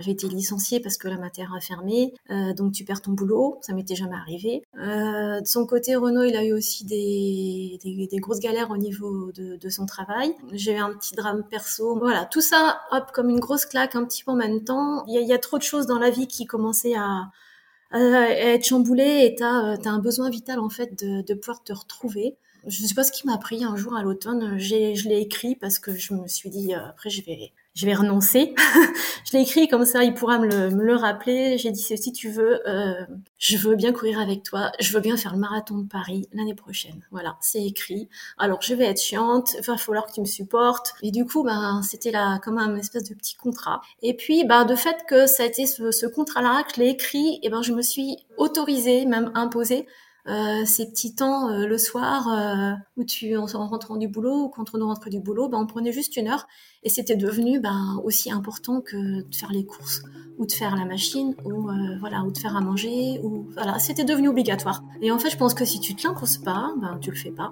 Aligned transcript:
J'ai 0.00 0.12
été 0.12 0.28
licenciée 0.28 0.78
parce 0.78 0.96
que 0.96 1.08
la 1.08 1.16
matière 1.16 1.52
a 1.52 1.58
fermé, 1.58 2.14
euh, 2.30 2.54
donc 2.54 2.72
tu 2.72 2.84
perds 2.84 3.02
ton 3.02 3.10
boulot, 3.10 3.58
ça 3.62 3.72
m'était 3.72 3.96
jamais 3.96 4.14
arrivé. 4.14 4.62
Euh, 4.78 5.40
de 5.40 5.44
son 5.44 5.66
côté, 5.66 5.96
Renaud, 5.96 6.22
il 6.22 6.36
a 6.36 6.44
eu 6.44 6.52
aussi 6.52 6.84
des, 6.84 7.80
grosses 8.20 8.38
galères 8.38 8.70
au 8.70 8.76
niveau 8.76 9.32
de, 9.32 9.68
son 9.68 9.86
travail. 9.86 10.36
J'ai 10.52 10.74
eu 10.74 10.78
un 10.78 10.92
petit 10.94 11.16
drame 11.16 11.42
perso. 11.50 11.98
Voilà, 11.98 12.26
tout 12.26 12.40
ça, 12.40 12.80
hop, 12.92 13.10
comme 13.12 13.28
une 13.28 13.40
grosse 13.40 13.66
claque 13.66 13.96
un 13.96 14.04
petit 14.04 14.22
peu 14.22 14.30
en 14.30 14.36
même 14.36 14.62
temps. 14.62 15.04
Il 15.08 15.20
y 15.20 15.32
a, 15.32 15.38
trop 15.38 15.58
de 15.58 15.64
choses 15.64 15.86
dans 15.86 15.98
la 15.98 16.10
vie 16.10 16.28
qui 16.28 16.46
commençaient 16.46 16.94
à, 16.94 17.32
être 17.90 18.66
chamboulées 18.66 19.24
et 19.24 19.34
t'as 19.34 19.74
as 19.84 19.90
un 19.90 19.98
besoin 19.98 20.30
vital 20.30 20.60
en 20.60 20.68
fait 20.68 21.02
de, 21.02 21.34
pouvoir 21.34 21.64
te 21.64 21.72
retrouver. 21.72 22.36
Je 22.68 22.86
sais 22.86 22.94
pas 22.94 23.02
ce 23.02 23.10
qui 23.10 23.26
m'a 23.26 23.38
pris 23.38 23.64
un 23.64 23.74
jour 23.74 23.96
à 23.96 24.04
l'automne. 24.04 24.58
Je 24.58 25.08
l'ai 25.08 25.18
écrit 25.18 25.56
parce 25.56 25.80
que 25.80 25.92
je 25.96 26.14
me 26.14 26.28
suis 26.28 26.50
dit 26.50 26.72
euh, 26.72 26.86
après 26.88 27.10
je 27.10 27.24
vais 27.24 27.52
je 27.74 27.86
vais 27.86 27.94
renoncer. 27.94 28.54
je 29.24 29.36
l'ai 29.36 29.42
écrit 29.42 29.68
comme 29.68 29.84
ça, 29.84 30.02
il 30.02 30.14
pourra 30.14 30.38
me 30.38 30.46
le, 30.48 30.70
me 30.70 30.82
le 30.84 30.96
rappeler. 30.96 31.58
J'ai 31.58 31.70
dit, 31.70 31.80
si 31.80 32.12
tu 32.12 32.28
veux, 32.28 32.66
euh, 32.68 33.04
je 33.38 33.56
veux 33.56 33.76
bien 33.76 33.92
courir 33.92 34.18
avec 34.18 34.42
toi. 34.42 34.72
Je 34.80 34.92
veux 34.92 35.00
bien 35.00 35.16
faire 35.16 35.32
le 35.32 35.38
marathon 35.38 35.78
de 35.78 35.88
Paris 35.88 36.28
l'année 36.32 36.54
prochaine. 36.54 37.04
Voilà, 37.10 37.36
c'est 37.40 37.64
écrit. 37.64 38.08
Alors, 38.36 38.60
je 38.62 38.74
vais 38.74 38.86
être 38.86 39.00
chiante. 39.00 39.54
Va 39.64 39.76
falloir 39.76 40.06
que 40.06 40.12
tu 40.12 40.20
me 40.20 40.26
supportes. 40.26 40.94
Et 41.02 41.10
du 41.10 41.24
coup, 41.24 41.44
ben, 41.44 41.80
c'était 41.82 42.10
là 42.10 42.40
comme 42.42 42.58
un 42.58 42.76
espèce 42.76 43.04
de 43.04 43.14
petit 43.14 43.36
contrat. 43.36 43.80
Et 44.02 44.14
puis, 44.14 44.44
ben, 44.44 44.64
de 44.64 44.74
fait 44.74 45.04
que 45.08 45.26
ça 45.26 45.44
a 45.44 45.46
été 45.46 45.66
ce, 45.66 45.92
ce 45.92 46.06
contrat-là 46.06 46.64
que 46.64 46.74
je 46.76 46.80
l'ai 46.80 46.88
écrit, 46.88 47.38
et 47.42 47.48
ben, 47.48 47.62
je 47.62 47.72
me 47.72 47.82
suis 47.82 48.16
autorisée, 48.36 49.06
même 49.06 49.30
imposée, 49.34 49.86
euh, 50.28 50.66
ces 50.66 50.86
petits 50.90 51.14
temps 51.14 51.48
euh, 51.48 51.66
le 51.66 51.78
soir 51.78 52.28
euh, 52.28 52.72
où 52.98 53.04
tu 53.04 53.34
en, 53.36 53.46
rentrant 53.46 53.96
du 53.96 54.08
boulot 54.08 54.44
ou 54.44 54.48
quand 54.48 54.74
on 54.74 54.86
rentre 54.86 55.08
du 55.08 55.20
boulot, 55.20 55.48
ben, 55.48 55.58
on 55.58 55.66
prenait 55.66 55.92
juste 55.92 56.16
une 56.16 56.28
heure 56.28 56.46
et 56.82 56.90
c'était 56.90 57.16
devenu 57.16 57.60
ben, 57.60 57.98
aussi 58.04 58.30
important 58.30 58.82
que 58.82 59.22
de 59.22 59.34
faire 59.34 59.50
les 59.52 59.64
courses 59.64 60.02
ou 60.36 60.44
de 60.44 60.52
faire 60.52 60.76
la 60.76 60.84
machine 60.84 61.34
ou 61.44 61.68
voilà 61.98 62.22
ou 62.24 62.30
de 62.30 62.38
faire 62.38 62.56
à 62.56 62.60
manger 62.60 63.20
ou 63.24 63.48
voilà 63.54 63.78
c'était 63.78 64.04
devenu 64.04 64.28
obligatoire. 64.28 64.84
Et 65.00 65.10
en 65.10 65.18
fait, 65.18 65.30
je 65.30 65.36
pense 65.36 65.54
que 65.54 65.64
si 65.64 65.80
tu 65.80 65.94
te 65.94 66.06
l'imposes 66.06 66.38
pas, 66.38 66.72
ben 66.80 66.98
tu 67.00 67.10
le 67.10 67.16
fais 67.16 67.32
pas. 67.32 67.50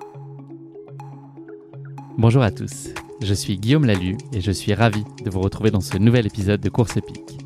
Bonjour 2.18 2.42
à 2.42 2.50
tous, 2.50 2.88
je 3.22 3.34
suis 3.34 3.58
Guillaume 3.58 3.86
Lalu 3.86 4.16
et 4.32 4.40
je 4.40 4.52
suis 4.52 4.74
ravi 4.74 5.04
de 5.24 5.30
vous 5.30 5.40
retrouver 5.40 5.70
dans 5.70 5.80
ce 5.80 5.96
nouvel 5.96 6.26
épisode 6.26 6.60
de 6.60 6.68
Course 6.68 6.96
épique. 6.96 7.45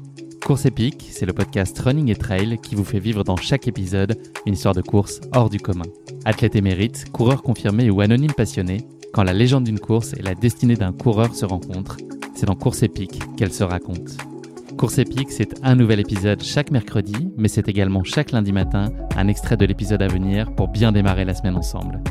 Course 0.51 0.67
épique, 0.67 1.07
c'est 1.13 1.27
le 1.27 1.33
podcast 1.33 1.79
Running 1.79 2.11
et 2.11 2.17
Trail 2.17 2.59
qui 2.61 2.75
vous 2.75 2.83
fait 2.83 2.99
vivre 2.99 3.23
dans 3.23 3.37
chaque 3.37 3.69
épisode 3.69 4.21
une 4.47 4.55
histoire 4.55 4.75
de 4.75 4.83
course 4.83 5.21
hors 5.33 5.49
du 5.49 5.61
commun. 5.61 5.85
Athlète 6.25 6.57
émérite, 6.57 7.05
coureur 7.13 7.45
confirmé 7.45 7.89
ou 7.89 8.01
anonyme 8.01 8.33
passionné, 8.33 8.79
quand 9.15 9.23
la 9.23 9.33
légende 9.33 9.63
d'une 9.63 9.79
course 9.79 10.13
et 10.15 10.23
la 10.23 10.35
destinée 10.35 10.75
d'un 10.75 10.91
coureur 10.91 11.37
se 11.37 11.47
rencontrent, 11.47 11.99
c'est 12.35 12.47
dans 12.47 12.57
Course 12.57 12.83
épique 12.83 13.21
qu'elle 13.37 13.53
se 13.53 13.63
raconte. 13.63 14.17
Course 14.77 14.99
épique, 14.99 15.31
c'est 15.31 15.55
un 15.63 15.77
nouvel 15.77 16.01
épisode 16.01 16.43
chaque 16.43 16.73
mercredi, 16.73 17.31
mais 17.37 17.47
c'est 17.47 17.69
également 17.69 18.03
chaque 18.03 18.33
lundi 18.33 18.51
matin 18.51 18.87
un 19.15 19.29
extrait 19.29 19.57
de 19.57 19.67
l'épisode 19.67 20.03
à 20.03 20.09
venir 20.09 20.53
pour 20.57 20.67
bien 20.67 20.91
démarrer 20.91 21.25
la 21.25 21.35
semaine 21.35 21.55
ensemble. 21.55 22.03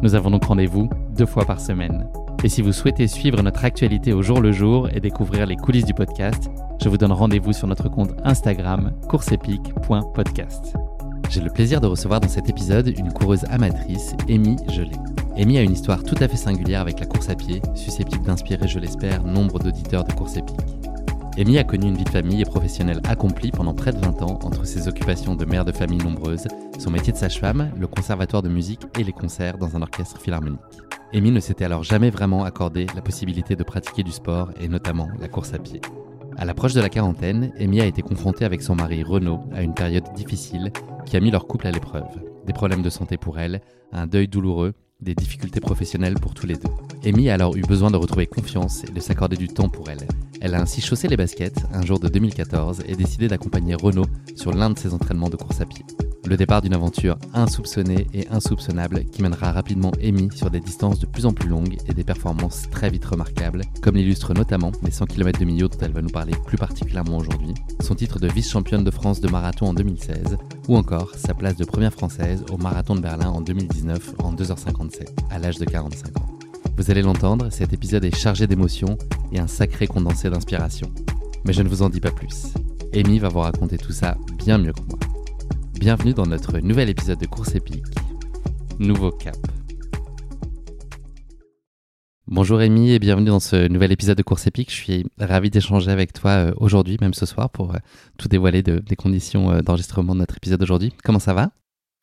Nous 0.00 0.14
avons 0.14 0.30
donc 0.30 0.44
rendez-vous 0.44 0.88
deux 1.16 1.26
fois 1.26 1.44
par 1.44 1.60
semaine. 1.60 2.06
Et 2.44 2.48
si 2.48 2.62
vous 2.62 2.72
souhaitez 2.72 3.08
suivre 3.08 3.42
notre 3.42 3.64
actualité 3.64 4.12
au 4.12 4.22
jour 4.22 4.40
le 4.40 4.52
jour 4.52 4.88
et 4.92 5.00
découvrir 5.00 5.44
les 5.44 5.56
coulisses 5.56 5.84
du 5.84 5.94
podcast, 5.94 6.48
je 6.80 6.88
vous 6.88 6.96
donne 6.96 7.10
rendez-vous 7.10 7.52
sur 7.52 7.66
notre 7.66 7.88
compte 7.88 8.14
Instagram 8.22 8.92
courseepique.podcast. 9.08 10.74
J'ai 11.30 11.40
le 11.40 11.50
plaisir 11.50 11.80
de 11.80 11.88
recevoir 11.88 12.20
dans 12.20 12.28
cet 12.28 12.48
épisode 12.48 12.94
une 12.96 13.12
coureuse 13.12 13.44
amatrice, 13.50 14.14
Amy 14.30 14.56
Gelé. 14.68 14.96
Amy 15.36 15.58
a 15.58 15.62
une 15.62 15.72
histoire 15.72 16.04
tout 16.04 16.16
à 16.20 16.28
fait 16.28 16.36
singulière 16.36 16.80
avec 16.80 17.00
la 17.00 17.06
course 17.06 17.28
à 17.28 17.34
pied, 17.34 17.60
susceptible 17.74 18.24
d'inspirer, 18.24 18.68
je 18.68 18.78
l'espère, 18.78 19.24
nombre 19.24 19.58
d'auditeurs 19.58 20.04
de 20.04 20.12
course 20.12 20.36
épique. 20.36 20.87
Amy 21.38 21.56
a 21.56 21.62
connu 21.62 21.86
une 21.86 21.96
vie 21.96 22.02
de 22.02 22.08
famille 22.08 22.40
et 22.40 22.44
professionnelle 22.44 23.00
accomplie 23.04 23.52
pendant 23.52 23.72
près 23.72 23.92
de 23.92 23.98
20 23.98 24.22
ans 24.22 24.40
entre 24.42 24.66
ses 24.66 24.88
occupations 24.88 25.36
de 25.36 25.44
mère 25.44 25.64
de 25.64 25.70
famille 25.70 25.98
nombreuse, 25.98 26.48
son 26.80 26.90
métier 26.90 27.12
de 27.12 27.16
sage-femme, 27.16 27.70
le 27.78 27.86
conservatoire 27.86 28.42
de 28.42 28.48
musique 28.48 28.82
et 28.98 29.04
les 29.04 29.12
concerts 29.12 29.56
dans 29.56 29.76
un 29.76 29.82
orchestre 29.82 30.20
philharmonique. 30.20 30.58
Amy 31.14 31.30
ne 31.30 31.38
s'était 31.38 31.64
alors 31.64 31.84
jamais 31.84 32.10
vraiment 32.10 32.42
accordé 32.42 32.86
la 32.96 33.02
possibilité 33.02 33.54
de 33.54 33.62
pratiquer 33.62 34.02
du 34.02 34.10
sport 34.10 34.50
et 34.60 34.66
notamment 34.66 35.06
la 35.20 35.28
course 35.28 35.54
à 35.54 35.60
pied. 35.60 35.80
À 36.36 36.44
l'approche 36.44 36.74
de 36.74 36.80
la 36.80 36.88
quarantaine, 36.88 37.52
Amy 37.60 37.80
a 37.80 37.86
été 37.86 38.02
confrontée 38.02 38.44
avec 38.44 38.60
son 38.60 38.74
mari 38.74 39.04
Renaud 39.04 39.38
à 39.54 39.62
une 39.62 39.74
période 39.74 40.12
difficile 40.16 40.72
qui 41.06 41.16
a 41.16 41.20
mis 41.20 41.30
leur 41.30 41.46
couple 41.46 41.68
à 41.68 41.70
l'épreuve. 41.70 42.08
Des 42.46 42.52
problèmes 42.52 42.82
de 42.82 42.90
santé 42.90 43.16
pour 43.16 43.38
elle, 43.38 43.60
un 43.92 44.08
deuil 44.08 44.26
douloureux, 44.26 44.74
des 45.00 45.14
difficultés 45.14 45.60
professionnelles 45.60 46.14
pour 46.14 46.34
tous 46.34 46.48
les 46.48 46.56
deux. 46.56 46.70
Amy 47.08 47.30
a 47.30 47.34
alors 47.34 47.56
eu 47.56 47.62
besoin 47.62 47.92
de 47.92 47.96
retrouver 47.96 48.26
confiance 48.26 48.82
et 48.82 48.90
de 48.90 48.98
s'accorder 48.98 49.36
du 49.36 49.46
temps 49.46 49.68
pour 49.68 49.88
elle. 49.88 50.08
Elle 50.40 50.54
a 50.54 50.60
ainsi 50.60 50.80
chaussé 50.80 51.08
les 51.08 51.16
baskets 51.16 51.64
un 51.72 51.84
jour 51.84 51.98
de 51.98 52.08
2014 52.08 52.82
et 52.86 52.94
décidé 52.94 53.28
d'accompagner 53.28 53.74
Renaud 53.74 54.06
sur 54.36 54.52
l'un 54.52 54.70
de 54.70 54.78
ses 54.78 54.94
entraînements 54.94 55.28
de 55.28 55.36
course 55.36 55.60
à 55.60 55.66
pied. 55.66 55.84
Le 56.28 56.36
départ 56.36 56.60
d'une 56.60 56.74
aventure 56.74 57.16
insoupçonnée 57.32 58.06
et 58.12 58.28
insoupçonnable 58.28 59.04
qui 59.06 59.22
mènera 59.22 59.50
rapidement 59.50 59.92
Amy 60.02 60.28
sur 60.34 60.50
des 60.50 60.60
distances 60.60 60.98
de 61.00 61.06
plus 61.06 61.24
en 61.24 61.32
plus 61.32 61.48
longues 61.48 61.78
et 61.88 61.94
des 61.94 62.04
performances 62.04 62.68
très 62.70 62.90
vite 62.90 63.06
remarquables, 63.06 63.62
comme 63.80 63.96
l'illustre 63.96 64.34
notamment 64.34 64.70
les 64.82 64.90
100 64.90 65.06
km 65.06 65.40
de 65.40 65.44
milieu 65.46 65.68
dont 65.68 65.78
elle 65.80 65.92
va 65.92 66.02
nous 66.02 66.10
parler 66.10 66.34
plus 66.46 66.58
particulièrement 66.58 67.16
aujourd'hui, 67.16 67.54
son 67.80 67.94
titre 67.94 68.18
de 68.18 68.28
vice-championne 68.28 68.84
de 68.84 68.90
France 68.90 69.20
de 69.20 69.28
marathon 69.28 69.68
en 69.68 69.74
2016, 69.74 70.36
ou 70.68 70.76
encore 70.76 71.14
sa 71.14 71.34
place 71.34 71.56
de 71.56 71.64
première 71.64 71.94
française 71.94 72.44
au 72.52 72.58
marathon 72.58 72.94
de 72.94 73.00
Berlin 73.00 73.30
en 73.30 73.40
2019 73.40 74.14
en 74.22 74.34
2h57, 74.34 75.06
à 75.30 75.38
l'âge 75.38 75.56
de 75.56 75.64
45 75.64 76.18
ans. 76.18 76.37
Vous 76.78 76.92
allez 76.92 77.02
l'entendre, 77.02 77.50
cet 77.50 77.72
épisode 77.72 78.04
est 78.04 78.14
chargé 78.14 78.46
d'émotions 78.46 78.96
et 79.32 79.40
un 79.40 79.48
sacré 79.48 79.88
condensé 79.88 80.30
d'inspiration. 80.30 80.88
Mais 81.44 81.52
je 81.52 81.62
ne 81.62 81.68
vous 81.68 81.82
en 81.82 81.88
dis 81.88 81.98
pas 81.98 82.12
plus. 82.12 82.54
Amy 82.94 83.18
va 83.18 83.28
vous 83.28 83.40
raconter 83.40 83.76
tout 83.78 83.90
ça 83.90 84.16
bien 84.38 84.58
mieux 84.58 84.72
que 84.72 84.82
moi. 84.82 84.98
Bienvenue 85.74 86.14
dans 86.14 86.26
notre 86.26 86.60
nouvel 86.60 86.88
épisode 86.88 87.18
de 87.18 87.26
Course 87.26 87.56
épique. 87.56 87.82
Nouveau 88.78 89.10
cap. 89.10 89.36
Bonjour 92.28 92.60
Amy 92.60 92.92
et 92.92 93.00
bienvenue 93.00 93.30
dans 93.30 93.40
ce 93.40 93.66
nouvel 93.66 93.90
épisode 93.90 94.16
de 94.16 94.22
Course 94.22 94.46
épique. 94.46 94.70
Je 94.70 94.76
suis 94.76 95.04
ravi 95.18 95.50
d'échanger 95.50 95.90
avec 95.90 96.12
toi 96.12 96.30
euh, 96.30 96.52
aujourd'hui, 96.58 96.96
même 97.00 97.12
ce 97.12 97.26
soir, 97.26 97.50
pour 97.50 97.74
euh, 97.74 97.78
tout 98.18 98.28
dévoiler 98.28 98.62
des 98.62 98.96
conditions 98.96 99.50
euh, 99.50 99.62
d'enregistrement 99.62 100.14
de 100.14 100.20
notre 100.20 100.36
épisode 100.36 100.60
d'aujourd'hui. 100.60 100.92
Comment 101.02 101.18
ça 101.18 101.34
va? 101.34 101.50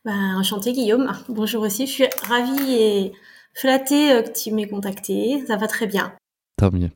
Bah, 0.04 0.12
Enchanté 0.38 0.74
Guillaume. 0.74 1.10
Bonjour 1.30 1.64
aussi. 1.64 1.88
Je 1.88 1.92
suis 1.92 2.06
ravie 2.28 2.74
et 2.74 3.14
flattée 3.56 4.22
que 4.24 4.32
tu 4.32 4.52
m'aies 4.52 4.68
contacté. 4.68 5.44
Ça 5.48 5.58
va 5.58 5.68
très 5.68 5.88
bien. 5.88 6.14
Tant 6.58 6.72
mieux. 6.72 6.90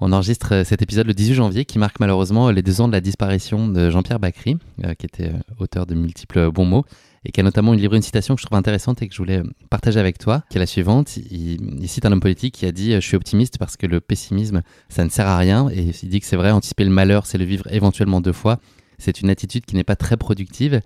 On 0.00 0.12
enregistre 0.12 0.54
euh, 0.54 0.64
cet 0.64 0.82
épisode 0.82 1.06
le 1.06 1.14
18 1.14 1.34
janvier 1.34 1.64
qui 1.64 1.78
marque 1.78 2.00
malheureusement 2.00 2.50
les 2.50 2.62
deux 2.62 2.80
ans 2.80 2.88
de 2.88 2.92
la 2.92 3.00
disparition 3.00 3.68
de 3.68 3.90
Jean-Pierre 3.90 4.18
Bacry, 4.18 4.58
euh, 4.84 4.94
qui 4.94 5.06
était 5.06 5.28
euh, 5.28 5.38
auteur 5.58 5.86
de 5.86 5.94
multiples 5.94 6.50
bons 6.50 6.64
mots 6.64 6.84
et 7.24 7.32
qui 7.32 7.40
a 7.40 7.42
notamment 7.42 7.72
livré 7.72 7.96
une 7.96 8.02
citation 8.02 8.34
que 8.34 8.40
je 8.40 8.46
trouve 8.46 8.58
intéressante 8.58 9.00
et 9.00 9.08
que 9.08 9.14
je 9.14 9.18
voulais 9.18 9.42
partager 9.70 9.98
avec 9.98 10.18
toi, 10.18 10.42
qui 10.50 10.58
est 10.58 10.60
la 10.60 10.66
suivante. 10.66 11.16
Il, 11.16 11.88
cite 11.88 12.04
un 12.04 12.12
homme 12.12 12.20
politique 12.20 12.54
qui 12.54 12.66
a 12.66 12.72
dit 12.72 12.92
Je 12.92 13.00
suis 13.00 13.16
optimiste 13.16 13.56
parce 13.56 13.78
que 13.78 13.86
le 13.86 14.00
pessimisme, 14.00 14.62
ça 14.90 15.04
ne 15.04 15.08
sert 15.08 15.26
à 15.26 15.38
rien. 15.38 15.70
Et 15.70 15.92
il 16.02 16.08
dit 16.10 16.20
que 16.20 16.26
c'est 16.26 16.36
vrai, 16.36 16.50
anticiper 16.50 16.84
le 16.84 16.90
malheur, 16.90 17.24
c'est 17.24 17.38
le 17.38 17.46
vivre 17.46 17.66
éventuellement 17.72 18.20
deux 18.20 18.34
fois. 18.34 18.58
C'est 18.98 19.22
une 19.22 19.30
attitude 19.30 19.64
qui 19.64 19.74
n'est 19.74 19.84
pas 19.84 19.96
très 19.96 20.18
productive. 20.18 20.82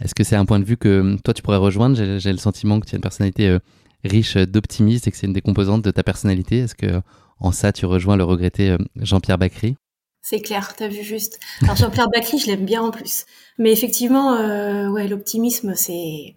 Est-ce 0.00 0.14
que 0.14 0.22
c'est 0.22 0.36
un 0.36 0.44
point 0.44 0.60
de 0.60 0.64
vue 0.64 0.76
que 0.76 1.16
toi 1.24 1.34
tu 1.34 1.42
pourrais 1.42 1.56
rejoindre? 1.56 2.18
J'ai 2.18 2.30
le 2.30 2.38
sentiment 2.38 2.78
que 2.78 2.86
tu 2.86 2.94
as 2.94 2.96
une 2.96 3.02
personnalité 3.02 3.58
riche 4.04 4.36
d'optimisme 4.36 5.08
et 5.08 5.12
que 5.12 5.16
c'est 5.16 5.26
une 5.26 5.32
des 5.32 5.40
composantes 5.40 5.82
de 5.82 5.90
ta 5.90 6.02
personnalité. 6.02 6.58
Est-ce 6.58 6.74
que 6.74 7.00
en 7.40 7.52
ça, 7.52 7.72
tu 7.72 7.86
rejoins 7.86 8.16
le 8.16 8.24
regretté 8.24 8.70
euh, 8.70 8.78
Jean-Pierre 8.96 9.38
Bacry? 9.38 9.76
C'est 10.22 10.40
clair, 10.40 10.74
tu 10.76 10.84
as 10.84 10.88
vu 10.88 11.02
juste. 11.02 11.40
Alors 11.62 11.76
Jean-Pierre 11.76 12.08
Bacry, 12.14 12.38
je 12.38 12.46
l'aime 12.46 12.66
bien 12.66 12.82
en 12.82 12.90
plus. 12.90 13.24
Mais 13.58 13.72
effectivement, 13.72 14.34
euh, 14.34 14.88
ouais, 14.88 15.08
l'optimisme, 15.08 15.74
c'est 15.74 16.36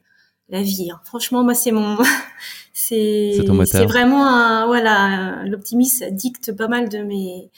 la 0.49 0.61
vie. 0.61 0.89
Hein. 0.91 1.01
Franchement, 1.03 1.43
moi, 1.43 1.53
c'est 1.53 1.71
mon, 1.71 1.97
c'est, 2.73 3.33
c'est 3.65 3.85
vraiment 3.85 4.25
un, 4.25 4.65
voilà, 4.65 5.43
l'optimisme 5.45 6.09
dicte 6.11 6.55
pas 6.55 6.69
mal 6.69 6.87
de 6.87 6.99
mes, 6.99 7.51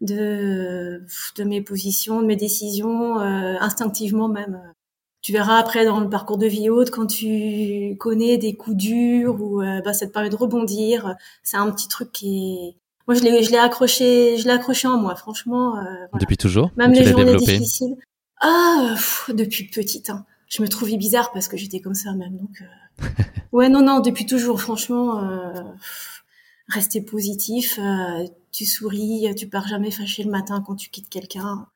de, 0.00 1.04
de 1.36 1.44
mes 1.44 1.62
positions, 1.62 2.20
de 2.20 2.26
mes 2.26 2.36
décisions, 2.36 3.20
euh, 3.20 3.56
instinctivement 3.60 4.28
même. 4.28 4.60
Tu 5.20 5.32
verras 5.32 5.58
après 5.58 5.84
dans 5.84 6.00
le 6.00 6.08
parcours 6.08 6.38
de 6.38 6.46
vie 6.46 6.70
haute, 6.70 6.90
quand 6.90 7.06
tu 7.06 7.96
connais 7.98 8.38
des 8.38 8.56
coups 8.56 8.76
durs 8.76 9.40
ou 9.40 9.60
bah, 9.84 9.92
ça 9.92 10.06
te 10.06 10.12
permet 10.12 10.30
de 10.30 10.36
rebondir. 10.36 11.16
C'est 11.42 11.56
un 11.56 11.70
petit 11.70 11.88
truc 11.88 12.12
qui 12.12 12.54
est, 12.54 12.76
moi, 13.08 13.14
je 13.14 13.22
l'ai, 13.22 13.42
je 13.42 13.50
l'ai 13.50 13.56
accroché, 13.56 14.36
je 14.36 14.44
l'ai 14.44 14.50
accroché 14.50 14.86
en 14.86 14.98
moi, 14.98 15.16
franchement. 15.16 15.78
Euh, 15.78 16.06
Depuis 16.20 16.36
toujours 16.36 16.70
Même 16.76 16.92
les 16.92 17.06
journées 17.06 17.36
difficiles. 17.36 17.96
Ah, 18.38 18.94
depuis 19.30 19.64
petite. 19.64 20.10
Hein. 20.10 20.26
Je 20.46 20.60
me 20.62 20.68
trouvais 20.68 20.98
bizarre 20.98 21.32
parce 21.32 21.48
que 21.48 21.56
j'étais 21.56 21.80
comme 21.80 21.94
ça 21.94 22.12
même. 22.12 22.36
Donc, 22.36 22.60
euh... 22.60 23.06
ouais, 23.52 23.70
non, 23.70 23.80
non, 23.80 24.00
depuis 24.00 24.26
toujours, 24.26 24.60
franchement, 24.60 25.24
euh, 25.24 25.62
rester 26.68 27.00
positif. 27.00 27.78
Euh, 27.78 28.26
tu 28.52 28.66
souris, 28.66 29.34
tu 29.34 29.48
pars 29.48 29.66
jamais 29.66 29.90
fâché 29.90 30.22
le 30.22 30.30
matin 30.30 30.62
quand 30.64 30.74
tu 30.74 30.90
quittes 30.90 31.08
quelqu'un. 31.08 31.66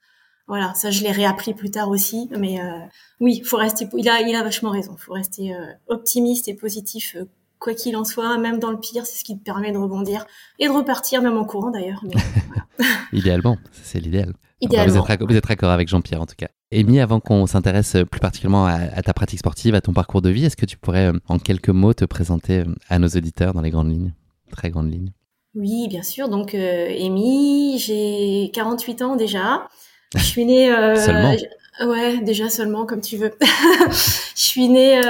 Voilà, 0.52 0.74
ça 0.74 0.90
je 0.90 1.02
l'ai 1.02 1.12
réappris 1.12 1.54
plus 1.54 1.70
tard 1.70 1.88
aussi, 1.88 2.28
mais 2.38 2.60
euh, 2.60 2.78
oui, 3.20 3.40
faut 3.42 3.56
rester. 3.56 3.88
Il 3.96 4.06
a, 4.06 4.20
il 4.20 4.34
a 4.36 4.42
vachement 4.42 4.70
raison. 4.70 4.96
Faut 4.98 5.14
rester 5.14 5.56
optimiste 5.88 6.46
et 6.46 6.52
positif 6.54 7.16
quoi 7.58 7.72
qu'il 7.72 7.96
en 7.96 8.04
soit, 8.04 8.36
même 8.36 8.58
dans 8.58 8.70
le 8.70 8.78
pire, 8.78 9.06
c'est 9.06 9.18
ce 9.18 9.24
qui 9.24 9.38
te 9.38 9.42
permet 9.42 9.72
de 9.72 9.78
rebondir 9.78 10.26
et 10.58 10.66
de 10.66 10.72
repartir, 10.72 11.22
même 11.22 11.38
en 11.38 11.44
courant 11.44 11.70
d'ailleurs. 11.70 12.02
Idéalement, 13.12 13.56
c'est 13.70 14.00
l'idéal. 14.00 14.34
Idéalement. 14.60 15.04
vous 15.26 15.36
êtes 15.36 15.48
d'accord 15.48 15.70
avec 15.70 15.88
Jean-Pierre 15.88 16.20
en 16.20 16.26
tout 16.26 16.36
cas. 16.36 16.48
Amy, 16.72 17.00
avant 17.00 17.20
qu'on 17.20 17.46
s'intéresse 17.46 17.96
plus 18.10 18.20
particulièrement 18.20 18.66
à, 18.66 19.02
ta 19.02 19.12
pratique 19.12 19.40
sportive, 19.40 19.74
à 19.74 19.80
ton 19.80 19.92
parcours 19.92 20.22
de 20.22 20.30
vie, 20.30 20.44
est-ce 20.44 20.56
que 20.56 20.66
tu 20.66 20.78
pourrais 20.78 21.12
euh, 21.12 21.18
en 21.28 21.38
quelques 21.38 21.68
mots 21.68 21.94
te 21.94 22.04
présenter 22.04 22.60
euh, 22.60 22.74
à 22.88 22.98
nos 22.98 23.08
auditeurs 23.08 23.54
dans 23.54 23.60
les 23.60 23.70
grandes 23.70 23.90
lignes, 23.90 24.14
très 24.50 24.70
grandes 24.70 24.90
lignes? 24.90 25.12
Oui, 25.54 25.86
bien 25.88 26.02
sûr. 26.02 26.28
Donc, 26.28 26.54
euh, 26.54 26.88
Amy, 26.98 27.78
j'ai 27.78 28.50
48 28.54 29.02
ans 29.02 29.16
déjà. 29.16 29.68
Je 30.14 30.24
suis 30.24 30.44
née. 30.44 30.68
Seulement. 30.96 31.36
Ouais, 31.80 32.20
déjà 32.20 32.48
seulement, 32.48 32.86
comme 32.86 33.00
tu 33.00 33.16
veux. 33.16 33.32
je 33.40 34.24
suis 34.34 34.68
née, 34.68 35.00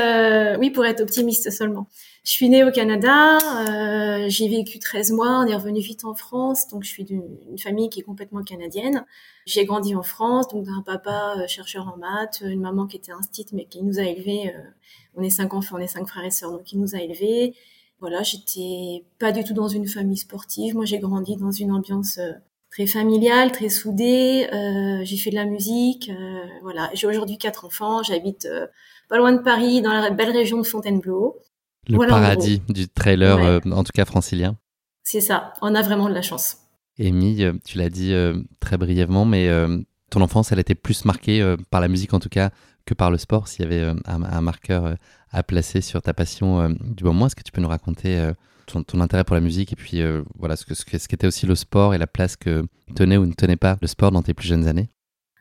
oui, 0.59 0.71
pour 0.71 0.85
être 0.85 1.01
optimiste 1.01 1.51
seulement. 1.51 1.87
Je 2.25 2.31
suis 2.31 2.49
née 2.49 2.63
au 2.63 2.71
Canada, 2.71 3.39
euh, 3.69 4.27
j'ai 4.29 4.47
vécu 4.47 4.79
13 4.79 5.11
mois, 5.11 5.41
on 5.41 5.47
est 5.47 5.57
revenu 5.57 5.81
vite 5.81 6.05
en 6.05 6.15
France, 6.15 6.69
donc 6.69 6.85
je 6.85 6.89
suis 6.89 7.03
d'une 7.03 7.59
famille 7.59 7.91
qui 7.91 7.99
est 7.99 8.05
complètement 8.05 8.45
canadienne. 8.45 9.05
J'ai 9.45 9.65
grandi 9.65 9.97
en 9.97 10.05
France, 10.05 10.47
donc 10.47 10.65
d'un 10.65 10.83
papa 10.83 11.35
euh, 11.39 11.49
chercheur 11.49 11.89
en 11.93 11.97
maths, 11.97 12.41
une 12.47 12.61
maman 12.61 12.87
qui 12.87 12.97
était 12.97 13.11
instite 13.11 13.53
mais 13.53 13.65
qui 13.65 13.83
nous 13.83 13.99
a 13.99 14.05
élevés. 14.05 14.55
Euh, 14.55 14.61
on 15.17 15.23
est 15.25 15.31
cinq 15.31 15.53
enfants, 15.53 15.77
on 15.79 15.81
est 15.81 15.89
cinq 15.89 16.07
frères 16.07 16.25
et 16.25 16.31
sœurs, 16.31 16.53
donc 16.53 16.63
qui 16.63 16.79
nous 16.79 16.95
a 16.95 17.01
élevés. 17.01 17.57
Voilà, 17.99 18.23
j'étais 18.23 19.05
pas 19.19 19.33
du 19.33 19.43
tout 19.43 19.55
dans 19.55 19.69
une 19.69 19.89
famille 19.89 20.17
sportive. 20.17 20.77
Moi, 20.77 20.85
j'ai 20.85 21.01
grandi 21.01 21.37
dans 21.37 21.51
une 21.51 21.73
ambiance 21.73 22.19
euh, 22.19 22.33
très 22.73 22.87
familiale, 22.87 23.53
très 23.53 23.69
soudée. 23.69 24.49
Euh, 24.53 25.05
j'ai 25.05 25.17
fait 25.17 25.31
de 25.31 25.37
la 25.37 25.45
musique. 25.45 26.11
Euh, 26.11 26.45
voilà, 26.63 26.91
j'ai 26.95 27.07
aujourd'hui 27.07 27.39
quatre 27.39 27.65
enfants. 27.65 28.03
J'habite 28.03 28.49
pas 29.09 29.19
loin 29.19 29.33
de 29.33 29.43
Paris, 29.43 29.83
dans 29.83 29.93
la 29.93 30.11
belle 30.11 30.31
région 30.31 30.59
de 30.59 30.67
Fontainebleau. 30.67 31.39
Le 31.89 31.99
paradis 31.99 32.63
du 32.69 32.89
trailer, 32.89 33.39
euh, 33.39 33.59
en 33.73 33.83
tout 33.83 33.93
cas 33.93 34.05
francilien. 34.05 34.57
C'est 35.03 35.21
ça, 35.21 35.53
on 35.63 35.75
a 35.75 35.83
vraiment 35.83 36.09
de 36.09 36.15
la 36.15 36.23
chance. 36.23 36.59
Amy, 36.99 37.43
euh, 37.43 37.53
tu 37.65 37.79
l'as 37.79 37.91
dit 37.91 38.13
euh, 38.13 38.41
très 38.61 38.77
brièvement, 38.77 39.25
mais 39.25 39.51
ton 40.11 40.21
enfance, 40.21 40.53
elle 40.53 40.59
était 40.59 40.75
plus 40.75 41.05
marquée 41.05 41.57
par 41.71 41.81
la 41.81 41.89
musique 41.89 42.15
en 42.15 42.21
tout 42.21 42.29
cas 42.29 42.51
que 42.85 42.95
par 42.95 43.11
le 43.11 43.19
sport. 43.19 43.49
S'il 43.49 43.65
y 43.65 43.67
avait 43.67 43.95
un, 44.05 44.41
marqueur 44.41 44.97
à 45.31 45.43
placer 45.43 45.81
sur 45.81 46.03
ta 46.03 46.13
passion 46.13 46.69
du 46.81 47.05
moment, 47.05 47.27
est-ce 47.27 47.37
que 47.37 47.43
tu 47.43 47.53
peux 47.53 47.63
nous 47.63 47.69
raconter 47.69 48.33
ton, 48.67 49.01
intérêt 49.01 49.25
pour 49.25 49.35
la 49.35 49.41
musique 49.41 49.73
et 49.73 49.77
puis 49.77 50.03
voilà 50.39 50.57
ce 50.57 50.65
que 50.65 50.75
ce 50.75 50.85
qu'était 50.85 51.27
aussi 51.27 51.47
le 51.47 51.55
sport 51.55 51.95
et 51.95 51.99
la 51.99 52.07
place 52.07 52.37
que 52.37 52.65
tenait 52.95 53.17
ou 53.17 53.27
ne 53.27 53.33
tenait 53.33 53.57
pas 53.57 53.77
le 53.81 53.87
sport 53.87 54.11
dans 54.11 54.23
tes 54.23 54.35
plus 54.35 54.49
jeunes 54.49 54.67
années 54.67 54.89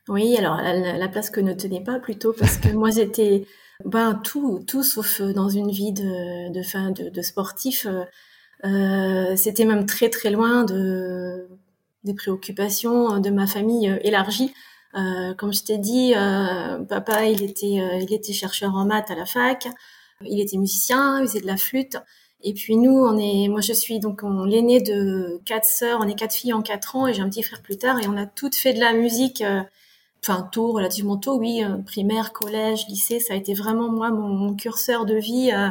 Oui, 0.07 0.35
alors 0.37 0.57
la, 0.61 1.07
place 1.07 1.29
que 1.29 1.41
ne 1.41 1.53
tenait 1.53 1.83
pas 1.83 1.99
plutôt 1.99 2.33
parce 2.33 2.57
que 2.57 2.69
moi 2.69 2.89
j'étais 2.91 3.45
ben 3.85 4.19
tout, 4.23 4.63
tout 4.67 4.83
sauf 4.83 5.21
euh, 5.21 5.33
dans 5.33 5.49
une 5.49 5.71
vie 5.71 5.93
de, 5.93 6.51
de, 6.51 6.61
fin, 6.61 6.91
de, 6.91 7.21
sportif. 7.21 7.85
Euh, 7.85 8.03
euh, 8.63 9.35
c'était 9.35 9.65
même 9.65 9.85
très 9.85 10.09
très 10.09 10.29
loin 10.29 10.63
de 10.63 11.47
des 12.03 12.13
préoccupations 12.13 13.19
de 13.19 13.29
ma 13.29 13.47
famille 13.47 13.87
élargie. 14.03 14.53
Euh, 14.95 15.33
comme 15.35 15.53
je 15.53 15.63
t'ai 15.63 15.77
dit, 15.77 16.13
euh, 16.15 16.79
papa 16.83 17.25
il 17.25 17.43
était 17.43 17.79
il 18.01 18.13
était 18.13 18.33
chercheur 18.33 18.75
en 18.75 18.85
maths 18.85 19.09
à 19.09 19.15
la 19.15 19.25
fac, 19.25 19.67
il 20.21 20.39
était 20.41 20.57
musicien, 20.57 21.21
il 21.21 21.27
faisait 21.27 21.41
de 21.41 21.47
la 21.47 21.57
flûte. 21.57 21.97
Et 22.43 22.53
puis 22.53 22.77
nous, 22.77 22.91
on 22.91 23.17
est, 23.17 23.47
moi 23.47 23.61
je 23.61 23.73
suis 23.73 23.99
donc 23.99 24.21
l'aîné 24.45 24.81
de 24.81 25.39
quatre 25.45 25.65
sœurs, 25.65 25.99
on 26.01 26.07
est 26.07 26.15
quatre 26.15 26.33
filles 26.33 26.53
en 26.53 26.61
quatre 26.61 26.95
ans 26.95 27.07
et 27.07 27.13
j'ai 27.13 27.21
un 27.21 27.29
petit 27.29 27.43
frère 27.43 27.61
plus 27.61 27.77
tard 27.77 27.99
et 27.99 28.07
on 28.07 28.17
a 28.17 28.25
toutes 28.25 28.55
fait 28.55 28.73
de 28.73 28.79
la 28.79 28.93
musique 28.93 29.43
enfin 30.23 30.47
tôt, 30.51 30.71
relativement 30.71 31.17
tôt, 31.17 31.37
oui, 31.37 31.63
euh, 31.63 31.77
primaire, 31.77 32.31
collège, 32.31 32.87
lycée, 32.87 33.19
ça 33.19 33.33
a 33.33 33.35
été 33.35 33.53
vraiment 33.53 33.89
moi 33.89 34.11
mon, 34.11 34.55
curseur 34.55 35.05
de 35.05 35.15
vie. 35.15 35.51
Euh, 35.53 35.69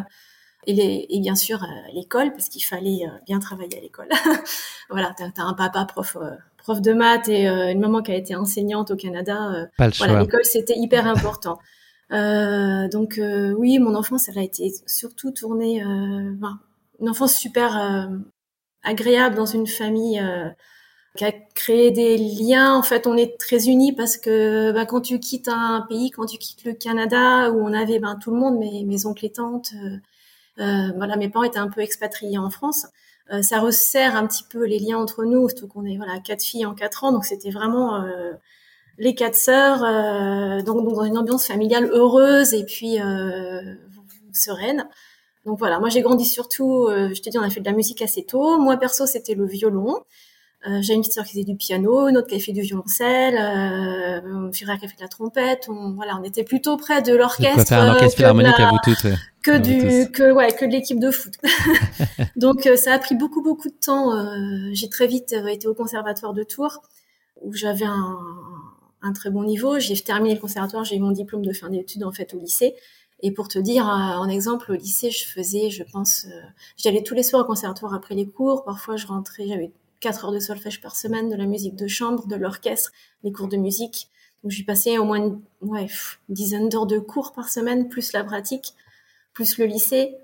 et, 0.67 1.17
et, 1.17 1.21
bien 1.21 1.37
sûr 1.37 1.63
euh, 1.63 1.67
l'école, 1.95 2.33
parce 2.33 2.51
qu'il 2.51 2.63
fallait 2.63 3.07
bien 3.27 3.39
travailler 3.39 3.79
à 3.79 3.81
l'école. 3.81 4.09
voilà, 4.91 5.15
t'as 5.17 5.25
as 5.25 5.43
un 5.43 5.55
papa 5.55 5.87
prof 5.87 6.19
prof 6.59 6.83
de 6.83 6.93
maths 6.93 7.29
et 7.29 7.47
une 7.47 7.81
maman 7.81 8.03
qui 8.03 8.13
a 8.13 8.15
été 8.15 8.37
enseignante 8.37 8.91
au 8.91 8.97
Canada. 8.97 9.69
Pas 9.79 9.87
le 9.87 9.95
voilà, 9.97 10.21
l'école 10.21 10.45
c'était 10.45 10.77
hyper 10.77 11.07
important. 11.07 11.59
Donc 12.11 13.21
oui, 13.57 13.79
mon 13.79 13.95
enfance, 13.95 14.29
elle 14.29 14.39
a 14.39 14.43
été 14.43 14.73
surtout 14.87 15.31
tournée, 15.31 15.81
une 15.81 17.09
enfance 17.09 17.37
super 17.37 18.11
agréable 18.83 19.37
dans 19.37 19.47
une 19.47 19.67
famille 19.67 20.23
qui 21.17 21.25
a 21.25 21.33
créé 21.33 21.91
des 21.91 22.17
liens. 22.17 22.75
En 22.75 22.83
fait, 22.83 23.07
on 23.07 23.17
est 23.17 23.39
très 23.39 23.69
unis 23.69 23.93
parce 23.93 24.17
que 24.17 24.73
bah, 24.73 24.87
quand 24.87 25.01
tu 25.01 25.19
quittes 25.19 25.49
un 25.49 25.85
pays, 25.89 26.11
quand 26.11 26.27
tu 26.27 26.39
quittes 26.39 26.65
le 26.65 26.73
Canada, 26.73 27.51
où 27.51 27.61
on 27.61 27.73
avait 27.73 27.99
ben, 27.99 28.17
tout 28.17 28.31
le 28.31 28.39
monde, 28.39 28.59
mes, 28.59 28.85
mes 28.85 29.07
oncles 29.07 29.27
et 29.27 29.33
tantes, 29.33 29.73
euh, 29.75 29.97
euh, 30.61 30.93
voilà, 30.97 31.17
mes 31.17 31.29
parents 31.29 31.45
étaient 31.45 31.59
un 31.59 31.69
peu 31.69 31.81
expatriés 31.81 32.39
en 32.39 32.51
France. 32.51 32.87
Euh, 33.33 33.43
ça 33.43 33.61
resserre 33.61 34.17
un 34.17 34.27
petit 34.27 34.45
peu 34.45 34.65
les 34.65 34.79
liens 34.79 34.99
entre 34.99 35.25
nous, 35.25 35.49
surtout 35.49 35.69
qu'on 35.69 35.85
est 35.85 35.97
voilà 35.97 36.19
quatre 36.21 36.43
filles 36.43 36.67
en 36.67 36.75
quatre 36.75 37.05
ans, 37.05 37.12
donc 37.12 37.25
c'était 37.25 37.51
vraiment 37.51 38.03
euh, 38.03 38.33
les 39.00 39.17
quatre 39.17 39.35
sœurs, 39.35 39.82
euh, 39.82 40.62
donc, 40.62 40.85
donc, 40.85 40.94
dans 40.94 41.05
une 41.05 41.19
ambiance 41.19 41.47
familiale 41.47 41.91
heureuse 41.93 42.55
et 42.55 42.64
puis 42.64 42.99
sereine. 44.32 44.87
Donc 45.44 45.58
voilà, 45.58 45.81
moi 45.81 45.88
j'ai 45.88 46.02
grandi 46.02 46.25
surtout, 46.25 46.87
je 46.88 47.20
te 47.20 47.31
dis, 47.31 47.38
on 47.38 47.43
a 47.43 47.50
fait 47.50 47.61
de 47.61 47.67
la 47.69 47.75
musique 47.75 48.02
assez 48.02 48.23
tôt. 48.23 48.58
Moi 48.58 48.76
perso, 48.76 49.06
c'était 49.06 49.35
le 49.35 49.47
violon. 49.47 49.97
Euh, 50.69 50.82
j'ai 50.82 50.93
une 50.93 51.00
petite 51.00 51.14
sœur 51.14 51.25
qui 51.25 51.32
faisait 51.32 51.44
du 51.44 51.56
piano, 51.56 52.08
une 52.08 52.19
autre 52.19 52.26
qui 52.26 52.35
a 52.35 52.38
fait 52.38 52.52
du 52.52 52.61
violoncelle, 52.61 53.35
euh, 53.38 54.20
mon 54.29 54.52
frère 54.52 54.79
qui 54.79 54.85
a 54.85 54.88
fait 54.88 54.97
de 54.97 55.02
la 55.02 55.08
trompette. 55.08 55.69
On, 55.70 55.93
voilà, 55.93 56.19
on 56.20 56.23
était 56.23 56.44
plutôt 56.44 56.76
près 56.76 57.00
de 57.00 57.14
l'orchestre. 57.14 57.67
faire 57.67 57.81
un 57.81 57.93
orchestre 57.93 58.17
philharmonique 58.17 58.61
à 58.61 58.69
vous 58.69 58.79
toutes. 58.85 59.06
Que 59.43 59.56
du, 59.56 60.12
que 60.12 60.31
ouais, 60.31 60.52
que 60.52 60.67
de 60.67 60.70
l'équipe 60.70 61.00
de 61.00 61.11
foot. 61.11 61.32
Donc 62.37 62.67
euh, 62.67 62.76
ça 62.76 62.93
a 62.93 62.99
pris 62.99 63.14
beaucoup 63.14 63.43
beaucoup 63.43 63.69
de 63.69 63.75
temps. 63.75 64.14
Euh, 64.14 64.69
j'ai 64.73 64.91
très 64.91 65.06
vite 65.06 65.32
euh, 65.32 65.47
été 65.47 65.67
au 65.67 65.73
conservatoire 65.73 66.35
de 66.35 66.43
Tours 66.43 66.82
où 67.41 67.55
j'avais 67.55 67.87
un, 67.87 68.19
un 69.02 69.12
très 69.12 69.31
bon 69.31 69.44
niveau. 69.44 69.79
J'ai 69.79 69.99
terminé 70.00 70.35
le 70.35 70.41
conservatoire, 70.41 70.85
j'ai 70.85 70.97
eu 70.97 71.00
mon 71.00 71.12
diplôme 71.12 71.44
de 71.44 71.52
fin 71.52 71.70
d'études 71.70 72.05
en 72.05 72.12
fait 72.12 72.35
au 72.35 72.38
lycée. 72.38 72.75
Et 73.23 73.32
pour 73.32 73.49
te 73.49 73.58
dire, 73.58 73.85
en 73.87 74.29
exemple, 74.29 74.73
au 74.73 74.75
lycée, 74.75 75.11
je 75.11 75.26
faisais, 75.26 75.69
je 75.69 75.82
pense, 75.82 76.26
j'allais 76.79 77.02
tous 77.02 77.14
les 77.14 77.23
soirs 77.23 77.43
au 77.43 77.44
conservatoire 77.44 77.93
après 77.93 78.14
les 78.14 78.26
cours. 78.26 78.64
Parfois, 78.64 78.97
je 78.97 79.06
rentrais, 79.06 79.47
j'avais 79.47 79.73
4 80.00 80.25
heures 80.25 80.32
de 80.32 80.41
solfège 80.41 80.81
par 80.81 80.97
semaine, 80.97 81.29
de 81.29 81.37
la 81.37 81.47
musique 81.47 81.76
de 81.76 81.87
chambre, 81.87 82.26
de 82.26 82.37
l'orchestre, 82.37 82.93
des 83.23 83.32
cours 83.32 83.49
de 83.49 83.56
musique. 83.56 84.08
Donc, 84.43 84.52
j'ai 84.52 84.64
passé 84.64 84.99
au 84.99 85.05
moins 85.05 85.19
une, 85.19 85.88
dizaine 86.29 86.69
d'heures 86.69 86.87
de 86.87 86.99
cours 86.99 87.32
par 87.32 87.49
semaine, 87.50 87.88
plus 87.88 88.12
la 88.12 88.25
pratique, 88.25 88.75
plus 89.35 89.58
le 89.58 89.67
lycée. 89.67 90.17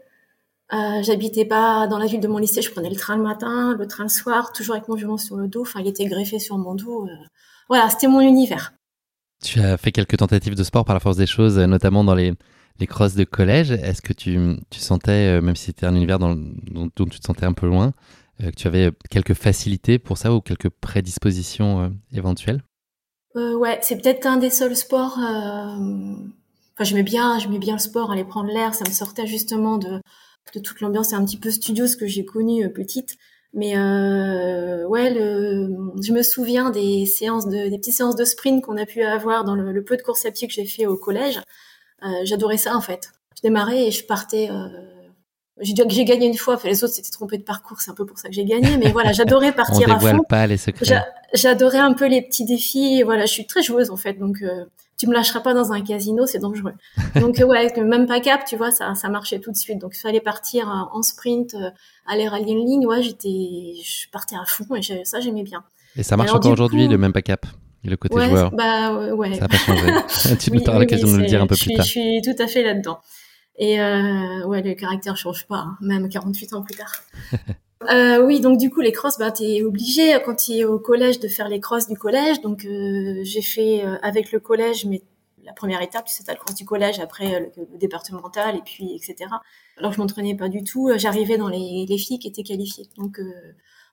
Euh, 0.72 1.02
j'habitais 1.02 1.44
pas 1.44 1.86
dans 1.86 1.98
la 1.98 2.06
ville 2.06 2.20
de 2.20 2.28
mon 2.28 2.38
lycée, 2.38 2.62
je 2.62 2.72
prenais 2.72 2.90
le 2.90 2.96
train 2.96 3.16
le 3.16 3.22
matin, 3.22 3.76
le 3.78 3.86
train 3.86 4.04
le 4.04 4.08
soir, 4.08 4.52
toujours 4.52 4.74
avec 4.74 4.88
mon 4.88 4.94
violon 4.96 5.18
sur 5.18 5.36
le 5.36 5.48
dos. 5.48 5.62
Enfin, 5.62 5.80
il 5.80 5.86
était 5.86 6.06
greffé 6.06 6.38
sur 6.38 6.58
mon 6.58 6.74
dos. 6.74 7.06
Euh. 7.06 7.10
Voilà, 7.68 7.90
c'était 7.90 8.08
mon 8.08 8.20
univers. 8.20 8.72
Tu 9.42 9.60
as 9.60 9.76
fait 9.76 9.92
quelques 9.92 10.16
tentatives 10.16 10.54
de 10.54 10.64
sport 10.64 10.84
par 10.84 10.94
la 10.94 11.00
force 11.00 11.16
des 11.16 11.26
choses, 11.26 11.58
notamment 11.58 12.04
dans 12.04 12.14
les, 12.14 12.32
les 12.78 12.86
crosses 12.86 13.14
de 13.14 13.24
collège. 13.24 13.70
Est-ce 13.70 14.02
que 14.02 14.12
tu, 14.12 14.38
tu 14.70 14.80
sentais, 14.80 15.38
euh, 15.38 15.40
même 15.40 15.56
si 15.56 15.66
c'était 15.66 15.86
un 15.86 15.94
univers 15.94 16.18
dont, 16.18 16.36
dont, 16.36 16.88
tu 17.06 17.20
te 17.20 17.26
sentais 17.26 17.46
un 17.46 17.52
peu 17.52 17.66
loin, 17.66 17.92
euh, 18.42 18.50
que 18.50 18.56
tu 18.56 18.66
avais 18.66 18.90
quelques 19.10 19.34
facilités 19.34 19.98
pour 19.98 20.18
ça 20.18 20.32
ou 20.32 20.40
quelques 20.40 20.68
prédispositions 20.68 21.80
euh, 21.82 21.88
éventuelles? 22.12 22.62
Euh, 23.36 23.56
Ouais, 23.56 23.78
c'est 23.82 24.00
peut-être 24.00 24.26
un 24.26 24.36
des 24.36 24.50
seuls 24.50 24.76
sports. 24.76 25.18
Enfin, 25.18 26.84
j'aimais 26.84 27.02
bien, 27.02 27.38
j'aimais 27.38 27.58
bien 27.58 27.74
le 27.74 27.80
sport, 27.80 28.10
aller 28.10 28.24
prendre 28.24 28.50
l'air. 28.50 28.74
Ça 28.74 28.84
me 28.86 28.92
sortait 28.92 29.26
justement 29.26 29.78
de, 29.78 30.00
de 30.54 30.60
toute 30.60 30.80
l'ambiance 30.80 31.12
un 31.12 31.24
petit 31.24 31.38
peu 31.38 31.50
studio, 31.50 31.86
ce 31.86 31.96
que 31.96 32.06
j'ai 32.06 32.24
connu 32.24 32.70
petite. 32.72 33.16
Mais 33.56 33.74
euh, 33.74 34.86
ouais, 34.86 35.08
le, 35.14 35.70
je 36.02 36.12
me 36.12 36.22
souviens 36.22 36.68
des 36.68 37.06
séances 37.06 37.48
de, 37.48 37.68
des 37.70 37.78
petites 37.78 37.94
séances 37.94 38.14
de 38.14 38.24
sprint 38.26 38.62
qu'on 38.62 38.76
a 38.76 38.84
pu 38.84 39.02
avoir 39.02 39.44
dans 39.44 39.54
le, 39.54 39.82
peu 39.82 39.96
de 39.96 40.02
course 40.02 40.26
à 40.26 40.30
pied 40.30 40.46
que 40.46 40.52
j'ai 40.52 40.66
fait 40.66 40.84
au 40.84 40.98
collège. 40.98 41.40
Euh, 42.04 42.08
J'adorais 42.24 42.58
ça 42.58 42.76
en 42.76 42.82
fait. 42.82 43.12
Je 43.34 43.40
démarrais 43.40 43.86
et 43.86 43.90
je 43.90 44.04
partais. 44.04 44.50
Euh, 44.50 44.68
j'ai 45.58 45.72
j'ai 45.88 46.04
gagné 46.04 46.26
une 46.26 46.36
fois, 46.36 46.60
les 46.64 46.84
autres 46.84 46.92
s'étaient 46.92 47.10
trompés 47.10 47.38
de 47.38 47.44
parcours, 47.44 47.80
c'est 47.80 47.90
un 47.90 47.94
peu 47.94 48.04
pour 48.04 48.18
ça 48.18 48.28
que 48.28 48.34
j'ai 48.34 48.44
gagné, 48.44 48.76
mais 48.76 48.90
voilà, 48.92 49.12
j'adorais 49.12 49.52
partir 49.56 49.88
On 49.88 49.92
à 49.94 49.98
fond. 50.00 50.22
pas 50.28 50.46
les 50.46 50.58
secrets. 50.58 51.02
J'adorais 51.32 51.78
un 51.78 51.94
peu 51.94 52.06
les 52.08 52.20
petits 52.20 52.44
défis, 52.44 53.02
voilà, 53.02 53.24
je 53.24 53.32
suis 53.32 53.46
très 53.46 53.62
joueuse 53.62 53.90
en 53.90 53.96
fait, 53.96 54.12
donc 54.14 54.42
euh, 54.42 54.66
tu 54.98 55.06
me 55.06 55.12
lâcheras 55.12 55.40
pas 55.40 55.54
dans 55.54 55.72
un 55.72 55.82
casino, 55.82 56.26
c'est 56.26 56.38
dangereux. 56.38 56.74
Donc 57.20 57.36
ouais, 57.46 57.72
même 57.82 58.06
pas 58.06 58.20
cap, 58.20 58.44
tu 58.44 58.56
vois, 58.56 58.70
ça, 58.70 58.94
ça 58.94 59.08
marchait 59.08 59.40
tout 59.40 59.50
de 59.50 59.56
suite. 59.56 59.78
Donc 59.78 59.96
il 59.96 60.00
fallait 60.00 60.20
partir 60.20 60.68
euh, 60.68 60.96
en 60.96 61.02
sprint, 61.02 61.54
euh, 61.54 61.70
aller 62.06 62.28
rallier 62.28 62.52
une 62.52 62.64
ligne, 62.64 62.86
ouais, 62.86 63.02
j'étais, 63.02 63.74
je 63.84 64.08
partais 64.10 64.36
à 64.36 64.44
fond 64.46 64.74
et 64.74 65.04
ça 65.04 65.20
j'aimais 65.20 65.42
bien. 65.42 65.64
Et 65.96 66.02
ça 66.02 66.16
marche 66.16 66.32
encore 66.32 66.52
aujourd'hui, 66.52 66.88
le 66.88 66.98
même 66.98 67.12
pas 67.12 67.22
cap 67.22 67.46
le 67.88 67.96
côté 67.96 68.14
joueur? 68.28 68.50
Bah 68.52 69.14
ouais. 69.14 69.34
Ça 69.34 69.40
n'a 69.42 69.48
pas 69.48 69.56
changé. 69.56 70.36
tu 70.38 70.52
nous 70.52 70.62
auras 70.62 70.78
l'occasion 70.78 71.10
de 71.10 71.18
le 71.18 71.26
dire 71.26 71.42
un 71.42 71.46
peu 71.46 71.56
plus 71.56 71.74
tard. 71.74 71.84
Je 71.84 71.90
suis 71.90 72.22
tout 72.22 72.42
à 72.42 72.46
fait 72.46 72.62
là-dedans. 72.62 72.98
Et 73.58 73.80
euh, 73.80 74.44
ouais, 74.44 74.62
le 74.62 74.74
caractère 74.74 75.16
change 75.16 75.46
pas, 75.46 75.58
hein, 75.58 75.76
même 75.80 76.08
48 76.08 76.52
ans 76.52 76.62
plus 76.62 76.76
tard. 76.76 76.92
euh, 77.82 78.24
oui, 78.24 78.40
donc 78.40 78.58
du 78.58 78.70
coup, 78.70 78.80
les 78.80 78.92
crosses, 78.92 79.18
bah, 79.18 79.30
t'es 79.30 79.62
obligé 79.62 80.18
quand 80.24 80.34
tu 80.34 80.52
es 80.52 80.64
au 80.64 80.78
collège 80.78 81.20
de 81.20 81.28
faire 81.28 81.48
les 81.48 81.60
crosses 81.60 81.86
du 81.86 81.96
collège. 81.96 82.40
Donc 82.40 82.64
euh, 82.64 83.20
j'ai 83.22 83.42
fait 83.42 83.84
euh, 83.84 83.96
avec 84.02 84.32
le 84.32 84.40
collège, 84.40 84.86
mais 84.86 85.02
la 85.44 85.52
première 85.52 85.82
étape, 85.82 86.06
tu 86.06 86.14
sais, 86.14 86.24
t'as 86.24 86.32
le 86.32 86.38
course 86.38 86.54
du 86.54 86.64
collège, 86.64 86.98
après 86.98 87.52
le, 87.56 87.78
départemental, 87.78 88.56
et 88.56 88.62
puis 88.64 88.94
etc. 88.94 89.30
Alors 89.76 89.92
je 89.92 90.00
m'entraînais 90.00 90.34
pas 90.34 90.48
du 90.48 90.64
tout. 90.64 90.90
J'arrivais 90.96 91.36
dans 91.36 91.48
les, 91.48 91.86
les, 91.88 91.98
filles 91.98 92.18
qui 92.18 92.28
étaient 92.28 92.42
qualifiées. 92.42 92.88
Donc 92.96 93.20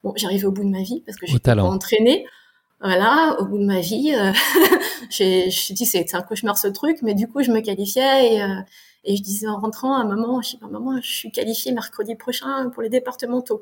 bon, 0.03 0.13
j'arrivais 0.15 0.45
au 0.45 0.51
bout 0.51 0.63
de 0.63 0.69
ma 0.69 0.81
vie 0.81 1.03
parce 1.05 1.17
que 1.17 1.27
j'étais 1.27 1.55
pas 1.55 1.61
entraînée. 1.61 2.25
Voilà, 2.83 3.37
au 3.39 3.45
bout 3.45 3.59
de 3.59 3.65
ma 3.65 3.79
vie, 3.79 4.13
euh, 4.13 4.33
j'ai 5.09 5.47
dit 5.47 5.85
c'est 5.85 6.13
un 6.13 6.21
cauchemar 6.21 6.57
ce 6.57 6.67
truc, 6.67 6.97
mais 7.01 7.13
du 7.13 7.29
coup 7.29 7.41
je 7.41 7.49
me 7.49 7.61
qualifiais 7.61 8.35
et, 8.35 8.41
et 9.03 9.15
je 9.15 9.21
disais 9.21 9.47
en 9.47 9.59
rentrant 9.59 9.95
à 9.95 10.03
maman, 10.03 10.41
je 10.41 10.51
dis 10.51 10.59
maman, 10.61 10.99
je 11.01 11.11
suis 11.11 11.31
qualifiée 11.31 11.71
mercredi 11.71 12.15
prochain 12.15 12.69
pour 12.69 12.81
les 12.83 12.89
départementaux. 12.89 13.61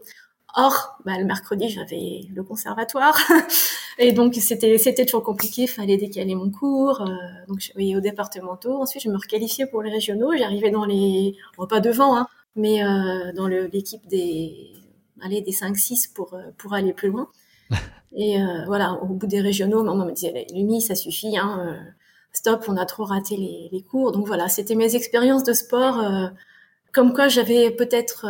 Or, 0.55 0.97
bah, 1.05 1.17
le 1.17 1.23
mercredi, 1.23 1.69
j'avais 1.69 2.27
le 2.33 2.43
conservatoire. 2.43 3.17
et 3.97 4.11
donc, 4.11 4.35
c'était, 4.35 4.77
c'était 4.77 5.05
toujours 5.05 5.23
compliqué. 5.23 5.65
Fallait 5.65 5.95
décaler 5.95 6.35
mon 6.35 6.51
cours. 6.51 7.01
Euh, 7.01 7.15
donc, 7.47 7.61
je 7.61 7.71
suis 7.71 7.95
au 7.95 8.01
départementaux. 8.01 8.73
Ensuite, 8.81 9.03
je 9.03 9.09
me 9.09 9.15
requalifiais 9.15 9.65
pour 9.65 9.81
les 9.81 9.89
régionaux. 9.89 10.35
J'arrivais 10.37 10.69
dans 10.69 10.83
les, 10.83 11.37
bon, 11.57 11.67
pas 11.67 11.79
devant, 11.79 12.17
hein, 12.17 12.27
mais 12.57 12.83
euh, 12.83 13.31
dans 13.31 13.47
l'équipe 13.47 14.05
des, 14.07 14.73
allez, 15.21 15.41
des 15.41 15.51
5-6 15.51 16.13
pour, 16.13 16.33
euh, 16.33 16.51
pour 16.57 16.73
aller 16.73 16.93
plus 16.93 17.09
loin. 17.09 17.29
et 18.15 18.41
euh, 18.41 18.65
voilà, 18.65 18.93
au 18.93 19.07
bout 19.07 19.27
des 19.27 19.41
régionaux, 19.41 19.83
maman 19.83 20.05
me 20.05 20.11
disait, 20.11 20.47
Lumi, 20.53 20.81
ça 20.81 20.95
suffit, 20.95 21.37
hein, 21.37 21.65
euh, 21.65 21.91
stop, 22.33 22.65
on 22.67 22.77
a 22.77 22.85
trop 22.85 23.03
raté 23.03 23.37
les, 23.37 23.69
les 23.71 23.81
cours. 23.81 24.11
Donc 24.11 24.27
voilà, 24.27 24.47
c'était 24.49 24.75
mes 24.75 24.95
expériences 24.95 25.43
de 25.43 25.53
sport. 25.53 26.03
comme 26.93 27.13
quoi, 27.13 27.27
j'avais 27.27 27.71
peut-être 27.71 28.25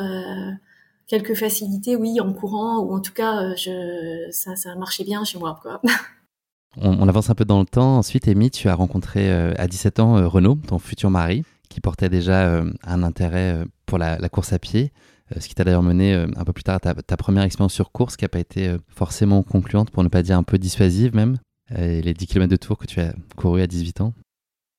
quelques 1.11 1.35
facilités, 1.35 1.97
oui, 1.97 2.21
en 2.21 2.31
courant, 2.31 2.79
ou 2.79 2.95
en 2.95 3.01
tout 3.01 3.11
cas, 3.11 3.43
euh, 3.43 3.55
je, 3.57 4.31
ça, 4.31 4.55
ça 4.55 4.75
marchait 4.75 5.03
bien 5.03 5.25
chez 5.25 5.37
moi. 5.37 5.59
Quoi. 5.61 5.81
On, 6.77 7.05
avance 7.09 7.29
un 7.29 7.35
peu 7.35 7.43
dans 7.43 7.59
le 7.59 7.65
temps. 7.65 7.97
Ensuite, 7.97 8.29
Amy, 8.29 8.49
tu 8.49 8.69
as 8.69 8.75
rencontré 8.75 9.29
euh, 9.29 9.53
à 9.57 9.67
17 9.67 9.99
ans 9.99 10.15
euh, 10.15 10.25
Renaud, 10.25 10.55
ton 10.55 10.79
futur 10.79 11.09
mari, 11.09 11.43
qui 11.67 11.81
portait 11.81 12.07
déjà 12.07 12.63
un 12.83 13.03
intérêt 13.03 13.65
pour 13.85 13.97
la, 13.97 14.17
course 14.29 14.53
à 14.53 14.59
pied, 14.59 14.93
ce 15.37 15.49
qui 15.49 15.55
t'a 15.55 15.65
d'ailleurs 15.65 15.83
mené 15.83 16.13
un 16.13 16.43
peu 16.45 16.53
plus 16.53 16.63
tard 16.63 16.75
à 16.75 16.79
ta, 16.79 16.93
ta 16.93 17.17
première 17.17 17.43
expérience 17.43 17.73
sur 17.73 17.91
course, 17.91 18.15
qui 18.15 18.23
n'a 18.25 18.29
pas 18.29 18.39
été 18.39 18.75
forcément 18.87 19.43
concluante, 19.43 19.89
pour 19.89 20.03
ne 20.03 20.09
pas 20.09 20.21
dire 20.21 20.37
un 20.37 20.43
peu 20.43 20.57
dissuasive 20.57 21.15
même, 21.15 21.37
et 21.77 22.01
les 22.01 22.13
10 22.13 22.27
km 22.27 22.49
de 22.49 22.55
tour 22.55 22.77
que 22.77 22.85
tu 22.85 22.99
as 22.99 23.13
couru 23.35 23.61
à 23.61 23.67
18 23.67 24.01
ans. 24.01 24.13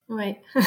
Ouais. 0.09 0.41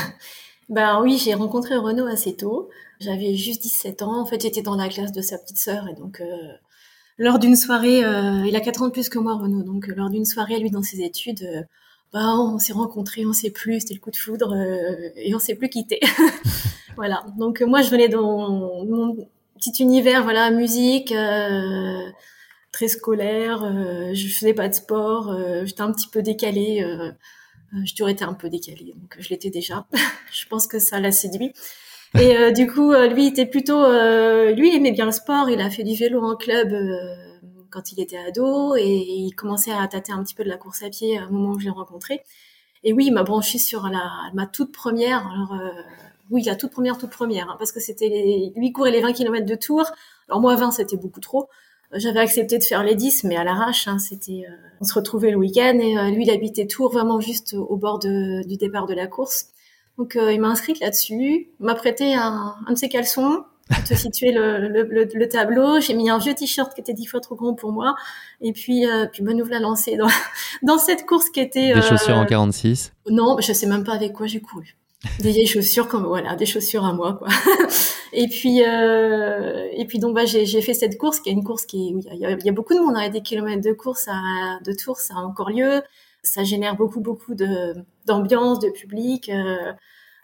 Ben 0.69 1.01
oui, 1.01 1.21
j'ai 1.23 1.35
rencontré 1.35 1.75
Renaud 1.75 2.07
assez 2.07 2.35
tôt. 2.35 2.69
J'avais 2.99 3.35
juste 3.35 3.61
17 3.61 4.01
ans. 4.01 4.19
En 4.19 4.25
fait, 4.25 4.41
j'étais 4.41 4.61
dans 4.61 4.75
la 4.75 4.89
classe 4.89 5.11
de 5.11 5.21
sa 5.21 5.37
petite 5.37 5.59
sœur 5.59 5.87
et 5.87 5.93
donc 5.93 6.21
euh, 6.21 6.53
lors 7.17 7.39
d'une 7.39 7.55
soirée, 7.55 8.03
euh, 8.03 8.45
il 8.47 8.55
a 8.55 8.61
4 8.61 8.81
ans 8.81 8.87
de 8.87 8.91
plus 8.91 9.09
que 9.09 9.19
moi, 9.19 9.35
Renaud. 9.35 9.63
Donc 9.63 9.89
euh, 9.89 9.93
lors 9.95 10.09
d'une 10.09 10.25
soirée, 10.25 10.59
lui 10.59 10.71
dans 10.71 10.81
ses 10.81 11.01
études, 11.03 11.67
bah 12.13 12.35
on 12.39 12.57
s'est 12.57 12.73
rencontrés, 12.73 13.25
on 13.25 13.33
sait 13.33 13.51
plus, 13.51 13.81
c'était 13.81 13.93
le 13.93 13.99
coup 13.99 14.11
de 14.11 14.15
foudre 14.15 14.55
et 15.15 15.35
on 15.35 15.39
s'est 15.39 15.55
plus 15.55 15.69
quitté. 15.69 15.99
voilà. 16.95 17.25
Donc 17.37 17.61
moi, 17.61 17.81
je 17.81 17.89
venais 17.91 18.09
dans 18.09 18.85
mon 18.85 19.15
petit 19.59 19.83
univers, 19.83 20.23
voilà, 20.23 20.49
musique. 20.49 21.13
Très 22.75 22.87
scolaire, 22.89 23.63
je 24.13 24.27
faisais 24.27 24.53
pas 24.53 24.67
de 24.67 24.73
sport, 24.73 25.33
j'étais 25.63 25.81
un 25.81 25.91
petit 25.93 26.07
peu 26.07 26.21
décalée 26.21 26.83
euh, 27.73 27.81
je 27.83 27.93
toujours 27.93 28.09
été 28.09 28.23
un 28.23 28.33
peu 28.33 28.49
décalée, 28.49 28.93
donc 28.95 29.15
je 29.19 29.29
l'étais 29.29 29.49
déjà. 29.49 29.85
je 30.31 30.47
pense 30.47 30.67
que 30.67 30.79
ça 30.79 30.99
l'a 30.99 31.11
séduit. 31.11 31.53
Et 32.17 32.37
euh, 32.37 32.51
du 32.51 32.67
coup, 32.67 32.93
euh, 32.93 33.07
lui 33.07 33.27
était 33.27 33.45
plutôt, 33.45 33.83
lui 33.83 34.69
il 34.69 34.75
aimait 34.75 34.91
bien 34.91 35.05
le 35.05 35.11
sport. 35.11 35.49
Il 35.49 35.61
a 35.61 35.69
fait 35.69 35.83
du 35.83 35.95
vélo 35.95 36.21
en 36.23 36.35
club 36.35 36.73
quand 37.69 37.91
il 37.91 37.99
était 37.99 38.17
ado 38.17 38.75
et 38.75 38.85
il 38.85 39.33
commençait 39.33 39.71
à 39.71 39.85
tâter 39.87 40.13
un 40.13 40.23
petit 40.23 40.35
peu 40.35 40.43
de 40.43 40.49
la 40.49 40.57
course 40.57 40.83
à 40.83 40.89
pied 40.89 41.19
au 41.21 41.33
moment 41.33 41.53
où 41.53 41.59
je 41.59 41.65
l'ai 41.65 41.71
rencontré. 41.71 42.21
Et 42.83 42.93
oui, 42.93 43.07
il 43.07 43.13
m'a 43.13 43.23
branché 43.23 43.57
sur 43.57 43.87
la 43.89 44.09
ma 44.33 44.45
toute 44.45 44.71
première. 44.71 45.27
Alors 45.27 45.55
oui, 46.29 46.43
la 46.43 46.55
toute 46.55 46.71
première, 46.71 46.97
toute 46.97 47.09
première, 47.09 47.49
hein, 47.49 47.55
parce 47.59 47.71
que 47.71 47.79
c'était 47.79 48.51
lui 48.55 48.71
courait 48.71 48.91
les 48.91 49.01
20 49.01 49.13
km 49.13 49.45
de 49.45 49.55
tour. 49.55 49.85
Alors 50.29 50.39
moi 50.39 50.55
20 50.55 50.71
c'était 50.71 50.97
beaucoup 50.97 51.19
trop. 51.19 51.49
J'avais 51.93 52.19
accepté 52.19 52.57
de 52.57 52.63
faire 52.63 52.83
les 52.83 52.95
10, 52.95 53.23
mais 53.25 53.37
à 53.37 53.43
l'arrache. 53.43 53.87
Hein, 53.87 53.99
c'était, 53.99 54.45
euh, 54.49 54.55
on 54.81 54.85
se 54.85 54.93
retrouvait 54.93 55.31
le 55.31 55.37
week-end 55.37 55.77
et 55.79 55.97
euh, 55.97 56.09
lui, 56.09 56.23
il 56.25 56.31
habitait 56.31 56.67
Tours, 56.67 56.91
vraiment 56.91 57.19
juste 57.19 57.53
au 57.53 57.77
bord 57.77 57.99
de, 57.99 58.45
du 58.47 58.57
départ 58.57 58.85
de 58.85 58.93
la 58.93 59.07
course. 59.07 59.47
Donc, 59.97 60.15
euh, 60.15 60.33
il 60.33 60.41
m'a 60.41 60.49
inscrite 60.49 60.79
là-dessus, 60.79 61.49
m'a 61.59 61.75
prêté 61.75 62.15
un, 62.15 62.55
un, 62.67 62.73
de 62.73 62.77
ses 62.77 62.89
caleçons 62.89 63.43
pour 63.69 63.83
te 63.83 63.93
situer 63.95 64.31
le, 64.31 64.67
le, 64.67 65.09
le, 65.13 65.29
tableau. 65.29 65.79
J'ai 65.79 65.93
mis 65.93 66.09
un 66.09 66.17
vieux 66.17 66.33
t-shirt 66.33 66.73
qui 66.73 66.81
était 66.81 66.93
dix 66.93 67.05
fois 67.05 67.21
trop 67.21 67.35
grand 67.35 67.53
pour 67.53 67.71
moi. 67.71 67.95
Et 68.41 68.51
puis, 68.51 68.85
puis 69.13 69.23
nous 69.23 69.45
l'a 69.45 69.59
lancé 69.59 69.95
dans, 69.95 70.09
dans 70.63 70.77
cette 70.77 71.05
course 71.05 71.29
qui 71.29 71.39
était... 71.39 71.73
Des 71.73 71.81
chaussures 71.81 72.17
en 72.17 72.25
46 72.25 72.91
Non, 73.09 73.37
je 73.39 73.53
sais 73.53 73.67
même 73.67 73.85
pas 73.85 73.93
avec 73.93 74.11
quoi 74.11 74.27
j'ai 74.27 74.41
couru 74.41 74.75
des 75.19 75.31
vieilles 75.31 75.47
chaussures 75.47 75.87
comme 75.87 76.05
voilà 76.05 76.35
des 76.35 76.45
chaussures 76.45 76.85
à 76.85 76.93
moi 76.93 77.13
quoi. 77.13 77.27
Et 78.17 78.27
puis 78.29 78.63
euh, 78.63 79.67
et 79.73 79.85
puis 79.85 79.99
donc 79.99 80.15
bah 80.15 80.25
j'ai 80.25 80.61
fait 80.61 80.73
cette 80.73 80.97
course 80.97 81.19
qui 81.19 81.29
est 81.29 81.33
une 81.33 81.43
course 81.43 81.65
qui 81.65 81.89
il 81.89 82.17
y, 82.17 82.25
a, 82.25 82.31
y 82.31 82.49
a 82.49 82.51
beaucoup 82.53 82.73
de 82.73 82.79
monde 82.79 82.95
a 82.95 82.99
hein, 82.99 83.09
des 83.09 83.21
kilomètres 83.21 83.61
de 83.61 83.73
course 83.73 84.07
à, 84.07 84.59
de 84.63 84.71
tour 84.71 84.97
ça 84.97 85.15
a 85.15 85.17
encore 85.17 85.49
lieu. 85.49 85.81
Ça 86.23 86.45
génère 86.45 86.77
beaucoup 86.77 87.01
beaucoup 87.01 87.35
de 87.35 87.75
d'ambiance 88.05 88.59
de 88.59 88.69
public 88.69 89.29
euh, 89.29 89.73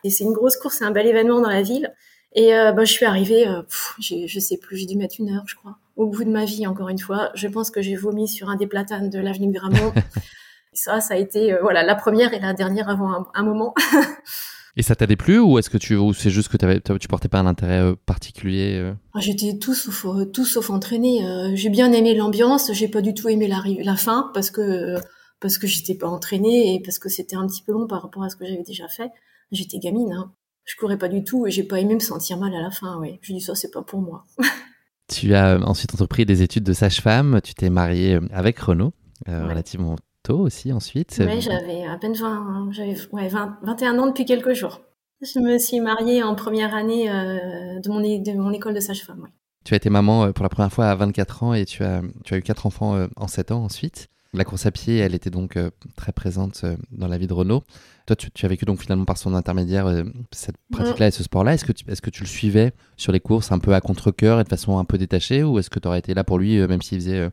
et 0.05 0.09
c'est 0.09 0.23
une 0.23 0.31
grosse 0.31 0.55
course 0.55 0.77
c'est 0.77 0.85
un 0.85 0.91
bel 0.91 1.05
événement 1.05 1.41
dans 1.41 1.50
la 1.50 1.61
ville. 1.61 1.93
Et 2.33 2.55
euh, 2.55 2.71
bah, 2.71 2.85
je 2.85 2.93
suis 2.93 3.05
arrivée 3.05 3.45
euh, 3.45 3.61
je 4.00 4.39
sais 4.39 4.57
plus 4.57 4.77
j'ai 4.77 4.85
dû 4.85 4.95
mettre 4.95 5.15
une 5.19 5.31
heure 5.31 5.43
je 5.45 5.55
crois 5.55 5.75
au 5.97 6.07
bout 6.07 6.23
de 6.23 6.31
ma 6.31 6.45
vie 6.45 6.65
encore 6.67 6.88
une 6.88 7.00
fois. 7.00 7.31
Je 7.35 7.50
pense 7.50 7.71
que 7.71 7.81
j'ai 7.81 7.95
vomi 7.95 8.29
sur 8.29 8.50
un 8.50 8.55
des 8.55 8.67
platanes 8.67 9.09
de 9.09 9.19
l'avenue 9.19 9.51
Gramont. 9.51 9.93
Ça 10.73 11.01
ça 11.01 11.15
a 11.15 11.17
été 11.17 11.51
euh, 11.51 11.59
voilà 11.61 11.83
la 11.83 11.95
première 11.95 12.33
et 12.33 12.39
la 12.39 12.53
dernière 12.53 12.88
avant 12.88 13.11
un, 13.11 13.27
un 13.33 13.43
moment 13.43 13.73
Et 14.77 14.83
ça 14.83 14.95
t'a 14.95 15.05
déplu 15.05 15.39
ou 15.39 15.59
est-ce 15.59 15.69
que 15.69 15.77
tu 15.77 15.95
ou 15.95 16.13
c'est 16.13 16.29
juste 16.29 16.49
que 16.49 16.97
tu 16.97 17.07
portais 17.07 17.27
pas 17.27 17.39
un 17.39 17.45
intérêt 17.45 17.81
euh, 17.81 17.95
particulier 18.05 18.75
euh 18.77 18.93
ah, 19.13 19.19
J'étais 19.19 19.57
tout 19.57 19.73
sauf 19.73 20.05
euh, 20.05 20.25
tout 20.25 20.45
sauf 20.45 20.69
entraînée. 20.69 21.19
j'ai 21.55 21.69
bien 21.69 21.91
aimé 21.91 22.15
l'ambiance, 22.15 22.71
j'ai 22.73 22.87
pas 22.87 23.01
du 23.01 23.13
tout 23.13 23.27
aimé 23.29 23.47
la, 23.47 23.61
la 23.83 23.95
fin 23.95 24.31
parce 24.33 24.49
que 24.49 24.95
parce 25.39 25.57
que 25.57 25.67
j'étais 25.67 25.95
pas 25.95 26.07
entraînée 26.07 26.75
et 26.75 26.81
parce 26.81 26.99
que 26.99 27.09
c'était 27.09 27.35
un 27.35 27.47
petit 27.47 27.63
peu 27.63 27.73
long 27.73 27.87
par 27.87 28.01
rapport 28.01 28.23
à 28.23 28.29
ce 28.29 28.35
que 28.35 28.45
j'avais 28.45 28.63
déjà 28.63 28.87
fait. 28.87 29.09
J'étais 29.51 29.79
gamine, 29.79 30.13
hein. 30.13 30.31
je 30.63 30.75
courais 30.77 30.97
pas 30.97 31.09
du 31.09 31.23
tout 31.23 31.45
et 31.47 31.51
j'ai 31.51 31.63
pas 31.63 31.79
aimé 31.79 31.95
me 31.95 31.99
sentir 31.99 32.37
mal 32.37 32.53
à 32.53 32.61
la 32.61 32.71
fin. 32.71 32.97
Ouais, 32.99 33.19
je 33.21 33.33
dis 33.33 33.41
ça 33.41 33.55
c'est 33.55 33.71
pas 33.71 33.81
pour 33.81 34.01
moi. 34.01 34.23
tu 35.09 35.33
as 35.33 35.59
ensuite 35.67 35.93
entrepris 35.93 36.25
des 36.25 36.43
études 36.43 36.63
de 36.63 36.73
sage-femme, 36.73 37.41
tu 37.43 37.53
t'es 37.53 37.69
mariée 37.69 38.19
avec 38.31 38.59
Renaud 38.59 38.93
relativement 39.27 39.95
tôt 40.23 40.39
aussi 40.39 40.71
ensuite 40.71 41.21
Oui, 41.25 41.41
j'avais 41.41 41.85
à 41.85 41.97
peine 41.97 42.13
20, 42.13 42.69
j'avais 42.71 42.95
ouais, 43.11 43.27
21 43.27 43.99
ans 43.99 44.07
depuis 44.07 44.25
quelques 44.25 44.53
jours. 44.53 44.81
Je 45.21 45.39
me 45.39 45.59
suis 45.59 45.79
mariée 45.79 46.23
en 46.23 46.33
première 46.33 46.73
année 46.73 47.09
euh, 47.09 47.79
de, 47.79 47.89
mon, 47.89 47.99
de 47.99 48.31
mon 48.39 48.51
école 48.51 48.73
de 48.73 48.79
sage-femme. 48.79 49.27
Tu 49.63 49.75
as 49.75 49.77
été 49.77 49.91
maman 49.91 50.25
euh, 50.25 50.31
pour 50.31 50.41
la 50.41 50.49
première 50.49 50.73
fois 50.73 50.87
à 50.87 50.95
24 50.95 51.43
ans 51.43 51.53
et 51.53 51.65
tu 51.65 51.83
as, 51.83 52.01
tu 52.23 52.33
as 52.33 52.37
eu 52.37 52.41
quatre 52.41 52.65
enfants 52.65 52.95
euh, 52.95 53.07
en 53.15 53.27
7 53.27 53.51
ans 53.51 53.63
ensuite. 53.63 54.07
La 54.33 54.45
course 54.45 54.65
à 54.65 54.71
pied, 54.71 54.97
elle 54.97 55.13
était 55.13 55.29
donc 55.29 55.59
très 55.97 56.13
présente 56.13 56.63
dans 56.93 57.09
la 57.09 57.17
vie 57.17 57.27
de 57.27 57.33
Renaud. 57.33 57.65
Toi, 58.05 58.15
tu, 58.15 58.45
as 58.45 58.47
vécu 58.47 58.63
donc 58.63 58.79
finalement 58.79 59.03
par 59.03 59.17
son 59.17 59.33
intermédiaire 59.33 60.05
cette 60.31 60.55
pratique-là 60.71 61.09
et 61.09 61.11
ce 61.11 61.21
sport-là. 61.21 61.53
Est-ce 61.53 61.65
que, 61.65 61.73
tu, 61.73 61.83
est-ce 61.91 62.01
que 62.01 62.09
tu 62.09 62.23
le 62.23 62.29
suivais 62.29 62.71
sur 62.95 63.11
les 63.11 63.19
courses 63.19 63.51
un 63.51 63.59
peu 63.59 63.73
à 63.73 63.81
contre-coeur 63.81 64.39
et 64.39 64.45
de 64.45 64.47
façon 64.47 64.77
un 64.77 64.85
peu 64.85 64.97
détachée 64.97 65.43
ou 65.43 65.59
est-ce 65.59 65.69
que 65.69 65.79
tu 65.79 65.87
aurais 65.89 65.99
été 65.99 66.13
là 66.13 66.23
pour 66.23 66.39
lui 66.39 66.65
même 66.65 66.81
s'il 66.81 66.99
faisait 66.99 67.29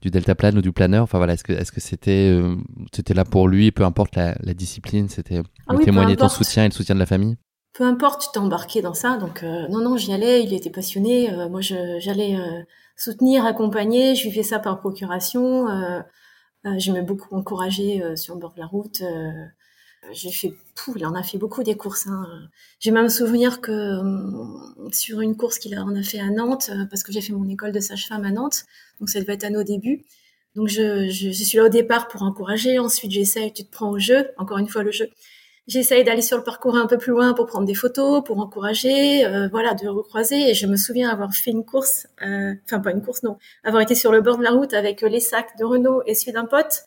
du 0.00 0.10
deltaplane 0.10 0.56
ou 0.58 0.62
du 0.62 0.72
planeur 0.72 1.04
Enfin 1.04 1.18
voilà, 1.18 1.34
est-ce 1.34 1.44
que 1.44 1.52
est-ce 1.52 1.72
que 1.72 1.80
c'était 1.80 2.30
euh, 2.30 2.56
c'était 2.92 3.14
là 3.14 3.24
pour 3.24 3.48
lui, 3.48 3.70
peu 3.70 3.84
importe 3.84 4.16
la, 4.16 4.34
discipline, 4.54 5.08
c'était 5.08 5.42
ah 5.68 5.76
témoigner 5.76 6.16
ton 6.16 6.28
soutien 6.28 6.64
et 6.64 6.68
le 6.68 6.74
soutien 6.74 6.94
de 6.94 7.00
la 7.00 7.06
famille? 7.06 7.36
Peu 7.72 7.84
importe, 7.84 8.22
tu 8.22 8.28
t'es 8.32 8.38
embarqué 8.38 8.82
dans 8.82 8.94
ça, 8.94 9.16
donc 9.16 9.42
euh, 9.42 9.68
non 9.68 9.80
non, 9.80 9.96
j'y 9.96 10.12
allais, 10.12 10.42
il 10.42 10.52
était 10.52 10.70
passionné, 10.70 11.32
euh, 11.32 11.48
moi 11.48 11.60
j'allais 11.60 12.36
soutenir, 12.96 13.46
accompagner, 13.46 14.14
je 14.14 14.24
vivais 14.24 14.42
ça 14.42 14.58
par 14.58 14.80
procuration, 14.80 15.66
j'aimais 16.76 17.02
beaucoup 17.02 17.34
encourager 17.34 18.16
sur 18.16 18.34
le 18.34 18.40
bord 18.40 18.52
de 18.54 18.60
la 18.60 18.66
route 18.66 19.02
j'ai 20.12 20.30
fait, 20.30 20.54
pou, 20.74 20.94
il 20.96 21.06
en 21.06 21.14
a 21.14 21.22
fait 21.22 21.38
beaucoup 21.38 21.62
des 21.62 21.76
courses. 21.76 22.06
Hein. 22.06 22.26
J'ai 22.78 22.90
même 22.90 23.08
souvenir 23.08 23.60
que 23.60 23.70
euh, 23.70 24.90
sur 24.92 25.20
une 25.20 25.36
course 25.36 25.58
qu'il 25.58 25.78
en 25.78 25.94
a 25.94 26.02
fait 26.02 26.18
à 26.18 26.30
Nantes, 26.30 26.70
euh, 26.72 26.86
parce 26.88 27.02
que 27.02 27.12
j'ai 27.12 27.20
fait 27.20 27.32
mon 27.32 27.48
école 27.48 27.72
de 27.72 27.80
sage-femme 27.80 28.24
à 28.24 28.30
Nantes, 28.30 28.64
donc 28.98 29.10
ça 29.10 29.20
devait 29.20 29.34
être 29.34 29.44
à 29.44 29.50
nos 29.50 29.62
débuts. 29.62 30.04
Donc 30.56 30.68
je, 30.68 31.08
je, 31.10 31.30
suis 31.30 31.58
là 31.58 31.64
au 31.64 31.68
départ 31.68 32.08
pour 32.08 32.22
encourager, 32.22 32.78
ensuite 32.78 33.12
j'essaye, 33.12 33.52
tu 33.52 33.64
te 33.64 33.70
prends 33.70 33.90
au 33.90 33.98
jeu, 33.98 34.30
encore 34.36 34.58
une 34.58 34.68
fois 34.68 34.82
le 34.82 34.90
jeu. 34.90 35.08
J'essaye 35.68 36.02
d'aller 36.02 36.22
sur 36.22 36.36
le 36.38 36.42
parcours 36.42 36.76
un 36.76 36.86
peu 36.86 36.98
plus 36.98 37.12
loin 37.12 37.32
pour 37.34 37.46
prendre 37.46 37.66
des 37.66 37.74
photos, 37.74 38.24
pour 38.24 38.40
encourager, 38.40 39.24
euh, 39.24 39.48
voilà, 39.48 39.74
de 39.74 39.86
recroiser. 39.86 40.50
Et 40.50 40.54
je 40.54 40.66
me 40.66 40.76
souviens 40.76 41.10
avoir 41.10 41.32
fait 41.32 41.52
une 41.52 41.64
course, 41.64 42.08
enfin 42.20 42.80
pas 42.80 42.90
une 42.90 43.02
course, 43.02 43.22
non, 43.22 43.36
avoir 43.62 43.82
été 43.82 43.94
sur 43.94 44.10
le 44.10 44.22
bord 44.22 44.38
de 44.38 44.42
la 44.42 44.50
route 44.50 44.74
avec 44.74 45.02
les 45.02 45.20
sacs 45.20 45.56
de 45.58 45.64
Renault 45.64 46.02
et 46.06 46.14
celui 46.14 46.32
d'un 46.32 46.46
pote 46.46 46.84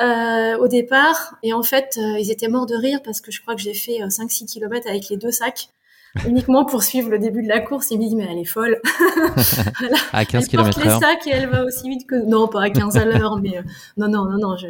euh, 0.00 0.56
au 0.58 0.68
départ. 0.68 1.36
Et 1.42 1.52
en 1.52 1.62
fait, 1.62 1.98
euh, 1.98 2.18
ils 2.18 2.30
étaient 2.30 2.48
morts 2.48 2.66
de 2.66 2.76
rire 2.76 3.00
parce 3.04 3.20
que 3.20 3.32
je 3.32 3.40
crois 3.40 3.54
que 3.54 3.60
j'ai 3.60 3.74
fait 3.74 3.98
5-6 3.98 4.42
euh, 4.42 4.46
km 4.46 4.88
avec 4.88 5.08
les 5.08 5.16
deux 5.16 5.32
sacs 5.32 5.70
uniquement 6.26 6.64
pour 6.64 6.82
suivre 6.82 7.10
le 7.10 7.18
début 7.18 7.42
de 7.42 7.48
la 7.48 7.60
course. 7.60 7.90
Il 7.90 7.98
me 7.98 8.08
dit, 8.08 8.14
mais 8.14 8.28
elle 8.30 8.38
est 8.38 8.44
folle. 8.44 8.80
À 10.12 10.24
15 10.24 10.48
km 10.48 10.80
les 10.80 10.90
sacs 10.90 11.26
et 11.26 11.30
elle 11.30 11.48
va 11.48 11.64
aussi 11.64 11.88
vite 11.88 12.06
que... 12.06 12.14
Non, 12.14 12.48
pas 12.48 12.62
à 12.62 12.70
15 12.70 12.96
à 12.96 13.04
l'heure, 13.06 13.38
mais 13.38 13.60
non, 13.96 14.08
non, 14.08 14.24
non, 14.24 14.38
non, 14.38 14.56
je... 14.56 14.68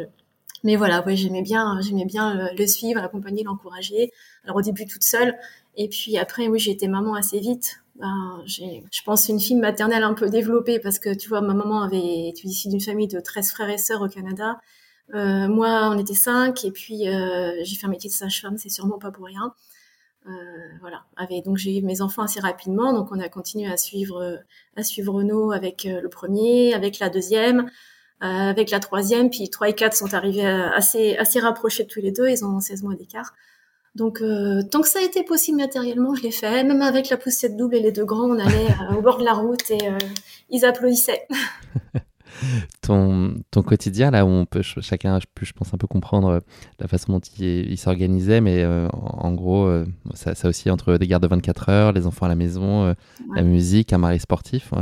Mais 0.63 0.75
voilà, 0.75 1.05
ouais, 1.05 1.15
j'aimais 1.15 1.41
bien, 1.41 1.79
j'aimais 1.79 2.05
bien 2.05 2.51
le, 2.57 2.67
suivre, 2.67 2.99
l'accompagner, 2.99 3.43
l'encourager. 3.43 4.11
Alors 4.43 4.57
au 4.57 4.61
début 4.61 4.85
toute 4.85 5.03
seule, 5.03 5.37
et 5.77 5.87
puis 5.87 6.17
après, 6.17 6.49
oui, 6.49 6.59
j'ai 6.59 6.71
été 6.71 6.89
maman 6.89 7.13
assez 7.13 7.39
vite. 7.39 7.81
Ben, 7.95 8.41
j'ai, 8.45 8.83
je 8.91 9.01
pense, 9.03 9.29
une 9.29 9.39
fille 9.39 9.55
maternelle 9.55 10.03
un 10.03 10.13
peu 10.13 10.29
développée 10.29 10.79
parce 10.79 10.99
que 10.99 11.13
tu 11.13 11.29
vois, 11.29 11.39
ma 11.39 11.53
maman 11.53 11.81
avait 11.83 12.29
été 12.29 12.47
issue 12.47 12.67
d'une 12.67 12.81
famille 12.81 13.07
de 13.07 13.19
13 13.19 13.51
frères 13.51 13.69
et 13.69 13.77
sœurs 13.77 14.01
au 14.01 14.09
Canada. 14.09 14.59
Euh, 15.13 15.47
moi, 15.47 15.89
on 15.91 15.97
était 15.97 16.13
cinq, 16.13 16.65
et 16.65 16.71
puis 16.71 17.07
euh, 17.07 17.55
j'ai 17.63 17.75
fait 17.75 17.87
un 17.87 17.89
métier 17.89 18.09
de 18.09 18.15
sage-femme, 18.15 18.57
c'est 18.57 18.69
sûrement 18.69 18.99
pas 18.99 19.11
pour 19.11 19.25
rien. 19.25 19.53
Euh, 20.27 20.31
voilà. 20.81 21.03
Avec, 21.17 21.45
donc 21.45 21.57
j'ai 21.57 21.77
eu 21.77 21.81
mes 21.81 22.01
enfants 22.01 22.23
assez 22.23 22.39
rapidement, 22.39 22.93
donc 22.93 23.11
on 23.11 23.19
a 23.19 23.29
continué 23.29 23.71
à 23.71 23.77
suivre 23.77 24.39
à 24.75 24.83
suivre 24.83 25.13
Renault 25.13 25.51
avec 25.51 25.85
le 25.85 26.07
premier, 26.09 26.73
avec 26.73 26.99
la 26.99 27.09
deuxième, 27.09 27.69
avec 28.21 28.69
la 28.69 28.79
troisième, 28.79 29.29
puis 29.29 29.49
trois 29.49 29.69
et 29.69 29.73
quatre 29.73 29.95
sont 29.95 30.13
arrivés 30.13 30.45
assez 30.45 31.17
assez 31.17 31.39
rapprochés 31.39 31.87
tous 31.87 32.01
les 32.01 32.11
deux, 32.11 32.29
ils 32.29 32.45
ont 32.45 32.59
16 32.59 32.83
mois 32.83 32.95
d'écart. 32.95 33.33
Donc, 33.95 34.21
euh, 34.21 34.61
tant 34.63 34.81
que 34.81 34.87
ça 34.87 34.99
a 34.99 35.01
été 35.01 35.23
possible 35.23 35.57
matériellement, 35.57 36.15
je 36.15 36.23
l'ai 36.23 36.31
fait. 36.31 36.63
Même 36.63 36.81
avec 36.81 37.09
la 37.09 37.17
poussette 37.17 37.57
double 37.57 37.75
et 37.75 37.79
les 37.79 37.91
deux 37.91 38.05
grands, 38.05 38.29
on 38.29 38.39
allait 38.39 38.67
au 38.97 39.01
bord 39.01 39.17
de 39.17 39.25
la 39.25 39.33
route 39.33 39.69
et 39.71 39.89
euh, 39.89 39.97
ils 40.49 40.65
applaudissaient. 40.65 41.27
ton, 42.81 43.35
ton 43.51 43.61
quotidien, 43.61 44.11
là 44.11 44.25
où 44.25 44.29
on 44.29 44.45
peut 44.45 44.61
chacun, 44.61 45.19
je 45.41 45.51
pense, 45.53 45.73
un 45.73 45.77
peu 45.77 45.87
comprendre 45.87 46.41
la 46.79 46.87
façon 46.87 47.13
dont 47.13 47.21
il, 47.39 47.77
s'organisait, 47.77 48.41
mais 48.41 48.65
en, 48.65 49.31
gros, 49.33 49.71
ça, 50.13 50.35
ça, 50.35 50.49
aussi 50.49 50.69
entre 50.69 50.97
des 50.97 51.07
gardes 51.07 51.23
de 51.23 51.27
24 51.27 51.69
heures, 51.69 51.91
les 51.91 52.07
enfants 52.07 52.25
à 52.25 52.29
la 52.29 52.35
maison, 52.35 52.95
la 53.35 53.43
musique, 53.43 53.93
un 53.93 53.97
mari 53.97 54.19
sportif. 54.19 54.73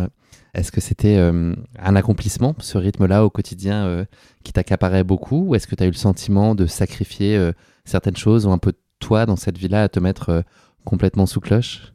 Est-ce 0.53 0.71
que 0.71 0.81
c'était 0.81 1.17
un 1.17 1.95
accomplissement, 1.95 2.55
ce 2.59 2.77
rythme-là 2.77 3.25
au 3.25 3.29
quotidien 3.29 4.05
qui 4.43 4.53
t'accaparait 4.53 5.03
beaucoup, 5.03 5.47
ou 5.47 5.55
est-ce 5.55 5.67
que 5.67 5.75
tu 5.75 5.83
as 5.83 5.87
eu 5.87 5.91
le 5.91 5.95
sentiment 5.95 6.55
de 6.55 6.65
sacrifier 6.65 7.51
certaines 7.85 8.17
choses 8.17 8.45
ou 8.45 8.51
un 8.51 8.57
peu 8.57 8.73
toi, 8.99 9.25
dans 9.25 9.35
cette 9.35 9.57
vie-là, 9.57 9.83
à 9.83 9.89
te 9.89 9.99
mettre 9.99 10.29
euh, 10.29 10.41
complètement 10.85 11.25
sous 11.25 11.39
cloche? 11.39 11.93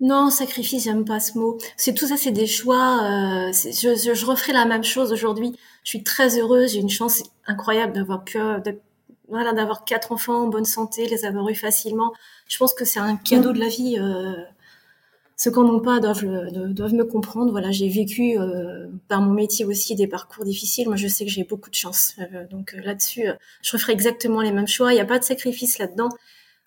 Non, 0.00 0.28
sacrifice, 0.30 0.84
j'aime 0.84 1.04
pas 1.04 1.20
ce 1.20 1.38
mot. 1.38 1.56
C'est 1.76 1.94
tout 1.94 2.06
ça, 2.08 2.16
c'est 2.16 2.32
des 2.32 2.46
choix. 2.46 3.00
Euh, 3.04 3.52
je, 3.52 4.12
je, 4.14 4.26
referai 4.26 4.52
la 4.52 4.64
même 4.64 4.82
chose 4.82 5.12
aujourd'hui. 5.12 5.56
Je 5.84 5.90
suis 5.90 6.02
très 6.02 6.38
heureuse. 6.38 6.72
J'ai 6.72 6.80
une 6.80 6.90
chance 6.90 7.22
incroyable 7.46 7.92
d'avoir 7.92 8.24
pu, 8.24 8.38
euh, 8.38 8.58
voilà, 9.28 9.52
d'avoir 9.52 9.84
quatre 9.84 10.10
enfants 10.10 10.42
en 10.42 10.48
bonne 10.48 10.64
santé, 10.64 11.06
les 11.06 11.24
avoir 11.24 11.48
eus 11.48 11.54
facilement. 11.54 12.12
Je 12.48 12.58
pense 12.58 12.74
que 12.74 12.84
c'est 12.84 12.98
un 12.98 13.16
cadeau 13.16 13.52
de 13.52 13.60
la 13.60 13.68
vie. 13.68 13.96
Euh, 13.98 14.34
ceux 15.36 15.52
qui 15.52 15.58
n'en 15.60 15.74
ont 15.74 15.80
pas 15.80 16.00
doivent, 16.00 16.24
doivent 16.72 16.94
me 16.94 17.04
comprendre. 17.04 17.52
Voilà, 17.52 17.70
j'ai 17.70 17.88
vécu 17.88 18.36
par 19.08 19.20
mon 19.20 19.32
métier 19.32 19.64
aussi 19.64 19.94
des 19.96 20.06
parcours 20.06 20.44
difficiles. 20.44 20.86
Moi, 20.86 20.96
je 20.96 21.08
sais 21.08 21.24
que 21.24 21.30
j'ai 21.30 21.44
beaucoup 21.44 21.70
de 21.70 21.74
chance. 21.74 22.14
donc 22.50 22.76
là-dessus, 22.84 23.26
je 23.62 23.72
referai 23.72 23.92
exactement 23.92 24.42
les 24.42 24.52
mêmes 24.52 24.68
choix. 24.68 24.92
Il 24.92 24.96
n'y 24.96 25.00
a 25.00 25.04
pas 25.04 25.18
de 25.18 25.24
sacrifice 25.24 25.78
là-dedans. 25.78 26.08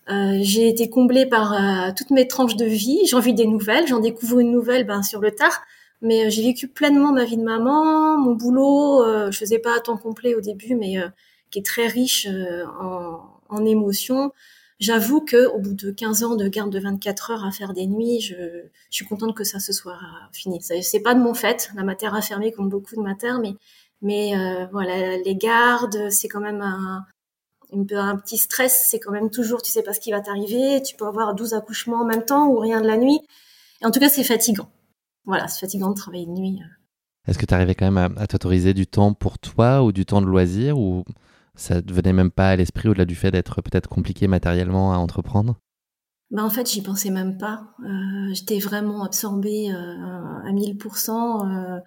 Euh, 0.09 0.37
j'ai 0.41 0.69
été 0.69 0.89
comblée 0.89 1.25
par 1.25 1.53
euh, 1.53 1.91
toutes 1.95 2.11
mes 2.11 2.27
tranches 2.27 2.55
de 2.55 2.65
vie. 2.65 2.99
J'ai 3.05 3.15
envie 3.15 3.33
des 3.33 3.47
nouvelles. 3.47 3.87
J'en 3.87 3.99
découvre 3.99 4.39
une 4.39 4.51
nouvelle 4.51 4.85
ben, 4.85 5.03
sur 5.03 5.19
le 5.19 5.31
tard. 5.31 5.61
Mais 6.01 6.25
euh, 6.25 6.29
j'ai 6.29 6.43
vécu 6.43 6.67
pleinement 6.67 7.11
ma 7.11 7.25
vie 7.25 7.37
de 7.37 7.43
maman, 7.43 8.17
mon 8.17 8.33
boulot. 8.33 9.03
je 9.31 9.37
faisais 9.37 9.59
pas 9.59 9.75
à 9.75 9.79
temps 9.79 9.97
complet 9.97 10.35
au 10.35 10.41
début, 10.41 10.75
mais 10.75 10.97
qui 11.51 11.59
est 11.59 11.65
très 11.65 11.87
riche 11.87 12.27
en, 12.79 13.19
en 13.49 13.65
émotions. 13.65 14.31
J'avoue 14.79 15.21
que 15.21 15.47
au 15.47 15.59
bout 15.59 15.73
de 15.73 15.89
15 15.91 16.23
ans 16.23 16.35
de 16.35 16.47
garde 16.47 16.71
de 16.71 16.79
24 16.79 17.31
heures 17.31 17.45
à 17.45 17.51
faire 17.51 17.73
des 17.73 17.87
nuits, 17.87 18.21
je, 18.21 18.35
je 18.35 18.95
suis 18.95 19.05
contente 19.05 19.35
que 19.35 19.43
ça 19.43 19.59
se 19.59 19.73
soit 19.73 19.97
fini. 20.31 20.59
C'est 20.61 20.99
pas 20.99 21.15
de 21.15 21.19
mon 21.19 21.33
fait. 21.33 21.71
La 21.75 21.83
matière 21.83 22.13
a 22.13 22.21
fermé 22.21 22.51
comme 22.51 22.69
beaucoup 22.69 22.95
de 22.95 23.01
matières, 23.01 23.39
mais 23.39 23.55
mais 24.03 24.33
voilà, 24.71 25.17
les 25.17 25.35
gardes, 25.35 26.11
c'est 26.11 26.27
quand 26.27 26.41
même 26.41 26.61
un, 26.61 27.03
un 27.73 28.17
petit 28.17 28.37
stress, 28.37 28.87
c'est 28.89 28.99
quand 28.99 29.11
même 29.11 29.29
toujours, 29.29 29.61
tu 29.61 29.71
sais 29.71 29.83
pas 29.83 29.93
ce 29.93 29.99
qui 29.99 30.11
va 30.11 30.21
t'arriver, 30.21 30.81
tu 30.81 30.95
peux 30.95 31.05
avoir 31.05 31.35
12 31.35 31.53
accouchements 31.53 32.01
en 32.01 32.05
même 32.05 32.23
temps 32.23 32.47
ou 32.47 32.59
rien 32.59 32.81
de 32.81 32.87
la 32.87 32.97
nuit. 32.97 33.19
Et 33.81 33.85
en 33.85 33.91
tout 33.91 33.99
cas, 33.99 34.09
c'est 34.09 34.23
fatigant. 34.23 34.69
Voilà, 35.25 35.47
c'est 35.47 35.59
fatigant 35.59 35.89
de 35.89 35.95
travailler 35.95 36.25
de 36.25 36.31
nuit. 36.31 36.61
Est-ce 37.27 37.37
que 37.37 37.45
tu 37.45 37.53
arrivais 37.53 37.75
quand 37.75 37.91
même 37.91 38.15
à, 38.17 38.27
t'autoriser 38.27 38.73
du 38.73 38.87
temps 38.87 39.13
pour 39.13 39.37
toi 39.37 39.83
ou 39.83 39.91
du 39.91 40.05
temps 40.05 40.21
de 40.21 40.27
loisir 40.27 40.79
ou 40.79 41.03
ça 41.55 41.81
ne 41.81 41.93
venait 41.93 42.13
même 42.13 42.31
pas 42.31 42.49
à 42.49 42.55
l'esprit 42.55 42.87
au-delà 42.87 43.05
du 43.05 43.15
fait 43.15 43.31
d'être 43.31 43.61
peut-être 43.61 43.89
compliqué 43.89 44.27
matériellement 44.27 44.93
à 44.93 44.97
entreprendre? 44.97 45.57
Bah 46.31 46.43
en 46.43 46.49
fait, 46.49 46.69
j'y 46.69 46.81
pensais 46.81 47.09
même 47.09 47.37
pas. 47.37 47.73
Euh, 47.83 48.33
J'étais 48.33 48.59
vraiment 48.59 49.03
absorbée 49.03 49.71
euh, 49.71 50.47
à 50.47 50.51
1000% 50.51 51.77
euh, 51.77 51.79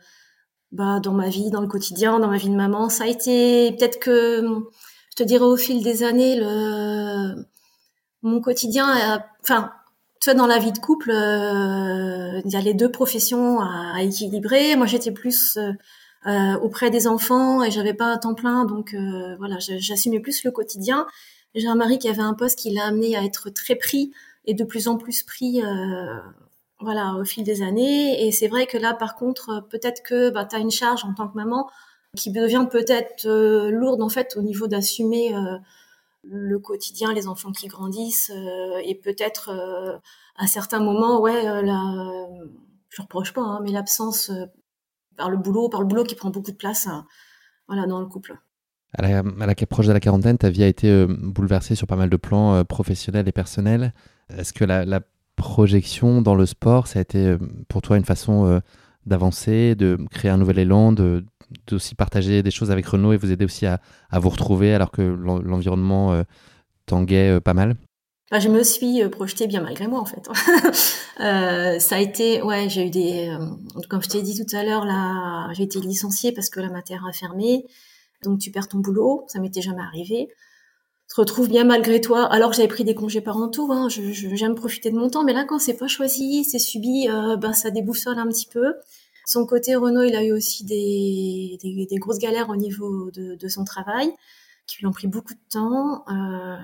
bah, 0.73 1.01
dans 1.01 1.13
ma 1.13 1.29
vie, 1.29 1.51
dans 1.51 1.61
le 1.61 1.67
quotidien, 1.67 2.19
dans 2.19 2.29
ma 2.29 2.39
vie 2.39 2.49
de 2.49 2.55
maman. 2.55 2.89
Ça 2.89 3.05
a 3.05 3.07
été 3.07 3.73
peut-être 3.73 3.99
que 3.99 4.43
te 5.21 5.25
dirais 5.29 5.45
au 5.45 5.57
fil 5.57 5.83
des 5.83 6.03
années, 6.03 6.37
le, 6.37 7.45
mon 8.23 8.41
quotidien, 8.41 9.23
enfin, 9.43 9.71
tu 10.21 10.31
vois, 10.31 10.35
dans 10.35 10.47
la 10.47 10.59
vie 10.59 10.73
de 10.73 10.79
couple, 10.79 11.11
euh, 11.11 12.41
il 12.45 12.51
y 12.51 12.57
a 12.57 12.61
les 12.61 12.75
deux 12.75 12.91
professions 12.91 13.61
à, 13.61 14.03
équilibrer. 14.03 14.77
Moi, 14.77 14.87
j'étais 14.87 15.13
plus 15.13 15.59
euh, 15.59 15.73
euh, 16.27 16.59
auprès 16.61 16.91
des 16.91 17.07
enfants 17.07 17.63
et 17.63 17.71
j'avais 17.71 17.95
pas 17.95 18.07
un 18.07 18.17
temps 18.17 18.35
plein, 18.35 18.65
donc 18.65 18.95
voilà, 19.39 19.59
j'assumais 19.59 20.21
plus 20.21 20.43
le 20.45 20.51
quotidien. 20.51 21.07
J'ai 21.55 21.69
un 21.69 21.75
mari 21.75 21.99
qui 21.99 22.09
avait 22.09 22.23
un 22.23 22.35
poste 22.35 22.59
qui 22.59 22.71
l'a 22.71 22.87
amené 22.87 23.17
à 23.17 23.25
être 23.25 23.51
très 23.51 23.75
pris 23.75 24.13
et 24.47 24.55
de 24.55 24.65
plus 24.65 24.89
en 24.89 24.97
plus 24.97 25.23
pris 25.23 25.61
voilà 26.81 27.15
au 27.17 27.25
fil 27.25 27.45
des 27.45 27.61
années 27.61 28.27
et 28.27 28.33
c'est 28.33 28.49
vrai 28.49 28.67
que 28.67 28.79
là 28.79 28.95
par 28.95 29.15
contre 29.15 29.67
peut-être 29.69 30.03
que 30.03 30.31
bah, 30.31 30.47
tu 30.47 30.57
as 30.57 30.61
une 30.61 30.71
charge 30.71 31.05
en 31.05 31.13
tant 31.13 31.29
que 31.29 31.37
maman 31.37 31.69
qui 32.17 32.31
devient 32.33 32.67
peut-être 32.71 33.27
euh, 33.27 33.71
lourde 33.71 34.03
en 34.03 34.09
fait 34.09 34.37
au 34.37 34.43
niveau 34.43 34.67
d'assumer 34.67 35.35
euh, 35.35 35.59
le 36.25 36.59
quotidien, 36.59 37.13
les 37.13 37.27
enfants 37.29 37.53
qui 37.53 37.69
grandissent 37.69 38.33
euh, 38.35 38.81
et 38.85 38.95
peut-être 38.95 39.51
à 40.37 40.47
certains 40.47 40.81
moments, 40.81 41.21
ouais, 41.21 41.43
la, 41.63 42.27
je 42.89 43.03
reproche 43.03 43.33
pas, 43.33 43.43
hein, 43.43 43.61
mais 43.63 43.71
l'absence 43.71 44.31
par 45.17 45.31
le 45.31 45.37
boulot, 45.37 45.69
par 45.69 45.81
le 45.81 45.87
boulot 45.87 46.05
qui 46.05 46.15
prend 46.15 46.31
beaucoup 46.31 46.51
de 46.51 46.57
place, 46.57 46.89
voilà, 47.69 47.87
dans 47.87 48.01
le 48.01 48.07
couple. 48.07 48.37
À 48.93 49.03
la, 49.03 49.19
à 49.21 49.55
proche 49.67 49.87
de 49.87 49.93
la 49.93 50.01
quarantaine, 50.01 50.37
ta 50.37 50.51
vie 50.51 50.65
a 50.65 50.67
été 50.67 51.07
bouleversée 51.07 51.75
sur 51.75 51.87
pas 51.87 51.97
mal 51.97 52.11
de 52.11 52.17
plans 52.17 52.65
professionnels 52.65 53.29
et 53.29 53.33
personnels. 53.33 53.95
Est-ce 54.37 54.53
que 54.53 54.65
la, 54.65 55.01
projection 55.37 56.21
dans 56.21 56.35
le 56.35 56.45
sport, 56.45 56.87
ça 56.87 56.99
a 56.99 57.03
été 57.03 57.35
pour 57.69 57.81
toi 57.81 57.97
une 57.97 58.05
façon 58.05 58.61
d'avancer, 59.11 59.75
de 59.75 59.99
créer 60.11 60.31
un 60.31 60.39
nouvel 60.39 60.59
élan, 60.59 60.93
de, 60.93 61.25
aussi 61.73 61.95
partager 61.95 62.43
des 62.43 62.51
choses 62.51 62.71
avec 62.71 62.87
Renault 62.87 63.13
et 63.13 63.17
vous 63.17 63.31
aider 63.31 63.45
aussi 63.45 63.67
à, 63.67 63.81
vous 64.13 64.29
retrouver 64.31 64.73
alors 64.73 64.91
que 64.91 65.03
l'environnement 65.03 66.13
euh, 66.13 66.23
tanguait 66.87 67.37
euh, 67.37 67.41
pas 67.41 67.55
mal 67.55 67.77
bah, 68.31 68.39
je 68.39 68.49
me 68.49 68.63
suis 68.63 69.03
euh, 69.03 69.09
projetée 69.09 69.49
bien 69.49 69.61
malgré 69.61 69.89
moi 69.89 69.99
en 69.99 70.05
fait. 70.05 70.29
ça 71.81 71.97
a 71.97 71.99
été, 71.99 72.41
ouais, 72.43 72.69
j'ai 72.69 72.87
eu 72.87 72.91
des, 72.91 73.37
comme 73.89 74.01
je 74.01 74.09
t'ai 74.09 74.23
dit 74.23 74.37
tout 74.37 74.57
à 74.57 74.63
l'heure, 74.63 74.85
là, 74.85 75.53
j'ai 75.53 75.65
été 75.65 75.81
licenciée 75.81 76.31
parce 76.31 76.49
que 76.49 76.61
la 76.61 76.71
matière 76.71 77.05
a 77.05 77.13
fermé, 77.13 77.67
donc 78.23 78.39
tu 78.39 78.53
perds 78.53 78.69
ton 78.69 78.79
boulot, 78.79 79.25
ça 79.27 79.41
m'était 79.41 79.63
jamais 79.63 79.83
arrivé. 79.83 80.29
Te 81.11 81.21
retrouves 81.21 81.49
bien 81.49 81.65
malgré 81.65 82.01
toi, 82.01 82.25
alors 82.25 82.53
j'avais 82.53 82.69
pris 82.69 82.85
des 82.85 82.95
congés 82.95 83.21
parentaux, 83.21 83.71
hein, 83.73 83.89
j'aime 83.89 84.55
profiter 84.55 84.91
de 84.91 84.97
mon 84.97 85.11
temps, 85.11 85.25
mais 85.25 85.33
là 85.33 85.45
quand 85.45 85.59
c'est 85.59 85.77
pas 85.77 85.89
choisi, 85.89 86.45
c'est 86.45 86.61
subi, 86.61 87.09
ben 87.39 87.53
ça 87.53 87.73
déboussole 87.73 88.17
un 88.19 88.29
petit 88.29 88.47
peu 88.47 88.75
son 89.31 89.47
côté, 89.47 89.77
Renault, 89.77 90.03
il 90.03 90.17
a 90.17 90.25
eu 90.25 90.33
aussi 90.33 90.65
des, 90.65 91.57
des, 91.63 91.97
grosses 91.99 92.19
galères 92.19 92.51
au 92.51 92.57
niveau 92.57 93.11
de, 93.13 93.37
de, 93.37 93.49
son 93.49 93.65
travail, 93.65 94.13
qui 94.67 94.79
lui 94.79 94.87
ont 94.87 94.93
pris 94.93 95.07
beaucoup 95.07 95.35
de 95.35 95.49
temps. 95.49 96.05
Euh, 96.09 96.57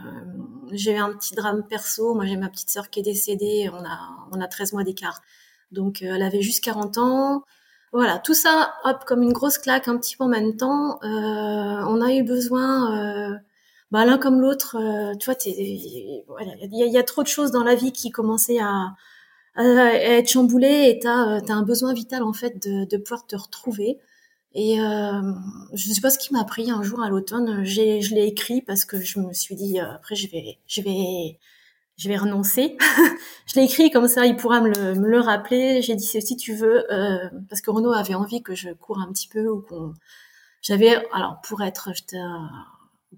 j'ai 0.72 0.94
eu 0.94 0.98
un 0.98 1.12
petit 1.12 1.34
drame 1.34 1.64
perso. 1.68 2.14
Moi, 2.14 2.26
j'ai 2.26 2.36
ma 2.36 2.48
petite 2.48 2.70
sœur 2.70 2.90
qui 2.90 3.00
est 3.00 3.02
décédée. 3.04 3.70
On 3.72 3.84
a, 3.84 3.98
on 4.32 4.40
a 4.40 4.48
13 4.48 4.72
mois 4.72 4.82
d'écart. 4.84 5.22
Donc, 5.70 6.02
euh, 6.02 6.14
elle 6.14 6.22
avait 6.22 6.42
juste 6.42 6.62
40 6.64 6.98
ans. 6.98 7.44
Voilà, 7.92 8.18
tout 8.18 8.34
ça, 8.34 8.74
hop, 8.84 9.04
comme 9.06 9.22
une 9.22 9.32
grosse 9.32 9.58
claque, 9.58 9.86
un 9.86 9.96
petit 9.96 10.16
peu 10.16 10.24
en 10.24 10.28
même 10.28 10.56
temps. 10.56 10.98
Euh, 11.04 11.84
on 11.88 12.00
a 12.00 12.12
eu 12.14 12.24
besoin, 12.24 13.32
euh, 13.32 13.36
bah, 13.90 14.04
l'un 14.04 14.18
comme 14.18 14.40
l'autre. 14.40 14.76
Euh, 14.76 15.14
tu 15.18 15.26
vois, 15.26 15.36
il 15.46 16.22
voilà, 16.26 16.52
y, 16.60 16.82
a, 16.82 16.86
y 16.86 16.98
a 16.98 17.02
trop 17.02 17.22
de 17.22 17.28
choses 17.28 17.50
dans 17.50 17.64
la 17.64 17.74
vie 17.74 17.92
qui 17.92 18.10
commençaient 18.10 18.60
à, 18.60 18.94
être 19.58 20.28
chamboulé 20.28 20.90
et 20.90 20.98
tu 21.00 21.06
as, 21.08 21.40
un 21.48 21.62
besoin 21.62 21.94
vital 21.94 22.22
en 22.22 22.32
fait 22.34 22.62
de, 22.62 22.84
de 22.84 22.96
pouvoir 22.98 23.26
te 23.26 23.36
retrouver. 23.36 23.98
Et 24.58 24.80
euh, 24.80 25.32
je 25.74 25.88
ne 25.88 25.94
sais 25.94 26.00
pas 26.00 26.08
ce 26.08 26.18
qui 26.18 26.32
m'a 26.32 26.44
pris 26.44 26.70
un 26.70 26.82
jour 26.82 27.02
à 27.02 27.10
l'automne. 27.10 27.62
Je 27.64 28.14
l'ai 28.14 28.26
écrit 28.26 28.62
parce 28.62 28.86
que 28.86 28.98
je 29.00 29.20
me 29.20 29.34
suis 29.34 29.54
dit 29.54 29.78
euh, 29.78 29.94
après 29.94 30.14
je 30.14 30.30
vais, 30.30 30.58
je 30.66 30.80
vais, 30.80 31.38
je 31.98 32.08
vais 32.08 32.16
renoncer. 32.16 32.78
je 33.46 33.54
l'ai 33.56 33.64
écrit 33.64 33.90
comme 33.90 34.08
ça, 34.08 34.24
il 34.24 34.34
pourra 34.36 34.62
me 34.62 34.70
le, 34.70 34.94
me 34.94 35.08
le 35.08 35.20
rappeler. 35.20 35.82
J'ai 35.82 35.94
dit 35.94 36.06
si 36.06 36.36
tu 36.36 36.54
veux, 36.54 36.90
euh, 36.90 37.28
parce 37.50 37.60
que 37.60 37.70
Renaud 37.70 37.92
avait 37.92 38.14
envie 38.14 38.42
que 38.42 38.54
je 38.54 38.70
cours 38.70 38.98
un 38.98 39.12
petit 39.12 39.28
peu 39.28 39.46
ou 39.46 39.60
qu'on. 39.60 39.92
J'avais, 40.62 40.96
alors 41.12 41.40
pour 41.42 41.62
être, 41.62 41.90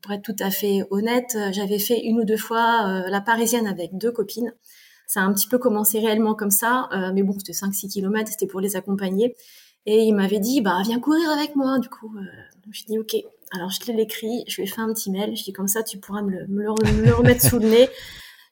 pour 0.03 0.13
être 0.13 0.23
tout 0.23 0.37
à 0.41 0.51
fait 0.51 0.83
honnête, 0.91 1.37
j'avais 1.53 1.79
fait 1.79 2.01
une 2.01 2.21
ou 2.21 2.25
deux 2.25 2.37
fois 2.37 2.87
euh, 2.89 3.09
la 3.09 3.21
Parisienne 3.21 3.67
avec 3.67 3.97
deux 3.97 4.13
copines. 4.13 4.53
Ça 5.07 5.21
a 5.21 5.23
un 5.25 5.33
petit 5.33 5.49
peu 5.49 5.59
commencé 5.59 5.99
réellement 6.01 6.35
comme 6.35 6.51
ça, 6.51 6.89
euh, 6.93 7.13
mais 7.15 7.23
bon, 7.23 7.35
c'était 7.39 7.53
5-6 7.53 7.91
km, 7.91 8.31
c'était 8.31 8.47
pour 8.47 8.61
les 8.61 8.77
accompagner. 8.77 9.35
Et 9.87 10.03
il 10.03 10.15
m'avait 10.15 10.39
dit, 10.39 10.61
bah 10.61 10.83
viens 10.85 11.01
courir 11.01 11.31
avec 11.31 11.57
moi. 11.57 11.79
Du 11.79 11.89
coup, 11.89 12.15
euh, 12.19 12.23
j'ai 12.71 12.85
dit 12.85 12.99
ok. 12.99 13.17
Alors 13.53 13.71
je 13.71 13.91
l'ai 13.91 14.03
écrit, 14.03 14.45
je 14.47 14.57
lui 14.57 14.65
ai 14.65 14.67
fait 14.67 14.83
un 14.83 14.93
petit 14.93 15.11
mail, 15.11 15.35
je 15.35 15.43
dis 15.43 15.55
comme 15.55 15.69
ça 15.69 15.83
tu 15.83 15.99
pourras 15.99 16.21
me 16.21 16.45
le, 16.47 16.71
remettre 17.15 17.41
sous 17.41 17.59
le 17.59 17.69
nez. 17.69 17.89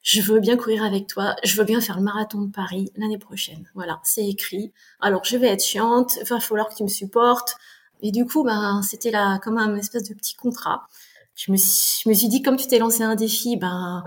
Je 0.00 0.22
veux 0.22 0.40
bien 0.40 0.56
courir 0.56 0.82
avec 0.82 1.08
toi, 1.08 1.36
je 1.44 1.56
veux 1.56 1.64
bien 1.64 1.82
faire 1.82 1.98
le 1.98 2.04
marathon 2.04 2.40
de 2.40 2.50
Paris 2.50 2.90
l'année 2.96 3.18
prochaine. 3.18 3.68
Voilà, 3.74 4.00
c'est 4.04 4.26
écrit. 4.26 4.72
Alors 5.00 5.24
je 5.24 5.36
vais 5.36 5.48
être 5.48 5.62
chiante, 5.62 6.16
il 6.22 6.26
va 6.26 6.40
falloir 6.40 6.70
que 6.70 6.76
tu 6.76 6.84
me 6.84 6.88
supportes. 6.88 7.56
Et 8.00 8.12
du 8.12 8.24
coup, 8.24 8.42
ben, 8.42 8.80
c'était 8.82 9.10
là 9.10 9.38
comme 9.40 9.58
un 9.58 9.76
espèce 9.76 10.04
de 10.04 10.14
petit 10.14 10.36
contrat. 10.36 10.86
Je 11.36 11.52
me, 11.52 11.56
suis, 11.56 12.02
je 12.02 12.08
me 12.08 12.14
suis 12.14 12.28
dit, 12.28 12.42
comme 12.42 12.56
tu 12.56 12.66
t'es 12.66 12.78
lancé 12.78 13.02
un 13.02 13.14
défi, 13.14 13.56
ben, 13.56 14.02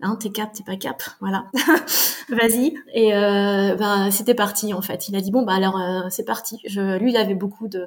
hein, 0.00 0.16
t'es 0.16 0.30
cap, 0.30 0.52
t'es 0.52 0.64
pas 0.64 0.76
cap, 0.76 1.02
voilà. 1.20 1.44
Vas-y. 2.30 2.74
Et 2.94 3.14
euh, 3.14 3.74
ben, 3.76 4.10
c'était 4.10 4.34
parti 4.34 4.72
en 4.74 4.82
fait. 4.82 5.08
Il 5.08 5.16
a 5.16 5.20
dit 5.20 5.30
bon, 5.30 5.42
bah 5.42 5.54
alors 5.54 5.78
euh, 5.78 6.08
c'est 6.10 6.24
parti. 6.24 6.58
Je, 6.66 6.98
lui, 6.98 7.10
il 7.10 7.16
avait 7.16 7.34
beaucoup 7.34 7.68
de, 7.68 7.86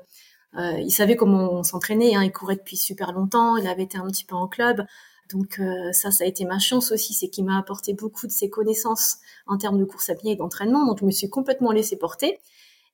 euh, 0.58 0.80
il 0.80 0.92
savait 0.92 1.16
comment 1.16 1.64
s'entraîner. 1.64 2.16
Hein, 2.16 2.24
il 2.24 2.32
courait 2.32 2.56
depuis 2.56 2.78
super 2.78 3.12
longtemps. 3.14 3.58
Il 3.58 3.68
avait 3.68 3.84
été 3.84 3.98
un 3.98 4.08
petit 4.08 4.26
peu 4.26 4.36
en 4.36 4.48
club. 4.48 4.86
Donc 5.32 5.60
euh, 5.60 5.92
ça, 5.94 6.12
ça 6.12 6.26
a 6.26 6.28
été 6.28 6.46
ma 6.46 6.60
chance 6.60 6.92
aussi, 6.92 7.14
c'est 7.14 7.30
qu'il 7.30 7.46
m'a 7.46 7.58
apporté 7.58 7.94
beaucoup 7.94 8.28
de 8.28 8.32
ses 8.32 8.50
connaissances 8.50 9.18
en 9.48 9.58
termes 9.58 9.80
de 9.80 9.86
course 9.86 10.10
à 10.10 10.16
pied 10.16 10.34
et 10.34 10.36
d'entraînement. 10.36 10.86
Donc 10.86 11.00
je 11.00 11.06
me 11.06 11.12
suis 11.12 11.30
complètement 11.30 11.72
laissée 11.72 11.98
porter. 11.98 12.40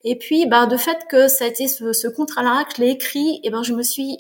Et 0.06 0.18
puis, 0.18 0.46
bah, 0.46 0.66
de 0.66 0.78
fait 0.78 1.00
que 1.10 1.28
ça 1.28 1.44
a 1.44 1.48
été 1.48 1.68
ce, 1.68 1.92
ce 1.92 2.08
contrat-là, 2.08 2.64
que 2.66 2.82
l'ai 2.82 2.92
écrit, 2.92 3.42
et 3.44 3.50
ben 3.50 3.64
je 3.64 3.74
me 3.74 3.84
suis 3.84 4.18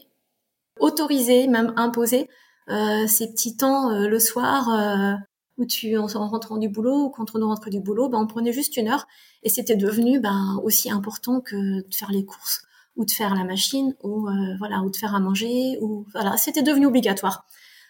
autorisée, 0.79 1.47
même 1.47 1.73
imposée, 1.75 2.29
euh, 2.69 3.07
ces 3.07 3.31
petits 3.31 3.57
temps 3.57 3.89
euh, 3.89 4.07
le 4.07 4.19
soir 4.19 4.69
euh, 4.69 5.13
où 5.57 5.65
tu 5.65 5.97
en, 5.97 6.05
rentrant 6.05 6.57
du 6.57 6.69
boulot 6.69 7.05
ou 7.05 7.09
quand 7.09 7.35
on 7.35 7.39
rentre 7.47 7.69
du 7.69 7.79
boulot, 7.79 8.09
ben 8.09 8.19
on 8.19 8.27
prenait 8.27 8.53
juste 8.53 8.77
une 8.77 8.87
heure 8.87 9.07
et 9.41 9.49
c'était 9.49 9.75
devenu 9.75 10.19
ben 10.19 10.59
aussi 10.63 10.91
important 10.91 11.41
que 11.41 11.55
de 11.55 11.93
faire 11.93 12.11
les 12.11 12.25
courses 12.25 12.61
ou 12.95 13.05
de 13.05 13.11
faire 13.11 13.33
la 13.33 13.43
machine 13.43 13.95
ou 14.03 14.27
voilà 14.59 14.81
ou 14.83 14.91
de 14.91 14.95
faire 14.95 15.15
à 15.15 15.19
manger 15.19 15.77
ou 15.81 16.05
voilà 16.13 16.37
c'était 16.37 16.61
devenu 16.61 16.85
obligatoire. 16.85 17.45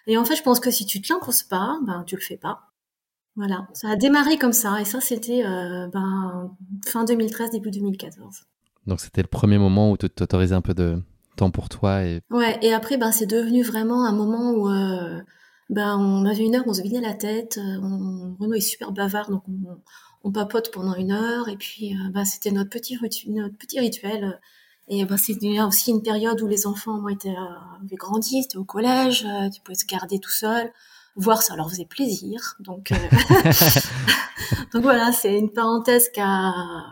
Et 0.08 0.17
en 0.17 0.25
fait, 0.25 0.36
je 0.36 0.41
pense 0.41 0.60
que 0.60 0.71
si 0.71 0.86
tu 0.86 1.02
te 1.02 1.13
l'imposes 1.13 1.43
pas, 1.43 1.78
ben 1.86 2.04
tu 2.08 2.15
le 2.15 2.21
fais 2.21 2.38
pas. 2.38 2.62
Voilà, 3.36 3.67
ça 3.73 3.89
a 3.89 3.95
démarré 3.95 4.38
comme 4.38 4.54
ça, 4.54 4.82
et 4.82 4.86
ça 4.86 5.02
c'était 5.02 5.43
ben, 5.43 6.56
fin 6.86 7.04
2013, 7.04 7.52
début 7.52 7.69
2014. 7.69 8.45
Donc 8.88 8.99
c'était 8.99 9.21
le 9.21 9.28
premier 9.28 9.58
moment 9.58 9.91
où 9.91 9.97
tu 9.97 10.10
t'autorisais 10.10 10.56
un 10.56 10.62
peu 10.62 10.73
de 10.73 11.02
temps 11.39 11.52
pour 11.52 11.69
toi 11.69 12.04
et... 12.04 12.21
Ouais, 12.30 12.58
et 12.62 12.73
après 12.73 12.97
ben, 12.97 13.12
c'est 13.12 13.25
devenu 13.25 13.63
vraiment 13.63 14.06
un 14.06 14.12
moment 14.12 14.52
où 14.52 14.69
euh, 14.69 15.21
ben, 15.69 15.97
on 15.97 16.25
avait 16.25 16.45
une 16.45 16.56
heure, 16.56 16.63
on 16.67 16.73
se 16.73 16.82
vidait 16.82 17.02
la 17.02 17.13
tête, 17.13 17.58
euh, 17.58 17.80
on... 17.82 18.36
Renaud 18.39 18.54
est 18.54 18.62
super 18.62 18.91
bavard, 18.91 19.30
donc 19.30 19.43
on, 19.47 19.78
on 20.23 20.32
papote 20.32 20.71
pendant 20.71 20.95
une 20.95 21.12
heure, 21.12 21.49
et 21.49 21.58
puis 21.58 21.95
ben, 22.13 22.25
c'était 22.25 22.52
notre 22.52 22.69
petit, 22.69 22.97
notre 23.28 23.58
petit 23.58 23.80
rituel. 23.80 24.39
Et 24.88 25.06
ben, 25.06 25.17
c'était 25.17 25.62
aussi 25.62 25.91
une 25.91 26.02
période 26.02 26.41
où 26.41 26.47
les 26.47 26.65
enfants 26.65 26.99
ont 27.04 27.10
été, 27.10 27.30
avaient 27.30 27.95
grandi, 27.95 28.41
c'était 28.41 28.58
au 28.58 28.63
collège, 28.63 29.25
tu 29.54 29.62
pouvais 29.62 29.75
se 29.75 29.86
garder 29.86 30.19
tout 30.19 30.32
seul 30.32 30.71
voir 31.19 31.41
ça 31.43 31.56
leur 31.56 31.69
faisait 31.69 31.86
plaisir. 31.86 32.56
Donc, 32.60 32.91
euh, 32.91 32.95
donc 34.73 34.84
voilà, 34.84 35.12
c'est 35.12 35.38
une 35.38 35.52
parenthèse 35.52 36.10
qui 36.10 36.21
a, 36.21 36.84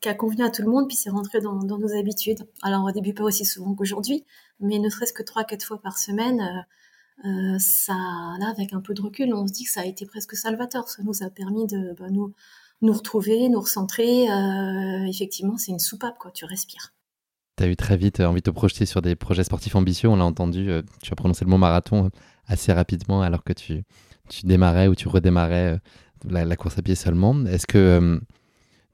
qui 0.00 0.08
a 0.08 0.14
convenu 0.14 0.44
à 0.44 0.50
tout 0.50 0.62
le 0.62 0.68
monde, 0.68 0.88
puis 0.88 0.96
c'est 0.96 1.10
rentré 1.10 1.40
dans, 1.40 1.54
nos 1.54 1.98
habitudes. 1.98 2.46
Alors 2.62 2.84
au 2.84 2.90
début 2.90 3.14
pas 3.14 3.24
aussi 3.24 3.44
souvent 3.44 3.74
qu'aujourd'hui, 3.74 4.24
mais 4.60 4.78
ne 4.78 4.88
serait-ce 4.88 5.12
que 5.12 5.22
trois, 5.22 5.44
quatre 5.44 5.64
fois 5.64 5.80
par 5.80 5.98
semaine, 5.98 6.40
euh, 6.40 7.28
euh, 7.28 7.58
ça, 7.58 7.92
là, 7.92 8.48
avec 8.48 8.72
un 8.72 8.80
peu 8.80 8.94
de 8.94 9.02
recul, 9.02 9.34
on 9.34 9.46
se 9.46 9.52
dit 9.52 9.64
que 9.64 9.70
ça 9.70 9.82
a 9.82 9.84
été 9.84 10.06
presque 10.06 10.34
salvateur. 10.36 10.88
Ça 10.88 11.02
nous 11.02 11.22
a 11.22 11.28
permis 11.28 11.66
de 11.66 11.94
bah, 11.98 12.06
nous, 12.10 12.32
retrouver, 12.82 13.48
nous 13.50 13.60
recentrer. 13.60 14.26
effectivement, 15.06 15.58
c'est 15.58 15.72
une 15.72 15.78
soupape, 15.78 16.16
quoi. 16.18 16.30
Tu 16.30 16.46
respires. 16.46 16.94
Tu 17.58 17.64
as 17.64 17.66
eu 17.66 17.76
très 17.76 17.98
vite 17.98 18.20
envie 18.20 18.40
de 18.40 18.50
te 18.50 18.50
projeter 18.50 18.86
sur 18.86 19.02
des 19.02 19.16
projets 19.16 19.44
sportifs 19.44 19.76
ambitieux. 19.76 20.08
On 20.08 20.16
l'a 20.16 20.24
entendu, 20.24 20.70
tu 21.02 21.12
as 21.12 21.16
prononcé 21.16 21.44
le 21.44 21.50
mot 21.50 21.58
marathon 21.58 22.10
assez 22.50 22.72
rapidement 22.72 23.22
alors 23.22 23.44
que 23.44 23.52
tu, 23.52 23.84
démarrais 24.44 24.88
ou 24.88 24.94
tu 24.94 25.08
redémarrais 25.08 25.78
euh, 26.28 26.44
la, 26.44 26.56
course 26.56 26.78
à 26.78 26.82
pied 26.82 26.94
seulement. 26.94 27.46
Est-ce 27.46 27.66
que 27.66 27.78
euh, 27.78 28.20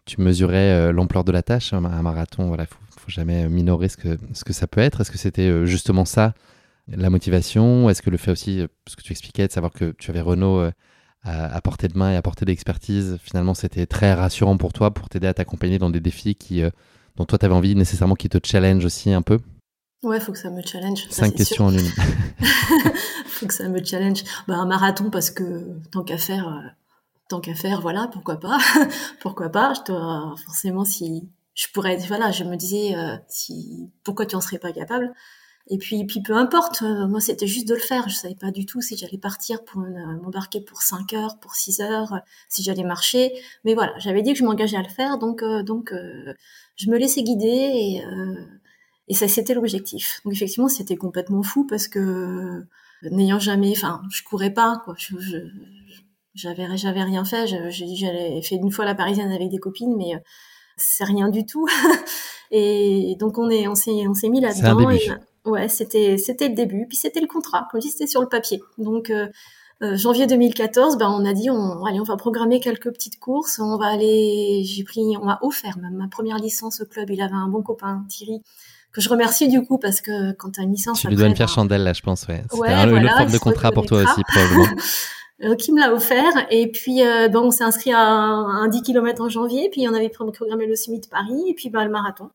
tu 0.07 0.21
mesurais 0.21 0.71
euh, 0.71 0.93
l'ampleur 0.93 1.25
de 1.25 1.33
la 1.33 1.43
tâche 1.43 1.73
Un 1.73 1.81
marathon, 1.81 2.49
voilà, 2.49 2.67
faut, 2.67 2.79
faut 2.99 3.11
jamais 3.11 3.49
minorer 3.49 3.89
ce 3.89 3.97
que, 3.97 4.19
ce 4.33 4.45
que 4.45 4.53
ça 4.53 4.67
peut 4.67 4.81
être. 4.81 5.01
Est-ce 5.01 5.11
que 5.11 5.19
c'était 5.19 5.67
justement 5.67 6.05
ça, 6.05 6.35
la 6.89 7.11
motivation? 7.11 7.91
Est-ce 7.91 8.03
que 8.03 8.11
le 8.11 8.17
fait 8.17 8.31
aussi, 8.31 8.65
ce 8.87 8.97
que 8.97 9.03
tu 9.03 9.13
expliquais, 9.13 9.47
de 9.47 9.53
savoir 9.53 9.73
que 9.73 9.93
tu 9.99 10.11
avais 10.11 10.21
Renault 10.21 10.71
à, 11.23 11.61
portée 11.61 11.89
de 11.89 11.99
main 11.99 12.13
et 12.13 12.17
à 12.17 12.23
portée 12.23 12.45
d'expertise, 12.45 13.19
finalement, 13.21 13.55
c'était 13.55 13.87
très 13.87 14.15
rassurant 14.15 14.57
pour 14.57 14.73
toi, 14.73 14.95
pour 14.95 15.09
t'aider 15.09 15.27
à 15.27 15.35
t'accompagner 15.35 15.79
dans 15.79 15.91
des 15.91 16.01
défis 16.01 16.37
qui, 16.37 16.63
dont 17.17 17.25
toi, 17.25 17.39
tu 17.39 17.45
avais 17.45 17.55
envie 17.55 17.75
nécessairement 17.75 18.15
qui 18.15 18.29
te 18.29 18.39
challenge 18.43 18.85
aussi 18.85 19.13
un 19.13 19.23
peu? 19.23 19.41
Ouais, 20.03 20.21
faut 20.21 20.33
que 20.33 20.39
ça 20.39 20.51
me 20.51 20.63
challenge. 20.63 21.07
Cinq 21.11 21.35
questions 21.35 21.67
en 21.67 21.73
une. 21.73 21.81
faut 23.27 23.47
que 23.47 23.55
ça 23.55 23.69
me 23.69 23.83
challenge. 23.85 24.23
Bah, 24.47 24.55
un 24.55 24.67
marathon 24.67 25.11
parce 25.11 25.31
que 25.31 25.81
tant 25.91 26.05
qu'à 26.05 26.19
faire, 26.19 26.49
euh, 26.49 26.69
tant 27.29 27.41
qu'à 27.41 27.55
faire, 27.55 27.81
voilà, 27.81 28.09
pourquoi 28.13 28.39
pas, 28.39 28.59
pourquoi 29.21 29.51
pas. 29.51 29.75
Je 29.75 29.93
dois 29.93 30.35
forcément 30.45 30.85
si 30.85 31.29
je 31.55 31.67
pourrais, 31.73 31.97
voilà, 32.09 32.31
je 32.31 32.45
me 32.45 32.57
disais 32.57 32.95
euh, 32.97 33.17
si 33.29 33.91
pourquoi 34.05 34.27
tu 34.27 34.37
en 34.37 34.41
serais 34.41 34.59
pas 34.59 34.73
capable. 34.73 35.13
Et 35.69 35.79
puis, 35.79 36.05
puis 36.07 36.23
peu 36.23 36.35
importe, 36.35 36.83
euh, 36.83 37.09
moi 37.09 37.21
c'était 37.21 37.47
juste 37.49 37.69
de 37.69 37.75
le 37.75 37.81
faire. 37.81 38.09
Je 38.09 38.15
savais 38.15 38.37
pas 38.37 38.53
du 38.53 38.67
tout 38.67 38.81
si 38.81 38.97
j'allais 38.97 39.19
partir 39.19 39.65
pour 39.65 39.81
m'embarquer 39.81 40.61
pour 40.61 40.83
5 40.83 41.13
heures, 41.15 41.39
pour 41.41 41.57
6 41.57 41.81
heures, 41.81 42.21
si 42.49 42.63
j'allais 42.63 42.85
marcher. 42.85 43.33
Mais 43.65 43.75
voilà, 43.75 43.93
j'avais 43.99 44.23
dit 44.23 44.33
que 44.33 44.39
je 44.39 44.45
m'engageais 44.45 44.77
à 44.77 44.83
le 44.83 44.89
faire, 44.89 45.19
donc 45.19 45.43
donc 45.65 45.93
je 46.77 46.91
me 46.91 46.99
laissais 46.99 47.23
guider 47.23 47.49
et 47.49 48.05
et 49.09 49.15
ça, 49.15 49.29
c'était 49.29 49.55
l'objectif. 49.55 50.21
Donc 50.25 50.35
effectivement, 50.35 50.69
c'était 50.69 50.97
complètement 50.97 51.43
fou 51.43 51.65
parce 51.67 51.89
que 51.89 52.65
n'ayant 53.03 53.39
jamais, 53.39 53.73
enfin, 53.73 54.03
je 54.11 54.23
courais 54.23 54.53
pas, 54.53 54.83
quoi. 54.85 54.95
Je, 54.99 55.19
je, 55.19 55.39
j'avais, 56.37 56.77
j'avais 56.77 57.03
rien 57.03 57.25
fait. 57.25 57.47
J'allais 57.47 58.43
fait 58.43 58.57
une 58.57 58.71
fois 58.71 58.85
la 58.85 58.95
Parisienne 58.95 59.33
avec 59.33 59.49
des 59.49 59.59
copines, 59.59 59.95
mais 59.97 60.15
euh, 60.15 60.19
c'est 60.77 61.05
rien 61.05 61.29
du 61.29 61.47
tout. 61.47 61.67
et 62.51 63.17
donc 63.19 63.39
on 63.39 63.51
est, 63.51 63.67
on 63.69 63.75
s'est, 63.75 64.07
on 64.07 64.15
s'est 64.15 64.29
mis 64.29 64.41
là-dedans. 64.41 64.89
ouais, 65.47 65.69
c'était, 65.69 66.19
c'était 66.19 66.49
le 66.49 66.55
début. 66.55 66.87
Puis 66.89 66.99
c'était 66.99 67.21
le 67.21 67.27
contrat, 67.27 67.67
comme 67.71 67.81
je 67.81 67.87
dis, 67.87 67.93
c'était 67.93 68.07
sur 68.07 68.21
le 68.21 68.29
papier. 68.29 68.61
Donc 68.79 69.11
euh, 69.11 69.29
euh, 69.83 69.97
janvier 69.97 70.27
2014, 70.27 70.99
ben 70.99 71.11
on 71.11 71.25
a 71.25 71.33
dit 71.33 71.51
on, 71.51 71.85
allez, 71.85 72.01
on 72.01 72.05
va 72.05 72.17
programmer 72.17 72.61
quelques 72.61 72.93
petites 72.93 73.19
courses. 73.19 73.59
On 73.59 73.77
va 73.79 73.87
aller, 73.87 74.63
j'ai 74.65 74.85
pris, 74.85 75.17
on 75.21 75.25
m'a 75.25 75.39
offert 75.43 75.79
même 75.79 75.97
ma 75.97 76.09
première 76.09 76.37
licence 76.37 76.81
au 76.81 76.87
club. 76.87 77.11
Il 77.11 77.21
avait 77.21 77.35
un 77.35 77.49
bon 77.49 77.63
copain, 77.63 78.05
Thierry 78.09 78.43
que 78.93 79.03
je 79.03 79.11
remercie 79.11 79.49
du 79.49 79.61
coup 79.63 79.77
parce 79.77 80.01
que 80.01 80.33
quand 80.33 80.53
tu 80.53 80.61
as 80.61 80.63
une 80.63 80.73
licence. 80.73 81.01
Tu 81.01 81.09
lui 81.09 81.17
dois 81.17 81.27
une 81.27 81.35
pierre 81.35 81.51
chandelle 81.51 81.83
là, 81.85 81.93
je 81.93 82.01
pense, 82.01 82.27
ouais. 82.29 82.43
C'était 82.51 82.83
une 82.83 83.09
forme 83.11 83.31
de 83.31 83.39
contrat 83.39 83.71
pour 83.71 83.85
toi 83.85 84.03
aussi, 84.03 84.23
probablement. 84.23 84.69
Euh, 85.43 85.55
qui 85.55 85.71
me 85.73 85.81
l'a 85.81 85.93
offert. 85.93 86.47
Et 86.51 86.71
puis, 86.71 87.03
euh, 87.03 87.29
bon, 87.29 87.41
on 87.41 87.51
s'est 87.51 87.65
inscrit 87.65 87.93
à 87.93 88.01
un, 88.01 88.69
10 88.69 88.83
km 88.83 89.23
en 89.23 89.29
janvier. 89.29 89.69
Puis, 89.71 89.87
on 89.87 89.95
avait 89.95 90.09
programmé 90.09 90.67
le 90.67 90.77
semi 90.77 90.99
de 90.99 91.07
Paris 91.09 91.45
et 91.49 91.55
puis 91.55 91.69
bah, 91.69 91.85
le 91.85 91.91
marathon. 91.91 92.31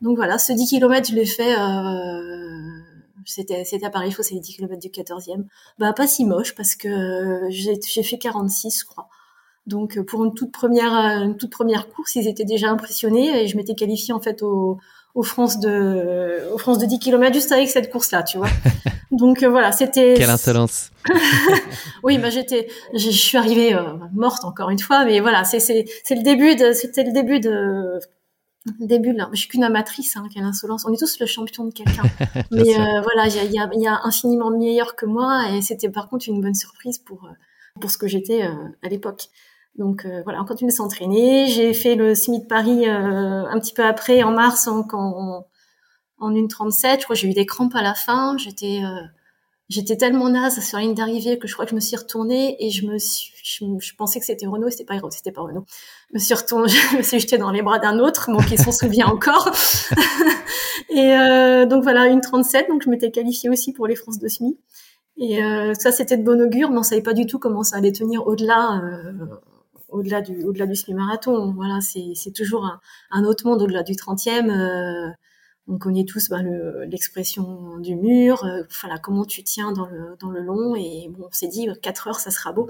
Donc 0.00 0.16
voilà, 0.16 0.38
ce 0.38 0.52
10 0.52 0.68
km, 0.68 1.08
je 1.10 1.14
l'ai 1.14 1.26
fait. 1.26 1.56
Euh, 1.56 2.80
c'était 3.24 3.84
à 3.84 3.90
Paris, 3.90 4.14
c'est 4.20 4.34
les 4.34 4.40
10 4.40 4.56
km 4.56 4.80
du 4.80 4.88
14e. 4.88 5.44
Bah 5.78 5.92
pas 5.92 6.06
si 6.06 6.24
moche 6.24 6.54
parce 6.54 6.74
que 6.74 7.42
j'ai 7.50 8.02
fait 8.02 8.18
46, 8.18 8.80
je 8.80 8.86
crois. 8.86 9.08
Donc 9.66 10.00
pour 10.00 10.24
une 10.24 10.34
toute 10.34 10.52
première 10.52 10.92
une 10.94 11.36
toute 11.36 11.50
première 11.52 11.88
course, 11.88 12.16
ils 12.16 12.26
étaient 12.26 12.46
déjà 12.46 12.70
impressionnés 12.70 13.42
et 13.42 13.46
je 13.46 13.56
m'étais 13.56 13.74
qualifiée 13.74 14.14
en 14.14 14.20
fait 14.20 14.42
au 14.42 14.78
aux 15.14 15.22
France 15.22 15.60
de 15.60 16.50
aux 16.52 16.58
France 16.58 16.78
de 16.78 16.86
10 16.86 16.98
km 16.98 17.34
juste 17.34 17.52
avec 17.52 17.68
cette 17.68 17.92
course 17.92 18.10
là 18.10 18.22
tu 18.22 18.38
vois 18.38 18.48
donc 19.10 19.42
euh, 19.42 19.48
voilà 19.48 19.72
c'était 19.72 20.14
quelle 20.16 20.30
insolence. 20.30 20.90
Oui 22.02 22.18
bah 22.18 22.30
j'étais 22.30 22.68
je 22.94 23.10
suis 23.10 23.36
arrivée 23.36 23.74
euh, 23.74 23.94
morte 24.14 24.44
encore 24.44 24.70
une 24.70 24.78
fois 24.78 25.04
mais 25.04 25.20
voilà 25.20 25.44
c'est 25.44 25.60
c'est 25.60 25.84
c'est 26.04 26.14
le 26.14 26.22
début 26.22 26.56
de 26.56 26.72
c'était 26.72 27.04
le 27.04 27.12
début 27.12 27.40
de 27.40 27.98
début 28.78 29.12
là 29.12 29.28
je 29.32 29.40
suis 29.40 29.48
qu'une 29.48 29.64
amatrice 29.64 30.16
hein, 30.16 30.26
quelle 30.32 30.44
insolence. 30.44 30.84
On 30.86 30.92
est 30.92 30.98
tous 30.98 31.18
le 31.18 31.26
champion 31.26 31.64
de 31.64 31.72
quelqu'un. 31.72 32.02
Mais 32.50 32.78
euh, 32.78 33.00
voilà 33.02 33.26
il 33.26 33.34
y 33.34 33.38
a, 33.38 33.44
y, 33.44 33.58
a, 33.58 33.70
y 33.74 33.86
a 33.86 34.00
infiniment 34.04 34.50
meilleur 34.50 34.96
que 34.96 35.06
moi 35.06 35.50
et 35.50 35.62
c'était 35.62 35.88
par 35.88 36.08
contre 36.08 36.28
une 36.28 36.40
bonne 36.40 36.54
surprise 36.54 36.98
pour 36.98 37.28
pour 37.80 37.90
ce 37.90 37.98
que 37.98 38.06
j'étais 38.06 38.42
à 38.42 38.88
l'époque. 38.88 39.28
Donc 39.76 40.04
euh, 40.04 40.22
voilà, 40.24 40.42
on 40.42 40.44
continue 40.44 40.70
de 40.70 40.74
s'entraîner. 40.74 41.46
J'ai 41.46 41.72
fait 41.72 41.94
le 41.94 42.14
semi 42.14 42.40
de 42.40 42.46
Paris 42.46 42.88
euh, 42.88 43.46
un 43.46 43.58
petit 43.58 43.72
peu 43.72 43.84
après, 43.84 44.22
en 44.22 44.32
mars, 44.32 44.66
en, 44.66 44.86
en, 44.92 45.46
en 46.20 46.34
une 46.34 46.48
37. 46.48 47.00
Je 47.00 47.04
crois 47.04 47.16
que 47.16 47.22
j'ai 47.22 47.28
eu 47.28 47.34
des 47.34 47.46
crampes 47.46 47.74
à 47.74 47.82
la 47.82 47.94
fin. 47.94 48.36
J'étais 48.38 48.80
euh, 48.84 49.02
j'étais 49.68 49.96
tellement 49.96 50.28
naze 50.28 50.60
sur 50.60 50.78
la 50.78 50.84
ligne 50.84 50.94
d'arrivée 50.94 51.38
que 51.38 51.48
je 51.48 51.54
crois 51.54 51.64
que 51.64 51.70
je 51.70 51.76
me 51.76 51.80
suis 51.80 51.96
retournée 51.96 52.56
et 52.64 52.70
je 52.70 52.86
me 52.86 52.98
suis, 52.98 53.32
je, 53.42 53.94
pensais 53.96 54.20
que 54.20 54.26
c'était 54.26 54.46
Renault, 54.46 54.70
c'était 54.70 54.84
pas 54.84 55.00
c'était 55.10 55.32
pas 55.32 55.42
Renault. 55.42 55.64
Je 56.10 56.14
me 56.14 56.18
suis 56.18 56.34
retournée, 56.34 56.68
je 56.92 56.96
me 56.98 57.02
suis 57.02 57.20
jetée 57.20 57.38
dans 57.38 57.50
les 57.50 57.62
bras 57.62 57.78
d'un 57.78 57.98
autre, 57.98 58.30
mon 58.30 58.38
qui 58.38 58.56
s'en 58.56 58.72
souvient 58.72 59.06
encore. 59.06 59.50
et 60.90 61.16
euh, 61.16 61.66
donc 61.66 61.82
voilà, 61.82 62.06
une 62.06 62.20
37, 62.20 62.68
donc 62.68 62.82
je 62.84 62.90
m'étais 62.90 63.10
qualifiée 63.10 63.48
aussi 63.48 63.72
pour 63.72 63.86
les 63.86 63.96
France 63.96 64.18
de 64.18 64.28
semi. 64.28 64.56
Et 65.20 65.42
euh, 65.42 65.74
ça, 65.74 65.92
c'était 65.92 66.16
de 66.16 66.24
bon 66.24 66.40
augure, 66.40 66.70
mais 66.70 66.78
on 66.78 66.82
savait 66.82 67.02
pas 67.02 67.12
du 67.12 67.26
tout 67.26 67.38
comment 67.38 67.62
ça 67.62 67.76
allait 67.76 67.92
tenir 67.92 68.26
au-delà, 68.26 68.80
euh, 68.82 69.12
au-delà 69.90 70.22
du, 70.22 70.44
au-delà 70.44 70.66
du 70.66 70.74
semi-marathon. 70.74 71.52
Voilà, 71.52 71.80
c'est, 71.82 72.12
c'est 72.14 72.32
toujours 72.32 72.66
un, 73.10 73.24
autre 73.24 73.46
monde 73.46 73.60
au-delà 73.60 73.82
du 73.82 73.92
30e. 73.92 74.50
Euh, 74.50 75.10
On 75.70 75.78
connaît 75.78 76.04
tous 76.04 76.28
bah, 76.28 76.42
l'expression 76.86 77.78
du 77.78 77.94
mur, 77.94 78.44
voilà, 78.80 78.98
comment 78.98 79.24
tu 79.24 79.42
tiens 79.44 79.72
dans 79.72 79.86
le, 79.86 80.16
dans 80.18 80.30
le 80.30 80.40
long. 80.40 80.74
Et 80.74 81.08
bon, 81.08 81.26
on 81.28 81.32
s'est 81.32 81.48
dit, 81.48 81.68
4 81.80 82.08
heures, 82.08 82.20
ça 82.20 82.30
sera 82.30 82.52
beau 82.52 82.68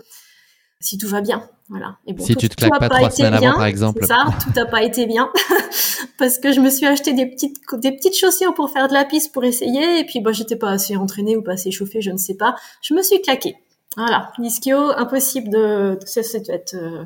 si 0.80 0.96
tout 0.96 1.08
va 1.08 1.20
bien. 1.20 1.48
Voilà. 1.68 1.98
Et 2.06 2.14
bon, 2.14 2.24
si 2.24 2.34
tu 2.34 2.48
te 2.48 2.56
claques 2.56 2.78
pas, 2.78 2.88
trois 2.88 3.10
semaines 3.10 3.34
avant, 3.34 3.52
par 3.52 3.66
exemple. 3.66 4.04
Ça, 4.04 4.24
tout 4.42 4.50
n'a 4.56 4.66
pas 4.66 4.82
été 4.82 5.06
bien. 5.06 5.30
parce 6.18 6.38
que 6.38 6.52
je 6.52 6.60
me 6.60 6.70
suis 6.70 6.86
acheté 6.86 7.12
des 7.12 7.26
petites, 7.26 7.58
des 7.74 7.92
petites 7.92 8.16
chaussures 8.16 8.54
pour 8.54 8.70
faire 8.70 8.88
de 8.88 8.94
la 8.94 9.04
piste 9.04 9.32
pour 9.32 9.44
essayer. 9.44 10.00
Et 10.00 10.04
puis, 10.04 10.20
bah, 10.20 10.32
j'étais 10.32 10.56
pas 10.56 10.70
assez 10.70 10.96
entraînée 10.96 11.36
ou 11.36 11.42
pas 11.42 11.52
assez 11.52 11.70
chauffée, 11.70 12.00
je 12.00 12.10
ne 12.10 12.16
sais 12.16 12.34
pas. 12.34 12.56
Je 12.82 12.94
me 12.94 13.02
suis 13.02 13.20
claquée. 13.20 13.56
Voilà. 13.96 14.32
L'ischio, 14.38 14.90
impossible 14.96 15.50
de, 15.50 15.98
ça, 16.06 16.22
c'est 16.22 16.48
être, 16.48 16.74
euh, 16.74 17.04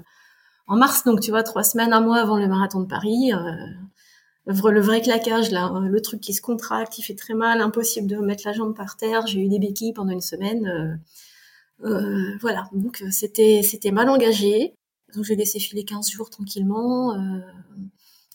en 0.66 0.76
mars, 0.76 1.04
donc 1.04 1.20
tu 1.20 1.30
vois, 1.30 1.42
trois 1.42 1.64
semaines, 1.64 1.92
un 1.92 2.00
mois 2.00 2.18
avant 2.18 2.38
le 2.38 2.46
marathon 2.46 2.80
de 2.80 2.86
Paris. 2.86 3.32
Euh, 3.32 3.38
le 4.46 4.80
vrai 4.80 5.00
claquage, 5.00 5.50
là, 5.50 5.72
euh, 5.74 5.80
le 5.80 6.00
truc 6.00 6.20
qui 6.20 6.34
se 6.34 6.42
contracte, 6.42 6.92
qui 6.92 7.02
fait 7.02 7.14
très 7.14 7.34
mal, 7.34 7.60
impossible 7.60 8.06
de 8.06 8.16
mettre 8.16 8.42
la 8.46 8.52
jambe 8.52 8.76
par 8.76 8.96
terre. 8.96 9.26
J'ai 9.26 9.40
eu 9.40 9.48
des 9.48 9.58
béquilles 9.58 9.92
pendant 9.92 10.12
une 10.12 10.20
semaine. 10.20 10.66
Euh, 10.66 10.94
euh, 11.84 12.36
voilà, 12.40 12.68
donc 12.72 13.02
euh, 13.02 13.08
c'était 13.10 13.62
c'était 13.62 13.90
mal 13.90 14.08
engagé. 14.08 14.74
Donc 15.14 15.24
j'ai 15.24 15.36
laissé 15.36 15.58
filer 15.58 15.84
15 15.84 16.10
jours 16.10 16.30
tranquillement. 16.30 17.14
Euh, 17.14 17.40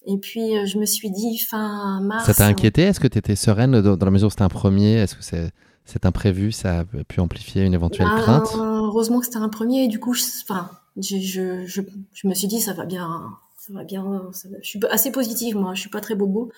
et 0.06 0.18
puis 0.18 0.66
je 0.66 0.78
me 0.78 0.86
suis 0.86 1.10
dit 1.12 1.38
fin 1.38 2.00
mars. 2.02 2.26
Ça 2.26 2.34
t'a 2.34 2.46
inquiété? 2.46 2.84
Est-ce 2.84 3.00
que 3.00 3.08
tu 3.08 3.18
étais 3.18 3.36
sereine 3.36 3.82
dans, 3.82 3.98
la 3.98 4.12
mesure 4.12 4.28
où 4.28 4.32
c'était 4.32 4.44
un 4.44 4.50
premier? 4.50 4.94
Est-ce 4.94 5.16
que 5.16 5.24
c'est 5.24 5.52
cet 5.86 6.06
imprévu, 6.06 6.52
ça 6.52 6.80
a 6.80 6.86
pu 6.86 7.20
amplifier 7.20 7.64
une 7.64 7.74
éventuelle 7.74 8.08
bah, 8.08 8.22
crainte? 8.22 8.56
Heureusement 8.56 9.20
que 9.20 9.26
c'était 9.26 9.38
un 9.38 9.50
premier. 9.50 9.86
Et 9.86 9.88
du 9.88 10.00
coup, 10.00 10.14
je, 10.14 10.24
enfin, 10.44 10.70
je, 10.98 11.18
je, 11.18 11.82
je, 12.14 12.28
me 12.28 12.34
suis 12.34 12.48
dit 12.48 12.62
ça 12.62 12.74
va 12.74 12.86
bien, 12.86 13.32
va 13.74 13.84
bien. 13.84 14.30
je 14.62 14.68
suis 14.68 14.80
assez 14.90 15.12
positive 15.12 15.56
moi. 15.56 15.74
Je 15.74 15.82
suis 15.82 15.90
pas 15.90 16.02
très 16.02 16.16
bobo. 16.16 16.52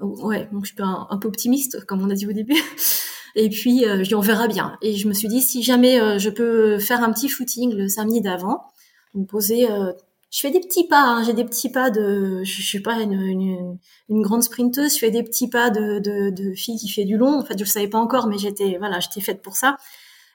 Ouais, 0.00 0.48
donc 0.52 0.64
je 0.64 0.72
suis 0.72 0.82
un, 0.82 1.18
peu 1.20 1.26
optimiste 1.26 1.84
comme 1.86 2.02
on 2.02 2.10
a 2.10 2.14
dit 2.14 2.26
au 2.26 2.32
début. 2.32 2.56
Et 3.34 3.50
puis, 3.50 3.84
euh, 3.84 4.02
je 4.02 4.08
dis, 4.08 4.14
on 4.14 4.20
verra 4.20 4.48
bien. 4.48 4.76
Et 4.82 4.96
je 4.96 5.06
me 5.06 5.12
suis 5.12 5.28
dit, 5.28 5.42
si 5.42 5.62
jamais 5.62 6.00
euh, 6.00 6.18
je 6.18 6.30
peux 6.30 6.78
faire 6.78 7.02
un 7.02 7.12
petit 7.12 7.28
footing 7.28 7.74
le 7.74 7.88
samedi 7.88 8.20
d'avant, 8.20 8.64
donc 9.14 9.28
poser, 9.28 9.70
euh, 9.70 9.92
je 10.30 10.40
fais 10.40 10.50
des 10.50 10.60
petits 10.60 10.86
pas, 10.88 11.02
hein, 11.02 11.24
j'ai 11.24 11.34
des 11.34 11.44
petits 11.44 11.70
pas 11.70 11.90
de, 11.90 12.42
je, 12.44 12.62
suis 12.62 12.80
pas 12.80 13.00
une, 13.00 13.78
grande 14.10 14.42
sprinteuse, 14.42 14.94
je 14.94 14.98
fais 14.98 15.10
des 15.10 15.22
petits 15.22 15.48
pas 15.48 15.70
de, 15.70 15.98
de, 16.00 16.30
de 16.30 16.54
fille 16.54 16.78
qui 16.78 16.88
fait 16.88 17.04
du 17.04 17.16
long. 17.16 17.38
En 17.38 17.44
fait, 17.44 17.54
je 17.54 17.64
le 17.64 17.68
savais 17.68 17.88
pas 17.88 17.98
encore, 17.98 18.26
mais 18.26 18.38
j'étais, 18.38 18.76
voilà, 18.78 18.98
j'étais 19.00 19.20
faite 19.20 19.42
pour 19.42 19.56
ça. 19.56 19.76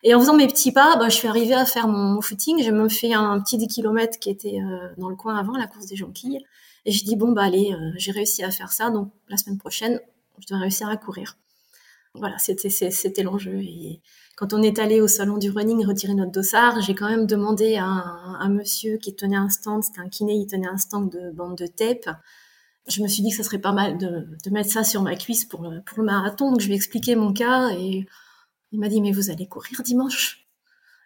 Et 0.03 0.13
en 0.13 0.19
faisant 0.19 0.35
mes 0.35 0.47
petits 0.47 0.71
pas, 0.71 0.97
bah, 0.97 1.09
je 1.09 1.15
suis 1.15 1.27
arrivée 1.27 1.53
à 1.53 1.65
faire 1.65 1.87
mon, 1.87 2.21
footing. 2.21 2.61
J'ai 2.61 2.71
même 2.71 2.89
fait 2.89 3.13
un, 3.13 3.39
petit 3.39 3.57
10 3.57 3.67
km 3.67 4.19
qui 4.19 4.29
était 4.29 4.59
dans 4.97 5.09
le 5.09 5.15
coin 5.15 5.35
avant, 5.37 5.55
la 5.55 5.67
course 5.67 5.85
des 5.85 5.95
jonquilles. 5.95 6.39
Et 6.85 6.91
je 6.91 7.05
dis, 7.05 7.15
bon, 7.15 7.31
bah 7.31 7.43
allez, 7.43 7.73
j'ai 7.95 8.11
réussi 8.11 8.43
à 8.43 8.51
faire 8.51 8.73
ça. 8.73 8.89
Donc, 8.89 9.11
la 9.29 9.37
semaine 9.37 9.57
prochaine, 9.57 10.01
je 10.39 10.47
dois 10.47 10.57
réussir 10.57 10.89
à 10.89 10.97
courir. 10.97 11.37
Voilà, 12.15 12.37
c'était 12.37 13.23
l'enjeu. 13.23 13.55
Et 13.55 14.01
quand 14.35 14.53
on 14.53 14.61
est 14.61 14.77
allé 14.79 15.01
au 15.01 15.07
salon 15.07 15.37
du 15.37 15.49
running 15.49 15.85
retirer 15.85 16.13
notre 16.13 16.31
dossard, 16.31 16.81
j'ai 16.81 16.93
quand 16.93 17.09
même 17.09 17.25
demandé 17.25 17.75
à 17.77 17.85
un, 17.85 18.49
monsieur 18.49 18.97
qui 18.97 19.15
tenait 19.15 19.35
un 19.35 19.49
stand, 19.49 19.83
c'était 19.83 19.99
un 19.99 20.09
kiné, 20.09 20.33
il 20.33 20.47
tenait 20.47 20.67
un 20.67 20.77
stand 20.77 21.09
de 21.11 21.31
bande 21.31 21.57
de 21.57 21.65
tape. 21.65 22.09
Je 22.87 23.01
me 23.01 23.07
suis 23.07 23.23
dit 23.23 23.31
que 23.31 23.37
ça 23.37 23.43
serait 23.43 23.61
pas 23.61 23.71
mal 23.71 23.97
de, 23.97 24.27
de 24.43 24.49
mettre 24.51 24.69
ça 24.69 24.83
sur 24.83 25.01
ma 25.01 25.15
cuisse 25.15 25.45
pour 25.45 25.61
le, 25.61 25.81
pour 25.81 25.97
le 25.99 26.03
marathon. 26.03 26.51
Donc 26.51 26.59
je 26.59 26.67
lui 26.67 26.73
ai 26.73 26.75
expliqué 26.75 27.15
mon 27.15 27.33
cas 27.33 27.69
et 27.71 28.05
il 28.73 28.79
m'a 28.79 28.89
dit 28.89 29.01
mais 29.01 29.11
vous 29.11 29.29
allez 29.29 29.47
courir 29.47 29.81
dimanche 29.83 30.45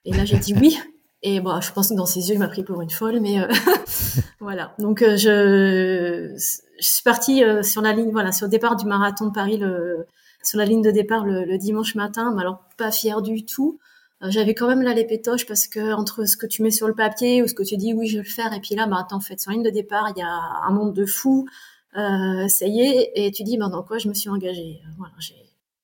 Et 0.06 0.14
là 0.14 0.26
j'ai 0.26 0.40
dit 0.40 0.54
oui. 0.56 0.80
Et 1.24 1.40
bon, 1.42 1.60
je 1.62 1.72
pense 1.72 1.90
que 1.90 1.96
dans 1.96 2.06
ses 2.06 2.30
yeux, 2.30 2.36
il 2.36 2.40
m'a 2.40 2.48
pris 2.48 2.64
pour 2.64 2.80
une 2.80 2.92
folle, 2.92 3.20
mais 3.20 3.42
euh, 3.42 3.48
voilà. 4.40 4.76
Donc 4.78 5.02
euh, 5.02 5.18
je, 5.18 6.36
je 6.80 6.88
suis 6.88 7.04
partie 7.04 7.44
euh, 7.44 7.64
sur 7.64 7.82
la 7.82 7.92
ligne, 7.94 8.12
voilà, 8.12 8.32
sur 8.32 8.46
le 8.46 8.52
départ 8.52 8.76
du 8.76 8.86
marathon 8.86 9.28
de 9.28 9.34
Paris 9.34 9.58
le 9.58 10.06
sur 10.44 10.58
la 10.58 10.66
ligne 10.66 10.82
de 10.82 10.92
départ 10.92 11.26
le, 11.26 11.58
dimanche 11.58 11.96
matin, 11.96 12.32
mais 12.34 12.42
alors 12.42 12.64
pas 12.78 12.92
fière 12.92 13.22
du 13.22 13.46
tout. 13.46 13.80
Euh, 14.24 14.28
j'avais 14.30 14.56
quand 14.56 14.68
même 14.68 14.82
là 14.82 14.94
les 14.94 15.06
parce 15.06 15.68
que 15.68 15.94
entre 15.94 16.26
ce 16.26 16.38
que 16.38 16.48
tu 16.48 16.64
mets 16.64 16.72
sur 16.72 16.88
le 16.88 16.96
papier 16.96 17.44
ou 17.44 17.48
ce 17.48 17.54
que 17.54 17.64
tu 17.64 17.78
dis 17.78 17.94
oui 17.94 18.08
je 18.08 18.18
vais 18.18 18.24
le 18.24 18.30
faire 18.30 18.52
et 18.52 18.60
puis 18.60 18.74
là 18.74 18.88
bah 18.88 18.98
attends 19.00 19.18
en 19.18 19.20
fait 19.22 19.40
sur 19.40 19.52
la 19.52 19.56
ligne 19.58 19.66
de 19.66 19.70
départ 19.70 20.12
il 20.16 20.20
y 20.20 20.24
a 20.24 20.28
un 20.28 20.72
monde 20.72 20.94
de 20.94 21.06
fous 21.06 21.48
euh, 21.96 22.48
ça 22.48 22.66
y 22.66 22.82
est 22.82 23.12
et 23.14 23.32
tu 23.32 23.44
dis 23.44 23.58
bah 23.58 23.70
dans 23.70 23.84
quoi 23.84 24.00
je 24.00 24.08
me 24.08 24.16
suis 24.16 24.30
engagée? 24.30 24.82
Voilà 24.98 25.14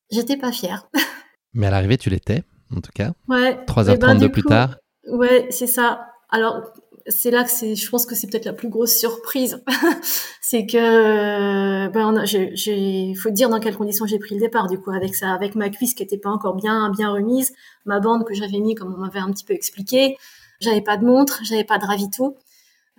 j'étais 0.09 0.37
pas 0.37 0.51
fière 0.51 0.87
mais 1.53 1.67
à 1.67 1.71
l'arrivée 1.71 1.97
tu 1.97 2.09
l'étais 2.09 2.43
en 2.75 2.81
tout 2.81 2.91
cas. 2.93 3.13
Ouais 3.27 3.59
3h32 3.67 4.19
ben, 4.19 4.29
plus 4.29 4.43
tard. 4.43 4.77
Ouais 5.07 5.47
c'est 5.49 5.67
ça. 5.67 6.07
Alors 6.29 6.73
c'est 7.07 7.31
là 7.31 7.43
que 7.43 7.49
c'est, 7.49 7.75
je 7.75 7.89
pense 7.89 8.05
que 8.05 8.15
c'est 8.15 8.27
peut-être 8.27 8.45
la 8.45 8.53
plus 8.53 8.69
grosse 8.69 8.95
surprise, 8.97 9.63
c'est 10.41 10.65
que, 10.65 11.87
ben, 11.89 12.25
j'ai, 12.25 13.13
faut 13.15 13.29
dire 13.29 13.49
dans 13.49 13.59
quelles 13.59 13.75
conditions 13.75 14.05
j'ai 14.05 14.19
pris 14.19 14.35
le 14.35 14.41
départ, 14.41 14.67
du 14.67 14.79
coup, 14.79 14.91
avec 14.91 15.15
ça, 15.15 15.31
avec 15.31 15.55
ma 15.55 15.69
cuisse 15.69 15.93
qui 15.93 16.03
était 16.03 16.17
pas 16.17 16.29
encore 16.29 16.55
bien, 16.55 16.89
bien 16.91 17.11
remise, 17.11 17.53
ma 17.85 17.99
bande 17.99 18.25
que 18.25 18.33
j'avais 18.33 18.59
mis, 18.59 18.75
comme 18.75 18.93
on 18.93 18.97
m'avait 18.97 19.19
un 19.19 19.31
petit 19.31 19.43
peu 19.43 19.53
expliqué, 19.53 20.17
j'avais 20.59 20.81
pas 20.81 20.97
de 20.97 21.05
montre, 21.05 21.41
j'avais 21.43 21.65
pas 21.65 21.77
de 21.77 21.85
ravito. 21.85 22.37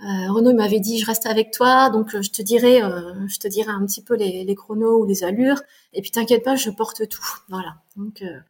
Euh, 0.01 0.33
Renaud 0.33 0.55
m'avait 0.55 0.81
dit, 0.81 0.99
je 0.99 1.07
reste 1.07 1.27
avec 1.27 1.53
toi, 1.53 1.89
donc 1.91 2.21
je 2.21 2.31
te 2.31 2.43
dirai, 2.43 2.83
euh, 2.83 3.27
je 3.29 3.39
te 3.39 3.49
dirai 3.49 3.71
un 3.71 3.87
petit 3.87 4.03
peu 4.03 4.15
les, 4.15 4.45
les 4.45 4.55
chronos 4.55 5.03
ou 5.03 5.07
les 5.07 5.25
allures, 5.25 5.61
et 5.93 6.03
puis 6.03 6.11
t'inquiète 6.11 6.43
pas, 6.43 6.57
je 6.57 6.71
porte 6.71 7.09
tout. 7.09 7.27
Voilà. 7.49 7.77
Donc, 7.97 8.23
euh, 8.23 8.41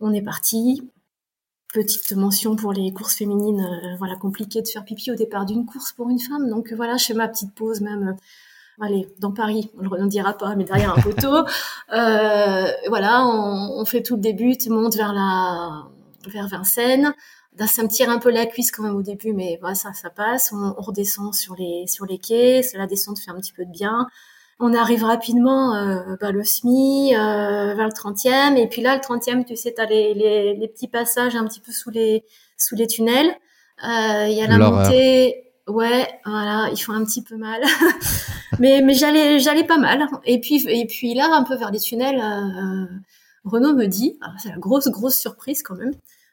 on 0.00 0.12
est 0.12 0.22
parti 0.22 0.82
petite 1.72 2.12
mention 2.12 2.56
pour 2.56 2.72
les 2.72 2.92
courses 2.92 3.14
féminines, 3.14 3.60
euh, 3.60 3.96
voilà, 3.98 4.16
compliqué 4.16 4.62
de 4.62 4.68
faire 4.68 4.84
pipi 4.84 5.10
au 5.10 5.14
départ 5.14 5.44
d'une 5.44 5.66
course 5.66 5.92
pour 5.92 6.08
une 6.08 6.18
femme. 6.18 6.48
Donc 6.48 6.72
voilà, 6.72 6.96
je 6.96 7.06
fais 7.06 7.14
ma 7.14 7.28
petite 7.28 7.54
pause 7.54 7.80
même. 7.80 8.08
Euh, 8.08 8.84
allez, 8.84 9.08
dans 9.18 9.32
Paris, 9.32 9.70
on 9.78 10.04
ne 10.04 10.08
dira 10.08 10.32
pas, 10.36 10.54
mais 10.56 10.64
derrière 10.64 10.96
un 10.96 11.00
poteau. 11.00 11.44
euh, 11.92 12.66
voilà, 12.88 13.26
on, 13.26 13.80
on, 13.80 13.84
fait 13.84 14.02
tout 14.02 14.16
le 14.16 14.22
début, 14.22 14.56
tu 14.56 14.70
montes 14.70 14.96
vers 14.96 15.12
la, 15.12 15.84
vers 16.26 16.48
Vincennes. 16.48 17.14
Ça 17.66 17.82
me 17.82 17.88
tire 17.88 18.10
un 18.10 18.18
peu 18.18 18.30
la 18.30 18.46
cuisse 18.46 18.70
quand 18.70 18.82
même 18.82 18.96
au 18.96 19.02
début, 19.02 19.32
mais 19.32 19.58
voilà, 19.60 19.74
ça, 19.74 19.92
ça 19.92 20.10
passe. 20.10 20.52
On, 20.52 20.74
on 20.76 20.82
redescend 20.82 21.34
sur 21.34 21.54
les, 21.56 21.86
sur 21.86 22.06
les 22.06 22.18
quais. 22.18 22.62
La 22.74 22.86
descente 22.86 23.18
fait 23.18 23.30
un 23.30 23.36
petit 23.36 23.52
peu 23.52 23.64
de 23.64 23.70
bien. 23.70 24.06
On 24.60 24.74
arrive 24.74 25.04
rapidement 25.04 25.74
euh, 25.76 26.16
bah, 26.20 26.32
le 26.32 26.42
SMI 26.42 27.14
euh, 27.14 27.74
vers 27.74 27.86
le 27.86 27.92
30e 27.92 28.56
et 28.56 28.66
puis 28.66 28.82
là 28.82 28.96
le 28.96 29.00
30e 29.00 29.44
tu 29.44 29.54
sais 29.54 29.72
tu 29.72 29.80
as 29.80 29.84
les, 29.84 30.14
les, 30.14 30.54
les, 30.54 30.68
petits 30.68 30.88
passages 30.88 31.36
un 31.36 31.44
petit 31.46 31.60
peu 31.60 31.70
sous 31.70 31.90
les 31.90 32.24
sous 32.56 32.74
les 32.74 32.88
tunnels. 32.88 33.30
Euh, 33.84 34.26
il 34.26 34.32
y 34.36 34.42
a 34.42 34.48
la 34.48 34.58
montée. 34.58 35.44
Ouais 35.68 36.08
voilà 36.24 36.70
ils 36.72 36.78
font 36.78 36.92
un 36.92 37.04
petit 37.04 37.22
peu 37.22 37.36
mal. 37.36 37.62
Mais 38.58 38.80
mais 38.80 38.94
j'allais 38.94 39.38
j'allais 39.38 39.62
pas 39.62 39.78
mal. 39.78 40.08
Et 40.24 40.40
puis 40.40 40.66
et 40.68 40.86
puis 40.86 41.14
là 41.14 41.28
un 41.32 41.44
peu 41.44 41.54
vers 41.54 41.70
les 41.70 41.78
tunnels 41.78 42.18
euh, 42.18 42.86
Renaud 43.44 43.74
me 43.74 43.86
dit 43.86 44.18
ah, 44.22 44.32
c'est 44.42 44.48
la 44.48 44.56
grosse 44.56 44.88
grosse 44.88 45.18
surprise 45.18 45.62
quand 45.62 45.76
même 45.76 45.92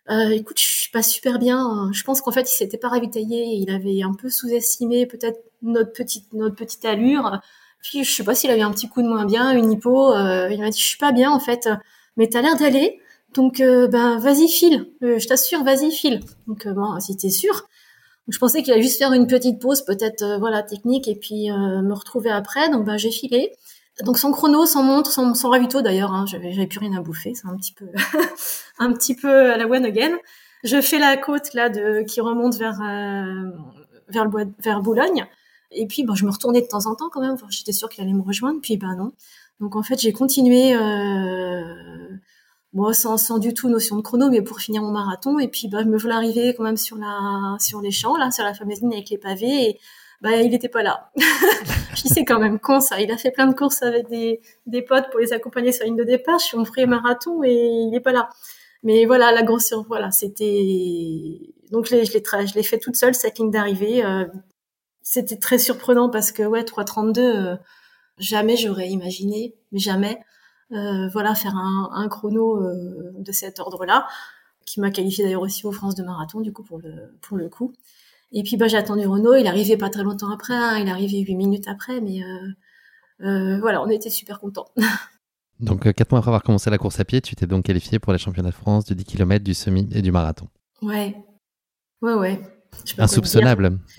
euh, 0.10 0.30
écoute, 0.30 0.60
je 0.60 0.66
suis 0.66 0.92
pas 0.92 1.02
super 1.02 1.40
bien. 1.40 1.90
Je 1.94 2.04
pense 2.04 2.22
qu'en 2.22 2.32
fait, 2.32 2.52
il 2.52 2.56
s'était 2.56 2.78
pas 2.78 2.90
ravitaillé. 2.90 3.56
Il 3.56 3.72
avait 3.72 4.04
un 4.04 4.14
peu 4.14 4.30
sous-estimé 4.30 5.06
peut-être 5.06 5.40
notre 5.62 5.94
petite 5.94 6.32
notre 6.34 6.56
petite 6.56 6.86
allure. 6.86 7.40
Puis 7.86 8.04
je 8.04 8.12
sais 8.12 8.24
pas 8.24 8.34
s'il 8.34 8.50
avait 8.50 8.62
un 8.62 8.72
petit 8.72 8.90
coup 8.90 9.04
de 9.04 9.08
moins 9.08 9.26
bien, 9.26 9.52
une 9.52 9.72
hypo. 9.72 10.12
Euh, 10.14 10.50
il 10.52 10.60
m'a 10.60 10.72
dit 10.72 10.80
je 10.80 10.88
suis 10.88 10.98
pas 10.98 11.12
bien 11.12 11.32
en 11.32 11.40
fait, 11.40 11.70
mais 12.18 12.28
t'as 12.28 12.42
l'air 12.42 12.58
d'aller. 12.58 13.00
Donc 13.36 13.60
euh, 13.60 13.88
ben 13.88 14.18
vas-y 14.18 14.48
file, 14.48 14.88
euh, 15.04 15.20
je 15.20 15.28
t'assure, 15.28 15.64
vas-y 15.64 15.92
file. 15.92 16.22
Donc 16.48 16.68
bon, 16.68 17.00
si 17.00 17.16
t'es 17.16 17.30
sûr. 17.30 17.68
je 18.28 18.38
pensais 18.40 18.64
qu'il 18.64 18.74
allait 18.74 18.82
juste 18.82 18.98
faire 18.98 19.14
une 19.14 19.28
petite 19.28 19.60
pause, 19.60 19.84
peut-être 19.84 20.38
voilà 20.40 20.64
technique, 20.64 21.08
et 21.08 21.16
puis 21.16 21.50
me 21.52 21.94
retrouver 21.94 22.32
après. 22.32 22.70
Donc 22.70 22.86
ben 22.86 22.98
j'ai 22.98 23.12
filé. 23.12 23.52
Donc 24.04 24.18
sans 24.18 24.32
chrono, 24.32 24.66
sans 24.66 24.84
montre, 24.84 25.12
sans, 25.12 25.34
sans 25.36 25.50
ravito 25.50 25.82
d'ailleurs, 25.82 26.12
hein, 26.12 26.26
j'avais, 26.28 26.68
plus 26.68 26.80
rien 26.80 26.98
à 26.98 27.02
bouffer, 27.02 27.34
c'est 27.34 27.48
un 27.48 27.56
petit 27.56 27.74
peu, 27.74 27.88
un 28.80 28.92
petit 28.92 29.16
peu 29.16 29.52
à 29.52 29.58
la 29.58 29.68
one 29.68 29.86
again. 29.86 30.18
Je 30.64 30.82
fais 30.82 31.00
la 31.00 31.16
côte 31.16 31.54
là 31.54 31.70
de 31.70 32.02
qui 32.02 32.20
remonte 32.22 32.56
vers 32.56 32.82
vers, 34.10 34.26
le, 34.26 34.54
vers 34.60 34.82
Boulogne. 34.82 35.26
Et 35.72 35.88
puis, 35.88 36.04
bon, 36.04 36.16
je 36.16 36.26
me 36.26 36.32
retournais 36.32 36.62
de 36.62 36.68
temps 36.68 36.86
en 36.86 36.96
temps 36.96 37.10
quand 37.10 37.22
même. 37.22 37.36
J'étais 37.50 37.72
sûre 37.72 37.90
qu'il 37.90 38.04
allait 38.04 38.14
me 38.14 38.22
rejoindre. 38.22 38.62
Puis, 38.62 38.78
ben 38.78 38.96
non. 38.96 39.12
Donc, 39.60 39.76
en 39.76 39.84
fait, 39.84 40.00
j'ai 40.00 40.14
continué, 40.14 40.76
euh, 40.76 41.64
sans, 42.94 43.18
sans 43.18 43.40
du 43.40 43.54
tout 43.54 43.70
notion 43.70 43.96
de 43.98 44.02
chrono, 44.02 44.30
mais 44.30 44.42
pour 44.42 44.60
finir 44.60 44.82
mon 44.82 44.92
marathon. 44.92 45.40
Et 45.40 45.48
puis, 45.48 45.68
bah, 45.68 45.80
je 45.84 45.88
me 45.88 45.98
voulais 45.98 46.14
arriver 46.14 46.54
quand 46.56 46.64
même 46.64 46.78
sur 46.78 46.98
la, 46.98 47.58
sur 47.60 47.82
les 47.82 47.92
champs, 47.92 48.18
là, 48.18 48.32
sur 48.32 48.44
la 48.44 48.54
fameuse 48.54 48.82
ligne 48.82 48.94
avec 48.94 49.10
les 49.10 49.18
pavés. 49.18 49.80
Bah, 50.22 50.38
il 50.38 50.52
n'était 50.52 50.70
pas 50.70 50.84
là. 50.84 51.12
je 51.96 52.08
c'est 52.08 52.26
quand 52.26 52.40
même 52.40 52.60
con, 52.60 52.80
ça. 52.80 53.02
Il 53.02 53.12
a 53.12 53.18
fait 53.18 53.32
plein 53.32 53.48
de 53.48 53.54
courses 53.54 53.82
avec 53.84 54.08
des, 54.10 54.42
des 54.66 54.82
potes 54.82 55.10
pour 55.12 55.20
les 55.20 55.34
accompagner 55.34 55.72
sur 55.72 55.84
la 55.84 55.88
ligne 55.88 55.98
de 55.98 56.04
départ. 56.04 56.40
Je 56.40 56.46
suis 56.46 56.58
mon 56.58 56.64
premier 56.64 56.88
marathon 56.88 57.44
et 57.44 57.54
il 57.54 57.90
n'est 57.92 58.00
pas 58.00 58.12
là. 58.12 58.30
Mais 58.84 59.06
voilà, 59.06 59.32
la 59.32 59.44
grosse 59.44 59.74
voilà, 59.88 60.12
c'était, 60.12 61.40
donc 61.72 61.88
je 61.88 61.96
l'ai, 61.96 62.06
je 62.06 62.14
l'ai, 62.14 62.24
je 62.48 62.54
l'ai 62.54 62.64
fait 62.64 62.78
toute 62.78 62.96
seule, 62.96 63.16
cette 63.16 63.40
ligne 63.40 63.50
d'arrivée, 63.50 64.06
euh, 64.06 64.26
c'était 65.06 65.38
très 65.38 65.60
surprenant 65.60 66.10
parce 66.10 66.32
que 66.34 66.44
ouais 66.44 66.66
332 66.66 67.22
euh, 67.22 67.56
jamais 68.18 68.58
j'aurais 68.58 68.90
imaginé 68.90 69.56
jamais 69.72 70.20
euh, 70.72 71.08
voilà 71.10 71.36
faire 71.36 71.56
un, 71.56 71.92
un 71.94 72.10
chrono 72.10 72.58
euh, 72.58 73.14
de 73.20 73.32
cet 73.32 73.60
ordre-là 73.60 74.08
qui 74.66 74.82
m'a 74.82 74.90
qualifié 74.90 75.24
d'ailleurs 75.24 75.44
aussi 75.44 75.66
aux 75.68 75.72
France 75.72 75.94
de 75.94 76.04
marathon 76.04 76.42
du 76.42 76.52
coup 76.52 76.64
pour 76.64 76.80
le 76.80 77.16
pour 77.22 77.38
le 77.38 77.50
coup 77.50 77.72
et 78.36 78.44
puis 78.44 78.58
bah 78.58 78.68
j'ai 78.68 78.78
attendu 78.78 79.08
Renault 79.08 79.34
il 79.34 79.48
arrivait 79.48 79.78
pas 79.78 79.90
très 79.90 80.04
longtemps 80.04 80.32
après 80.32 80.54
hein, 80.54 80.78
il 80.78 80.88
arrivait 80.90 81.20
huit 81.20 81.36
minutes 81.36 81.68
après 81.68 82.00
mais 82.02 82.22
voilà, 83.20 83.82
on 83.82 83.90
était 83.90 84.10
super 84.10 84.40
contents. 84.40 84.68
Donc, 85.62 85.92
quatre 85.94 86.12
mois 86.12 86.20
après 86.20 86.30
avoir 86.30 86.44
commencé 86.44 86.70
la 86.70 86.78
course 86.78 87.00
à 87.00 87.06
pied, 87.06 87.22
tu 87.22 87.34
t'es 87.36 87.48
donc 87.48 87.64
qualifié 87.64 87.98
pour 87.98 88.12
les 88.12 88.20
championnats 88.20 88.50
de 88.50 88.54
France 88.54 88.84
du 88.84 88.94
10 88.94 89.06
km, 89.06 89.44
du 89.44 89.54
semi 89.54 89.88
et 89.94 90.02
du 90.02 90.12
marathon. 90.12 90.50
Ouais, 90.82 91.16
ouais, 92.02 92.14
ouais. 92.14 92.42
Insoupçonnable. 92.98 93.80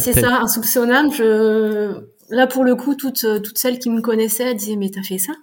c'est 0.00 0.14
ça, 0.14 0.40
insoupçonnable. 0.40 1.12
Je... 1.12 2.06
Là, 2.30 2.46
pour 2.46 2.64
le 2.64 2.74
coup, 2.74 2.94
toutes, 2.94 3.26
toutes 3.42 3.58
celles 3.58 3.78
qui 3.78 3.90
me 3.90 4.00
connaissaient 4.00 4.54
disaient 4.54 4.76
Mais 4.76 4.88
t'as 4.88 5.02
fait 5.02 5.18
ça? 5.18 5.34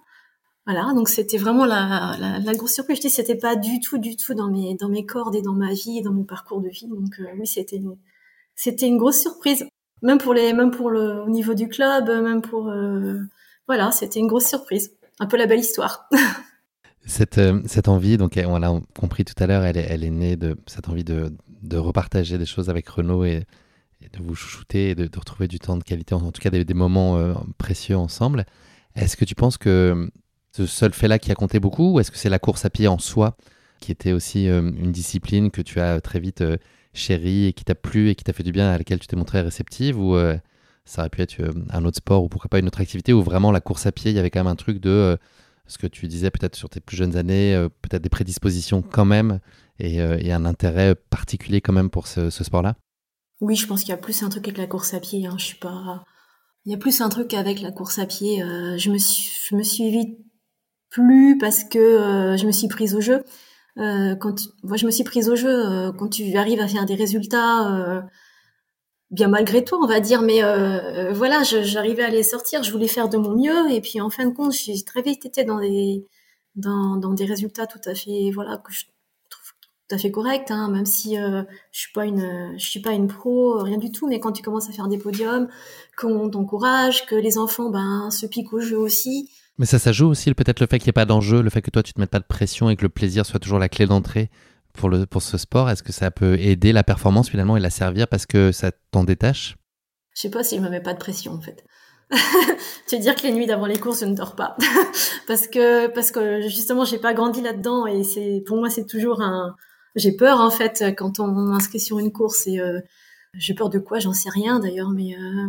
Voilà, 0.66 0.94
donc 0.94 1.10
c'était 1.10 1.38
vraiment 1.38 1.66
la, 1.66 2.40
grosse 2.56 2.74
surprise. 2.74 2.98
Je 2.98 3.02
dis, 3.02 3.10
c'était 3.10 3.36
pas 3.36 3.56
du 3.56 3.82
tout, 3.82 3.98
du 3.98 4.16
tout 4.16 4.34
dans 4.34 4.48
mes, 4.48 5.06
cordes 5.06 5.36
et 5.36 5.42
dans 5.42 5.54
ma 5.54 5.74
vie 5.74 5.98
et 5.98 6.02
dans 6.02 6.14
mon 6.14 6.24
parcours 6.24 6.62
de 6.62 6.70
vie. 6.70 6.88
Donc 6.88 7.20
euh, 7.20 7.26
oui, 7.38 7.46
c'était 7.46 7.76
une, 7.76 7.98
c'était 8.56 8.88
une 8.88 8.98
grosse 8.98 9.20
surprise. 9.20 9.66
Même 10.02 10.20
pour 10.20 10.34
les, 10.34 10.54
même 10.54 10.72
pour 10.72 10.90
le, 10.90 11.22
au 11.22 11.30
niveau 11.30 11.54
du 11.54 11.68
club, 11.68 12.08
même 12.08 12.42
pour, 12.42 12.70
euh, 12.70 13.20
voilà, 13.68 13.92
c'était 13.92 14.20
une 14.20 14.28
grosse 14.28 14.48
surprise. 14.48 14.96
Un 15.20 15.26
peu 15.26 15.38
la 15.38 15.48
belle 15.48 15.60
histoire. 15.60 16.10
cette, 17.06 17.38
euh, 17.40 17.62
cette 17.66 17.90
envie, 17.90 18.18
donc 18.18 18.40
on 18.46 18.58
l'a 18.58 18.74
compris 18.98 19.26
tout 19.26 19.42
à 19.44 19.48
l'heure, 19.48 19.64
elle 19.64 19.78
est, 19.78 19.88
elle 19.90 20.06
est 20.06 20.12
née 20.12 20.38
de 20.38 20.58
cette 20.66 20.88
envie 20.88 21.04
de, 21.04 21.36
de 21.62 21.78
repartager 21.78 22.38
des 22.38 22.46
choses 22.46 22.70
avec 22.70 22.88
Renault 22.88 23.26
et, 23.26 23.46
de 24.02 24.22
vous 24.22 24.36
chouchouter 24.36 24.90
et 24.90 24.96
de, 24.96 25.08
de, 25.08 25.20
retrouver 25.20 25.48
du 25.48 25.60
temps 25.60 25.78
de 25.78 25.84
qualité, 25.84 26.14
en 26.14 26.32
tout 26.34 26.42
cas 26.42 26.50
des, 26.50 26.66
des 26.66 26.74
moments 26.74 27.34
précieux 27.58 27.96
ensemble. 27.96 28.46
Est-ce 28.96 29.16
que 29.16 29.24
tu 29.24 29.34
penses 29.34 29.58
que 29.58 30.12
ce 30.56 30.66
seul 30.66 30.94
fait-là 30.94 31.20
qui 31.20 31.32
a 31.32 31.36
compté 31.36 31.60
beaucoup 31.60 31.94
ou 31.94 32.00
est-ce 32.00 32.12
que 32.12 32.18
c'est 32.18 32.30
la 32.30 32.40
course 32.40 32.66
à 32.66 32.70
pied 32.70 32.88
en 32.88 33.00
soi 33.00 33.36
qui 33.84 33.92
était 33.92 34.14
aussi 34.14 34.48
euh, 34.48 34.62
une 34.62 34.92
discipline 34.92 35.52
que 35.52 35.62
tu 35.62 35.82
as 35.82 36.00
très 36.00 36.20
vite 36.20 36.42
euh, 36.42 36.58
chérie 36.94 37.48
et 37.48 37.54
qui 37.54 37.66
t'a 37.66 37.76
plu 37.76 38.10
et 38.10 38.16
qui 38.16 38.24
t'a 38.24 38.32
fait 38.32 38.44
du 38.44 38.54
bien 38.54 38.70
à 38.70 38.78
laquelle 38.78 39.00
tu 39.00 39.08
t'es 39.08 39.18
montré 39.18 39.42
réceptive 39.42 40.00
ou 40.00 40.16
euh, 40.16 40.38
ça 40.86 41.02
aurait 41.02 41.10
pu 41.10 41.22
être 41.22 41.36
un 41.70 41.86
autre 41.86 41.98
sport 41.98 42.24
ou 42.24 42.30
pourquoi 42.30 42.50
pas 42.50 42.60
une 42.60 42.68
autre 42.68 42.82
activité 42.82 43.12
où 43.14 43.22
vraiment 43.22 43.52
la 43.52 43.62
course 43.62 43.86
à 43.86 43.92
pied, 43.92 44.12
il 44.12 44.16
y 44.16 44.20
avait 44.20 44.30
quand 44.30 44.40
même 44.40 44.52
un 44.52 44.56
truc 44.56 44.80
de 44.80 45.18
ce 45.66 45.78
que 45.78 45.88
tu 45.88 46.08
disais 46.08 46.30
peut-être 46.30 46.56
sur 46.56 46.70
tes 46.70 46.82
plus 46.82 46.98
jeunes 46.98 47.16
années, 47.16 47.56
peut-être 47.82 48.02
des 48.02 48.10
prédispositions 48.10 48.82
quand 48.82 49.06
même 49.06 49.40
et, 49.80 50.02
un 50.02 50.44
intérêt 50.44 50.94
particulier 50.96 51.62
quand 51.62 51.72
même 51.72 51.90
pour 51.90 52.08
ce, 52.08 52.30
sport-là? 52.30 52.76
Oui, 53.40 53.56
je 53.56 53.66
pense 53.66 53.80
qu'il 53.80 53.92
y 53.92 53.94
a 53.94 53.98
plus 53.98 54.24
un 54.24 54.30
truc 54.30 54.46
avec 54.46 54.58
la 54.58 54.68
course 54.68 54.94
à 54.94 55.00
pied. 55.00 55.26
Hein. 55.26 55.36
Je 55.38 55.46
suis 55.46 55.58
pas. 55.58 56.04
Il 56.66 56.74
y 56.74 56.76
a 56.76 56.78
plus 56.78 57.00
un 57.00 57.08
truc 57.08 57.34
avec 57.34 57.62
la 57.62 57.72
course 57.72 57.98
à 57.98 58.06
pied. 58.06 58.40
je 58.78 58.90
me 58.90 58.98
suis, 58.98 59.32
je 59.50 59.56
me 59.56 59.64
suis 59.64 59.90
vite 59.90 60.18
plus 60.94 61.38
parce 61.38 61.64
que 61.64 61.80
euh, 61.80 62.38
je 62.38 62.46
me 62.46 62.52
suis 62.52 62.70
prise 62.70 62.96
au 62.96 63.02
jeu. 63.02 63.24
Euh, 63.80 64.16
quand 64.16 64.36
moi 64.62 64.78
je 64.78 64.86
me 64.86 64.92
suis 64.92 65.04
prise 65.04 65.30
au 65.30 65.36
jeu 65.36 65.50
euh, 65.50 65.92
quand 65.92 66.08
tu 66.08 66.38
arrives 66.38 66.62
à 66.62 66.68
faire 66.68 66.86
des 66.86 66.94
résultats 66.94 68.04
bien 69.10 69.28
malgré 69.28 69.64
toi 69.64 69.80
on 69.82 69.88
va 69.88 70.00
dire. 70.00 70.22
Mais 70.22 70.42
voilà 71.12 71.44
j'arrivais 71.44 72.04
à 72.04 72.10
les 72.10 72.24
sortir 72.24 72.64
je 72.64 72.72
voulais 72.72 72.88
faire 72.88 73.10
de 73.10 73.18
mon 73.18 73.36
mieux. 73.36 73.72
Et 73.72 73.82
puis 73.82 74.00
en 74.00 74.10
fin 74.10 74.26
de 74.26 74.34
compte 74.34 74.54
j'ai 74.54 74.82
très 74.84 75.02
vite 75.02 75.26
été 75.26 75.44
dans 75.44 75.60
des 75.60 76.08
dans, 76.56 76.98
dans 76.98 77.14
des 77.14 77.26
résultats 77.26 77.66
tout 77.66 77.82
à 77.86 77.96
fait 77.96 78.30
voilà 78.32 78.58
que 78.58 78.72
je 78.72 78.86
trouve 79.32 79.54
tout 79.62 79.96
à 79.96 79.98
fait 79.98 80.12
correct 80.12 80.52
hein, 80.52 80.70
même 80.70 80.86
si 80.86 81.16
je 81.16 81.46
suis 81.72 81.92
pas 81.94 82.06
une 82.06 82.54
je 82.58 82.70
suis 82.70 82.82
pas 82.82 82.92
une 82.92 83.08
pro 83.08 83.64
rien 83.64 83.78
du 83.78 83.92
tout. 83.92 84.08
Mais 84.08 84.20
quand 84.20 84.32
tu 84.32 84.44
commences 84.44 84.70
à 84.70 84.74
faire 84.74 84.88
des 84.88 85.00
podiums 85.00 85.48
qu'on 85.98 86.30
t'encourage 86.30 87.08
que 87.08 87.16
les 87.16 87.40
enfants 87.40 87.72
ben 87.72 88.12
se 88.12 88.28
piquent 88.28 88.54
au 88.54 88.60
jeu 88.60 88.78
aussi 88.78 89.32
mais 89.58 89.66
ça, 89.66 89.80
ça 89.80 89.92
joue 89.92 90.08
aussi 90.08 90.34
peut-être 90.34 90.60
le 90.60 90.68
fait 90.68 90.80
qu'il 90.80 90.88
n'y 90.88 90.92
ait 90.92 90.94
pas 90.94 91.06
d'enjeu, 91.06 91.42
le 91.42 91.50
fait 91.50 91.62
que 91.62 91.70
toi 91.70 91.84
tu 91.84 91.94
te 91.94 92.00
mettes 92.00 92.10
pas 92.10 92.20
de 92.20 92.26
pression 92.26 92.70
et 92.70 92.76
que 92.76 92.82
le 92.82 92.90
plaisir 92.90 93.26
soit 93.26 93.40
toujours 93.40 93.60
la 93.60 93.70
clé 93.70 93.86
d'entrée 93.86 94.30
pour, 94.74 94.92
pour 95.10 95.22
ce 95.22 95.38
sport. 95.38 95.70
Est-ce 95.70 95.84
que 95.84 95.92
ça 95.92 96.12
peut 96.12 96.40
aider 96.40 96.74
la 96.74 96.84
performance 96.84 97.30
finalement 97.30 97.56
et 97.56 97.60
la 97.60 97.70
servir 97.70 98.08
parce 98.08 98.26
que 98.26 98.52
ça 98.52 98.72
t'en 98.92 99.04
détache? 99.04 99.56
Je 100.16 100.22
sais 100.22 100.30
pas 100.30 100.44
si 100.44 100.58
je 100.58 100.62
me 100.62 100.70
mets 100.70 100.82
pas 100.82 100.94
de 100.94 101.00
pression 101.00 101.34
en 101.34 101.42
fait. 101.42 101.64
tu 102.88 102.96
veux 102.96 103.02
dire 103.02 103.16
que 103.16 103.24
les 103.24 103.32
nuits 103.32 103.46
d'avant 103.46 103.66
les 103.66 103.80
courses, 103.80 104.02
je 104.02 104.06
ne 104.06 104.16
dors 104.16 104.36
pas 104.36 104.56
parce 105.28 105.48
que 105.48 105.88
parce 105.88 106.12
que 106.12 106.42
justement 106.42 106.86
j'ai 106.86 107.00
pas 107.00 107.14
grandi 107.14 107.42
là-dedans 107.42 107.88
et 107.88 108.04
c'est 108.04 108.44
pour 108.46 108.58
moi 108.58 108.70
c'est 108.70 108.86
toujours 108.86 109.22
un 109.22 109.56
j'ai 109.96 110.16
peur 110.16 110.40
en 110.40 110.52
fait 110.52 110.84
quand 110.98 111.20
on 111.20 111.28
m'inscrit 111.28 111.80
sur 111.80 112.00
une 112.00 112.12
course 112.12 112.46
et 112.48 112.60
euh, 112.60 112.80
j'ai 113.36 113.54
peur 113.54 113.70
de 113.70 113.80
quoi? 113.80 114.00
J'en 114.00 114.14
sais 114.14 114.30
rien 114.30 114.60
d'ailleurs 114.60 114.90
mais 114.90 115.16
euh, 115.16 115.48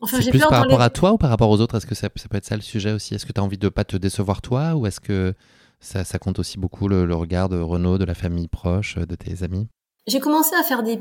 Enfin, 0.00 0.20
c'est 0.20 0.30
plus 0.30 0.40
par 0.40 0.62
rapport 0.62 0.80
à 0.80 0.90
toi 0.90 1.12
ou 1.12 1.18
par 1.18 1.30
rapport 1.30 1.50
aux 1.50 1.60
autres? 1.60 1.76
Est-ce 1.76 1.86
que 1.86 1.94
ça, 1.94 2.08
peut 2.08 2.36
être 2.36 2.44
ça 2.44 2.54
le 2.54 2.62
sujet 2.62 2.92
aussi? 2.92 3.14
Est-ce 3.14 3.26
que 3.26 3.32
tu 3.32 3.40
as 3.40 3.44
envie 3.44 3.58
de 3.58 3.68
pas 3.68 3.84
te 3.84 3.96
décevoir 3.96 4.42
toi 4.42 4.74
ou 4.76 4.86
est-ce 4.86 5.00
que 5.00 5.34
ça, 5.80 6.04
compte 6.18 6.38
aussi 6.38 6.58
beaucoup 6.58 6.88
le, 6.88 7.12
regard 7.14 7.48
de 7.48 7.58
Renaud, 7.58 7.98
de 7.98 8.04
la 8.04 8.14
famille 8.14 8.48
proche, 8.48 8.96
de 8.96 9.14
tes 9.14 9.42
amis? 9.42 9.66
J'ai 10.06 10.20
commencé 10.20 10.54
à 10.54 10.62
faire 10.62 10.82
des, 10.82 10.96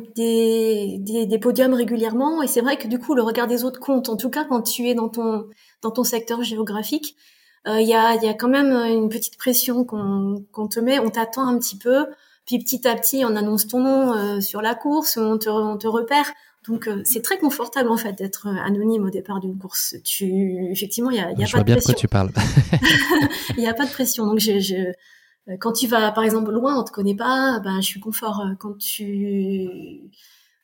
des, 0.97 1.39
podiums 1.39 1.73
régulièrement 1.73 2.41
et 2.41 2.47
c'est 2.47 2.61
vrai 2.61 2.77
que 2.77 2.87
du 2.87 2.99
coup 2.99 3.13
le 3.15 3.21
regard 3.21 3.47
des 3.47 3.63
autres 3.63 3.79
compte. 3.79 4.09
En 4.09 4.17
tout 4.17 4.29
cas, 4.29 4.43
quand 4.43 4.61
tu 4.61 4.87
es 4.87 4.95
dans 4.95 5.09
ton, 5.09 5.47
dans 5.81 5.91
ton 5.91 6.03
secteur 6.03 6.43
géographique, 6.43 7.15
euh, 7.67 7.79
il 7.79 7.87
y, 7.87 7.93
a, 7.93 8.15
y 8.15 8.27
a 8.27 8.33
quand 8.33 8.49
même 8.49 8.71
une 8.71 9.09
petite 9.09 9.37
pression 9.37 9.85
qu'on 9.85 10.67
te 10.69 10.79
met, 10.79 10.99
on 10.99 11.09
t'attend 11.09 11.47
un 11.47 11.57
petit 11.59 11.77
peu. 11.77 12.07
Puis 12.45 12.59
petit 12.59 12.87
à 12.87 12.95
petit, 12.95 13.25
on 13.25 13.35
annonce 13.35 13.67
ton 13.67 13.81
nom 13.81 14.13
euh, 14.13 14.39
sur 14.39 14.61
la 14.61 14.73
course, 14.73 15.17
on 15.17 15.37
te, 15.37 15.49
on 15.49 15.77
te 15.77 15.85
repère. 15.85 16.31
Donc 16.67 16.87
euh, 16.87 17.01
c'est 17.05 17.21
très 17.21 17.37
confortable 17.37 17.89
en 17.89 17.97
fait 17.97 18.13
d'être 18.13 18.47
euh, 18.47 18.65
anonyme 18.65 19.05
au 19.05 19.09
départ 19.09 19.39
d'une 19.39 19.57
course. 19.57 19.95
Tu 20.03 20.69
effectivement 20.71 21.09
il 21.09 21.17
y 21.17 21.19
a, 21.19 21.31
y 21.31 21.43
a 21.43 21.47
pas 21.47 21.63
de 21.63 21.71
pression. 21.73 21.93
tu 21.93 22.07
parles. 22.07 22.31
Il 23.57 23.61
n'y 23.61 23.67
a 23.67 23.73
pas 23.73 23.85
de 23.85 23.91
pression. 23.91 24.25
Donc 24.25 24.39
je, 24.39 24.59
je, 24.59 24.75
euh, 24.75 25.57
quand 25.59 25.73
tu 25.73 25.87
vas 25.87 26.11
par 26.11 26.23
exemple 26.23 26.51
loin, 26.51 26.79
on 26.79 26.83
te 26.83 26.91
connaît 26.91 27.15
pas, 27.15 27.59
ben 27.63 27.81
je 27.81 27.85
suis 27.85 27.99
confort. 27.99 28.43
Quand 28.59 28.77
tu 28.77 30.11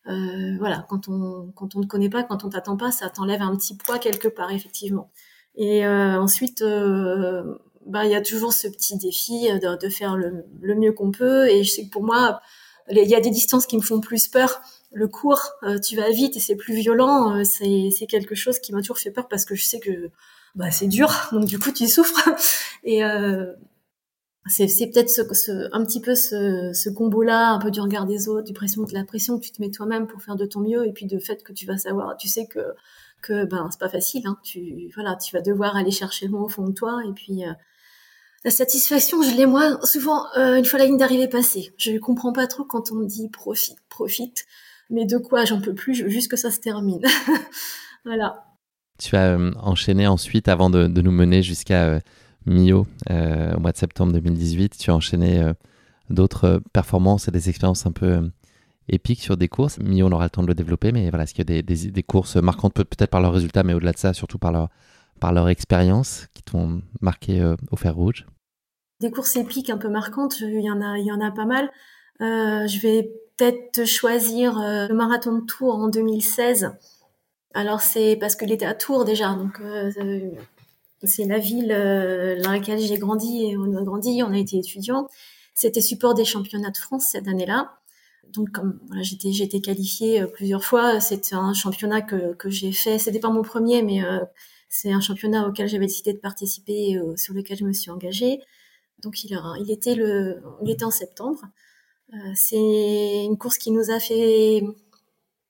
euh, 0.07 0.57
voilà, 0.59 0.85
quand 0.89 1.07
on 1.07 1.51
quand 1.55 1.75
on 1.75 1.79
ne 1.79 1.85
connaît 1.85 2.09
pas, 2.09 2.23
quand 2.23 2.43
on 2.43 2.49
t'attend 2.49 2.75
pas, 2.77 2.91
ça 2.91 3.09
t'enlève 3.09 3.41
un 3.41 3.55
petit 3.55 3.75
poids 3.77 3.99
quelque 3.99 4.27
part 4.27 4.51
effectivement. 4.51 5.11
Et 5.55 5.85
euh, 5.85 6.19
ensuite, 6.19 6.61
euh, 6.61 7.55
bah 7.85 8.05
il 8.05 8.11
y 8.11 8.15
a 8.15 8.21
toujours 8.21 8.53
ce 8.53 8.67
petit 8.67 8.97
défi 8.97 9.47
de, 9.47 9.77
de 9.77 9.89
faire 9.89 10.17
le, 10.17 10.45
le 10.61 10.75
mieux 10.75 10.91
qu'on 10.91 11.11
peut. 11.11 11.47
Et 11.49 11.63
je 11.63 11.69
sais 11.71 11.85
que 11.85 11.89
pour 11.89 12.03
moi, 12.03 12.41
il 12.89 12.97
y 13.07 13.15
a 13.15 13.21
des 13.21 13.29
distances 13.29 13.65
qui 13.65 13.77
me 13.77 13.81
font 13.81 14.01
plus 14.01 14.27
peur 14.27 14.61
le 14.93 15.07
cours, 15.07 15.41
euh, 15.63 15.79
tu 15.79 15.95
vas 15.95 16.09
vite 16.11 16.37
et 16.37 16.39
c'est 16.39 16.55
plus 16.55 16.75
violent, 16.75 17.35
euh, 17.35 17.43
c'est 17.43 18.05
quelque 18.07 18.35
chose 18.35 18.59
qui 18.59 18.71
m'a 18.71 18.79
toujours 18.79 18.99
fait 18.99 19.11
peur 19.11 19.27
parce 19.27 19.43
que 19.43 19.55
je 19.55 19.65
sais 19.65 19.79
que 19.79 20.11
bah, 20.55 20.71
c'est 20.71 20.87
dur, 20.87 21.11
donc 21.31 21.45
du 21.45 21.59
coup 21.59 21.71
tu 21.71 21.87
souffres. 21.87 22.29
Et 22.83 23.03
euh, 23.03 23.51
c'est 24.47 24.67
peut-être 24.91 25.09
ce, 25.09 25.69
un 25.73 25.83
petit 25.85 26.01
peu 26.01 26.15
ce, 26.15 26.71
ce 26.73 26.89
combo-là, 26.89 27.51
un 27.51 27.59
peu 27.59 27.71
du 27.71 27.79
regard 27.79 28.05
des 28.05 28.27
autres, 28.27 28.45
du 28.45 28.53
pression, 28.53 28.83
de 28.83 28.93
la 28.93 29.05
pression 29.05 29.39
que 29.39 29.45
tu 29.45 29.51
te 29.51 29.61
mets 29.61 29.71
toi-même 29.71 30.05
pour 30.05 30.21
faire 30.21 30.35
de 30.35 30.45
ton 30.45 30.59
mieux, 30.59 30.85
et 30.85 30.91
puis 30.91 31.05
de 31.05 31.17
fait 31.17 31.43
que 31.43 31.53
tu 31.53 31.65
vas 31.65 31.77
savoir, 31.77 32.15
tu 32.17 32.27
sais 32.27 32.45
que 32.45 32.59
que 33.21 33.45
ben 33.45 33.69
c'est 33.71 33.79
pas 33.79 33.87
facile, 33.87 34.27
hein, 34.27 34.37
tu 34.43 34.91
voilà, 34.95 35.15
tu 35.15 35.33
vas 35.33 35.41
devoir 35.41 35.77
aller 35.77 35.91
chercher 35.91 36.25
le 36.25 36.33
mot 36.33 36.43
au 36.43 36.49
fond 36.49 36.67
de 36.67 36.73
toi, 36.73 37.01
et 37.07 37.13
puis 37.13 37.43
la 38.43 38.51
satisfaction, 38.51 39.21
je 39.21 39.33
l'ai 39.37 39.45
moi 39.45 39.79
souvent 39.85 40.25
une 40.35 40.65
fois 40.65 40.77
la 40.77 40.85
ligne 40.85 40.97
d'arrivée 40.97 41.29
passée. 41.29 41.73
Je 41.77 41.97
comprends 41.97 42.33
pas 42.33 42.47
trop 42.47 42.65
quand 42.65 42.91
on 42.91 42.99
dit 42.99 43.29
profite, 43.29 43.77
profite 43.87 44.45
mais 44.89 45.05
de 45.05 45.17
quoi 45.17 45.45
j'en 45.45 45.61
peux 45.61 45.73
plus, 45.73 45.95
je 45.95 46.03
veux 46.03 46.09
juste 46.09 46.29
que 46.29 46.37
ça 46.37 46.51
se 46.51 46.59
termine. 46.59 47.01
voilà. 48.05 48.43
Tu 48.99 49.15
as 49.15 49.31
euh, 49.31 49.51
enchaîné 49.57 50.07
ensuite, 50.07 50.47
avant 50.47 50.69
de, 50.69 50.87
nous 50.87 51.11
mener 51.11 51.41
jusqu'à 51.41 51.85
euh, 51.85 51.99
Mio 52.45 52.85
euh, 53.09 53.55
au 53.55 53.59
mois 53.59 53.71
de 53.71 53.77
septembre 53.77 54.13
2018, 54.13 54.77
tu 54.77 54.91
as 54.91 54.95
enchaîné 54.95 55.43
d'autres 56.09 56.61
performances 56.73 57.27
et 57.27 57.31
des 57.31 57.49
expériences 57.49 57.85
un 57.85 57.91
peu 57.91 58.29
épiques 58.89 59.21
sur 59.21 59.37
des 59.37 59.47
courses. 59.47 59.79
Mio, 59.79 60.07
on 60.07 60.11
aura 60.11 60.25
le 60.25 60.29
temps 60.29 60.43
de 60.43 60.47
le 60.47 60.55
développer, 60.55 60.91
mais 60.91 61.09
voilà, 61.09 61.23
est-ce 61.23 61.33
qu'il 61.33 61.49
y 61.49 61.57
a 61.57 61.61
des, 61.61 61.91
des, 61.91 62.03
courses 62.03 62.35
marquantes, 62.35 62.73
peut-être 62.73 63.09
par 63.09 63.21
leurs 63.21 63.33
résultats, 63.33 63.63
mais 63.63 63.73
au-delà 63.73 63.93
de 63.93 63.97
ça, 63.97 64.13
surtout 64.13 64.37
par 64.37 64.51
leur, 64.51 64.69
par 65.19 65.33
leur 65.33 65.49
expérience 65.49 66.27
qui 66.33 66.43
t'ont 66.43 66.81
marqué 67.01 67.43
au 67.71 67.75
fer 67.77 67.95
rouge? 67.95 68.25
Des 68.99 69.09
courses 69.09 69.35
épiques 69.37 69.69
un 69.69 69.77
peu 69.77 69.89
marquantes, 69.89 70.39
il 70.41 70.61
y 70.61 70.69
en 70.69 70.81
a, 70.81 70.97
il 70.97 71.05
y 71.05 71.11
en 71.11 71.21
a 71.21 71.31
pas 71.31 71.45
mal. 71.45 71.69
je 72.19 72.79
vais 72.81 73.09
peut-être 73.37 73.85
choisir 73.85 74.59
euh, 74.59 74.87
le 74.87 74.93
marathon 74.93 75.39
de 75.39 75.45
Tours 75.45 75.75
en 75.75 75.87
2016. 75.87 76.71
Alors 77.53 77.81
c'est 77.81 78.17
parce 78.19 78.35
qu'il 78.35 78.51
était 78.51 78.65
à 78.65 78.73
Tours 78.73 79.05
déjà, 79.05 79.33
donc 79.33 79.59
euh, 79.61 79.91
euh, 79.97 80.31
c'est 81.03 81.25
la 81.25 81.39
ville 81.39 81.67
dans 81.67 82.51
laquelle 82.51 82.79
j'ai 82.79 82.97
grandi 82.97 83.45
et 83.45 83.57
on 83.57 83.75
a 83.75 83.83
grandi, 83.83 84.23
on 84.23 84.31
a 84.31 84.37
été 84.37 84.57
étudiants. 84.57 85.07
C'était 85.53 85.81
support 85.81 86.15
des 86.15 86.25
championnats 86.25 86.71
de 86.71 86.77
France 86.77 87.07
cette 87.11 87.27
année-là. 87.27 87.73
Donc 88.29 88.51
comme 88.51 88.79
voilà, 88.87 89.03
j'étais 89.03 89.31
j'étais 89.31 89.61
qualifiée 89.61 90.25
plusieurs 90.33 90.63
fois, 90.63 90.99
c'était 90.99 91.35
un 91.35 91.53
championnat 91.53 92.01
que 92.01 92.33
que 92.35 92.49
j'ai 92.49 92.71
fait. 92.71 92.97
C'était 92.97 93.19
pas 93.19 93.29
mon 93.29 93.43
premier, 93.43 93.83
mais 93.83 94.01
c'est 94.69 94.91
un 94.91 95.01
championnat 95.01 95.47
auquel 95.47 95.67
j'avais 95.67 95.85
décidé 95.85 96.13
de 96.13 96.19
participer, 96.19 96.99
sur 97.17 97.33
lequel 97.33 97.57
je 97.57 97.65
me 97.65 97.73
suis 97.73 97.91
engagée. 97.91 98.39
Donc 99.03 99.23
il, 99.23 99.37
il 99.59 99.71
était 99.71 99.95
le, 99.95 100.41
il 100.63 100.71
était 100.71 100.85
en 100.85 100.91
septembre. 100.91 101.43
Euh, 102.11 102.17
c'est 102.35 103.25
une 103.25 103.37
course 103.37 103.57
qui 103.57 103.71
nous 103.71 103.89
a 103.89 103.99
fait 103.99 104.63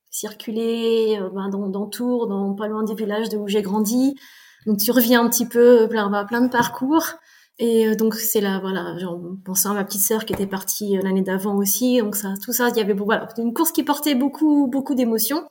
circuler 0.09 1.17
euh, 1.19 1.29
ben, 1.29 1.49
dans, 1.49 1.67
dans 1.67 1.87
Tours, 1.87 2.27
dans 2.27 2.53
pas 2.53 2.67
loin 2.67 2.83
des 2.83 2.95
villages 2.95 3.29
de 3.29 3.37
où 3.37 3.47
j'ai 3.47 3.61
grandi. 3.61 4.15
Donc 4.65 4.77
tu 4.77 4.91
reviens 4.91 5.23
un 5.25 5.29
petit 5.29 5.47
peu 5.47 5.87
plein, 5.89 6.09
ben, 6.09 6.25
plein 6.25 6.41
de 6.41 6.49
parcours. 6.49 7.05
Et 7.59 7.87
euh, 7.87 7.95
donc 7.95 8.15
c'est 8.15 8.41
là, 8.41 8.59
voilà, 8.59 8.97
genre, 8.97 9.19
pensant 9.45 9.71
à 9.71 9.73
ma 9.75 9.83
petite 9.83 10.01
sœur 10.01 10.25
qui 10.25 10.33
était 10.33 10.47
partie 10.47 10.97
l'année 11.01 11.21
d'avant 11.21 11.55
aussi. 11.55 11.99
Donc 11.99 12.15
ça, 12.15 12.33
tout 12.43 12.53
ça, 12.53 12.69
il 12.69 12.77
y 12.77 12.81
avait 12.81 12.93
voilà, 12.93 13.27
une 13.37 13.53
course 13.53 13.71
qui 13.71 13.83
portait 13.83 14.15
beaucoup, 14.15 14.67
beaucoup 14.67 14.95
d'émotions. 14.95 15.43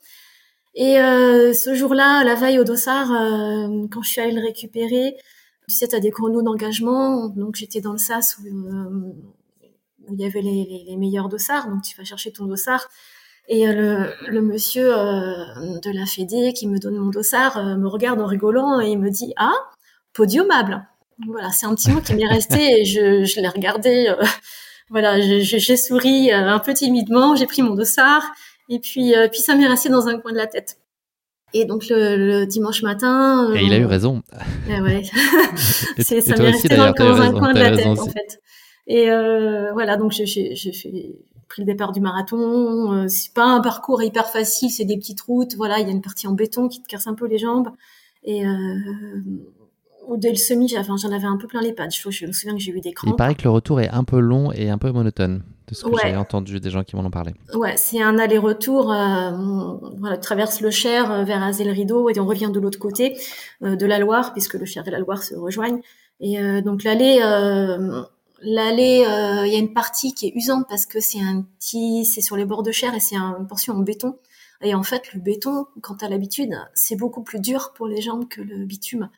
Et 0.75 0.99
euh, 0.99 1.53
ce 1.53 1.75
jour-là, 1.75 2.23
la 2.23 2.35
veille 2.35 2.59
au 2.59 2.63
dossard, 2.63 3.11
euh, 3.11 3.87
quand 3.91 4.01
je 4.01 4.09
suis 4.09 4.21
allée 4.21 4.33
le 4.33 4.41
récupérer, 4.41 5.15
tu 5.67 5.75
sais, 5.75 5.87
tu 5.87 5.99
des 5.99 6.11
chronos 6.11 6.41
d'engagement, 6.41 7.27
donc 7.29 7.55
j'étais 7.55 7.79
dans 7.79 7.91
le 7.91 7.99
sas 7.99 8.37
où, 8.39 8.47
euh, 8.47 9.13
où 10.07 10.13
il 10.13 10.21
y 10.21 10.25
avait 10.25 10.41
les, 10.41 10.85
les, 10.87 10.95
meilleurs 10.97 11.29
dossards, 11.29 11.69
donc 11.69 11.81
tu 11.83 11.95
vas 11.97 12.03
chercher 12.03 12.31
ton 12.31 12.45
dossard. 12.45 12.87
Et 13.49 13.65
le, 13.65 14.13
le, 14.27 14.41
monsieur 14.41 14.87
de 14.87 15.97
la 15.97 16.05
Fédé 16.05 16.53
qui 16.53 16.65
me 16.65 16.79
donne 16.79 16.95
mon 16.95 17.09
dossard 17.09 17.77
me 17.77 17.87
regarde 17.87 18.21
en 18.21 18.25
rigolant 18.25 18.79
et 18.79 18.91
il 18.91 18.99
me 18.99 19.09
dit 19.09 19.33
ah 19.35 19.53
podiumable. 20.13 20.87
Voilà, 21.27 21.49
c'est 21.51 21.65
un 21.65 21.75
petit 21.75 21.91
mot 21.91 21.99
qui 21.99 22.15
m'est 22.15 22.27
resté 22.27 22.79
et 22.79 22.85
je, 22.85 23.25
je 23.25 23.41
l'ai 23.41 23.49
regardé. 23.49 24.13
voilà, 24.89 25.19
j'ai 25.19 25.75
souri 25.75 26.31
un 26.31 26.59
peu 26.59 26.73
timidement, 26.73 27.35
j'ai 27.35 27.47
pris 27.47 27.61
mon 27.61 27.75
dossard 27.75 28.23
et 28.69 28.79
puis, 28.79 29.15
euh, 29.15 29.27
puis 29.27 29.39
ça 29.39 29.55
m'est 29.55 29.67
resté 29.67 29.89
dans 29.89 30.07
un 30.07 30.19
coin 30.19 30.31
de 30.31 30.37
la 30.37 30.47
tête. 30.47 30.77
Et 31.53 31.65
donc 31.65 31.85
le, 31.89 32.45
dimanche 32.45 32.81
matin. 32.81 33.51
Et 33.53 33.63
il 33.63 33.73
a 33.73 33.77
eu 33.77 33.83
euh, 33.83 33.87
raison. 33.87 34.23
Eh 34.69 34.81
ouais. 34.81 35.03
c'est 35.99 36.21
ça 36.21 36.35
m'est 36.37 36.51
resté 36.51 36.69
dans, 36.69 36.83
un 36.83 36.93
coin 36.93 37.53
de 37.53 37.59
la 37.59 37.75
tête 37.75 37.85
en 37.85 38.07
fait. 38.07 38.41
Et 38.87 39.09
euh, 39.09 39.71
voilà, 39.73 39.97
donc 39.97 40.11
j'ai 40.11 40.25
pris 41.47 41.61
le 41.61 41.65
départ 41.65 41.91
du 41.91 42.01
marathon. 42.01 42.93
Euh, 42.93 43.07
c'est 43.07 43.33
pas 43.33 43.45
un 43.45 43.61
parcours 43.61 44.03
hyper 44.03 44.27
facile, 44.27 44.69
c'est 44.69 44.85
des 44.85 44.97
petites 44.97 45.21
routes. 45.21 45.55
Voilà, 45.55 45.79
il 45.79 45.87
y 45.87 45.89
a 45.89 45.93
une 45.93 46.01
partie 46.01 46.27
en 46.27 46.33
béton 46.33 46.67
qui 46.67 46.81
te 46.81 46.87
casse 46.87 47.07
un 47.07 47.13
peu 47.13 47.27
les 47.27 47.37
jambes. 47.37 47.69
Et 48.23 48.45
euh, 48.45 48.51
au 50.07 50.17
dès 50.17 50.29
le 50.29 50.35
semi, 50.35 50.67
j'en 50.67 51.11
avais 51.11 51.25
un 51.25 51.37
peu 51.37 51.47
plein 51.47 51.61
les 51.61 51.73
pattes. 51.73 51.95
Je, 51.95 52.09
je, 52.09 52.25
me 52.25 52.31
souviens 52.31 52.55
que 52.55 52.61
j'ai 52.61 52.71
eu 52.71 52.81
des 52.81 52.91
crampes. 52.91 53.13
Il 53.13 53.17
paraît 53.17 53.35
que 53.35 53.43
le 53.43 53.51
retour 53.51 53.79
est 53.79 53.89
un 53.89 54.03
peu 54.03 54.19
long 54.19 54.51
et 54.51 54.69
un 54.69 54.77
peu 54.77 54.91
monotone, 54.91 55.43
de 55.67 55.75
ce 55.75 55.85
que 55.85 55.91
j'ai 56.01 56.15
entendu 56.15 56.59
des 56.59 56.69
gens 56.69 56.83
qui 56.83 56.95
m'en 56.95 57.05
ont 57.05 57.11
parlé. 57.11 57.33
Ouais, 57.53 57.75
c'est 57.77 58.01
un 58.01 58.17
aller-retour. 58.17 58.91
Euh, 58.91 59.31
on 59.31 60.17
traverse 60.21 60.59
le 60.59 60.71
Cher 60.71 61.25
vers 61.25 61.41
Azel-Rideau 61.41 62.09
et 62.09 62.19
on 62.19 62.25
revient 62.25 62.49
de 62.53 62.59
l'autre 62.59 62.79
côté 62.79 63.17
euh, 63.63 63.77
de 63.77 63.85
la 63.85 63.99
Loire, 63.99 64.33
puisque 64.33 64.55
le 64.55 64.65
Cher 64.65 64.85
et 64.87 64.91
la 64.91 64.99
Loire 64.99 65.23
se 65.23 65.35
rejoignent. 65.35 65.81
Et 66.19 66.39
euh, 66.39 66.61
donc 66.61 66.83
l'allée, 66.83 67.19
euh, 67.21 68.01
l'allée, 68.43 69.03
il 69.45 69.51
y 69.51 69.55
a 69.55 69.59
une 69.59 69.73
partie 69.73 70.13
qui 70.13 70.27
est 70.27 70.33
usante 70.35 70.65
parce 70.69 70.85
que 70.85 70.99
c'est 70.99 71.21
un 71.21 71.41
petit, 71.59 72.05
c'est 72.05 72.21
sur 72.21 72.35
les 72.35 72.45
bords 72.45 72.63
de 72.63 72.71
Cher 72.71 72.93
et 72.93 72.99
c'est 72.99 73.15
une 73.15 73.47
portion 73.47 73.73
en 73.73 73.79
béton. 73.79 74.17
Et 74.61 74.75
en 74.75 74.83
fait, 74.83 75.13
le 75.13 75.19
béton, 75.19 75.65
quand 75.81 75.95
t'as 75.95 76.09
l'habitude, 76.09 76.55
c'est 76.73 76.95
beaucoup 76.95 77.23
plus 77.23 77.39
dur 77.39 77.73
pour 77.75 77.87
les 77.87 78.01
jambes 78.01 78.27
que 78.29 78.41
le 78.41 78.65
bitume 78.65 79.09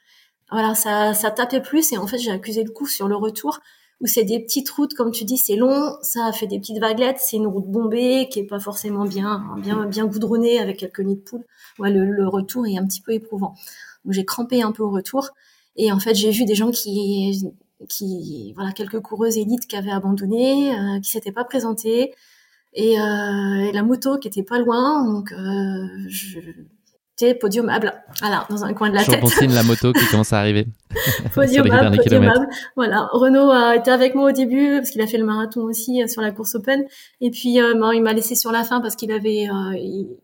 voilà, 0.51 0.76
ça, 0.76 1.13
ça 1.13 1.32
tapait 1.32 1.61
plus 1.61 1.91
et 1.91 1.97
en 1.97 2.07
fait 2.07 2.17
j'ai 2.17 2.32
accusé 2.32 2.63
le 2.63 2.71
coup 2.71 2.88
sur 2.88 3.07
le 3.07 3.15
retour 3.15 3.59
où 4.01 4.07
c'est 4.07 4.26
des 4.26 4.41
petites 4.41 4.69
routes, 4.69 4.93
comme 4.93 5.11
tu 5.11 5.23
dis, 5.23 5.38
c'est 5.38 5.55
long, 5.55 5.95
ça 6.01 6.32
fait 6.34 6.47
des 6.47 6.59
petites 6.59 6.80
vaguelettes, 6.80 7.17
c'est 7.19 7.38
une 7.38 7.47
route 7.47 7.65
bombée 7.65 8.28
qui 8.30 8.39
est 8.39 8.43
pas 8.43 8.59
forcément 8.59 9.05
bien, 9.05 9.55
bien, 9.59 9.86
bien 9.86 10.05
goudronnée 10.05 10.59
avec 10.59 10.78
quelques 10.78 10.99
nids 10.99 11.15
de 11.15 11.21
poules. 11.21 11.45
Ouais, 11.80 11.89
le, 11.91 12.28
retour 12.28 12.67
est 12.67 12.78
un 12.78 12.86
petit 12.86 13.01
peu 13.01 13.13
éprouvant. 13.13 13.55
Donc 14.03 14.13
j'ai 14.13 14.26
crampé 14.26 14.61
un 14.61 14.73
peu 14.73 14.84
au 14.84 14.91
retour 14.91 15.30
et 15.78 15.91
en 15.93 15.99
fait 15.99 16.13
j'ai 16.13 16.30
vu 16.32 16.43
des 16.43 16.55
gens 16.55 16.71
qui, 16.71 17.41
qui, 17.89 18.53
voilà, 18.53 18.71
quelques 18.71 18.99
coureuses 18.99 19.38
élites 19.38 19.67
qui 19.67 19.76
avaient 19.76 19.91
abandonné, 19.91 20.73
euh, 20.78 20.99
qui 21.01 21.11
s'étaient 21.11 21.32
pas 21.32 21.43
présentées 21.43 22.13
et, 22.76 22.99
euh, 22.99 23.69
et, 23.69 23.71
la 23.71 23.84
moto 23.84 24.17
qui 24.17 24.28
était 24.28 24.43
pas 24.43 24.59
loin, 24.59 25.05
donc 25.05 25.32
euh, 25.32 25.88
je, 26.07 26.39
podiumable. 27.39 27.93
Voilà, 28.19 28.45
dans 28.49 28.65
un 28.65 28.73
coin 28.73 28.89
de 28.89 28.95
la 28.95 29.03
tête. 29.05 29.26
Signe 29.28 29.53
la 29.53 29.63
moto 29.63 29.93
qui 29.93 30.05
commence 30.07 30.34
à 30.34 30.39
arriver. 30.39 30.67
podiumable, 31.34 31.95
podiumable. 32.03 32.47
Voilà. 32.76 33.07
Renaud 33.13 33.49
a 33.49 33.78
été 33.78 33.89
avec 33.91 34.13
moi 34.13 34.30
au 34.30 34.34
début 34.34 34.78
parce 34.78 34.89
qu'il 34.89 34.99
a 35.01 35.07
fait 35.07 35.17
le 35.17 35.26
marathon 35.26 35.61
aussi 35.61 36.03
euh, 36.03 36.07
sur 36.07 36.21
la 36.21 36.32
course 36.32 36.55
open. 36.55 36.84
Et 37.21 37.32
puis, 37.32 37.55
il 37.55 38.01
m'a 38.03 38.13
laissé 38.13 38.36
sur 38.36 38.51
la 38.51 38.65
fin 38.65 38.82
parce 38.82 38.97
qu'il 38.97 39.13
avait, 39.13 39.47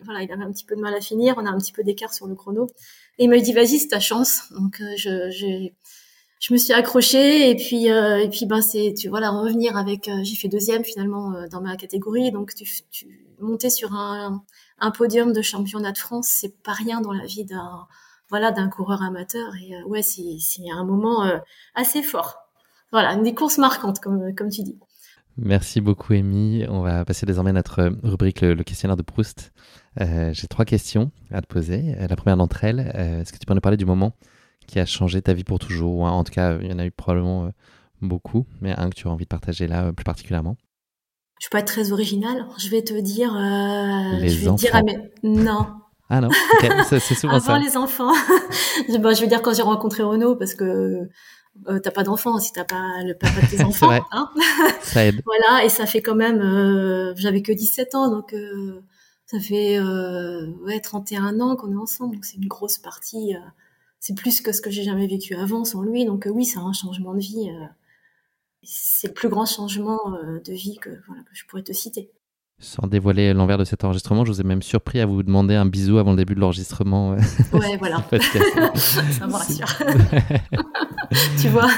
voilà, 0.03 0.21
il 0.21 0.31
avait 0.31 0.43
un 0.43 0.51
petit 0.51 0.65
peu 0.65 0.75
de 0.75 0.81
mal 0.81 0.93
à 0.93 0.99
finir. 0.99 1.35
On 1.37 1.45
a 1.45 1.49
un 1.49 1.57
petit 1.57 1.71
peu 1.71 1.83
d'écart 1.83 2.13
sur 2.13 2.27
le 2.27 2.35
chrono. 2.35 2.67
Et 3.17 3.25
il 3.25 3.29
m'a 3.29 3.37
dit, 3.37 3.53
vas-y, 3.53 3.79
c'est 3.79 3.87
ta 3.87 4.01
chance. 4.01 4.51
Donc, 4.51 4.81
je, 4.97 5.29
je, 5.31 5.69
je 6.41 6.53
me 6.53 6.57
suis 6.57 6.73
accrochée 6.73 7.49
et 7.49 7.55
puis, 7.55 7.85
et 7.85 8.29
puis, 8.29 8.45
ben, 8.45 8.61
c'est, 8.61 8.93
tu 8.97 9.07
vois, 9.07 9.21
la 9.21 9.29
revenir 9.29 9.77
avec, 9.77 10.09
j'ai 10.23 10.35
fait 10.35 10.49
deuxième 10.49 10.83
finalement 10.83 11.33
dans 11.49 11.61
ma 11.61 11.77
catégorie. 11.77 12.31
Donc, 12.31 12.53
tu, 12.55 12.65
tu 12.89 13.31
montais 13.41 13.69
sur 13.69 13.93
un, 13.93 14.43
podium 14.97 15.33
de 15.33 15.41
championnat 15.41 15.91
de 15.91 15.97
France, 15.97 16.27
c'est 16.27 16.55
pas 16.63 16.73
rien 16.73 17.01
dans 17.01 17.11
la 17.11 17.25
vie 17.25 17.45
d'un 17.45 17.87
voilà 18.29 18.51
d'un 18.51 18.69
coureur 18.69 19.01
amateur. 19.01 19.53
Et 19.61 19.75
euh, 19.75 19.83
ouais, 19.85 20.01
c'est 20.01 20.39
un 20.71 20.85
moment 20.85 21.25
euh, 21.25 21.37
assez 21.75 22.01
fort. 22.01 22.37
Voilà, 22.91 23.13
une 23.13 23.23
des 23.23 23.33
courses 23.33 23.57
marquantes 23.57 23.99
comme 23.99 24.33
comme 24.35 24.49
tu 24.49 24.63
dis. 24.63 24.77
Merci 25.37 25.81
beaucoup, 25.81 26.13
Amy. 26.13 26.65
On 26.67 26.81
va 26.81 27.05
passer 27.05 27.25
désormais 27.25 27.51
à 27.51 27.53
notre 27.53 27.91
rubrique, 28.03 28.41
le, 28.41 28.63
questionnaire 28.63 28.97
de 28.97 29.01
Proust. 29.01 29.53
Euh, 29.99 30.31
j'ai 30.33 30.47
trois 30.47 30.65
questions 30.65 31.11
à 31.31 31.41
te 31.41 31.47
poser. 31.47 31.95
La 32.07 32.15
première 32.15 32.37
d'entre 32.37 32.63
elles, 32.63 32.79
est-ce 32.79 33.31
que 33.31 33.37
tu 33.37 33.45
peux 33.45 33.53
nous 33.53 33.61
parler 33.61 33.77
du 33.77 33.85
moment 33.85 34.13
qui 34.67 34.79
a 34.79 34.85
changé 34.85 35.21
ta 35.21 35.33
vie 35.33 35.43
pour 35.43 35.59
toujours 35.59 36.03
En 36.03 36.23
tout 36.23 36.31
cas, 36.31 36.57
il 36.61 36.69
y 36.69 36.73
en 36.73 36.79
a 36.79 36.85
eu 36.85 36.91
probablement 36.91 37.51
beaucoup, 38.01 38.45
mais 38.61 38.73
un 38.77 38.89
que 38.89 38.95
tu 38.95 39.07
as 39.07 39.11
envie 39.11 39.25
de 39.25 39.29
partager 39.29 39.67
là 39.67 39.91
plus 39.93 40.03
particulièrement 40.03 40.57
je 41.41 41.49
peux 41.49 41.57
être 41.57 41.65
très 41.65 41.91
originale. 41.91 42.45
Je 42.59 42.69
vais 42.69 42.83
te 42.83 42.93
dire, 42.93 43.35
euh, 43.35 44.19
les 44.19 44.29
je 44.29 44.47
vais 44.47 44.55
dire 44.55 44.75
à 44.75 44.83
mes... 44.83 44.95
non. 45.23 45.65
Ah 46.07 46.21
non, 46.21 46.29
c'est 46.87 46.99
souvent 46.99 47.33
Avant 47.33 47.57
les 47.57 47.77
enfants. 47.77 48.13
je 48.87 49.21
veux 49.21 49.27
dire 49.27 49.41
quand 49.41 49.53
j'ai 49.53 49.63
rencontré 49.63 50.03
Renaud 50.03 50.35
parce 50.35 50.53
que 50.53 51.09
euh, 51.67 51.79
t'as 51.79 51.89
pas 51.89 52.03
d'enfants 52.03 52.37
si 52.37 52.51
t'as 52.53 52.63
pas 52.63 53.01
le 53.03 53.15
papa 53.15 53.41
de 53.41 53.47
tes 53.47 53.63
enfants. 53.63 53.87
vrai. 53.87 54.01
Hein 54.11 54.29
ça 54.81 55.05
aide. 55.05 55.23
voilà, 55.25 55.65
et 55.65 55.69
ça 55.69 55.87
fait 55.87 56.01
quand 56.01 56.15
même, 56.15 56.41
euh, 56.41 57.13
j'avais 57.15 57.41
que 57.41 57.51
17 57.51 57.95
ans, 57.95 58.11
donc 58.11 58.33
euh, 58.33 58.83
ça 59.25 59.39
fait 59.39 59.79
euh, 59.79 60.45
ouais 60.65 60.79
31 60.79 61.39
ans 61.39 61.55
qu'on 61.55 61.71
est 61.71 61.77
ensemble, 61.77 62.15
donc 62.15 62.25
c'est 62.25 62.37
une 62.37 62.47
grosse 62.47 62.77
partie. 62.77 63.35
Euh, 64.01 64.07
c'est 64.07 64.15
plus 64.15 64.41
que 64.41 64.51
ce 64.51 64.61
que 64.61 64.69
j'ai 64.69 64.83
jamais 64.83 65.07
vécu 65.07 65.35
avant 65.35 65.63
sans 65.63 65.81
lui, 65.81 66.05
donc 66.05 66.27
oui, 66.29 66.45
c'est 66.45 66.59
un 66.59 66.73
changement 66.73 67.13
de 67.13 67.21
vie 67.21 67.49
c'est 68.63 69.07
le 69.07 69.13
plus 69.13 69.29
grand 69.29 69.45
changement 69.45 69.99
euh, 70.13 70.39
de 70.39 70.53
vie 70.53 70.77
que, 70.77 70.89
voilà, 71.07 71.23
que 71.23 71.33
je 71.33 71.45
pourrais 71.45 71.63
te 71.63 71.73
citer. 71.73 72.11
Sans 72.59 72.85
dévoiler 72.85 73.33
l'envers 73.33 73.57
de 73.57 73.63
cet 73.63 73.83
enregistrement, 73.83 74.23
je 74.23 74.31
vous 74.31 74.41
ai 74.41 74.43
même 74.43 74.61
surpris 74.61 74.99
à 74.99 75.07
vous 75.07 75.23
demander 75.23 75.55
un 75.55 75.65
bisou 75.65 75.97
avant 75.97 76.11
le 76.11 76.17
début 76.17 76.35
de 76.35 76.39
l'enregistrement. 76.39 77.15
Euh, 77.53 77.57
ouais, 77.57 77.77
voilà. 77.77 77.97
Ça 78.75 79.27
me 79.27 79.33
rassure. 79.33 79.67
tu 81.41 81.47
vois. 81.49 81.69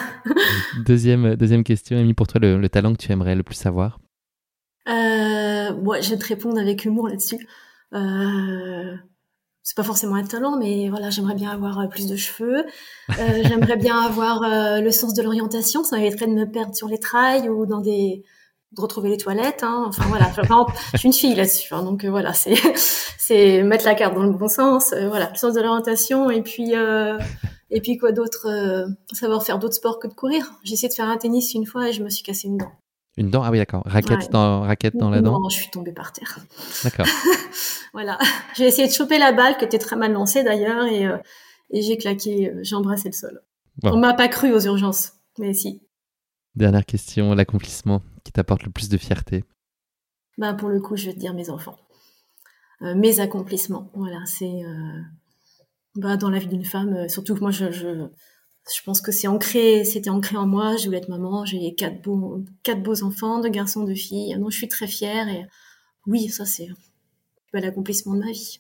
Deuxième, 0.86 1.36
deuxième 1.36 1.64
question, 1.64 1.98
Amy, 1.98 2.14
pour 2.14 2.28
toi, 2.28 2.40
le, 2.42 2.68
talent 2.68 2.94
que 2.94 3.02
tu 3.02 3.12
aimerais 3.12 3.36
le 3.36 3.44
plus 3.44 3.56
savoir? 3.56 4.00
Euh, 4.88 5.74
ouais, 5.74 6.02
Je 6.02 6.10
vais 6.12 6.18
te 6.18 6.28
répondre 6.28 6.60
avec 6.60 6.84
humour 6.86 7.08
là-dessus. 7.08 7.48
Euh, 7.94 8.96
c'est 9.64 9.78
pas 9.78 9.84
forcément 9.84 10.16
un 10.16 10.26
talent, 10.26 10.58
mais 10.58 10.90
voilà, 10.90 11.10
j'aimerais 11.10 11.36
bien 11.36 11.50
avoir 11.50 11.80
euh, 11.80 11.88
plus 11.88 12.08
de 12.08 12.18
cheveux. 12.18 12.66
Euh, 13.18 13.44
j'aimerais 13.44 13.78
bien 13.78 13.98
avoir 13.98 14.44
euh, 14.44 14.82
le 14.82 14.92
sens 14.92 15.14
de 15.14 15.24
l'orientation. 15.24 15.84
Ça 15.86 15.98
m'éviterait 15.98 16.28
de 16.28 16.34
me 16.34 16.46
perdre 16.46 16.76
sur 16.76 16.90
les 16.90 17.00
trails 17.00 17.50
ou 17.50 17.66
dans 17.66 17.80
des 17.80 18.24
de 18.74 18.82
retrouver 18.82 19.10
les 19.10 19.18
toilettes. 19.18 19.64
Hein. 19.64 19.86
Enfin 19.88 20.04
voilà, 20.08 20.30
je 20.94 20.98
suis 20.98 21.08
une 21.08 21.14
fille 21.14 21.36
là-dessus, 21.36 21.74
hein, 21.76 21.84
donc 21.84 22.04
voilà, 22.06 22.34
c'est 22.34 22.56
c'est 23.20 23.62
mettre 23.62 23.86
la 23.86 23.94
carte 23.94 24.16
dans 24.16 24.24
le 24.24 24.32
bon 24.32 24.48
sens. 24.48 24.94
voilà, 25.08 25.30
le 25.30 25.38
sens 25.38 25.54
de 25.54 25.62
l'orientation 25.62 26.32
et 26.32 26.42
puis 26.42 26.74
et 27.70 27.82
puis 27.82 27.98
quoi 27.98 28.12
d'autre 28.12 28.48
Savoir 29.12 29.44
faire 29.44 29.60
d'autres 29.60 29.76
sports 29.76 30.00
que 30.00 30.08
de 30.08 30.14
courir. 30.14 30.54
J'ai 30.64 30.74
essayé 30.74 30.90
de 30.90 30.96
faire 30.96 31.08
un 31.08 31.18
tennis 31.18 31.54
une 31.54 31.68
fois 31.68 31.88
et 31.88 31.94
je 31.94 32.04
me 32.04 32.10
suis 32.10 32.24
cassé 32.24 32.48
une 32.48 32.58
dent. 32.58 32.72
Une 33.16 33.30
dent? 33.30 33.44
Ah 33.44 33.52
oui, 33.52 33.60
d'accord. 33.60 33.84
Raquette, 33.86 34.32
dans, 34.32 34.62
raquette 34.62 34.98
dans 34.98 35.12
la 35.12 35.22
dent? 35.22 35.40
Non, 35.40 35.50
je 35.50 35.56
suis 35.56 35.70
tombée 35.70 35.92
par 35.92 36.12
terre. 36.12 36.40
D'accord. 36.84 37.06
voilà. 37.94 38.18
J'ai 38.58 38.66
essayé 38.66 38.88
de 38.88 38.94
choper 38.94 39.18
la 39.18 39.32
balle, 39.32 39.58
qui 39.58 39.66
était 39.66 39.80
très 39.80 39.96
mal 39.96 40.12
lancée 40.12 40.44
d'ailleurs, 40.44 40.86
et, 40.86 41.06
euh, 41.06 41.18
et 41.70 41.82
j'ai 41.82 41.98
claqué, 41.98 42.50
euh, 42.50 42.60
j'ai 42.62 42.76
embrassé 42.76 43.10
le 43.10 43.14
sol. 43.14 43.42
On 43.84 43.98
m'a 43.98 44.14
pas 44.14 44.28
cru 44.28 44.54
aux 44.54 44.60
urgences, 44.60 45.14
mais 45.40 45.54
si. 45.54 45.82
Dernière 46.56 46.86
question, 46.86 47.34
l'accomplissement 47.34 48.04
qui 48.24 48.32
t'apporte 48.32 48.64
le 48.64 48.72
plus 48.72 48.90
de 48.90 48.98
fierté 48.98 49.44
bah, 50.38 50.54
Pour 50.54 50.70
le 50.70 50.80
coup, 50.80 50.96
je 50.96 51.08
vais 51.08 51.14
te 51.14 51.20
dire 51.20 51.34
mes 51.34 51.50
enfants. 51.50 51.78
Euh, 52.84 52.94
mes 52.94 53.20
accomplissements. 53.20 53.90
Voilà, 53.96 54.20
c'est 54.26 54.62
bah, 55.96 56.18
dans 56.18 56.30
la 56.30 56.38
vie 56.38 56.48
d'une 56.48 56.66
femme, 56.66 57.10
surtout 57.10 57.34
que 57.34 57.40
moi, 57.40 57.52
je, 57.52 57.72
je 57.72 58.08
je 58.72 58.82
pense 58.84 59.02
que 59.02 59.12
c'est 59.12 59.28
ancré, 59.28 59.84
c'était 59.84 60.10
ancré 60.10 60.38
en 60.38 60.48
moi. 60.48 60.78
Je 60.78 60.86
voulais 60.86 61.00
être 61.00 61.10
maman. 61.10 61.46
J'ai 61.46 61.76
quatre 61.76 62.02
beaux, 62.02 62.44
quatre 62.64 62.82
beaux 62.82 63.04
enfants, 63.04 63.42
deux 63.42 63.50
garçons, 63.50 63.84
deux 63.84 63.96
filles. 63.96 64.38
Non, 64.38 64.50
je 64.50 64.58
suis 64.58 64.68
très 64.68 64.88
fière 64.88 65.28
et 65.28 65.46
oui, 66.08 66.30
ça 66.30 66.46
c'est 66.46 66.70
l'accomplissement 67.60 68.16
de 68.16 68.20
ma 68.20 68.32
vie. 68.32 68.60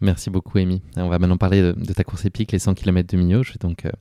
Merci 0.00 0.30
beaucoup, 0.30 0.58
Amy. 0.58 0.82
On 0.96 1.08
va 1.08 1.18
maintenant 1.18 1.36
parler 1.36 1.62
de, 1.62 1.92
ta 1.92 2.04
course 2.04 2.24
épique, 2.24 2.52
les 2.52 2.58
100 2.58 2.74
km 2.74 3.08
de 3.10 3.16
Millau. 3.16 3.42
Je 3.42 3.52
vais 3.52 3.58
donc 3.60 3.86
euh, 3.86 3.92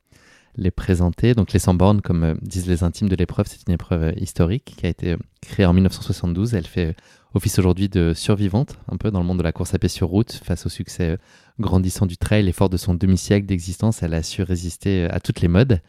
les 0.56 0.72
présenter. 0.72 1.34
Donc, 1.34 1.54
les 1.54 1.60
100 1.60 1.76
bornes, 1.76 2.01
comme 2.01 2.24
euh, 2.24 2.36
disent 2.41 2.68
les 2.68 2.84
intimes 2.84 3.10
de 3.10 3.16
l'épreuve, 3.16 3.47
c'est 3.47 3.68
une 3.68 3.74
épreuve 3.74 4.04
euh, 4.04 4.12
historique 4.18 4.74
qui 4.78 4.86
a 4.86 4.89
été 4.89 5.16
créée 5.41 5.66
en 5.66 5.74
1972. 5.74 6.56
Elle 6.56 6.66
fait 6.66 6.95
office 7.36 7.60
aujourd'hui 7.60 7.89
de 7.89 8.14
survivante, 8.14 8.78
un 8.91 8.97
peu 8.97 9.12
dans 9.12 9.20
le 9.20 9.26
monde 9.26 9.38
de 9.38 9.43
la 9.43 9.51
course 9.51 9.74
à 9.74 9.80
pied 9.80 9.89
sur 9.89 10.08
route, 10.08 10.32
face 10.32 10.66
au 10.66 10.70
succès 10.70 11.18
grandissant 11.60 12.06
du 12.06 12.18
trail 12.18 12.47
et 12.47 12.51
fort 12.51 12.70
de 12.70 12.78
son 12.78 12.93
demi-siècle 12.93 13.45
d'existence, 13.45 14.04
elle 14.04 14.14
a 14.14 14.24
su 14.24 14.43
résister 14.43 15.06
à 15.06 15.20
toutes 15.20 15.41
les 15.41 15.47
modes. 15.47 15.82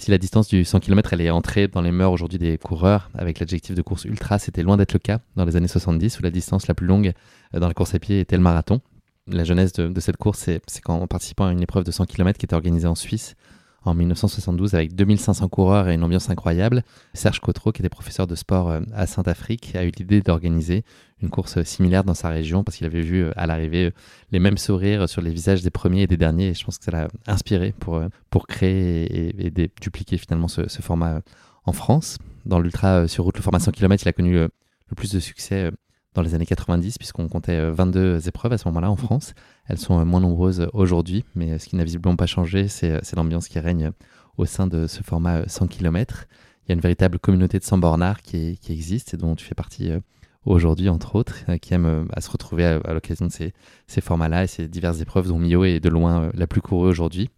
Si 0.00 0.10
la 0.10 0.16
distance 0.16 0.48
du 0.48 0.64
100 0.64 0.80
km 0.80 1.12
elle 1.12 1.20
est 1.20 1.28
entrée 1.28 1.68
dans 1.68 1.82
les 1.82 1.90
mœurs 1.90 2.10
aujourd'hui 2.10 2.38
des 2.38 2.56
coureurs 2.56 3.10
avec 3.12 3.38
l'adjectif 3.38 3.74
de 3.74 3.82
course 3.82 4.06
ultra, 4.06 4.38
c'était 4.38 4.62
loin 4.62 4.78
d'être 4.78 4.94
le 4.94 4.98
cas 4.98 5.20
dans 5.36 5.44
les 5.44 5.56
années 5.56 5.68
70 5.68 6.18
où 6.18 6.22
la 6.22 6.30
distance 6.30 6.68
la 6.68 6.74
plus 6.74 6.86
longue 6.86 7.12
dans 7.52 7.68
la 7.68 7.74
course 7.74 7.94
à 7.94 7.98
pied 7.98 8.18
était 8.18 8.38
le 8.38 8.42
marathon. 8.42 8.80
la 9.26 9.44
jeunesse 9.44 9.74
de, 9.74 9.88
de 9.88 10.00
cette 10.00 10.16
course, 10.16 10.38
c'est 10.38 10.80
qu'en 10.80 11.06
participant 11.06 11.48
à 11.48 11.52
une 11.52 11.62
épreuve 11.62 11.84
de 11.84 11.90
100 11.90 12.06
km 12.06 12.38
qui 12.38 12.46
était 12.46 12.54
organisée 12.54 12.86
en 12.86 12.94
Suisse, 12.94 13.36
en 13.84 13.94
1972 13.94 14.74
avec 14.74 14.94
2500 14.94 15.48
coureurs 15.48 15.88
et 15.88 15.94
une 15.94 16.04
ambiance 16.04 16.30
incroyable. 16.30 16.82
Serge 17.14 17.40
Cotreau, 17.40 17.72
qui 17.72 17.80
était 17.80 17.88
professeur 17.88 18.26
de 18.26 18.34
sport 18.34 18.70
euh, 18.70 18.80
à 18.94 19.06
Saint-Afrique, 19.06 19.74
a 19.74 19.84
eu 19.84 19.90
l'idée 19.96 20.20
d'organiser 20.20 20.84
une 21.22 21.30
course 21.30 21.62
similaire 21.62 22.04
dans 22.04 22.14
sa 22.14 22.28
région 22.28 22.64
parce 22.64 22.76
qu'il 22.76 22.86
avait 22.86 23.00
vu 23.00 23.24
euh, 23.24 23.32
à 23.36 23.46
l'arrivée 23.46 23.86
euh, 23.86 23.90
les 24.32 24.38
mêmes 24.38 24.58
sourires 24.58 25.08
sur 25.08 25.22
les 25.22 25.32
visages 25.32 25.62
des 25.62 25.70
premiers 25.70 26.02
et 26.02 26.06
des 26.06 26.16
derniers. 26.16 26.48
Et 26.48 26.54
je 26.54 26.64
pense 26.64 26.78
que 26.78 26.84
ça 26.84 26.90
l'a 26.90 27.08
inspiré 27.26 27.72
pour, 27.78 28.02
pour 28.28 28.46
créer 28.46 29.46
et, 29.46 29.70
dupliquer 29.80 30.18
finalement 30.18 30.48
ce, 30.48 30.66
format 30.82 31.20
en 31.64 31.72
France. 31.72 32.18
Dans 32.46 32.60
l'ultra 32.60 33.08
sur 33.08 33.24
route, 33.24 33.36
le 33.36 33.42
format 33.42 33.60
100 33.60 33.72
km, 33.72 34.04
il 34.04 34.08
a 34.08 34.12
connu 34.12 34.34
le 34.34 34.50
plus 34.96 35.12
de 35.12 35.20
succès 35.20 35.70
dans 36.14 36.22
les 36.22 36.34
années 36.34 36.46
90, 36.46 36.98
puisqu'on 36.98 37.28
comptait 37.28 37.70
22 37.70 38.26
épreuves 38.28 38.52
à 38.52 38.58
ce 38.58 38.66
moment-là 38.68 38.90
en 38.90 38.96
France. 38.96 39.34
Elles 39.68 39.78
sont 39.78 40.04
moins 40.04 40.20
nombreuses 40.20 40.68
aujourd'hui, 40.72 41.24
mais 41.34 41.58
ce 41.58 41.68
qui 41.68 41.76
n'a 41.76 41.84
visiblement 41.84 42.16
pas 42.16 42.26
changé, 42.26 42.66
c'est 42.68 43.14
l'ambiance 43.14 43.48
qui 43.48 43.58
règne 43.58 43.92
au 44.40 44.46
sein 44.46 44.66
de 44.66 44.86
ce 44.86 45.02
format 45.02 45.46
100 45.48 45.68
km. 45.68 46.26
Il 46.64 46.70
y 46.70 46.72
a 46.72 46.74
une 46.74 46.80
véritable 46.80 47.18
communauté 47.18 47.58
de 47.58 47.64
100 47.64 47.78
bornards 47.78 48.22
qui, 48.22 48.58
existe 48.68 49.14
et 49.14 49.16
dont 49.16 49.34
tu 49.36 49.44
fais 49.44 49.54
partie 49.54 49.90
euh, 49.90 50.00
aujourd'hui, 50.44 50.88
entre 50.88 51.16
autres, 51.16 51.36
euh, 51.48 51.58
qui 51.58 51.74
aime 51.74 51.86
euh, 51.86 52.04
à 52.12 52.20
se 52.20 52.30
retrouver 52.30 52.64
à, 52.64 52.92
l'occasion 52.92 53.26
de 53.26 53.32
ces, 53.32 53.52
ces 53.86 54.00
formats-là 54.00 54.44
et 54.44 54.46
ces 54.46 54.68
diverses 54.68 55.00
épreuves 55.00 55.28
dont 55.28 55.38
Mio 55.38 55.64
est 55.64 55.80
de 55.80 55.88
loin 55.88 56.30
la 56.34 56.46
plus 56.46 56.60
courue 56.60 56.88
aujourd'hui. 56.88 57.28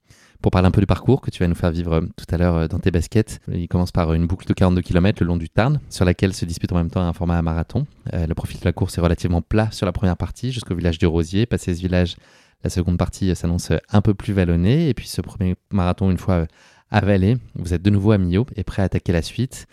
Pour 0.43 0.51
parler 0.51 0.67
un 0.67 0.73
peu 0.73 0.81
du 0.81 0.89
parcours 0.89 1.21
que 1.21 1.31
tu 1.31 1.39
vas 1.39 1.47
nous 1.47 1.55
faire 1.55 1.71
vivre 1.71 1.93
euh, 1.93 2.01
tout 2.17 2.27
à 2.35 2.37
l'heure 2.37 2.57
euh, 2.57 2.67
dans 2.67 2.81
tes 2.81 2.91
baskets, 2.91 3.41
il 3.53 3.69
commence 3.69 3.93
par 3.93 4.13
une 4.13 4.27
boucle 4.27 4.45
de 4.45 4.53
42 4.53 4.83
km 4.83 5.23
le 5.23 5.29
long 5.29 5.37
du 5.37 5.49
Tarn, 5.49 5.79
sur 5.89 6.05
laquelle 6.05 6.35
se 6.35 6.45
dispute 6.45 6.73
en 6.73 6.75
même 6.75 6.91
temps 6.91 7.01
un 7.01 7.13
format 7.13 7.41
marathon. 7.43 7.87
Euh, 8.13 8.27
le 8.27 8.35
profil 8.35 8.59
de 8.59 8.65
la 8.65 8.73
course 8.73 8.99
est 8.99 9.01
relativement 9.01 9.41
plat 9.41 9.71
sur 9.71 9.87
la 9.87 9.93
première 9.93 10.17
partie, 10.17 10.51
jusqu'au 10.51 10.75
village 10.75 10.99
du 10.99 11.07
Rosier. 11.07 11.47
Passé 11.47 11.73
ce 11.77 11.81
village, 11.81 12.17
la 12.65 12.71
seconde 12.71 12.99
partie 12.99 13.35
s'annonce 13.37 13.71
un 13.93 14.01
peu 14.01 14.15
plus 14.15 14.33
vallonnée. 14.33 14.89
Et 14.89 14.95
puis 14.95 15.07
ce 15.07 15.21
premier 15.21 15.55
marathon, 15.71 16.11
une 16.11 16.19
fois 16.19 16.49
avalé, 16.91 17.37
vous 17.55 17.73
êtes 17.73 17.83
de 17.83 17.91
nouveau 17.91 18.11
à 18.11 18.19
Millau 18.19 18.45
et 18.57 18.65
prêt 18.65 18.83
à 18.83 18.87
attaquer 18.87 19.13
la 19.13 19.23
suite. 19.23 19.69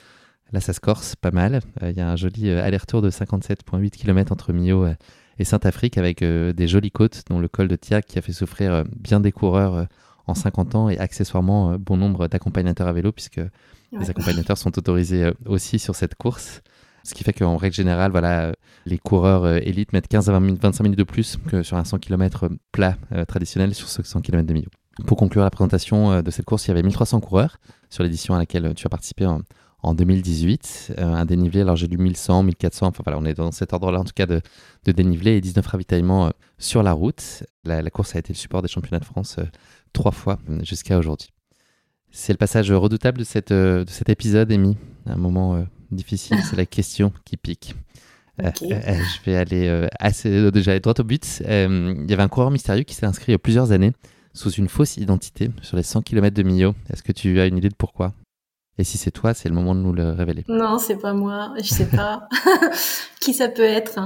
Là, 0.51 0.59
ça 0.59 0.73
se 0.73 0.79
corse 0.79 1.15
pas 1.15 1.31
mal. 1.31 1.61
Il 1.81 1.97
y 1.97 2.01
a 2.01 2.11
un 2.11 2.15
joli 2.15 2.51
aller-retour 2.51 3.01
de 3.01 3.09
57,8 3.09 3.89
km 3.89 4.31
entre 4.31 4.53
Millau 4.53 4.85
et 5.39 5.43
Saint-Afrique 5.43 5.97
avec 5.97 6.23
des 6.23 6.67
jolies 6.67 6.91
côtes, 6.91 7.23
dont 7.27 7.39
le 7.39 7.47
col 7.47 7.67
de 7.67 7.75
Tiac 7.75 8.05
qui 8.05 8.19
a 8.19 8.21
fait 8.21 8.33
souffrir 8.33 8.83
bien 8.95 9.19
des 9.19 9.31
coureurs 9.31 9.87
en 10.29 10.35
50 10.35 10.75
ans 10.75 10.89
et 10.89 10.97
accessoirement 10.97 11.71
euh, 11.71 11.77
bon 11.77 11.97
nombre 11.97 12.27
d'accompagnateurs 12.27 12.87
à 12.87 12.93
vélo 12.93 13.11
puisque 13.11 13.41
les 13.91 14.09
accompagnateurs 14.09 14.57
sont 14.57 14.77
autorisés 14.77 15.25
euh, 15.25 15.33
aussi 15.45 15.79
sur 15.79 15.95
cette 15.95 16.15
course. 16.15 16.61
Ce 17.03 17.13
qui 17.13 17.23
fait 17.23 17.33
qu'en 17.33 17.57
règle 17.57 17.75
générale, 17.75 18.11
voilà, 18.11 18.53
les 18.85 18.97
coureurs 18.97 19.43
euh, 19.43 19.59
élites 19.63 19.93
mettent 19.93 20.07
15 20.07 20.29
à 20.29 20.33
20 20.33 20.39
minutes, 20.41 20.61
25 20.61 20.83
minutes 20.83 20.99
de 20.99 21.03
plus 21.03 21.37
que 21.47 21.63
sur 21.63 21.77
un 21.77 21.83
100 21.83 21.99
km 21.99 22.49
plat 22.71 22.97
traditionnel 23.27 23.73
sur 23.73 23.89
ce 23.89 24.03
100 24.03 24.21
km 24.21 24.45
de 24.45 24.53
milieu. 24.53 24.69
Pour 25.07 25.17
conclure 25.17 25.43
la 25.43 25.49
présentation 25.49 26.21
de 26.21 26.31
cette 26.31 26.45
course, 26.45 26.65
il 26.65 26.69
y 26.69 26.71
avait 26.71 26.83
1300 26.83 27.21
coureurs 27.21 27.57
sur 27.89 28.03
l'édition 28.03 28.35
à 28.35 28.37
laquelle 28.37 28.73
tu 28.75 28.85
as 28.85 28.89
participé 28.89 29.25
en, 29.25 29.93
2018. 29.93 30.95
un 30.97 31.23
dénivelé, 31.23 31.61
alors 31.61 31.77
j'ai 31.77 31.87
lu 31.87 31.97
1100, 31.97 32.43
1400, 32.43 32.87
enfin 32.87 33.01
voilà, 33.05 33.17
on 33.17 33.23
est 33.23 33.33
dans 33.33 33.53
cet 33.53 33.71
ordre-là 33.71 34.01
en 34.01 34.03
tout 34.03 34.11
cas 34.13 34.25
de, 34.25 34.41
dénivelé 34.85 35.37
et 35.37 35.41
19 35.41 35.65
ravitaillements 35.65 36.33
sur 36.57 36.83
la 36.83 36.91
route. 36.91 37.45
La, 37.63 37.81
la, 37.81 37.89
course 37.89 38.13
a 38.17 38.19
été 38.19 38.33
le 38.33 38.37
support 38.37 38.61
des 38.61 38.67
championnats 38.67 38.99
de 38.99 39.05
France 39.05 39.39
trois 39.93 40.11
fois 40.11 40.39
jusqu'à 40.63 40.97
aujourd'hui. 40.97 41.29
C'est 42.11 42.33
le 42.33 42.37
passage 42.37 42.71
redoutable 42.71 43.19
de, 43.19 43.23
cette, 43.23 43.51
euh, 43.51 43.85
de 43.85 43.89
cet 43.89 44.09
épisode, 44.09 44.51
Amy. 44.51 44.77
Un 45.05 45.15
moment 45.15 45.55
euh, 45.55 45.63
difficile, 45.91 46.37
c'est 46.43 46.55
la 46.55 46.65
question 46.67 47.13
qui 47.25 47.37
pique. 47.37 47.75
Euh, 48.41 48.51
je 48.61 49.25
vais 49.25 49.35
aller 49.35 49.87
assez 49.99 50.49
déjà 50.51 50.71
aller 50.71 50.79
droit 50.79 50.93
au 50.97 51.03
but. 51.03 51.41
Il 51.41 52.05
y 52.07 52.13
avait 52.13 52.23
un 52.23 52.29
coureur 52.29 52.51
mystérieux 52.51 52.83
qui 52.83 52.95
s'est 52.95 53.05
inscrit 53.05 53.31
il 53.31 53.33
y 53.33 53.35
a 53.35 53.39
plusieurs 53.39 53.73
années 53.73 53.91
sous 54.33 54.51
une 54.51 54.69
fausse 54.69 54.95
identité 54.95 55.51
sur 55.61 55.75
les 55.75 55.83
100 55.83 56.03
km 56.03 56.33
de 56.33 56.43
Millau. 56.43 56.73
Est-ce 56.89 57.03
que 57.03 57.11
tu 57.11 57.41
as 57.41 57.47
une 57.47 57.57
idée 57.57 57.67
de 57.67 57.75
pourquoi? 57.75 58.13
Et 58.77 58.85
si 58.85 58.97
c'est 58.97 59.11
toi, 59.11 59.33
c'est 59.33 59.49
le 59.49 59.55
moment 59.55 59.75
de 59.75 59.81
nous 59.81 59.91
le 59.91 60.11
révéler. 60.11 60.45
Non, 60.47 60.79
c'est 60.79 60.95
pas 60.95 61.13
moi. 61.13 61.53
Je 61.57 61.67
sais 61.67 61.87
pas 61.89 62.29
qui 63.19 63.33
ça 63.33 63.49
peut 63.49 63.61
être? 63.61 63.99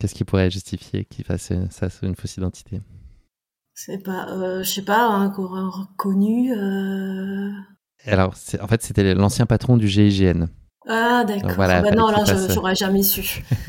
Qu'est-ce 0.00 0.14
qui 0.14 0.24
pourrait 0.24 0.50
justifier 0.50 1.04
qu'il 1.04 1.26
fasse 1.26 1.52
ça 1.68 1.90
sous 1.90 2.06
une 2.06 2.16
fausse 2.16 2.38
identité? 2.38 2.80
C'est 3.76 4.02
pas, 4.02 4.26
euh, 4.30 4.62
je 4.62 4.70
sais 4.70 4.82
pas, 4.82 5.06
un 5.06 5.28
coureur 5.28 5.88
connu. 5.96 6.52
Euh... 6.52 7.50
Alors, 8.06 8.34
en 8.60 8.66
fait, 8.66 8.82
c'était 8.82 9.14
l'ancien 9.14 9.44
patron 9.44 9.76
du 9.76 9.86
GIGN. 9.86 10.46
Ah, 10.88 11.24
d'accord. 11.26 11.52
Voilà, 11.56 11.82
bah 11.82 11.90
non, 11.90 12.06
alors 12.06 12.24
j'aurais 12.24 12.74
jamais 12.74 13.02
su. 13.02 13.44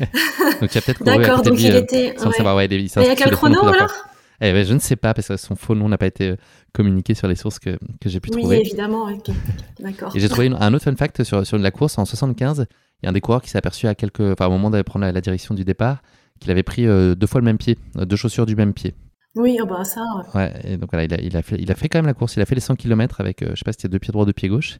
donc, 0.60 0.74
il 0.74 0.78
a 0.78 0.80
peut-être 0.80 1.04
D'accord, 1.04 1.42
donc 1.42 1.60
il 1.60 1.74
était. 1.76 2.14
Sans 2.16 2.32
savoir, 2.32 2.56
ouais, 2.56 2.66
il, 2.66 2.72
il 2.72 2.88
y 2.88 2.98
a 2.98 3.14
quel 3.14 3.32
chrono 3.32 3.62
alors 3.64 3.92
eh 4.40 4.52
ben, 4.52 4.64
je 4.64 4.72
ne 4.72 4.78
sais 4.78 4.94
pas 4.94 5.14
parce 5.14 5.26
que 5.26 5.36
son 5.36 5.56
faux 5.56 5.74
nom 5.74 5.88
n'a 5.88 5.98
pas 5.98 6.06
été 6.06 6.28
euh, 6.28 6.36
communiqué 6.72 7.14
sur 7.14 7.26
les 7.26 7.34
sources 7.34 7.58
que, 7.58 7.76
que 8.00 8.08
j'ai 8.08 8.20
pu 8.20 8.30
trouver. 8.30 8.58
Oui, 8.58 8.62
évidemment. 8.64 9.08
D'accord. 9.80 10.14
Et 10.14 10.20
j'ai 10.20 10.28
trouvé 10.28 10.48
un 10.48 10.74
autre 10.74 10.84
fun 10.84 10.94
fact 10.94 11.24
sur, 11.24 11.44
sur 11.44 11.58
la 11.58 11.70
course 11.72 11.98
en 11.98 12.04
75. 12.04 12.66
Il 13.02 13.06
y 13.06 13.08
a 13.08 13.10
un 13.10 13.12
des 13.12 13.20
coureurs 13.20 13.42
qui 13.42 13.50
s'est 13.50 13.58
aperçu 13.58 13.88
à 13.88 13.96
quelques, 13.96 14.20
enfin, 14.20 14.46
au 14.46 14.50
moment 14.50 14.70
d'aller 14.70 14.84
prendre 14.84 15.04
la, 15.04 15.20
direction 15.20 15.56
du 15.56 15.64
départ 15.64 16.02
qu'il 16.38 16.52
avait 16.52 16.62
pris 16.62 16.86
euh, 16.86 17.16
deux 17.16 17.26
fois 17.26 17.40
le 17.40 17.46
même 17.46 17.58
pied, 17.58 17.78
deux 17.96 18.14
chaussures 18.14 18.46
du 18.46 18.54
même 18.54 18.74
pied. 18.74 18.94
Oui, 19.38 19.56
oh 19.62 19.66
bah 19.66 19.84
ça. 19.84 20.02
Ouais, 20.34 20.52
et 20.64 20.76
donc 20.76 20.90
voilà, 20.90 21.04
il 21.04 21.14
a, 21.14 21.20
il, 21.20 21.36
a 21.36 21.42
fait, 21.42 21.56
il 21.60 21.70
a 21.70 21.76
fait 21.76 21.88
quand 21.88 21.98
même 21.98 22.06
la 22.06 22.14
course. 22.14 22.34
Il 22.34 22.42
a 22.42 22.46
fait 22.46 22.56
les 22.56 22.60
100 22.60 22.74
km 22.74 23.20
avec, 23.20 23.42
euh, 23.42 23.50
je 23.50 23.60
sais 23.60 23.64
pas 23.64 23.70
si 23.70 23.76
c'était 23.80 23.88
deux 23.88 24.00
pieds 24.00 24.10
droits, 24.10 24.26
deux 24.26 24.32
pieds 24.32 24.48
gauche. 24.48 24.78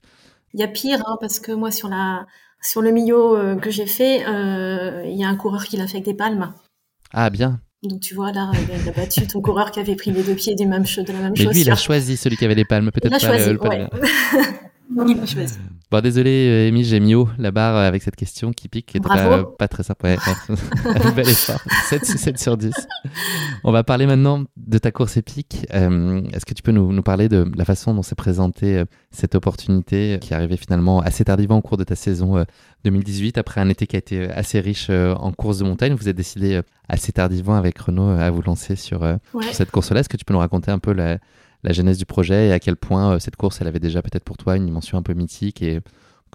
Il 0.52 0.58
y 0.58 0.64
a 0.64 0.68
pire, 0.68 1.00
hein, 1.06 1.16
parce 1.20 1.38
que 1.38 1.52
moi, 1.52 1.70
sur, 1.70 1.88
la, 1.88 2.26
sur 2.60 2.82
le 2.82 2.90
milieu 2.90 3.16
euh, 3.16 3.54
que 3.54 3.70
j'ai 3.70 3.86
fait, 3.86 4.26
euh, 4.26 5.04
il 5.06 5.16
y 5.16 5.22
a 5.22 5.28
un 5.28 5.36
coureur 5.36 5.64
qui 5.64 5.76
l'a 5.76 5.86
fait 5.86 5.98
avec 5.98 6.06
des 6.06 6.14
palmes. 6.14 6.52
Ah, 7.12 7.30
bien. 7.30 7.60
Donc 7.84 8.00
tu 8.00 8.16
vois, 8.16 8.32
là, 8.32 8.50
il 8.82 8.88
a 8.88 8.92
battu 8.92 9.24
ton 9.28 9.40
coureur 9.40 9.70
qui 9.70 9.78
avait 9.78 9.94
pris 9.94 10.10
les 10.10 10.24
deux 10.24 10.34
pieds 10.34 10.56
du 10.56 10.66
même, 10.66 10.82
de 10.82 11.12
la 11.12 11.18
même 11.20 11.36
chose. 11.36 11.46
Mais 11.46 11.52
lui, 11.52 11.60
il 11.60 11.70
a 11.70 11.76
choisi 11.76 12.16
celui 12.16 12.36
qui 12.36 12.44
avait 12.44 12.56
les 12.56 12.64
palmes, 12.64 12.90
peut-être 12.90 13.12
pas 13.12 13.20
choisi, 13.20 13.52
le, 13.52 13.62
ouais. 13.62 13.86
il 14.90 15.20
a 15.20 15.26
choisi. 15.26 15.58
Bon, 15.90 16.02
désolé, 16.02 16.68
Amy, 16.68 16.84
j'ai 16.84 17.00
mis 17.00 17.14
haut 17.14 17.30
la 17.38 17.50
barre 17.50 17.76
avec 17.76 18.02
cette 18.02 18.16
question 18.16 18.52
qui 18.52 18.68
pique, 18.68 18.86
qui 18.86 19.00
pas, 19.00 19.44
pas, 19.44 19.68
très 19.68 19.82
simple. 19.82 20.04
Ouais, 20.04 20.16
bel 21.16 21.28
effort. 21.28 21.60
7, 21.88 22.04
7 22.04 22.38
sur 22.38 22.58
10. 22.58 22.74
On 23.64 23.72
va 23.72 23.84
parler 23.84 24.06
maintenant 24.06 24.44
de 24.56 24.78
ta 24.78 24.90
course 24.90 25.16
épique. 25.16 25.66
Euh, 25.72 26.20
est-ce 26.34 26.44
que 26.44 26.52
tu 26.52 26.62
peux 26.62 26.72
nous, 26.72 26.92
nous, 26.92 27.02
parler 27.02 27.30
de 27.30 27.50
la 27.56 27.64
façon 27.64 27.94
dont 27.94 28.02
s'est 28.02 28.14
présentée 28.14 28.78
euh, 28.78 28.84
cette 29.10 29.34
opportunité 29.34 30.18
qui 30.20 30.34
est 30.34 30.36
arrivée 30.36 30.58
finalement 30.58 31.00
assez 31.00 31.24
tardivement 31.24 31.56
au 31.56 31.62
cours 31.62 31.78
de 31.78 31.84
ta 31.84 31.94
saison 31.94 32.44
2018, 32.84 33.38
euh, 33.38 33.40
après 33.40 33.62
un 33.62 33.70
été 33.70 33.86
qui 33.86 33.96
a 33.96 33.98
été 33.98 34.30
assez 34.30 34.60
riche 34.60 34.90
en 34.90 35.32
course 35.32 35.58
de 35.58 35.64
montagne? 35.64 35.94
Vous 35.94 36.10
êtes 36.10 36.16
décidé 36.16 36.60
assez 36.86 37.12
tardivement 37.12 37.56
avec 37.56 37.78
Renault 37.78 38.10
à 38.10 38.30
vous 38.30 38.42
lancer 38.42 38.76
sur, 38.76 39.00
sur 39.40 39.54
cette 39.54 39.70
course-là. 39.70 40.00
Est-ce 40.00 40.10
que 40.10 40.18
tu 40.18 40.26
peux 40.26 40.34
nous 40.34 40.40
raconter 40.40 40.70
un 40.70 40.78
peu 40.78 40.92
la 40.92 41.18
la 41.64 41.72
genèse 41.72 41.98
du 41.98 42.06
projet 42.06 42.48
et 42.48 42.52
à 42.52 42.60
quel 42.60 42.76
point 42.76 43.14
euh, 43.14 43.18
cette 43.18 43.36
course, 43.36 43.60
elle 43.60 43.66
avait 43.66 43.80
déjà 43.80 44.02
peut-être 44.02 44.24
pour 44.24 44.36
toi 44.36 44.56
une 44.56 44.66
dimension 44.66 44.98
un 44.98 45.02
peu 45.02 45.14
mythique 45.14 45.62
et 45.62 45.80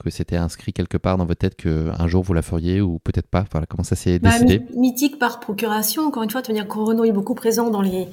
que 0.03 0.09
c'était 0.09 0.37
inscrit 0.37 0.73
quelque 0.73 0.97
part 0.97 1.17
dans 1.17 1.25
votre 1.25 1.39
tête 1.39 1.55
qu'un 1.55 2.07
jour 2.07 2.23
vous 2.23 2.33
la 2.33 2.41
feriez 2.41 2.81
ou 2.81 2.97
peut-être 2.97 3.27
pas 3.27 3.45
Voilà, 3.51 3.67
comment 3.67 3.83
ça 3.83 3.95
s'est 3.95 4.17
bah, 4.17 4.31
décidé 4.31 4.65
Mythique 4.75 5.19
par 5.19 5.39
procuration, 5.39 6.03
encore 6.03 6.23
une 6.23 6.31
fois, 6.31 6.41
tenir 6.41 6.67
que 6.67 6.79
Renault 6.79 7.03
est 7.03 7.11
beaucoup 7.11 7.35
présent 7.35 7.69
dans 7.69 7.81
les. 7.81 8.07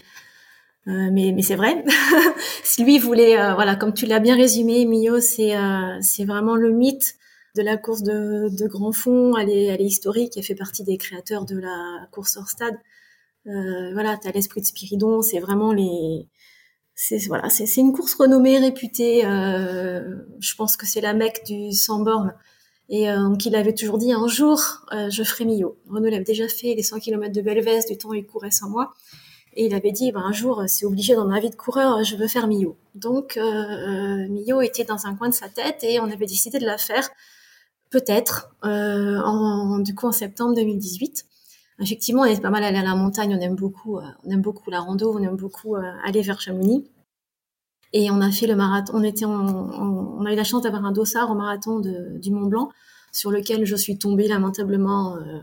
Euh, 0.88 1.08
mais, 1.10 1.32
mais 1.32 1.40
c'est 1.40 1.56
vrai. 1.56 1.82
si 2.62 2.84
lui 2.84 2.98
voulait, 2.98 3.40
euh, 3.40 3.54
voilà, 3.54 3.76
comme 3.76 3.94
tu 3.94 4.04
l'as 4.04 4.20
bien 4.20 4.36
résumé, 4.36 4.84
Mio, 4.84 5.20
c'est 5.20 5.54
c'est 6.02 6.26
vraiment 6.26 6.54
le 6.54 6.70
mythe 6.70 7.16
de 7.56 7.62
la 7.62 7.78
course 7.78 8.02
de, 8.02 8.48
de 8.50 8.66
grand 8.66 8.92
fond. 8.92 9.34
Elle 9.38 9.48
est, 9.48 9.64
elle 9.64 9.80
est 9.80 9.86
historique. 9.86 10.34
Elle 10.36 10.44
fait 10.44 10.54
partie 10.54 10.84
des 10.84 10.98
créateurs 10.98 11.46
de 11.46 11.58
la 11.58 12.06
course 12.10 12.36
hors 12.36 12.50
stade. 12.50 12.76
voilà, 13.46 14.18
tu 14.18 14.28
as 14.28 14.32
l'esprit 14.32 14.60
de 14.60 14.66
Spiridon. 14.66 15.22
C'est 15.22 15.40
vraiment 15.40 15.72
les 15.72 16.28
c'est 16.94 17.18
voilà, 17.26 17.48
c'est 17.48 17.80
une 17.80 17.92
course 17.92 18.14
renommée, 18.14 18.58
réputée. 18.58 19.24
Euh, 19.24 20.16
je 20.40 20.54
pense 20.54 20.76
que 20.76 20.86
c'est 20.86 21.00
la 21.00 21.14
mecque 21.14 21.42
du 21.46 21.72
100 21.72 22.00
bornes. 22.00 22.34
Et 22.90 23.08
euh, 23.08 23.28
donc 23.28 23.46
il 23.46 23.54
avait 23.54 23.72
toujours 23.72 23.98
dit 23.98 24.12
un 24.12 24.26
jour, 24.26 24.60
euh, 24.92 25.08
je 25.10 25.22
ferai 25.22 25.44
Millau. 25.44 25.78
Renaud 25.88 26.10
l'avait 26.10 26.24
déjà 26.24 26.48
fait 26.48 26.74
les 26.74 26.82
100 26.82 26.98
km 26.98 27.32
de 27.32 27.40
Belvès, 27.40 27.86
du 27.86 27.96
temps 27.96 28.12
il 28.12 28.26
courait 28.26 28.50
sans 28.50 28.68
moi. 28.68 28.92
Et 29.54 29.66
il 29.66 29.74
avait 29.74 29.92
dit, 29.92 30.12
ben, 30.12 30.20
un 30.20 30.32
jour, 30.32 30.62
c'est 30.68 30.86
obligé 30.86 31.14
dans 31.14 31.26
ma 31.26 31.40
vie 31.40 31.50
de 31.50 31.56
coureur, 31.56 32.04
je 32.04 32.16
veux 32.16 32.28
faire 32.28 32.48
Millau. 32.48 32.76
Donc 32.96 33.36
euh, 33.36 34.28
Millau 34.28 34.60
était 34.60 34.84
dans 34.84 35.06
un 35.06 35.14
coin 35.14 35.28
de 35.28 35.34
sa 35.34 35.48
tête 35.48 35.84
et 35.84 36.00
on 36.00 36.10
avait 36.10 36.26
décidé 36.26 36.58
de 36.58 36.66
la 36.66 36.78
faire 36.78 37.08
peut-être 37.90 38.54
en, 38.62 39.78
du 39.78 39.94
coup 39.94 40.06
en 40.06 40.12
septembre 40.12 40.54
2018 40.54 41.24
effectivement, 41.80 42.22
on 42.22 42.24
est 42.24 42.40
pas 42.40 42.50
mal 42.50 42.62
aller 42.62 42.78
à 42.78 42.82
la 42.82 42.94
montagne. 42.94 43.34
On 43.36 43.40
aime 43.40 43.54
beaucoup, 43.54 43.98
euh, 43.98 44.02
on 44.24 44.30
aime 44.30 44.42
beaucoup 44.42 44.70
la 44.70 44.80
rando, 44.80 45.12
on 45.12 45.22
aime 45.22 45.36
beaucoup 45.36 45.76
euh, 45.76 45.82
aller 46.04 46.22
vers 46.22 46.40
Chamonix. 46.40 46.84
Et 47.92 48.10
on 48.10 48.20
a 48.20 48.30
fait 48.30 48.46
le 48.46 48.54
marathon. 48.54 48.94
On 48.94 50.24
a 50.24 50.32
eu 50.32 50.36
la 50.36 50.44
chance 50.44 50.62
d'avoir 50.62 50.84
un 50.84 50.92
dossard 50.92 51.30
au 51.30 51.34
marathon 51.34 51.80
du 51.80 52.30
Mont 52.30 52.46
Blanc, 52.46 52.70
sur 53.10 53.32
lequel 53.32 53.64
je 53.64 53.74
suis 53.74 53.98
tombée 53.98 54.28
lamentablement 54.28 55.16
euh, 55.16 55.40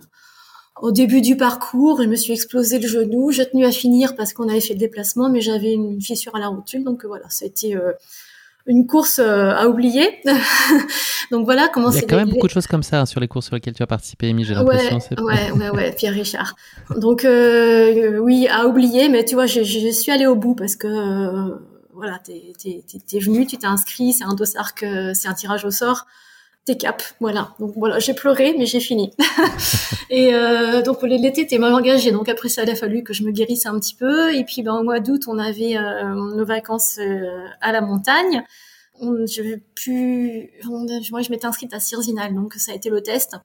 au 0.82 0.92
début 0.92 1.22
du 1.22 1.36
parcours. 1.36 2.02
Je 2.02 2.08
me 2.08 2.16
suis 2.16 2.32
explosé 2.32 2.80
le 2.80 2.88
genou. 2.88 3.32
J'ai 3.32 3.50
tenu 3.50 3.66
à 3.66 3.72
finir 3.72 4.16
parce 4.16 4.32
qu'on 4.32 4.48
avait 4.48 4.62
fait 4.62 4.74
le 4.74 4.80
déplacement, 4.80 5.30
mais 5.30 5.42
j'avais 5.42 5.74
une 5.74 6.00
fissure 6.02 6.36
à 6.36 6.40
la 6.40 6.48
rotule. 6.48 6.86
Donc 6.86 7.04
voilà, 7.06 7.26
c'était 7.30 7.76
une 8.68 8.86
course 8.86 9.20
à 9.20 9.68
oublier. 9.68 10.20
Donc 11.32 11.46
voilà 11.46 11.70
comment 11.74 11.92
c'est. 11.92 12.00
Il 12.00 12.02
y 12.02 12.06
a 12.06 12.08
quand 12.08 12.18
même 12.18 12.30
beaucoup 12.30 12.48
de 12.48 12.52
choses 12.52 12.68
comme 12.68 12.84
ça 12.84 13.02
hein, 13.02 13.06
sur 13.06 13.20
les 13.20 13.28
courses 13.28 13.48
sur 13.48 13.56
lesquelles 13.56 13.74
tu 13.74 13.84
as 13.84 13.88
participé, 13.88 14.30
Amy, 14.30 14.44
j'ai 14.44 14.54
l'impression. 14.54 15.00
Ouais, 15.20 15.52
ouais, 15.52 15.70
ouais, 15.70 15.92
Pierre 15.98 16.14
Richard. 16.14 16.56
Donc 16.96 17.26
oui, 17.26 18.48
à 18.48 18.68
oublier, 18.68 19.10
mais 19.10 19.26
tu 19.26 19.36
vois, 19.36 19.46
je, 19.46 19.64
je 19.64 19.92
suis 19.92 20.12
allée 20.12 20.28
au 20.28 20.36
bout 20.36 20.56
parce 20.56 20.76
que 20.76 20.88
voilà, 21.94 22.20
t'es 22.20 22.54
es, 22.66 23.20
venu, 23.20 23.48
tu 23.48 23.58
t'es 23.58 23.66
inscrit, 23.66 24.14
c'est 24.14 24.24
un 24.24 24.36
dossard 24.36 24.76
que 24.76 25.14
c'est 25.16 25.28
un 25.28 25.34
tirage 25.34 25.66
au 25.66 25.72
sort 25.72 26.06
t'es 26.68 26.76
cap, 26.76 27.02
voilà. 27.22 27.56
Donc 27.60 27.74
voilà, 27.78 27.98
j'ai 28.00 28.14
pleuré, 28.14 28.54
mais 28.58 28.66
j'ai 28.66 28.82
fini. 28.82 29.14
et 30.10 30.36
euh, 30.36 30.82
donc 30.82 31.02
l'été 31.02 31.42
était 31.42 31.58
mal 31.58 31.74
engagé, 31.74 32.12
donc 32.12 32.28
après 32.28 32.50
ça, 32.50 32.64
il 32.64 32.70
a 32.70 32.76
fallu 32.76 33.04
que 33.04 33.14
je 33.14 33.24
me 33.24 33.32
guérisse 33.32 33.66
un 33.66 33.80
petit 33.80 33.96
peu. 33.96 34.36
Et 34.36 34.44
puis 34.44 34.64
ben, 34.64 34.74
au 34.74 34.84
mois 34.84 35.00
d'août, 35.00 35.24
on 35.28 35.40
avait 35.40 35.78
euh, 35.78 36.14
nos 36.14 36.46
vacances 36.46 37.00
euh, 37.00 37.46
à 37.62 37.72
la 37.72 37.80
montagne. 37.80 38.44
On, 39.00 39.26
je 39.26 39.58
pu, 39.76 40.52
moi 41.12 41.22
je 41.22 41.30
m'étais 41.30 41.46
inscrite 41.46 41.74
à 41.74 41.80
Cirzinal, 41.80 42.34
donc 42.36 42.56
ça 42.56 42.74
a 42.74 42.76
été 42.76 42.90
le 42.90 43.02
test. 43.02 43.38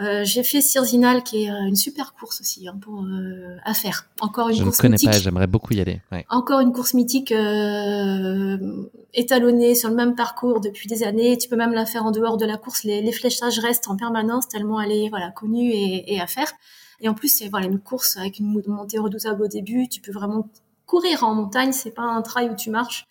Euh, 0.00 0.24
j'ai 0.24 0.42
fait 0.42 0.60
Cirzinal, 0.60 1.22
qui 1.22 1.44
est 1.44 1.50
euh, 1.50 1.66
une 1.68 1.76
super 1.76 2.14
course 2.14 2.40
aussi 2.40 2.66
hein, 2.66 2.76
pour 2.80 3.04
euh, 3.04 3.56
à 3.64 3.74
faire. 3.74 4.08
Encore 4.20 4.48
une 4.48 4.56
je 4.56 4.64
course 4.64 4.78
ne 4.78 4.82
connais 4.82 4.94
mythique. 4.94 5.10
pas, 5.10 5.18
j'aimerais 5.18 5.46
beaucoup 5.46 5.72
y 5.72 5.80
aller. 5.80 6.02
Ouais. 6.10 6.26
Encore 6.30 6.58
une 6.58 6.72
course 6.72 6.94
mythique 6.94 7.30
euh, 7.30 8.58
étalonnée 9.12 9.76
sur 9.76 9.90
le 9.90 9.94
même 9.94 10.16
parcours 10.16 10.60
depuis 10.60 10.88
des 10.88 11.04
années. 11.04 11.38
Tu 11.38 11.48
peux 11.48 11.54
même 11.54 11.72
la 11.72 11.86
faire 11.86 12.04
en 12.04 12.10
dehors 12.10 12.36
de 12.36 12.44
la 12.44 12.56
course. 12.56 12.82
Les, 12.82 13.02
les 13.02 13.12
fléchages 13.12 13.60
restent 13.60 13.86
en 13.88 13.96
permanence 13.96 14.48
tellement 14.48 14.80
elle 14.80 14.90
est 14.90 15.08
voilà 15.10 15.30
connue 15.30 15.70
et, 15.70 16.12
et 16.12 16.20
à 16.20 16.26
faire. 16.26 16.50
Et 17.00 17.08
en 17.08 17.14
plus 17.14 17.28
c'est 17.28 17.48
voilà 17.48 17.66
une 17.66 17.78
course 17.78 18.16
avec 18.16 18.40
une 18.40 18.62
montée 18.66 18.98
redoutable 18.98 19.42
au 19.44 19.48
début. 19.48 19.88
Tu 19.88 20.00
peux 20.00 20.12
vraiment 20.12 20.48
courir 20.86 21.22
en 21.22 21.34
montagne. 21.36 21.70
C'est 21.70 21.92
pas 21.92 22.02
un 22.02 22.22
trail 22.22 22.50
où 22.50 22.56
tu 22.56 22.70
marches. 22.70 23.06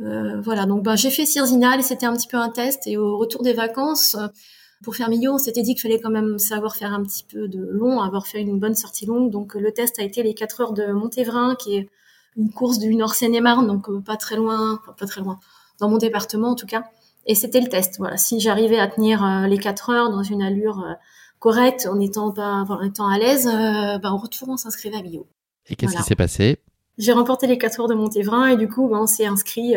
Euh, 0.00 0.40
voilà 0.40 0.66
donc 0.66 0.84
ben, 0.84 0.94
j'ai 0.94 1.10
fait 1.10 1.26
Cirzinal 1.26 1.78
et 1.80 1.82
c'était 1.82 2.06
un 2.06 2.16
petit 2.16 2.28
peu 2.28 2.38
un 2.38 2.48
test. 2.48 2.88
Et 2.88 2.96
au 2.96 3.18
retour 3.18 3.44
des 3.44 3.52
vacances 3.52 4.16
pour 4.82 4.94
faire 4.94 5.08
Millau, 5.08 5.34
on 5.34 5.38
s'était 5.38 5.62
dit 5.62 5.74
qu'il 5.74 5.82
fallait 5.82 6.00
quand 6.00 6.10
même 6.10 6.38
savoir 6.38 6.76
faire 6.76 6.92
un 6.92 7.02
petit 7.02 7.24
peu 7.24 7.48
de 7.48 7.60
long, 7.60 8.00
avoir 8.00 8.26
fait 8.26 8.40
une 8.40 8.58
bonne 8.58 8.74
sortie 8.74 9.06
longue. 9.06 9.30
Donc 9.30 9.54
le 9.54 9.72
test 9.72 9.98
a 9.98 10.02
été 10.02 10.22
les 10.22 10.34
4 10.34 10.60
heures 10.60 10.72
de 10.72 10.92
Montévrain, 10.92 11.56
qui 11.56 11.76
est 11.76 11.88
une 12.36 12.52
course 12.52 12.78
du 12.78 12.94
Nord 12.94 13.14
Seine-et-Marne, 13.14 13.66
donc 13.66 13.88
euh, 13.88 14.00
pas 14.00 14.16
très 14.16 14.36
loin, 14.36 14.80
pas 14.96 15.06
très 15.06 15.20
loin, 15.20 15.40
dans 15.80 15.88
mon 15.88 15.98
département 15.98 16.50
en 16.50 16.54
tout 16.54 16.66
cas. 16.66 16.84
Et 17.26 17.34
c'était 17.34 17.60
le 17.60 17.68
test. 17.68 17.96
Voilà, 17.98 18.16
si 18.16 18.38
j'arrivais 18.38 18.78
à 18.78 18.86
tenir 18.86 19.24
euh, 19.24 19.46
les 19.46 19.58
4 19.58 19.90
heures 19.90 20.10
dans 20.10 20.22
une 20.22 20.42
allure 20.42 20.80
euh, 20.80 20.94
correcte, 21.40 21.88
en 21.90 21.98
étant 21.98 22.30
pas, 22.30 22.64
en 22.68 22.82
étant 22.82 23.08
à 23.08 23.18
l'aise, 23.18 23.46
bah, 23.46 24.12
en 24.12 24.16
retour 24.16 24.48
on 24.48 24.56
s'inscrivait 24.56 24.96
à 24.96 25.02
Millau. 25.02 25.26
Et 25.68 25.76
qu'est-ce 25.76 25.96
qui 25.96 26.02
s'est 26.02 26.16
passé? 26.16 26.58
J'ai 26.98 27.12
remporté 27.12 27.46
les 27.48 27.58
4 27.58 27.80
heures 27.80 27.88
de 27.88 27.94
Montévrain 27.94 28.48
et 28.48 28.56
du 28.56 28.68
coup, 28.68 28.88
bah, 28.88 28.98
on 29.00 29.06
s'est 29.06 29.26
inscrit, 29.26 29.74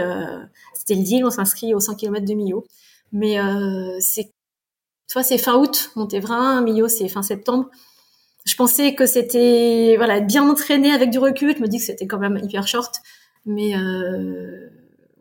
c'était 0.74 0.96
le 0.96 1.04
deal, 1.04 1.26
on 1.26 1.32
s'est 1.32 1.74
au 1.74 1.80
100 1.80 1.96
km 1.96 2.26
de 2.26 2.34
Millau. 2.34 2.66
Mais 3.12 3.40
euh, 3.40 3.98
Soit 5.12 5.24
c'est 5.24 5.38
fin 5.38 5.58
août, 5.58 5.92
Montévrain, 5.98 6.62
Millau 6.62 6.88
c'est 6.88 7.10
fin 7.10 7.22
septembre. 7.22 7.70
Je 8.46 8.56
pensais 8.56 8.96
que 8.96 9.06
c'était 9.06 9.96
voilà 9.98 10.22
bien 10.22 10.50
entraîné 10.50 10.94
avec 10.94 11.10
du 11.10 11.20
recul. 11.20 11.54
Je 11.54 11.62
me 11.62 11.68
dis 11.68 11.80
que 11.80 11.84
c'était 11.84 12.08
quand 12.08 12.18
même 12.18 12.40
hyper 12.42 12.66
short, 12.66 12.96
mais 13.46 13.76
euh, 13.76 14.70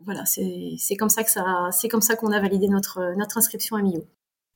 voilà 0.05 0.23
c'est 0.25 0.95
comme 0.97 1.09
ça 1.09 1.25
que 1.25 1.29
ça 1.29 1.67
c'est 1.73 1.89
comme 1.89 1.99
ça 1.99 2.15
qu'on 2.15 2.31
a 2.31 2.39
validé 2.39 2.69
notre 2.69 3.17
notre 3.17 3.37
inscription 3.37 3.75
à 3.75 3.81
Millau. 3.81 4.05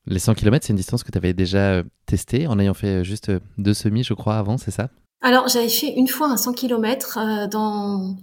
Les 0.05 0.19
100 0.19 0.35
km, 0.35 0.65
c'est 0.65 0.71
une 0.71 0.77
distance 0.77 1.03
que 1.03 1.11
tu 1.11 1.17
avais 1.17 1.33
déjà 1.33 1.73
euh, 1.73 1.83
testée 2.05 2.47
en 2.47 2.57
ayant 2.57 2.73
fait 2.73 3.03
juste 3.03 3.29
deux 3.57 3.73
semis, 3.73 4.05
je 4.05 4.13
crois, 4.13 4.37
avant, 4.37 4.57
c'est 4.57 4.71
ça? 4.71 4.89
Alors, 5.21 5.49
j'avais 5.49 5.67
fait 5.67 5.91
une 5.97 6.07
fois 6.07 6.27
un 6.27 6.37
100 6.37 6.53
km 6.53 7.17
euh, 7.17 7.47
dans 7.47 8.15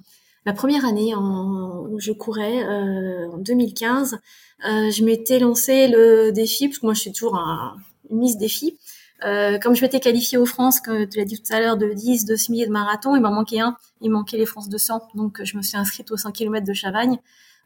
la 0.45 0.53
première 0.53 0.84
année 0.84 1.14
où 1.14 1.99
je 2.01 2.12
courais, 2.12 2.64
euh, 2.64 3.30
en 3.30 3.38
2015. 3.38 4.18
Euh, 4.64 4.90
je 4.90 5.05
m'étais 5.05 5.38
lancé 5.38 5.88
le 5.88 6.30
défi, 6.30 6.68
parce 6.68 6.78
que 6.78 6.86
moi 6.86 6.95
je 6.95 7.01
suis 7.01 7.12
toujours 7.12 7.36
un, 7.36 7.76
une 8.11 8.18
mise 8.18 8.36
défi. 8.36 8.78
Euh, 9.24 9.59
comme 9.59 9.76
je 9.76 9.82
m'étais 9.82 10.01
qualifiée 10.01 10.38
aux 10.38 10.47
France, 10.47 10.80
comme 10.80 11.09
tu 11.09 11.18
l'as 11.18 11.24
dit 11.24 11.40
tout 11.40 11.53
à 11.53 11.61
l'heure, 11.61 11.76
de 11.76 11.93
10, 11.93 12.24
de 12.24 12.36
semi 12.36 12.62
et 12.62 12.66
de 12.66 12.72
marathon, 12.72 13.14
il 13.14 13.22
m'en 13.22 13.30
manquait 13.30 13.61
un. 13.61 13.76
Il 14.01 14.11
manquait 14.11 14.36
les 14.36 14.47
France 14.47 14.68
de 14.68 14.78
100. 14.78 15.11
Donc 15.14 15.43
je 15.45 15.57
me 15.57 15.62
suis 15.62 15.76
inscrite 15.76 16.11
aux 16.11 16.16
100 16.16 16.32
km 16.32 16.66
de 16.66 16.72
Chavagne. 16.72 17.18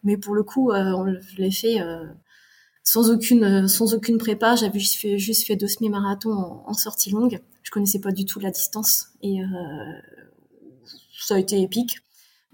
Mais 0.04 0.16
pour 0.16 0.34
le 0.34 0.42
coup, 0.42 0.70
euh, 0.70 1.18
je 1.28 1.36
l'ai 1.42 1.50
fait 1.50 1.80
euh, 1.80 2.04
sans 2.82 3.10
aucune 3.10 3.68
sans 3.68 3.94
aucune 3.94 4.18
prépa. 4.18 4.54
J'avais 4.56 4.78
juste 4.78 4.96
fait, 4.96 5.18
juste 5.18 5.46
fait 5.46 5.56
deux 5.56 5.68
semi-marathons 5.68 6.32
en, 6.32 6.64
en, 6.66 6.74
sortie 6.74 7.10
longue. 7.10 7.40
Je 7.62 7.70
connaissais 7.70 8.00
pas 8.00 8.12
du 8.12 8.26
tout 8.26 8.38
la 8.38 8.50
distance. 8.50 9.08
Et 9.22 9.40
euh, 9.40 9.46
ça 11.18 11.36
a 11.36 11.38
été 11.38 11.60
épique. 11.60 11.98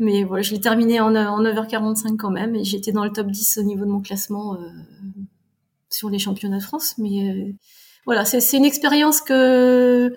Mais 0.02 0.24
voilà, 0.24 0.42
je 0.42 0.52
l'ai 0.52 0.60
terminé 0.60 1.00
en, 1.00 1.14
en 1.14 1.42
9h45 1.42 2.16
quand 2.16 2.30
même, 2.30 2.54
et 2.56 2.64
j'étais 2.64 2.92
dans 2.92 3.04
le 3.04 3.10
top 3.10 3.28
10 3.28 3.58
au 3.58 3.62
niveau 3.62 3.84
de 3.84 3.90
mon 3.90 4.00
classement 4.00 4.54
euh, 4.54 4.68
sur 5.88 6.10
les 6.10 6.18
championnats 6.18 6.58
de 6.58 6.62
France. 6.62 6.94
Mais 6.98 7.30
euh, 7.30 7.52
voilà, 8.04 8.24
c'est 8.24 8.56
une 8.56 8.64
expérience 8.64 9.20
que 9.20 10.14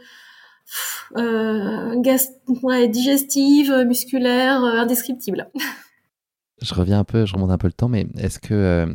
euh, 1.18 2.88
digestive, 2.88 3.74
musculaire, 3.88 4.64
euh, 4.64 4.80
indescriptible. 4.80 5.50
Je 6.62 6.74
reviens 6.74 7.00
un 7.00 7.04
peu, 7.04 7.26
je 7.26 7.34
remonte 7.34 7.52
un 7.52 7.58
peu 7.58 7.68
le 7.68 7.74
temps, 7.74 7.90
mais 7.90 8.08
est-ce 8.18 8.40
que 8.40 8.54
euh, 8.54 8.86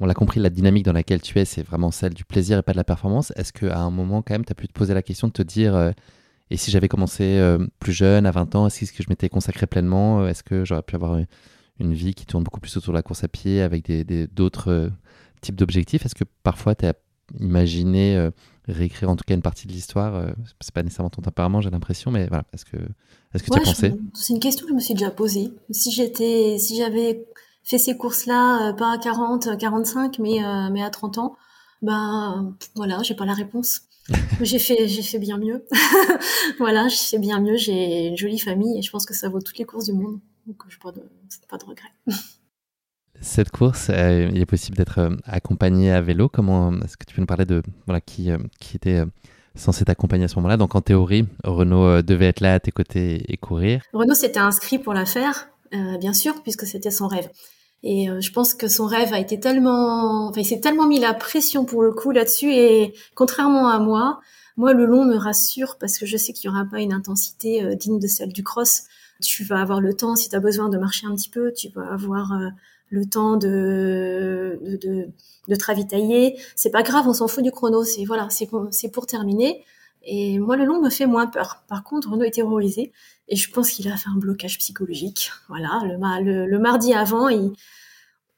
on, 0.00 0.06
l'a 0.06 0.12
compris, 0.12 0.40
la 0.40 0.50
dynamique 0.50 0.84
dans 0.84 0.92
laquelle 0.92 1.22
tu 1.22 1.38
es, 1.38 1.44
c'est 1.44 1.62
vraiment 1.62 1.92
celle 1.92 2.12
du 2.12 2.24
plaisir 2.24 2.58
et 2.58 2.62
pas 2.62 2.72
de 2.72 2.76
la 2.76 2.84
performance. 2.84 3.32
Est-ce 3.36 3.52
qu'à 3.52 3.78
un 3.78 3.90
moment, 3.90 4.22
quand 4.22 4.34
même, 4.34 4.44
tu 4.44 4.50
as 4.50 4.56
pu 4.56 4.66
te 4.66 4.72
poser 4.72 4.92
la 4.92 5.00
question 5.00 5.28
de 5.28 5.32
te 5.32 5.42
dire 5.42 5.92
et 6.50 6.56
si 6.56 6.70
j'avais 6.70 6.88
commencé 6.88 7.38
euh, 7.38 7.64
plus 7.78 7.92
jeune, 7.92 8.26
à 8.26 8.32
20 8.32 8.54
ans, 8.56 8.66
est-ce 8.66 8.92
que 8.92 9.02
je 9.02 9.08
m'étais 9.08 9.28
consacré 9.28 9.66
pleinement 9.66 10.20
euh, 10.20 10.28
Est-ce 10.28 10.42
que 10.42 10.64
j'aurais 10.64 10.82
pu 10.82 10.96
avoir 10.96 11.18
une 11.78 11.94
vie 11.94 12.12
qui 12.12 12.26
tourne 12.26 12.42
beaucoup 12.42 12.60
plus 12.60 12.76
autour 12.76 12.92
de 12.92 12.98
la 12.98 13.02
course 13.02 13.22
à 13.22 13.28
pied 13.28 13.62
avec 13.62 13.90
d'autres 14.34 14.70
euh, 14.70 14.88
types 15.40 15.54
d'objectifs? 15.54 16.04
Est-ce 16.04 16.16
que 16.16 16.24
parfois 16.42 16.74
tu 16.74 16.86
as 16.86 16.94
imaginé 17.38 18.28
réécrire 18.66 19.08
en 19.08 19.14
tout 19.14 19.22
cas 19.24 19.34
une 19.34 19.42
partie 19.42 19.68
de 19.68 19.72
l'histoire 19.72 20.32
C'est 20.60 20.74
pas 20.74 20.82
nécessairement 20.82 21.10
ton 21.10 21.22
tempérament, 21.22 21.60
j'ai 21.60 21.70
l'impression, 21.70 22.10
mais 22.10 22.26
voilà. 22.26 22.42
Est-ce 22.52 22.64
que, 22.64 22.76
est-ce 23.32 23.44
que 23.44 23.50
tu 23.50 23.60
as 23.60 23.62
pensé? 23.62 23.94
C'est 24.14 24.32
une 24.32 24.40
question 24.40 24.66
que 24.66 24.70
je 24.72 24.74
me 24.74 24.80
suis 24.80 24.94
déjà 24.94 25.12
posée. 25.12 25.52
Si 25.70 25.92
j'étais, 25.92 26.56
si 26.58 26.76
j'avais 26.76 27.24
fait 27.62 27.78
ces 27.78 27.96
courses-là, 27.96 28.72
pas 28.72 28.94
à 28.94 28.98
40, 28.98 29.56
45, 29.56 30.18
mais, 30.18 30.40
mais 30.72 30.82
à 30.82 30.90
30 30.90 31.18
ans, 31.18 31.36
ben 31.82 32.56
voilà, 32.74 33.00
j'ai 33.04 33.14
pas 33.14 33.24
la 33.24 33.34
réponse 33.34 33.82
j'ai 34.40 34.58
fait, 34.58 34.88
j'ai 34.88 35.02
fait 35.02 35.18
bien 35.18 35.38
mieux. 35.38 35.64
voilà, 36.58 36.88
j'ai 36.88 36.96
fait 36.96 37.18
bien 37.18 37.40
mieux. 37.40 37.56
J'ai 37.56 38.08
une 38.08 38.16
jolie 38.16 38.38
famille 38.38 38.78
et 38.78 38.82
je 38.82 38.90
pense 38.90 39.06
que 39.06 39.14
ça 39.14 39.28
vaut 39.28 39.40
toutes 39.40 39.58
les 39.58 39.64
courses 39.64 39.86
du 39.86 39.92
monde. 39.92 40.20
Donc, 40.46 40.62
je 40.68 40.76
n'ai 40.76 40.80
pas 40.80 40.92
de, 40.92 41.02
pas 41.48 41.58
de 41.58 41.64
regrets. 41.64 41.92
Cette 43.20 43.50
course, 43.50 43.88
euh, 43.90 44.30
il 44.32 44.40
est 44.40 44.46
possible 44.46 44.78
d'être 44.78 44.98
euh, 44.98 45.10
accompagné 45.24 45.92
à 45.92 46.00
vélo. 46.00 46.28
Comment 46.28 46.72
est-ce 46.80 46.96
que 46.96 47.04
tu 47.04 47.14
peux 47.14 47.20
nous 47.20 47.26
parler 47.26 47.44
de 47.44 47.62
voilà 47.86 48.00
qui, 48.00 48.30
euh, 48.30 48.38
qui 48.60 48.76
était 48.76 49.02
censé 49.54 49.84
t'accompagner 49.84 50.24
à 50.24 50.28
ce 50.28 50.36
moment-là? 50.36 50.56
Donc 50.56 50.74
en 50.74 50.80
théorie, 50.80 51.26
Renault 51.44 52.00
devait 52.00 52.28
être 52.28 52.40
là 52.40 52.54
à 52.54 52.60
tes 52.60 52.70
côtés 52.70 53.30
et 53.30 53.36
courir. 53.36 53.82
Renault 53.92 54.14
s'était 54.14 54.40
inscrit 54.40 54.78
pour 54.78 54.94
la 54.94 55.04
faire, 55.04 55.50
bien 56.00 56.14
sûr, 56.14 56.42
puisque 56.42 56.66
c'était 56.66 56.90
son 56.90 57.08
rêve. 57.08 57.28
Et 57.82 58.10
euh, 58.10 58.20
je 58.20 58.30
pense 58.32 58.54
que 58.54 58.68
son 58.68 58.86
rêve 58.86 59.12
a 59.12 59.18
été 59.18 59.40
tellement, 59.40 60.28
enfin, 60.28 60.40
il 60.40 60.44
s'est 60.44 60.60
tellement 60.60 60.86
mis 60.86 61.00
la 61.00 61.14
pression 61.14 61.64
pour 61.64 61.82
le 61.82 61.92
coup 61.92 62.10
là-dessus. 62.10 62.52
Et 62.52 62.94
contrairement 63.14 63.68
à 63.68 63.78
moi, 63.78 64.20
moi, 64.56 64.74
le 64.74 64.84
long 64.84 65.04
me 65.04 65.16
rassure 65.16 65.78
parce 65.78 65.98
que 65.98 66.04
je 66.04 66.16
sais 66.16 66.32
qu'il 66.32 66.50
y 66.50 66.52
aura 66.52 66.66
pas 66.70 66.80
une 66.80 66.92
intensité 66.92 67.62
euh, 67.62 67.74
digne 67.74 67.98
de 67.98 68.06
celle 68.06 68.32
du 68.32 68.42
cross. 68.42 68.82
Tu 69.22 69.44
vas 69.44 69.60
avoir 69.60 69.80
le 69.80 69.94
temps, 69.94 70.16
si 70.16 70.28
tu 70.28 70.36
as 70.36 70.40
besoin 70.40 70.68
de 70.68 70.78
marcher 70.78 71.06
un 71.06 71.14
petit 71.14 71.30
peu, 71.30 71.52
tu 71.52 71.68
vas 71.70 71.90
avoir 71.92 72.32
euh, 72.32 72.48
le 72.90 73.06
temps 73.06 73.36
de, 73.36 74.58
de, 74.62 74.76
de, 74.76 75.08
de 75.48 75.54
te 75.56 75.64
ravitailler. 75.64 76.38
C'est 76.56 76.70
pas 76.70 76.82
grave, 76.82 77.06
on 77.08 77.14
s'en 77.14 77.28
fout 77.28 77.42
du 77.42 77.50
chrono. 77.50 77.84
C'est 77.84 78.04
voilà, 78.04 78.28
c'est 78.30 78.90
pour 78.90 79.06
terminer. 79.06 79.64
Et 80.02 80.38
moi, 80.38 80.56
le 80.56 80.64
long 80.64 80.80
me 80.80 80.90
fait 80.90 81.06
moins 81.06 81.26
peur. 81.26 81.62
Par 81.68 81.84
contre, 81.84 82.10
Renaud 82.10 82.24
est 82.24 82.30
terrorisé. 82.30 82.92
Et 83.30 83.36
je 83.36 83.50
pense 83.50 83.70
qu'il 83.70 83.88
a 83.88 83.96
fait 83.96 84.08
un 84.08 84.18
blocage 84.18 84.58
psychologique. 84.58 85.30
Voilà, 85.48 85.80
le, 85.84 86.58
mardi 86.58 86.92
avant, 86.92 87.28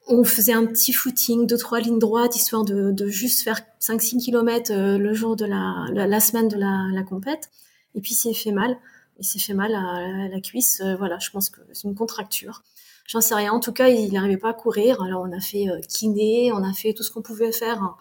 on 0.06 0.22
faisait 0.22 0.52
un 0.52 0.66
petit 0.66 0.92
footing, 0.92 1.46
deux, 1.46 1.56
trois 1.56 1.80
lignes 1.80 1.98
droites, 1.98 2.36
histoire 2.36 2.64
de, 2.64 3.08
juste 3.08 3.42
faire 3.42 3.60
5-6 3.80 4.22
km 4.22 4.70
euh, 4.70 4.98
le 4.98 5.14
jour 5.14 5.34
de 5.34 5.46
la, 5.46 5.86
la, 5.92 6.20
semaine 6.20 6.48
de 6.48 6.56
la, 6.56 6.88
la 6.92 7.02
compète. 7.02 7.50
Et 7.94 8.02
puis, 8.02 8.12
il 8.12 8.16
s'est 8.16 8.34
fait 8.34 8.52
mal. 8.52 8.76
Il 9.18 9.24
s'est 9.24 9.38
fait 9.38 9.54
mal 9.54 9.74
à, 9.74 10.28
la 10.28 10.40
cuisse. 10.40 10.82
Euh, 10.84 10.94
voilà, 10.96 11.18
je 11.18 11.30
pense 11.30 11.48
que 11.48 11.60
c'est 11.72 11.88
une 11.88 11.94
contracture. 11.94 12.62
J'en 13.08 13.22
sais 13.22 13.34
rien. 13.34 13.52
En 13.52 13.60
tout 13.60 13.72
cas, 13.72 13.88
il 13.88 14.12
n'arrivait 14.12 14.36
pas 14.36 14.50
à 14.50 14.54
courir. 14.54 15.00
Alors, 15.02 15.22
on 15.22 15.32
a 15.32 15.40
fait 15.40 15.70
euh, 15.70 15.80
kiné, 15.88 16.52
on 16.52 16.62
a 16.62 16.72
fait 16.74 16.92
tout 16.92 17.02
ce 17.02 17.10
qu'on 17.10 17.22
pouvait 17.22 17.52
faire. 17.52 17.82
Hein 17.82 17.96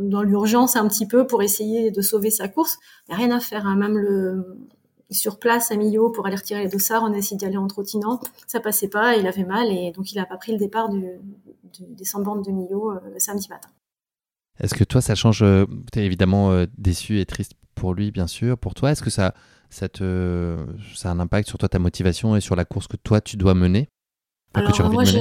dans 0.00 0.22
l'urgence 0.22 0.76
un 0.76 0.86
petit 0.86 1.06
peu 1.06 1.26
pour 1.26 1.42
essayer 1.42 1.90
de 1.90 2.00
sauver 2.00 2.30
sa 2.30 2.48
course. 2.48 2.78
Il 3.08 3.10
n'y 3.10 3.14
a 3.14 3.26
rien 3.26 3.36
à 3.36 3.40
faire. 3.40 3.66
Hein. 3.66 3.76
Même 3.76 3.98
le 3.98 4.44
sur 5.10 5.38
place 5.38 5.70
à 5.70 5.76
Millau 5.76 6.10
pour 6.10 6.26
aller 6.26 6.36
retirer 6.36 6.62
les 6.62 6.68
dossards, 6.68 7.02
on 7.02 7.12
a 7.12 7.16
essayé 7.16 7.36
d'y 7.36 7.44
aller 7.44 7.56
en 7.56 7.66
trottinant. 7.66 8.20
Ça 8.46 8.60
passait 8.60 8.88
pas, 8.88 9.16
il 9.16 9.26
avait 9.26 9.44
mal 9.44 9.68
et 9.70 9.92
donc 9.92 10.12
il 10.12 10.16
n'a 10.16 10.26
pas 10.26 10.36
pris 10.36 10.52
le 10.52 10.58
départ 10.58 10.88
du, 10.88 11.04
du 11.72 11.84
descendante 11.94 12.44
de 12.44 12.50
Millau 12.50 12.92
euh, 12.92 13.00
le 13.12 13.18
samedi 13.18 13.48
matin. 13.48 13.68
Est-ce 14.60 14.74
que 14.74 14.84
toi, 14.84 15.00
ça 15.00 15.14
change 15.14 15.42
euh, 15.42 15.64
Tu 15.92 16.00
es 16.00 16.04
évidemment 16.04 16.52
euh, 16.52 16.66
déçu 16.76 17.18
et 17.18 17.26
triste 17.26 17.54
pour 17.74 17.94
lui, 17.94 18.10
bien 18.10 18.26
sûr. 18.26 18.58
Pour 18.58 18.74
toi, 18.74 18.92
est-ce 18.92 19.02
que 19.02 19.10
ça, 19.10 19.34
ça, 19.70 19.88
te, 19.88 20.56
ça 20.94 21.08
a 21.08 21.12
un 21.12 21.20
impact 21.20 21.48
sur 21.48 21.58
toi, 21.58 21.68
ta 21.68 21.78
motivation 21.78 22.36
et 22.36 22.40
sur 22.40 22.56
la 22.56 22.64
course 22.64 22.86
que 22.86 22.96
toi, 22.96 23.20
tu 23.20 23.36
dois 23.36 23.54
mener? 23.54 23.88
Alors 24.52 24.92
moi, 24.92 25.04
je, 25.04 25.16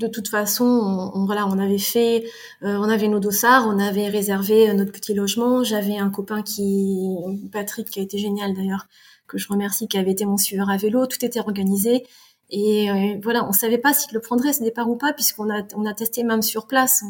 de 0.00 0.06
toute 0.08 0.28
façon, 0.28 1.10
on, 1.14 1.26
voilà, 1.26 1.46
on 1.46 1.58
avait 1.58 1.78
fait, 1.78 2.24
euh, 2.62 2.76
on 2.76 2.88
avait 2.88 3.08
nos 3.08 3.20
dossards, 3.20 3.66
on 3.66 3.78
avait 3.78 4.08
réservé 4.08 4.72
notre 4.74 4.92
petit 4.92 5.14
logement. 5.14 5.64
J'avais 5.64 5.96
un 5.98 6.10
copain 6.10 6.42
qui, 6.42 7.16
Patrick, 7.52 7.88
qui 7.90 8.00
a 8.00 8.02
été 8.02 8.18
génial 8.18 8.54
d'ailleurs, 8.54 8.86
que 9.26 9.38
je 9.38 9.48
remercie, 9.48 9.88
qui 9.88 9.98
avait 9.98 10.12
été 10.12 10.24
mon 10.24 10.36
suiveur 10.36 10.70
à 10.70 10.76
vélo. 10.76 11.06
Tout 11.06 11.24
était 11.24 11.40
organisé. 11.40 12.06
Et 12.50 12.90
euh, 12.90 13.20
voilà, 13.22 13.46
on 13.46 13.52
savait 13.52 13.78
pas 13.78 13.92
s'il 13.92 14.14
le 14.14 14.20
prendrait 14.20 14.54
ce 14.54 14.62
départ 14.62 14.88
ou 14.88 14.96
pas, 14.96 15.12
puisqu'on 15.12 15.50
a, 15.50 15.62
on 15.74 15.84
a 15.84 15.92
testé 15.92 16.24
même 16.24 16.40
sur 16.40 16.66
place, 16.66 17.02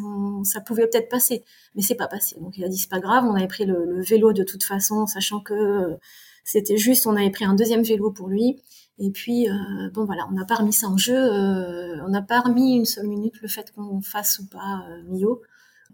ça 0.42 0.60
pouvait 0.60 0.88
peut-être 0.88 1.08
passer, 1.08 1.44
mais 1.76 1.82
c'est 1.82 1.94
pas 1.94 2.08
passé. 2.08 2.36
Donc 2.40 2.58
il 2.58 2.64
a 2.64 2.68
dit 2.68 2.76
c'est 2.76 2.90
pas 2.90 2.98
grave, 2.98 3.24
on 3.24 3.34
avait 3.36 3.46
pris 3.46 3.64
le, 3.64 3.84
le 3.84 4.02
vélo 4.02 4.32
de 4.32 4.42
toute 4.42 4.64
façon, 4.64 5.06
sachant 5.06 5.38
que 5.38 5.96
c'était 6.42 6.76
juste, 6.76 7.06
on 7.06 7.14
avait 7.14 7.30
pris 7.30 7.44
un 7.44 7.54
deuxième 7.54 7.82
vélo 7.84 8.10
pour 8.10 8.26
lui. 8.26 8.60
Et 8.98 9.10
puis, 9.10 9.48
euh, 9.48 9.90
bon 9.92 10.04
voilà, 10.04 10.26
on 10.28 10.32
n'a 10.32 10.44
pas 10.44 10.56
remis 10.56 10.72
ça 10.72 10.88
en 10.88 10.96
jeu, 10.96 11.16
euh, 11.16 12.04
on 12.04 12.08
n'a 12.08 12.22
pas 12.22 12.40
remis 12.40 12.74
une 12.74 12.84
seule 12.84 13.06
minute 13.06 13.40
le 13.40 13.48
fait 13.48 13.72
qu'on 13.72 14.00
fasse 14.00 14.40
ou 14.40 14.48
pas 14.48 14.84
euh, 14.90 15.02
Mio. 15.08 15.42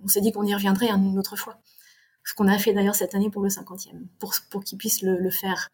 On 0.02 0.08
s'est 0.08 0.22
dit 0.22 0.32
qu'on 0.32 0.44
y 0.44 0.54
reviendrait 0.54 0.88
une 0.88 1.18
autre 1.18 1.36
fois. 1.36 1.58
Ce 2.24 2.34
qu'on 2.34 2.48
a 2.48 2.58
fait 2.58 2.72
d'ailleurs 2.72 2.94
cette 2.94 3.14
année 3.14 3.30
pour 3.30 3.42
le 3.42 3.50
50e, 3.50 4.06
pour, 4.18 4.34
pour 4.50 4.64
qu'il 4.64 4.78
puisse 4.78 5.02
le, 5.02 5.30
faire. 5.30 5.70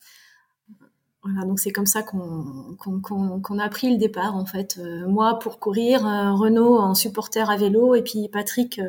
Voilà, 1.22 1.45
donc 1.45 1.61
c'est 1.61 1.70
comme 1.70 1.87
ça 1.87 2.03
qu'on 2.03 2.76
qu'on 2.76 3.01
qu'on 3.41 3.59
a 3.59 3.68
pris 3.68 3.91
le 3.93 3.99
départ 3.99 4.35
en 4.37 4.47
fait. 4.47 4.81
Moi 5.07 5.39
pour 5.39 5.61
courir, 5.61 6.03
Renaud 6.03 6.78
en 6.78 6.95
supporter 6.95 7.49
à 7.49 7.57
vélo 7.57 7.95
et 7.95 8.03
puis 8.03 8.28
Patrick, 8.28 8.81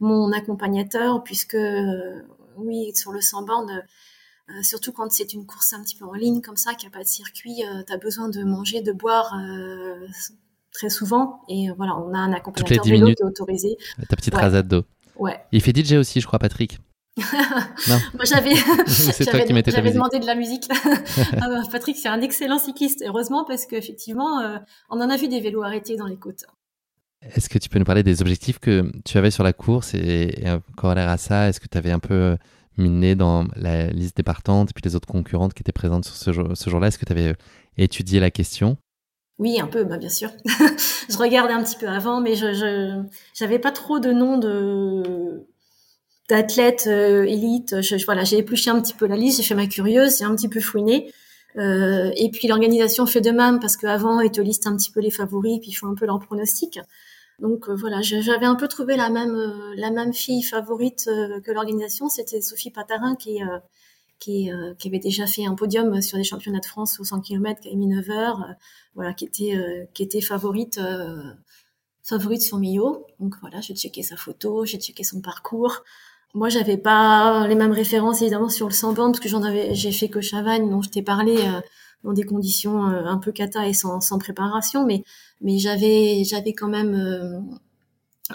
mon 0.00 0.32
accompagnateur, 0.32 1.22
puisque 1.24 1.56
oui, 2.58 2.92
sur 2.94 3.12
le 3.12 3.20
100 3.20 3.42
bornes, 3.44 3.82
euh, 4.48 4.62
surtout 4.62 4.92
quand 4.92 5.10
c'est 5.10 5.32
une 5.34 5.44
course 5.44 5.72
un 5.72 5.82
petit 5.82 5.96
peu 5.96 6.04
en 6.04 6.12
ligne 6.12 6.40
comme 6.40 6.56
ça, 6.56 6.74
qu'il 6.74 6.88
n'y 6.88 6.94
a 6.94 6.98
pas 6.98 7.02
de 7.02 7.08
circuit, 7.08 7.64
euh, 7.64 7.82
tu 7.84 7.92
as 7.92 7.96
besoin 7.96 8.28
de 8.28 8.44
manger, 8.44 8.80
de 8.80 8.92
boire 8.92 9.34
euh, 9.36 10.06
très 10.72 10.88
souvent. 10.88 11.40
Et 11.48 11.68
voilà, 11.76 11.96
on 11.96 12.14
a 12.14 12.18
un 12.18 12.32
accompagnateur 12.32 12.84
vélo 12.84 13.06
qui 13.06 13.12
est 13.12 13.24
autorisé. 13.24 13.76
Ta 14.08 14.14
petite 14.14 14.34
rasade 14.34 14.68
d'eau. 14.68 14.84
Ouais. 15.16 15.40
Il 15.50 15.60
fait 15.60 15.74
DJ 15.74 15.94
aussi, 15.94 16.20
je 16.20 16.26
crois, 16.26 16.38
Patrick. 16.38 16.78
non. 17.88 17.98
Moi, 18.14 18.24
j'avais, 18.24 18.54
j'avais 18.86 19.90
demandé 19.90 20.20
de 20.20 20.26
la 20.26 20.34
musique. 20.36 20.68
ah, 21.40 21.48
bah, 21.48 21.62
Patrick, 21.72 21.96
c'est 21.96 22.08
un 22.08 22.20
excellent 22.20 22.58
cycliste, 22.58 23.02
heureusement, 23.04 23.44
parce 23.44 23.66
qu'effectivement, 23.66 24.60
on 24.90 25.00
en 25.00 25.10
a 25.10 25.16
vu 25.16 25.26
des 25.26 25.40
vélos 25.40 25.62
arrêtés 25.62 25.96
dans 25.96 26.06
les 26.06 26.18
côtes. 26.18 26.44
Est-ce 27.34 27.48
que 27.48 27.58
tu 27.58 27.68
peux 27.68 27.78
nous 27.78 27.86
parler 27.86 28.02
des 28.02 28.20
objectifs 28.20 28.60
que 28.60 28.92
tu 29.04 29.18
avais 29.18 29.32
sur 29.32 29.42
la 29.42 29.54
course 29.54 29.94
et, 29.94 30.44
et 30.44 30.58
corollaire 30.76 31.08
à 31.08 31.16
ça, 31.16 31.48
est-ce 31.48 31.58
que 31.58 31.66
tu 31.66 31.78
avais 31.78 31.90
un 31.90 31.98
peu 31.98 32.36
miné 32.76 33.14
dans 33.14 33.46
la 33.56 33.88
liste 33.88 34.16
des 34.16 34.22
partantes 34.22 34.70
et 34.70 34.72
puis 34.74 34.82
les 34.84 34.96
autres 34.96 35.08
concurrentes 35.08 35.54
qui 35.54 35.62
étaient 35.62 35.72
présentes 35.72 36.04
sur 36.04 36.14
ce, 36.14 36.32
jour, 36.32 36.48
ce 36.54 36.70
jour-là 36.70 36.88
Est-ce 36.88 36.98
que 36.98 37.04
tu 37.04 37.12
avais 37.12 37.28
euh, 37.28 37.34
étudié 37.76 38.20
la 38.20 38.30
question? 38.30 38.76
Oui, 39.38 39.60
un 39.60 39.66
peu, 39.66 39.84
bah 39.84 39.98
bien 39.98 40.08
sûr. 40.08 40.30
je 40.46 41.18
regardais 41.18 41.52
un 41.52 41.62
petit 41.62 41.76
peu 41.76 41.88
avant, 41.88 42.20
mais 42.20 42.36
je 42.36 43.02
j'avais 43.34 43.58
pas 43.58 43.70
trop 43.70 43.98
de 43.98 44.10
noms 44.10 44.38
de 44.38 45.46
d'athlètes 46.28 46.86
euh, 46.88 47.24
élites. 47.24 47.82
Je, 47.82 48.02
voilà, 48.04 48.24
j'ai 48.24 48.38
épluché 48.38 48.70
un 48.70 48.80
petit 48.80 48.94
peu 48.94 49.06
la 49.06 49.16
liste, 49.16 49.38
j'ai 49.38 49.44
fait 49.44 49.54
ma 49.54 49.66
curieuse, 49.66 50.18
j'ai 50.18 50.24
un 50.24 50.34
petit 50.34 50.48
peu 50.48 50.60
fouiné. 50.60 51.12
Euh, 51.58 52.10
et 52.16 52.30
puis 52.30 52.48
l'organisation 52.48 53.06
fait 53.06 53.22
de 53.22 53.30
même 53.30 53.60
parce 53.60 53.78
qu'avant 53.78 54.20
ils 54.20 54.30
te 54.30 54.42
listent 54.42 54.66
un 54.66 54.76
petit 54.76 54.90
peu 54.90 55.00
les 55.00 55.10
favoris, 55.10 55.58
puis 55.60 55.70
ils 55.70 55.74
font 55.74 55.88
un 55.88 55.94
peu 55.94 56.06
leur 56.06 56.18
pronostic. 56.18 56.80
Donc 57.38 57.68
euh, 57.68 57.74
voilà, 57.74 58.00
j'avais 58.00 58.46
un 58.46 58.54
peu 58.54 58.66
trouvé 58.66 58.96
la 58.96 59.10
même 59.10 59.34
euh, 59.34 59.74
la 59.76 59.90
même 59.90 60.14
fille 60.14 60.42
favorite 60.42 61.06
euh, 61.08 61.40
que 61.40 61.50
l'organisation, 61.52 62.08
c'était 62.08 62.40
Sophie 62.40 62.70
Patarin 62.70 63.14
qui 63.16 63.40
qui, 64.18 64.50
qui, 64.78 64.88
avait 64.88 64.98
déjà 64.98 65.26
fait 65.26 65.44
un 65.44 65.54
podium 65.54 66.00
sur 66.00 66.16
les 66.16 66.24
championnats 66.24 66.60
de 66.60 66.64
France 66.64 66.98
au 67.00 67.04
100 67.04 67.20
km, 67.20 67.60
qui 67.60 67.68
a 67.68 67.76
mis 67.76 67.86
9 67.86 68.10
heures, 68.10 68.46
voilà, 68.94 69.12
qui 69.12 69.26
était 69.26 69.54
qui 69.92 70.02
était 70.02 70.22
favorite 70.22 70.80
favorite 72.02 72.40
sur 72.40 72.58
Millau. 72.58 73.06
Donc 73.20 73.34
voilà, 73.42 73.60
j'ai 73.60 73.74
checké 73.74 74.02
sa 74.02 74.16
photo, 74.16 74.64
j'ai 74.64 74.78
checké 74.78 75.04
son 75.04 75.20
parcours. 75.20 75.82
Moi, 76.34 76.48
j'avais 76.48 76.78
pas 76.78 77.46
les 77.46 77.54
mêmes 77.54 77.72
références 77.72 78.22
évidemment 78.22 78.48
sur 78.48 78.68
le 78.68 78.72
100 78.72 78.94
bornes 78.94 79.12
parce 79.12 79.20
que 79.20 79.28
j'en 79.28 79.42
avais, 79.42 79.74
j'ai 79.74 79.92
fait 79.92 80.08
que 80.08 80.22
Chavagne, 80.22 80.70
dont 80.70 80.80
je 80.80 80.88
t'ai 80.88 81.02
parlé 81.02 81.36
dans 82.04 82.12
des 82.12 82.24
conditions 82.24 82.82
un 82.82 83.18
peu 83.18 83.32
cata 83.32 83.66
et 83.66 83.72
sans, 83.72 84.18
préparation, 84.18 84.86
mais 84.86 85.04
j'avais 85.58 86.24
quand 86.56 86.68
même 86.68 86.94
euh, 86.94 87.40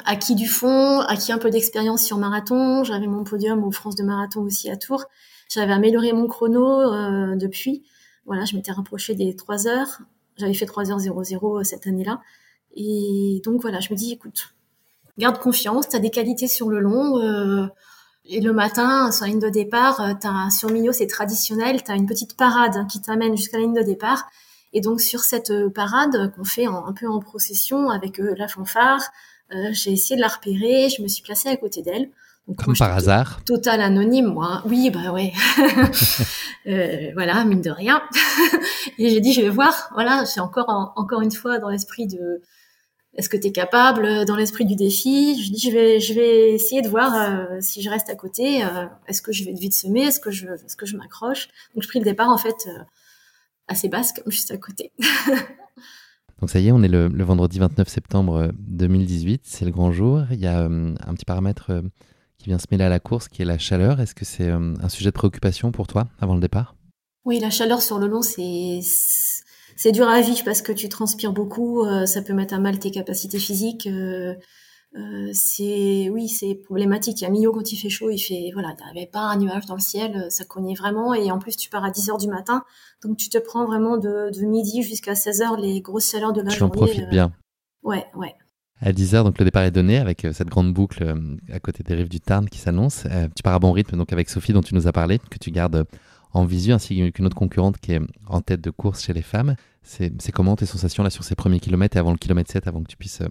acquis 0.06 0.36
du 0.36 0.48
fond, 0.48 1.00
acquis 1.02 1.32
un 1.32 1.38
peu 1.38 1.50
d'expérience 1.50 2.04
sur 2.04 2.18
marathon. 2.18 2.84
J'avais 2.84 3.08
mon 3.08 3.24
podium 3.24 3.64
au 3.64 3.72
France 3.72 3.96
de 3.96 4.04
marathon 4.04 4.42
aussi 4.42 4.70
à 4.70 4.78
Tours. 4.78 5.06
J'avais 5.50 5.74
amélioré 5.74 6.14
mon 6.14 6.28
chrono 6.28 6.80
euh, 6.80 7.36
depuis. 7.36 7.84
Voilà, 8.26 8.46
je 8.46 8.56
m'étais 8.56 8.72
rapproché 8.72 9.16
des 9.16 9.36
3 9.36 9.68
heures. 9.68 10.02
J'avais 10.38 10.54
fait 10.54 10.66
3 10.66 10.86
h 10.86 11.00
00 11.00 11.64
cette 11.64 11.88
année-là. 11.88 12.22
Et 12.74 13.42
donc 13.44 13.62
voilà, 13.62 13.80
je 13.80 13.92
me 13.92 13.98
dis, 13.98 14.14
écoute, 14.14 14.56
garde 15.18 15.40
confiance, 15.40 15.90
tu 15.90 15.96
as 15.96 16.00
des 16.00 16.10
qualités 16.10 16.48
sur 16.48 16.70
le 16.70 16.80
long. 16.80 17.20
Euh, 17.20 17.68
et 18.32 18.42
le 18.42 18.54
matin, 18.54 19.12
sur 19.12 19.26
la 19.26 19.32
ligne 19.32 19.40
de 19.40 19.50
départ, 19.50 20.00
as, 20.00 20.50
sur 20.52 20.72
Millau, 20.72 20.94
c'est 20.94 21.08
traditionnel, 21.08 21.84
tu 21.84 21.92
as 21.92 21.96
une 21.96 22.08
petite 22.08 22.38
parade 22.38 22.88
qui 22.88 23.02
t'amène 23.02 23.36
jusqu'à 23.36 23.58
la 23.58 23.64
ligne 23.64 23.74
de 23.74 23.84
départ. 23.84 24.30
Et 24.74 24.80
donc 24.80 25.02
sur 25.02 25.20
cette 25.20 25.52
euh, 25.52 25.70
parade 25.70 26.34
qu'on 26.34 26.46
fait 26.46 26.66
un 26.66 26.94
peu 26.98 27.08
en 27.08 27.20
procession 27.20 27.90
avec 27.90 28.22
euh, 28.22 28.34
la 28.38 28.48
fanfare, 28.48 29.02
euh, 29.54 29.70
j'ai 29.74 29.92
essayé 29.92 30.16
de 30.16 30.22
la 30.22 30.30
repérer, 30.30 30.88
je 30.90 31.02
me 31.02 31.10
suis 31.10 31.22
placée 31.22 31.50
à 31.50 31.58
côté 31.58 31.82
d'elle. 31.82 32.10
Comme 32.58 32.76
par 32.76 32.96
hasard. 32.96 33.42
Total 33.46 33.82
anonyme, 33.82 34.28
moi. 34.28 34.62
Oui, 34.66 34.90
bah 34.90 35.12
ouais. 35.12 35.32
euh, 36.68 37.12
voilà, 37.14 37.46
mine 37.46 37.62
de 37.62 37.70
rien. 37.70 38.02
et 38.98 39.10
j'ai 39.10 39.22
dit, 39.22 39.32
je 39.32 39.42
vais 39.42 39.50
voir. 39.50 39.90
Voilà, 39.94 40.26
c'est 40.26 40.40
encore 40.40 40.94
encore 40.96 41.22
une 41.22 41.32
fois 41.32 41.60
dans 41.60 41.70
l'esprit 41.70 42.08
de 42.08 42.42
est-ce 43.16 43.30
que 43.30 43.38
tu 43.38 43.48
es 43.48 43.52
capable, 43.52 44.26
dans 44.26 44.36
l'esprit 44.36 44.66
du 44.66 44.76
défi. 44.76 45.42
Je 45.44 45.52
dis, 45.52 45.60
je 45.60 45.72
vais 45.72 46.00
je 46.00 46.14
vais 46.14 46.54
essayer 46.54 46.82
de 46.82 46.90
voir 46.90 47.14
euh, 47.16 47.58
si 47.60 47.82
je 47.82 47.90
reste 47.90 48.10
à 48.10 48.16
côté. 48.16 48.64
Euh, 48.64 48.86
est-ce 49.08 49.22
que 49.22 49.32
je 49.32 49.44
vais 49.44 49.54
vite 49.54 49.74
semer 49.74 50.04
Est-ce 50.04 50.20
que 50.20 50.32
je 50.32 50.48
est-ce 50.48 50.76
que 50.76 50.86
je 50.86 50.96
m'accroche? 50.98 51.50
Donc 51.76 51.84
je 51.84 51.88
pris 51.88 52.00
le 52.00 52.06
départ 52.06 52.30
en 52.30 52.38
fait 52.38 52.68
assez 53.68 53.90
basse, 53.90 54.14
comme 54.14 54.32
juste 54.32 54.52
à 54.52 54.58
côté. 54.58 54.92
Donc 56.42 56.50
ça 56.50 56.60
y 56.60 56.68
est, 56.68 56.72
on 56.72 56.82
est 56.82 56.88
le, 56.88 57.24
vendredi 57.24 57.60
29 57.60 57.88
septembre 57.88 58.52
2018, 58.58 59.34
euh, 59.34 59.44
c'est 59.44 59.66
le 59.66 59.72
grand 59.72 59.92
jour. 59.92 60.24
Il 60.32 60.40
y 60.40 60.48
a 60.48 60.62
euh, 60.62 60.96
un 61.06 61.14
petit 61.14 61.26
paramètre 61.26 61.68
euh, 61.70 61.82
qui 62.40 62.46
vient 62.46 62.58
se 62.58 62.66
mêler 62.72 62.84
à 62.84 62.90
la 62.90 63.00
course, 63.00 63.28
qui 63.28 63.44
est 63.44 63.46
la 63.46 63.60
chaleur. 63.60 64.02
Est-ce 64.02 64.16
que 64.16 64.26
c'est 64.26 64.50
un 64.50 64.90
sujet 64.90 65.12
de 65.12 65.16
préoccupation 65.16 65.72
pour 65.72 65.86
toi 65.86 66.08
avant 66.20 66.34
le 66.34 66.42
départ? 66.42 66.76
Oui, 67.26 67.40
la 67.40 67.52
chaleur 67.52 67.84
sur 67.84 68.00
le 68.00 68.08
long, 68.08 68.24
c'est 68.24 68.80
c'est 69.76 69.92
dur 69.92 70.08
à 70.08 70.22
vivre 70.22 70.44
parce 70.44 70.62
que 70.62 70.72
tu 70.72 70.90
transpires 70.90 71.34
beaucoup, 71.34 71.86
ça 72.06 72.22
peut 72.22 72.34
mettre 72.34 72.54
à 72.54 72.60
mal 72.60 72.80
tes 72.80 72.92
capacités 72.92 73.40
physiques. 73.40 73.88
Euh, 74.98 75.30
c'est 75.34 76.10
oui, 76.10 76.28
c'est 76.28 76.56
problématique. 76.56 77.24
À 77.24 77.30
Millau, 77.30 77.54
quand 77.54 77.72
il 77.72 77.78
fait 77.78 77.90
chaud, 77.90 78.10
il 78.10 78.20
fait 78.20 78.50
voilà, 78.54 78.76
il 78.78 78.94
n'y 78.94 79.00
avait 79.00 79.10
pas 79.10 79.22
un 79.22 79.38
nuage 79.38 79.66
dans 79.66 79.76
le 79.76 79.82
ciel, 79.82 80.16
euh, 80.18 80.30
ça 80.30 80.44
cognait 80.44 80.74
vraiment. 80.74 81.14
Et 81.14 81.32
en 81.32 81.40
plus, 81.40 81.56
tu 81.56 81.70
pars 81.70 81.86
à 81.86 81.92
10 81.92 82.10
heures 82.10 82.18
du 82.18 82.28
matin, 82.28 82.64
donc 83.04 83.18
tu 83.18 83.30
te 83.30 83.38
prends 83.38 83.66
vraiment 83.66 83.98
de, 83.98 84.30
de 84.38 84.46
midi 84.46 84.84
jusqu'à 84.84 85.16
16 85.16 85.42
heures 85.42 85.58
les 85.58 85.80
grosses 85.82 86.12
chaleurs 86.12 86.34
de 86.34 86.42
la 86.42 86.52
tu 86.52 86.60
journée. 86.60 86.74
Tu 86.74 86.78
en 86.78 86.86
profites 86.86 87.10
bien. 87.10 87.32
Euh, 87.86 87.90
ouais, 87.90 88.06
ouais. 88.16 88.36
À 88.82 88.92
10 88.92 89.16
heures, 89.16 89.24
donc 89.24 89.38
le 89.40 89.46
départ 89.46 89.64
est 89.64 89.72
donné 89.72 89.98
avec 89.98 90.28
cette 90.34 90.50
grande 90.50 90.74
boucle 90.74 91.16
à 91.54 91.60
côté 91.60 91.84
des 91.84 91.94
rives 91.94 92.10
du 92.10 92.20
Tarn 92.20 92.50
qui 92.50 92.58
s'annonce. 92.58 93.04
tu 93.36 93.44
pars 93.44 93.54
à 93.54 93.60
bon 93.60 93.72
rythme, 93.72 93.96
donc 93.96 94.12
avec 94.12 94.28
Sophie 94.28 94.54
dont 94.54 94.64
tu 94.64 94.74
nous 94.74 94.88
as 94.88 94.92
parlé, 94.92 95.20
que 95.20 95.38
tu 95.38 95.52
gardes 95.52 95.86
en 96.34 96.46
visu, 96.46 96.72
ainsi 96.72 97.12
qu'une 97.12 97.26
autre 97.26 97.36
concurrente 97.36 97.78
qui 97.78 97.94
est 97.94 98.02
en 98.28 98.42
tête 98.42 98.62
de 98.62 98.70
course 98.70 99.04
chez 99.04 99.14
les 99.14 99.22
femmes. 99.22 99.56
C'est 99.84 100.32
comment 100.32 100.56
tes 100.56 100.66
sensations 100.66 101.04
là 101.04 101.10
sur 101.10 101.24
ces 101.24 101.36
premiers 101.36 101.60
kilomètres 101.60 101.98
et 101.98 102.00
avant 102.00 102.12
le 102.12 102.18
kilomètre 102.18 102.52
7, 102.52 102.68
avant 102.68 102.84
que 102.84 102.88
tu 102.88 102.98
puisses 102.98 103.22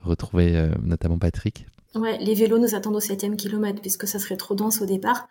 retrouver 0.00 0.56
euh, 0.56 0.70
notamment 0.82 1.18
Patrick? 1.18 1.66
Ouais, 1.94 2.18
les 2.18 2.34
vélos 2.34 2.58
nous 2.58 2.74
attendent 2.74 2.96
au 2.96 3.00
septième 3.00 3.36
kilomètre 3.36 3.80
puisque 3.80 4.08
ça 4.08 4.18
serait 4.18 4.36
trop 4.36 4.54
dense 4.54 4.80
au 4.80 4.86
départ. 4.86 5.28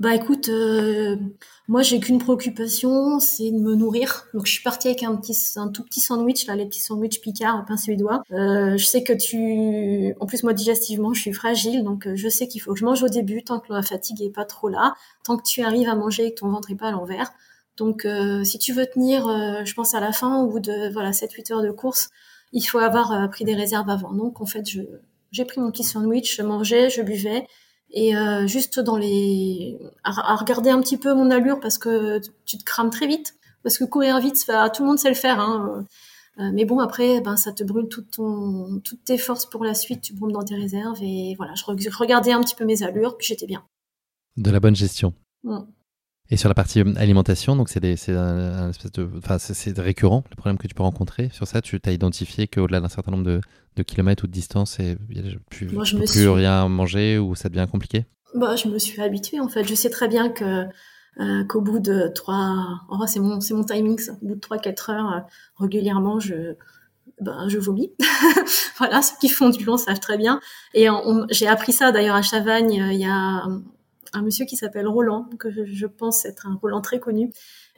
Bah 0.00 0.14
écoute, 0.14 0.48
euh, 0.48 1.16
moi 1.68 1.82
j'ai 1.82 2.00
qu'une 2.00 2.18
préoccupation, 2.18 3.20
c'est 3.20 3.50
de 3.50 3.58
me 3.58 3.74
nourrir. 3.76 4.26
Donc 4.34 4.46
je 4.46 4.52
suis 4.52 4.62
partie 4.62 4.88
avec 4.88 5.02
un 5.04 5.14
petit, 5.16 5.36
un 5.56 5.68
tout 5.68 5.84
petit 5.84 6.00
sandwich 6.00 6.46
là, 6.46 6.56
les 6.56 6.66
petits 6.66 6.80
sandwichs 6.80 7.20
Picard, 7.20 7.64
pain 7.64 7.76
suédois. 7.76 8.22
Euh, 8.32 8.76
je 8.76 8.84
sais 8.84 9.04
que 9.04 9.12
tu, 9.12 10.14
en 10.20 10.26
plus 10.26 10.42
moi 10.42 10.52
digestivement 10.52 11.14
je 11.14 11.20
suis 11.20 11.32
fragile, 11.32 11.84
donc 11.84 12.08
je 12.12 12.28
sais 12.28 12.48
qu'il 12.48 12.60
faut 12.60 12.72
que 12.74 12.80
je 12.80 12.84
mange 12.84 13.02
au 13.04 13.08
début 13.08 13.44
tant 13.44 13.60
que 13.60 13.72
la 13.72 13.82
fatigue 13.82 14.20
est 14.22 14.30
pas 14.30 14.44
trop 14.44 14.68
là, 14.68 14.94
tant 15.22 15.36
que 15.36 15.44
tu 15.44 15.62
arrives 15.62 15.88
à 15.88 15.94
manger 15.94 16.26
et 16.26 16.34
que 16.34 16.40
ton 16.40 16.48
ventre 16.50 16.70
est 16.72 16.76
pas 16.76 16.88
à 16.88 16.92
l'envers. 16.92 17.32
Donc 17.76 18.06
si 18.44 18.58
tu 18.58 18.72
veux 18.72 18.86
tenir, 18.86 19.26
je 19.64 19.74
pense 19.74 19.94
à 19.94 20.00
la 20.00 20.12
fin, 20.12 20.42
au 20.42 20.48
bout 20.48 20.60
de 20.60 20.92
voilà 20.92 21.12
7-8 21.12 21.52
heures 21.52 21.62
de 21.62 21.70
course, 21.70 22.10
il 22.54 22.62
faut 22.62 22.78
avoir 22.78 23.12
euh, 23.12 23.28
pris 23.28 23.44
des 23.44 23.54
réserves 23.54 23.90
avant. 23.90 24.12
Donc 24.12 24.40
en 24.40 24.46
fait, 24.46 24.68
je 24.68 24.80
j'ai 25.32 25.44
pris 25.44 25.60
mon 25.60 25.72
petit 25.72 25.82
sandwich, 25.82 26.36
je 26.36 26.42
mangeais, 26.42 26.88
je 26.90 27.02
buvais 27.02 27.46
et 27.96 28.16
euh, 28.16 28.46
juste 28.46 28.80
dans 28.80 28.96
les 28.96 29.78
à, 30.02 30.34
regarder 30.34 30.70
un 30.70 30.80
petit 30.80 30.98
peu 30.98 31.14
mon 31.14 31.30
allure 31.30 31.60
parce 31.60 31.78
que 31.78 32.20
tu 32.44 32.58
te 32.58 32.64
crames 32.64 32.90
très 32.90 33.06
vite 33.06 33.36
parce 33.62 33.78
que 33.78 33.84
courir 33.84 34.18
vite, 34.20 34.44
tout 34.74 34.82
le 34.82 34.88
monde 34.88 34.98
sait 34.98 35.08
le 35.08 35.14
faire. 35.14 35.40
Hein. 35.40 35.86
Euh, 36.38 36.50
mais 36.52 36.64
bon, 36.64 36.80
après, 36.80 37.20
ben, 37.20 37.36
ça 37.36 37.52
te 37.52 37.64
brûle 37.64 37.88
tout 37.88 38.02
ton, 38.02 38.80
toutes 38.84 39.04
tes 39.04 39.16
forces 39.16 39.46
pour 39.46 39.64
la 39.64 39.74
suite. 39.74 40.02
Tu 40.02 40.12
brumes 40.12 40.32
dans 40.32 40.42
tes 40.42 40.56
réserves. 40.56 40.98
Et 41.00 41.34
voilà, 41.36 41.54
je 41.54 41.64
regardais 41.96 42.32
un 42.32 42.40
petit 42.42 42.54
peu 42.54 42.64
mes 42.64 42.82
allures, 42.82 43.16
puis 43.16 43.26
j'étais 43.26 43.46
bien. 43.46 43.64
De 44.36 44.50
la 44.50 44.60
bonne 44.60 44.76
gestion. 44.76 45.14
Mm. 45.44 45.60
Et 46.34 46.36
sur 46.36 46.48
la 46.48 46.54
partie 46.56 46.80
euh, 46.80 46.92
alimentation, 46.96 47.54
donc 47.54 47.68
c'est 47.68 47.78
un, 48.08 48.68
espèce 48.70 48.90
de, 48.90 49.08
c'est, 49.38 49.78
récurrent 49.78 50.24
le 50.30 50.34
problème 50.34 50.58
que 50.58 50.66
tu 50.66 50.74
peux 50.74 50.82
rencontrer. 50.82 51.28
Sur 51.32 51.46
ça, 51.46 51.62
tu 51.62 51.80
as 51.86 51.92
identifié 51.92 52.48
qu'au-delà 52.48 52.80
d'un 52.80 52.88
certain 52.88 53.12
nombre 53.12 53.22
de, 53.22 53.40
de, 53.76 53.82
kilomètres 53.84 54.24
ou 54.24 54.26
de 54.26 54.32
distance, 54.32 54.80
et 54.80 54.98
tu 55.50 55.66
ne 55.66 55.70
peux 55.70 56.04
plus 56.04 56.28
rien 56.28 56.68
manger 56.68 57.18
ou 57.18 57.36
ça 57.36 57.48
devient 57.48 57.68
compliqué. 57.70 58.06
Bah, 58.34 58.56
je 58.56 58.66
me 58.66 58.80
suis 58.80 59.00
habituée 59.00 59.38
en 59.38 59.46
fait. 59.46 59.62
Je 59.62 59.76
sais 59.76 59.90
très 59.90 60.08
bien 60.08 60.28
que 60.28 60.64
euh, 61.20 61.44
qu'au 61.44 61.60
bout 61.60 61.78
de 61.78 62.10
trois, 62.12 62.80
oh, 62.90 63.04
c'est 63.06 63.20
mon 63.20 63.40
c'est 63.40 63.54
mon 63.54 63.62
timing. 63.62 64.00
Ça. 64.00 64.14
Au 64.20 64.26
bout 64.26 64.34
de 64.34 64.40
trois 64.40 64.58
quatre 64.58 64.90
heures, 64.90 65.12
euh, 65.12 65.20
régulièrement, 65.60 66.18
je 66.18 66.56
ben, 67.20 67.48
je 67.48 67.58
vomis. 67.58 67.92
voilà, 68.78 69.02
ceux 69.02 69.14
qui 69.20 69.28
font 69.28 69.50
du 69.50 69.64
long 69.64 69.76
savent 69.76 70.00
très 70.00 70.18
bien. 70.18 70.40
Et 70.74 70.88
j'ai 71.30 71.46
appris 71.46 71.72
ça 71.72 71.92
d'ailleurs 71.92 72.16
à 72.16 72.22
Chavagne. 72.22 72.72
Il 72.72 72.98
y 72.98 73.06
a 73.06 73.46
un 74.16 74.22
monsieur 74.22 74.44
qui 74.44 74.56
s'appelle 74.56 74.86
Roland, 74.86 75.28
que 75.38 75.48
je, 75.50 75.86
pense 75.86 76.24
être 76.24 76.46
un 76.46 76.58
Roland 76.60 76.80
très 76.80 76.98
connu, 76.98 77.30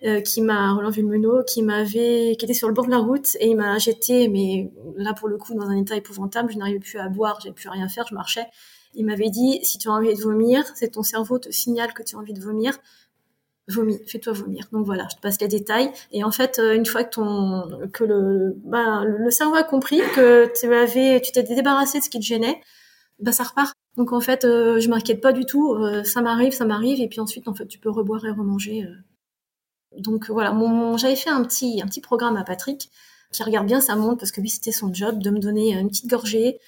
euh, 0.05 0.20
qui 0.20 0.43
m'a 0.43 0.72
Roland 0.74 0.91
Vulmeno, 0.91 1.43
qui 1.45 1.62
m'avait, 1.62 2.37
qui 2.39 2.45
était 2.45 2.55
sur 2.55 2.68
le 2.68 2.74
bord 2.74 2.87
de 2.87 2.91
la 2.91 2.99
route 2.99 3.37
et 3.41 3.51
il 3.51 3.57
m'a 3.57 3.78
jeté, 3.78 4.28
mais 4.28 4.70
là 4.97 5.14
pour 5.14 5.28
le 5.28 5.39
coup 5.39 5.55
dans 5.55 5.68
un 5.68 5.76
état 5.76 5.97
épouvantable, 5.97 6.53
je 6.53 6.59
n'arrivais 6.59 6.78
plus 6.78 6.99
à 6.99 7.09
boire, 7.09 7.39
j'ai 7.43 7.53
plus 7.53 7.68
rien 7.68 7.89
faire, 7.89 8.07
je 8.09 8.14
marchais. 8.14 8.47
Il 8.95 9.07
m'avait 9.07 9.30
dit 9.30 9.61
si 9.62 9.78
tu 9.78 9.89
as 9.89 9.93
envie 9.93 10.14
de 10.14 10.20
vomir, 10.20 10.64
c'est 10.74 10.93
ton 10.93 11.03
cerveau 11.03 11.39
te 11.39 11.51
signale 11.51 11.93
que 11.93 12.03
tu 12.03 12.16
as 12.16 12.18
envie 12.18 12.32
de 12.32 12.41
vomir, 12.41 12.78
vomis, 13.68 13.99
fais-toi 14.07 14.32
vomir. 14.32 14.66
Donc 14.72 14.87
voilà, 14.87 15.07
je 15.11 15.16
te 15.16 15.20
passe 15.20 15.41
les 15.41 15.49
détails. 15.49 15.91
Et 16.12 16.24
en 16.24 16.30
fait, 16.30 16.59
euh, 16.59 16.74
une 16.74 16.87
fois 16.87 17.05
que 17.05 17.11
ton, 17.11 17.89
que 17.93 18.05
le, 18.05 18.55
bah, 18.64 19.05
le 19.05 19.30
cerveau 19.30 19.57
a 19.57 19.64
compris 19.64 20.01
que 20.14 20.51
tu 20.59 20.72
avais, 20.72 21.20
tu 21.20 21.32
t'es 21.32 21.43
débarrassé 21.43 21.99
de 21.99 22.05
ce 22.05 22.11
qui 22.11 22.18
te 22.18 22.24
gênait, 22.24 22.61
bah 23.18 23.32
ça 23.32 23.45
repart. 23.45 23.76
Donc 23.97 24.12
en 24.12 24.20
fait, 24.20 24.44
euh, 24.44 24.78
je 24.78 24.88
m'inquiète 24.88 25.20
pas 25.20 25.32
du 25.32 25.47
tout. 25.47 25.74
Euh, 25.74 26.05
ça 26.05 26.20
m'arrive, 26.20 26.53
ça 26.53 26.64
m'arrive, 26.64 27.01
et 27.01 27.09
puis 27.09 27.20
ensuite, 27.20 27.49
en 27.49 27.55
fait, 27.55 27.66
tu 27.66 27.78
peux 27.78 27.90
reboire 27.90 28.24
et 28.26 28.30
remanger. 28.30 28.84
Euh. 28.84 28.94
Donc 30.01 30.28
voilà, 30.28 30.53
mon, 30.53 30.97
j'avais 30.97 31.16
fait 31.16 31.30
un 31.30 31.42
petit, 31.42 31.80
un 31.82 31.86
petit 31.86 32.01
programme 32.01 32.36
à 32.36 32.44
Patrick 32.44 32.90
qui 33.32 33.42
regarde 33.42 33.66
bien 33.66 33.80
sa 33.80 33.97
montre 33.97 34.18
parce 34.18 34.30
que 34.30 34.40
lui, 34.40 34.51
c'était 34.51 34.72
son 34.72 34.92
job 34.92 35.22
de 35.22 35.30
me 35.30 35.38
donner 35.38 35.72
une 35.74 35.88
petite 35.88 36.09
gorgée, 36.09 36.59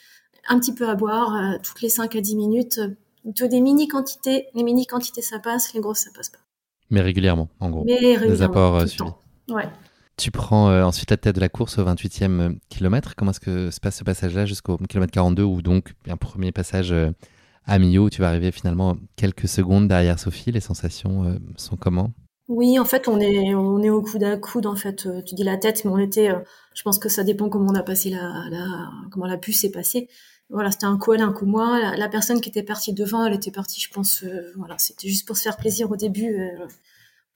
un 0.49 0.59
petit 0.59 0.75
peu 0.75 0.89
à 0.89 0.95
boire 0.95 1.59
toutes 1.63 1.83
les 1.83 1.89
5 1.89 2.17
à 2.17 2.21
10 2.21 2.37
minutes. 2.37 2.81
De 3.25 3.47
des 3.47 3.61
mini 3.61 3.89
quantités, 3.89 4.47
les 4.55 4.63
mini 4.63 4.87
quantités 4.87 5.23
ça 5.23 5.39
passe, 5.39 5.73
les 5.75 5.81
grosses 5.81 6.01
ça 6.01 6.11
passe 6.15 6.31
pas. 6.31 6.39
Mais 6.91 7.01
régulièrement, 7.03 7.49
en 7.61 7.71
gros. 7.71 7.85
Mais 7.85 7.95
régulièrement. 7.95 8.29
Des 8.29 8.43
apports 8.43 8.89
suivis. 8.89 9.11
Ouais. 9.51 9.69
Tu 10.19 10.33
prends 10.33 10.69
euh, 10.69 10.83
ensuite 10.83 11.13
la 11.13 11.17
tête 11.17 11.37
de 11.37 11.41
la 11.41 11.49
course 11.49 11.79
au 11.79 11.85
28e 11.85 12.41
euh, 12.41 12.53
kilomètre. 12.71 13.15
Comment 13.15 13.31
est-ce 13.31 13.39
que 13.39 13.71
se 13.71 13.79
passe 13.79 13.99
ce 13.99 14.05
passage-là 14.05 14.47
jusqu'au 14.47 14.77
kilomètre 14.77 15.13
42 15.13 15.45
où 15.45 15.63
donc 15.63 15.95
un 16.09 16.17
premier 16.17 16.51
passage 16.51 16.91
euh, 16.91 17.13
à 17.67 17.79
Millau 17.79 18.07
où 18.07 18.11
tu 18.11 18.21
vas 18.21 18.29
arriver 18.29 18.51
finalement 18.51 18.97
quelques 19.15 19.47
secondes 19.47 19.87
derrière 19.87 20.19
Sophie 20.19 20.51
Les 20.51 20.61
sensations 20.61 21.39
sont 21.57 21.77
comment? 21.77 22.11
Oui, 22.49 22.81
en 22.81 22.85
fait, 22.85 23.07
on 23.07 23.21
est, 23.21 23.55
on 23.55 23.81
est 23.81 23.91
au 23.91 24.03
coude 24.03 24.25
à 24.25 24.37
coude. 24.39 24.67
En 24.67 24.75
fait, 24.75 25.07
tu 25.25 25.35
dis 25.37 25.45
la 25.45 25.57
tête, 25.57 25.85
mais 25.85 25.91
on 25.91 25.99
était. 25.99 26.33
je 26.75 26.83
pense 26.83 26.99
que 26.99 27.09
ça 27.09 27.23
dépend 27.23 27.49
comment 27.49 27.71
on 27.71 27.75
a 27.77 27.83
passé 27.83 28.11
la, 28.11 28.47
la 28.51 28.65
comment 29.13 29.27
la 29.27 29.37
puce 29.37 29.61
s'est 29.61 29.71
passée. 29.71 30.09
Voilà, 30.49 30.71
c'était 30.73 30.87
un 30.87 30.97
coup 30.97 31.13
elle, 31.13 31.21
un 31.21 31.33
coup 31.33 31.47
moi. 31.47 31.95
La, 31.97 32.09
personne 32.09 32.41
qui 32.41 32.49
était 32.49 32.63
partie 32.63 32.95
devant, 32.95 33.25
elle 33.27 33.35
était 33.35 33.51
partie, 33.51 33.81
je 33.81 33.91
pense. 33.93 34.25
voilà, 34.57 34.79
c'était 34.79 35.09
juste 35.09 35.27
pour 35.27 35.37
se 35.37 35.43
faire 35.43 35.59
plaisir 35.59 35.91
au 35.91 35.97
début 35.97 36.41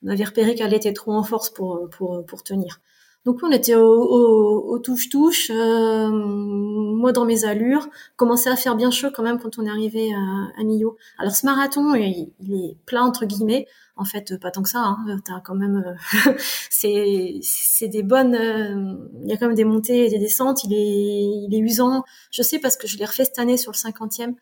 on 0.05 0.09
avait 0.09 0.25
repéré 0.25 0.55
qu'elle 0.55 0.75
était 0.75 0.93
trop 0.93 1.13
en 1.13 1.23
force 1.23 1.51
pour, 1.51 1.89
pour, 1.91 2.25
pour 2.27 2.43
tenir. 2.43 2.81
Donc 3.25 3.39
on 3.45 3.53
était 3.53 3.77
au 3.77 4.79
touche-touche, 4.81 5.51
euh, 5.51 6.09
moi 6.11 7.13
dans 7.13 7.25
mes 7.25 7.45
allures, 7.45 7.89
commençait 8.17 8.51
à 8.51 8.57
faire 8.57 8.75
bien 8.75 8.91
chaud 8.91 9.11
quand 9.15 9.23
même 9.23 9.39
quand 9.39 9.59
on 9.59 9.67
est 9.67 9.71
arrivé 9.71 10.13
à, 10.13 10.61
à 10.61 10.65
Millau. 10.65 10.97
Alors 11.19 11.33
ce 11.33 11.47
marathon, 11.47 11.95
il, 11.95 12.33
est 12.53 12.77
plein 12.85 13.03
entre 13.03 13.25
guillemets, 13.25 13.69
en 13.95 14.05
fait 14.05 14.37
pas 14.41 14.51
tant 14.51 14.63
que 14.63 14.69
ça. 14.69 14.81
Hein. 14.81 15.21
T'as 15.25 15.39
quand 15.39 15.55
même, 15.55 15.85
euh, 15.87 16.33
c'est 16.71 17.39
c'est 17.43 17.87
des 17.87 18.03
bonnes, 18.03 18.35
euh, 18.35 18.97
il 19.23 19.31
y 19.31 19.33
a 19.33 19.37
quand 19.37 19.47
même 19.47 19.55
des 19.55 19.65
montées 19.65 20.07
et 20.07 20.09
des 20.09 20.19
descentes. 20.19 20.65
Il 20.65 20.73
est 20.73 21.47
il 21.47 21.55
est 21.55 21.61
usant. 21.61 22.03
Je 22.33 22.43
sais 22.43 22.59
parce 22.59 22.77
que 22.77 22.89
je 22.89 22.99
l'ai 22.99 23.05
refait 23.05 23.25
cette 23.25 23.39
année 23.39 23.57
sur 23.57 23.71
le 23.71 23.77
50e 23.77 24.35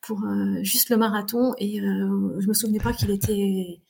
pour 0.00 0.20
juste 0.62 0.90
le 0.90 0.96
marathon 0.96 1.54
et 1.58 1.80
je 1.80 2.46
me 2.46 2.54
souvenais 2.54 2.78
pas 2.78 2.92
qu'il 2.92 3.10
était 3.10 3.80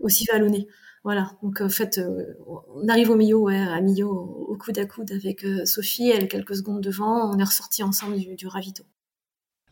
aussi 0.00 0.26
vallonné. 0.30 0.66
Voilà, 1.02 1.32
donc 1.42 1.62
en 1.62 1.68
fait, 1.70 1.96
euh, 1.96 2.34
on 2.76 2.86
arrive 2.88 3.10
au 3.10 3.16
milieu, 3.16 3.36
ouais, 3.36 3.56
à 3.56 3.80
milieu, 3.80 4.06
au, 4.06 4.56
coude 4.58 4.78
à 4.78 4.84
coude 4.84 5.10
avec 5.12 5.44
euh, 5.44 5.64
Sophie, 5.64 6.10
elle 6.10 6.28
quelques 6.28 6.56
secondes 6.56 6.82
devant, 6.82 7.32
on 7.32 7.38
est 7.38 7.44
ressorti 7.44 7.82
ensemble 7.82 8.18
du, 8.18 8.46
ravito. 8.46 8.84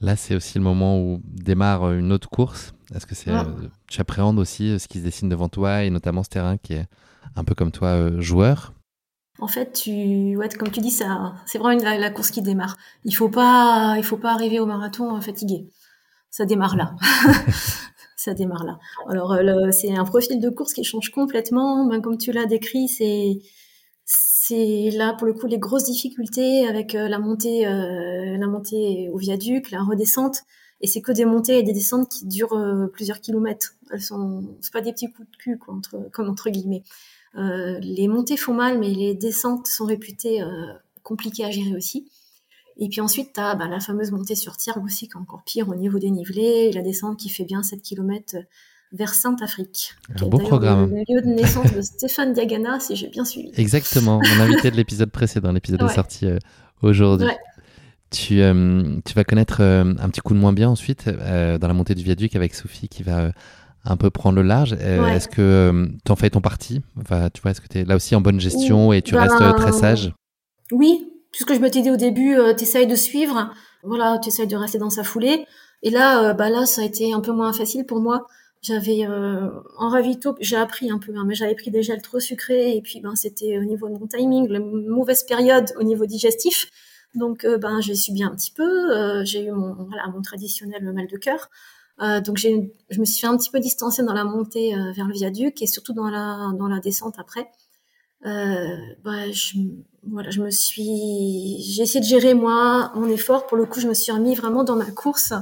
Là, 0.00 0.16
c'est 0.16 0.34
aussi 0.34 0.56
le 0.56 0.64
moment 0.64 0.98
où 0.98 1.20
démarre 1.24 1.92
une 1.92 2.12
autre 2.12 2.30
course. 2.30 2.72
Est-ce 2.94 3.04
que 3.04 3.14
c'est, 3.14 3.30
euh, 3.30 3.44
tu 3.88 4.00
appréhendes 4.00 4.38
aussi 4.38 4.78
ce 4.80 4.88
qui 4.88 5.00
se 5.00 5.04
dessine 5.04 5.28
devant 5.28 5.50
toi 5.50 5.84
et 5.84 5.90
notamment 5.90 6.22
ce 6.22 6.30
terrain 6.30 6.56
qui 6.56 6.72
est 6.74 6.86
un 7.36 7.44
peu 7.44 7.54
comme 7.54 7.72
toi, 7.72 8.18
joueur? 8.20 8.72
En 9.38 9.48
fait, 9.48 9.72
tu, 9.72 10.34
ouais, 10.36 10.48
comme 10.48 10.70
tu 10.70 10.80
dis, 10.80 10.90
ça, 10.90 11.34
c'est 11.44 11.58
vraiment 11.58 11.82
la, 11.82 12.10
course 12.10 12.30
qui 12.30 12.40
démarre. 12.40 12.78
Il 13.04 13.14
faut 13.14 13.28
pas, 13.28 13.96
il 13.98 14.04
faut 14.04 14.16
pas 14.16 14.32
arriver 14.32 14.60
au 14.60 14.66
marathon 14.66 15.20
fatigué. 15.20 15.68
Ça 16.30 16.46
démarre 16.46 16.76
là. 16.76 16.96
ça 18.18 18.34
démarre 18.34 18.64
là. 18.64 18.78
Alors 19.08 19.32
euh, 19.32 19.70
c'est 19.70 19.96
un 19.96 20.04
profil 20.04 20.40
de 20.40 20.50
course 20.50 20.72
qui 20.72 20.84
change 20.84 21.10
complètement. 21.10 21.86
Ben, 21.86 22.02
comme 22.02 22.18
tu 22.18 22.32
l'as 22.32 22.46
décrit, 22.46 22.88
c'est 22.88 24.90
là 24.92 25.14
pour 25.14 25.26
le 25.26 25.34
coup 25.34 25.46
les 25.46 25.58
grosses 25.58 25.84
difficultés 25.84 26.66
avec 26.66 26.94
euh, 26.94 27.08
la 27.08 27.18
montée 27.18 27.66
euh, 27.66 28.36
la 28.36 28.46
montée 28.46 29.08
au 29.12 29.18
viaduc, 29.18 29.70
la 29.70 29.82
redescente. 29.82 30.42
Et 30.80 30.86
c'est 30.86 31.00
que 31.00 31.10
des 31.10 31.24
montées 31.24 31.58
et 31.58 31.62
des 31.64 31.72
descentes 31.72 32.08
qui 32.08 32.24
durent 32.26 32.88
plusieurs 32.92 33.20
kilomètres. 33.20 33.74
Elles 33.90 34.00
sont 34.00 34.44
pas 34.72 34.80
des 34.80 34.92
petits 34.92 35.10
coups 35.10 35.28
de 35.28 35.36
cul 35.36 35.58
comme 35.58 36.28
entre 36.28 36.50
guillemets. 36.50 36.84
les 37.34 38.06
montées 38.06 38.36
font 38.36 38.54
mal, 38.54 38.78
mais 38.78 38.90
les 38.90 39.14
descentes 39.14 39.66
sont 39.66 39.86
réputées 39.86 40.40
compliquées 41.02 41.44
à 41.44 41.50
gérer 41.50 41.74
aussi. 41.74 42.08
Et 42.78 42.88
puis 42.88 43.00
ensuite, 43.00 43.32
tu 43.34 43.40
as 43.40 43.54
bah, 43.54 43.66
la 43.68 43.80
fameuse 43.80 44.12
montée 44.12 44.36
sur 44.36 44.56
Tiergue 44.56 44.84
aussi, 44.84 45.08
qui 45.08 45.14
est 45.14 45.20
encore 45.20 45.42
pire 45.44 45.68
au 45.68 45.74
niveau 45.74 45.98
des 45.98 46.10
nivelés, 46.10 46.68
et 46.70 46.72
la 46.72 46.82
descente 46.82 47.18
qui 47.18 47.28
fait 47.28 47.44
bien 47.44 47.62
7 47.62 47.82
km 47.82 48.36
vers 48.92 49.12
Sainte-Afrique. 49.12 49.94
Un 50.20 50.26
beau 50.26 50.38
programme. 50.38 50.90
Le 50.90 51.14
lieu 51.14 51.20
de 51.20 51.26
naissance 51.26 51.72
de 51.74 51.82
Stéphane 51.82 52.32
Diagana, 52.32 52.80
si 52.80 52.96
j'ai 52.96 53.08
bien 53.08 53.24
suivi. 53.24 53.50
Exactement, 53.56 54.20
mon 54.20 54.42
invité 54.42 54.70
de 54.70 54.76
l'épisode 54.76 55.10
précédent, 55.10 55.52
l'épisode 55.52 55.82
est 55.82 55.94
sorti 55.94 56.26
euh, 56.26 56.38
aujourd'hui. 56.82 57.28
Tu, 58.10 58.40
euh, 58.40 58.96
tu, 59.04 59.12
vas 59.12 59.24
connaître 59.24 59.58
euh, 59.60 59.94
un 59.98 60.08
petit 60.08 60.22
coup 60.22 60.32
de 60.32 60.38
moins 60.38 60.54
bien 60.54 60.70
ensuite 60.70 61.10
dans 61.10 61.68
la 61.68 61.74
montée 61.74 61.94
du 61.94 62.02
viaduc 62.02 62.36
avec 62.36 62.54
Sophie 62.54 62.88
qui 62.88 63.02
va 63.02 63.32
un 63.84 63.96
peu 63.98 64.08
prendre 64.08 64.36
le 64.36 64.42
large. 64.42 64.72
Est-ce 64.72 65.28
que 65.28 65.90
tu 66.04 66.12
en 66.12 66.16
fais 66.16 66.30
ton 66.30 66.40
parti? 66.40 66.80
Enfin, 66.98 67.28
tu 67.34 67.42
vois, 67.42 67.50
Est-ce 67.50 67.60
que 67.60 67.68
tu 67.68 67.78
es 67.78 67.84
là 67.84 67.96
aussi 67.96 68.14
en 68.14 68.22
bonne 68.22 68.40
gestion 68.40 68.94
et 68.94 69.02
tu 69.02 69.14
ben, 69.14 69.22
restes 69.22 69.56
très 69.56 69.72
sage? 69.72 70.14
Oui, 70.72 71.06
tout 71.32 71.40
ce 71.40 71.44
que 71.44 71.54
je 71.54 71.60
me 71.60 71.68
dit 71.68 71.90
au 71.90 71.96
début, 71.96 72.36
euh, 72.36 72.54
t'essayes 72.54 72.86
de 72.86 72.94
suivre, 72.94 73.52
voilà, 73.82 74.18
tu 74.18 74.28
essayes 74.28 74.46
de 74.46 74.56
rester 74.56 74.78
dans 74.78 74.90
sa 74.90 75.04
foulée. 75.04 75.46
Et 75.82 75.90
là, 75.90 76.30
euh, 76.30 76.32
bah 76.32 76.50
là, 76.50 76.66
ça 76.66 76.82
a 76.82 76.84
été 76.84 77.12
un 77.12 77.20
peu 77.20 77.32
moins 77.32 77.52
facile 77.52 77.84
pour 77.84 78.00
moi. 78.00 78.26
J'avais 78.62 79.06
euh, 79.06 79.48
en 79.76 79.88
ravito, 79.90 80.34
j'ai 80.40 80.56
appris 80.56 80.90
un 80.90 80.98
peu, 80.98 81.14
hein, 81.16 81.24
mais 81.26 81.34
j'avais 81.34 81.54
pris 81.54 81.70
des 81.70 81.82
gels 81.82 82.02
trop 82.02 82.18
sucrés 82.18 82.76
et 82.76 82.82
puis 82.82 83.00
ben 83.00 83.14
c'était 83.14 83.56
au 83.58 83.62
niveau 83.64 83.88
de 83.88 83.96
mon 83.96 84.08
timing, 84.08 84.48
la 84.48 84.58
mauvaise 84.58 85.22
période 85.22 85.72
au 85.78 85.84
niveau 85.84 86.06
digestif. 86.06 86.68
Donc 87.14 87.46
ben 87.46 87.80
j'ai 87.80 87.94
subi 87.94 88.24
un 88.24 88.34
petit 88.34 88.50
peu, 88.50 89.24
j'ai 89.24 89.44
eu 89.44 89.52
mon 89.52 89.74
voilà 89.74 90.08
mon 90.08 90.22
traditionnel 90.22 90.82
mal 90.92 91.06
de 91.06 91.16
cœur. 91.16 91.48
donc 92.24 92.36
j'ai 92.36 92.74
je 92.90 93.00
me 93.00 93.04
suis 93.04 93.20
fait 93.20 93.28
un 93.28 93.36
petit 93.36 93.50
peu 93.50 93.60
distancer 93.60 94.02
dans 94.02 94.12
la 94.12 94.24
montée 94.24 94.74
vers 94.94 95.06
le 95.06 95.14
viaduc 95.14 95.62
et 95.62 95.66
surtout 95.68 95.92
dans 95.92 96.10
la 96.10 96.50
dans 96.58 96.68
la 96.68 96.80
descente 96.80 97.14
après. 97.18 97.48
Bah 98.24 99.30
je 99.32 99.58
voilà, 100.10 100.30
je 100.30 100.40
me 100.40 100.50
suis, 100.50 101.60
j'ai 101.60 101.82
essayé 101.82 102.00
de 102.00 102.06
gérer 102.06 102.34
moi 102.34 102.92
mon 102.94 103.08
effort. 103.08 103.46
Pour 103.46 103.56
le 103.56 103.66
coup, 103.66 103.80
je 103.80 103.88
me 103.88 103.94
suis 103.94 104.12
remis 104.12 104.34
vraiment 104.34 104.64
dans 104.64 104.76
ma 104.76 104.90
course. 104.90 105.32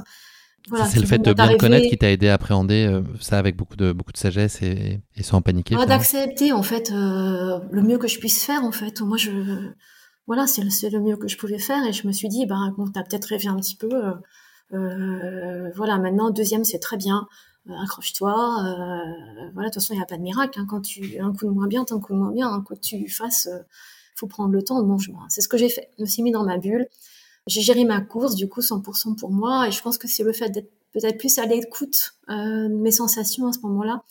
Voilà, 0.69 0.85
c'est 0.85 0.99
le 0.99 1.05
fait 1.05 1.19
de 1.19 1.31
bien 1.31 1.55
connaître 1.57 1.87
qui 1.87 1.97
t'a 1.97 2.11
aidé 2.11 2.27
à 2.27 2.33
appréhender 2.33 2.85
euh, 2.85 3.01
ça 3.21 3.37
avec 3.37 3.55
beaucoup 3.55 3.77
de 3.77 3.93
beaucoup 3.93 4.11
de 4.11 4.17
sagesse 4.17 4.61
et, 4.61 4.99
et 5.15 5.23
sans 5.23 5.41
paniquer. 5.41 5.75
Ah, 5.79 5.85
d'accepter 5.85 6.51
en 6.51 6.63
fait 6.63 6.91
euh, 6.91 7.59
le 7.71 7.81
mieux 7.81 7.97
que 7.97 8.09
je 8.09 8.19
puisse 8.19 8.43
faire 8.43 8.63
en 8.65 8.73
fait. 8.73 8.99
Moi 8.99 9.15
je 9.15 9.31
voilà 10.25 10.45
c'est 10.45 10.61
le, 10.61 10.89
le 10.91 10.99
mieux 10.99 11.15
que 11.15 11.29
je 11.29 11.37
pouvais 11.37 11.59
faire 11.59 11.85
et 11.85 11.93
je 11.93 12.05
me 12.05 12.11
suis 12.11 12.27
dit 12.27 12.45
bah 12.45 12.57
bon 12.77 12.87
t'as 12.87 13.03
peut-être 13.03 13.25
rêvé 13.25 13.47
un 13.47 13.55
petit 13.55 13.77
peu. 13.77 13.89
Euh, 13.93 14.13
euh 14.73 15.71
voilà 15.73 15.97
maintenant 15.99 16.31
deuxième 16.31 16.65
c'est 16.65 16.79
très 16.79 16.97
bien. 16.97 17.27
Accroche-toi. 17.81 18.31
voilà 19.53 19.69
de 19.69 19.73
toute 19.73 19.81
façon 19.81 19.93
il 19.93 19.97
n'y 19.97 20.03
a 20.03 20.05
pas 20.05 20.17
de 20.17 20.21
miracle. 20.21 20.59
Hein. 20.59 20.65
Quand 20.69 20.81
tu 20.81 21.19
un 21.19 21.33
coup 21.33 21.45
de 21.45 21.51
moins 21.51 21.67
bien, 21.67 21.83
t'as 21.83 21.95
un 21.95 21.99
coup 21.99 22.13
de 22.13 22.17
moins 22.17 22.31
bien. 22.31 22.61
Quoi 22.61 22.75
que 22.75 22.81
tu 22.81 23.09
fasses 23.09 23.49
faut 24.17 24.27
prendre 24.27 24.51
le 24.51 24.63
temps 24.63 24.81
de 24.81 24.87
manger. 24.87 25.13
C'est 25.29 25.41
ce 25.41 25.47
que 25.47 25.57
j'ai 25.57 25.69
fait. 25.69 25.91
Je 25.97 26.03
me 26.03 26.07
suis 26.07 26.23
mis 26.23 26.31
dans 26.31 26.43
ma 26.43 26.57
bulle. 26.57 26.87
J'ai 27.45 27.61
géré 27.61 27.85
ma 27.85 28.01
course, 28.01 28.35
du 28.35 28.49
coup, 28.49 28.61
100% 28.61 29.15
pour 29.15 29.31
moi. 29.31 29.67
Et 29.67 29.71
je 29.71 29.81
pense 29.81 29.97
que 29.97 30.07
c'est 30.07 30.23
le 30.23 30.33
fait 30.33 30.49
d'être 30.49 30.71
peut-être 30.91 31.17
plus 31.17 31.37
à 31.37 31.45
l'écoute 31.45 32.15
euh, 32.29 32.67
de 32.67 32.73
mes 32.73 32.91
sensations 32.91 33.47
à 33.47 33.53
ce 33.53 33.59
moment-là 33.59 34.03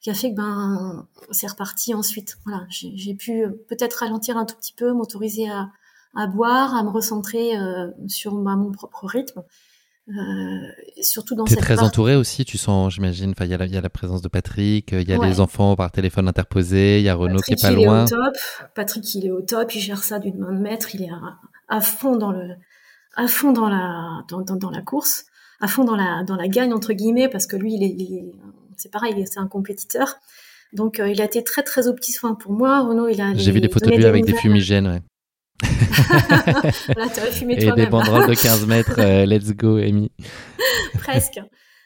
qui 0.00 0.10
a 0.10 0.14
fait 0.14 0.30
que 0.30 0.36
ben 0.36 1.08
c'est 1.30 1.46
reparti 1.46 1.94
ensuite. 1.94 2.36
Voilà, 2.44 2.66
j'ai 2.68 3.14
pu 3.14 3.44
peut-être 3.68 3.94
ralentir 3.94 4.36
un 4.36 4.44
tout 4.44 4.54
petit 4.54 4.74
peu, 4.74 4.92
m'autoriser 4.92 5.48
à, 5.48 6.26
boire, 6.28 6.74
à 6.74 6.82
me 6.84 6.90
recentrer 6.90 7.58
euh, 7.58 7.90
sur 8.06 8.34
mon 8.34 8.70
propre 8.70 9.06
rythme. 9.06 9.42
Surtout 11.02 11.34
dans 11.34 11.44
T'es 11.44 11.56
très 11.56 11.80
entouré 11.80 12.14
aussi, 12.14 12.44
tu 12.44 12.58
sens, 12.58 12.94
j'imagine. 12.94 13.30
Enfin, 13.30 13.44
il 13.44 13.50
y, 13.50 13.54
a 13.54 13.58
la, 13.58 13.66
y 13.66 13.76
a 13.76 13.80
la 13.80 13.90
présence 13.90 14.22
de 14.22 14.28
Patrick, 14.28 14.92
il 14.92 15.08
y 15.08 15.12
a 15.12 15.18
les 15.18 15.40
enfants 15.40 15.74
par 15.74 15.90
téléphone 15.90 16.28
interposé, 16.28 16.98
il 16.98 17.04
y 17.04 17.08
a 17.08 17.14
Renaud 17.14 17.40
qui 17.40 17.54
est 17.54 17.60
pas 17.60 17.72
loin. 17.72 18.06
Est 18.06 18.12
au 18.12 18.16
top. 18.16 18.36
Patrick, 18.74 19.14
il 19.14 19.26
est 19.26 19.30
au 19.30 19.42
top, 19.42 19.74
il 19.74 19.80
gère 19.80 20.04
ça 20.04 20.18
d'une 20.18 20.38
main 20.38 20.52
de 20.52 20.60
maître, 20.60 20.94
il 20.94 21.02
est 21.02 21.10
à, 21.68 21.80
fond 21.80 22.16
dans 22.16 22.30
le, 22.30 22.54
à 23.16 23.26
fond 23.26 23.52
dans 23.52 23.68
la, 23.68 24.22
dans, 24.28 24.42
dans, 24.42 24.70
la 24.70 24.82
course, 24.82 25.24
à 25.60 25.66
fond 25.66 25.84
dans 25.84 25.96
la, 25.96 26.22
dans 26.24 26.36
la 26.36 26.46
gagne 26.46 26.72
entre 26.72 26.92
guillemets, 26.92 27.28
parce 27.28 27.46
que 27.46 27.56
lui, 27.56 27.74
il 27.74 27.82
est, 27.82 28.32
c'est 28.76 28.92
pareil, 28.92 29.24
c'est 29.26 29.40
un 29.40 29.48
compétiteur. 29.48 30.16
Donc, 30.72 31.00
il 31.04 31.20
a 31.20 31.24
été 31.24 31.42
très 31.42 31.62
très 31.62 31.88
au 31.88 31.94
petit 31.94 32.12
soin 32.12 32.34
pour 32.34 32.52
moi. 32.52 32.86
Renaud, 32.86 33.08
il 33.08 33.20
a. 33.20 33.34
J'ai 33.34 33.52
vu 33.52 33.60
des 33.60 33.68
photos 33.68 33.90
de 33.90 33.96
lui 33.96 34.04
avec 34.04 34.24
des 34.24 34.34
fumigènes, 34.34 34.86
ouais. 34.86 35.00
Là, 36.96 37.08
fumé 37.32 37.54
Et 37.58 37.72
des 37.72 37.86
banderoles 37.86 38.28
de 38.28 38.34
15 38.34 38.66
mètres, 38.66 38.98
euh, 38.98 39.24
let's 39.26 39.52
go, 39.52 39.76
Amy. 39.76 40.10
Presque. 40.98 41.40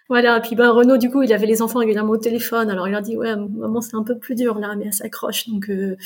Voilà, 0.09 0.39
et 0.39 0.41
puis 0.41 0.57
ben 0.57 0.71
Renaud, 0.71 0.97
du 0.97 1.09
coup, 1.09 1.23
il 1.23 1.33
avait 1.33 1.47
les 1.47 1.63
enfants 1.63 1.79
régulièrement 1.79 2.13
au 2.13 2.17
téléphone. 2.17 2.69
Alors 2.69 2.89
il 2.89 2.91
leur 2.91 3.01
dit 3.01 3.17
ouais, 3.17 3.37
maman, 3.37 3.81
c'est 3.81 3.95
un 3.95 4.03
peu 4.03 4.19
plus 4.19 4.35
dur 4.35 4.59
là, 4.59 4.75
mais 4.77 4.87
elle 4.87 4.93
s'accroche. 4.93 5.49
Donc 5.49 5.71
euh, 5.71 5.97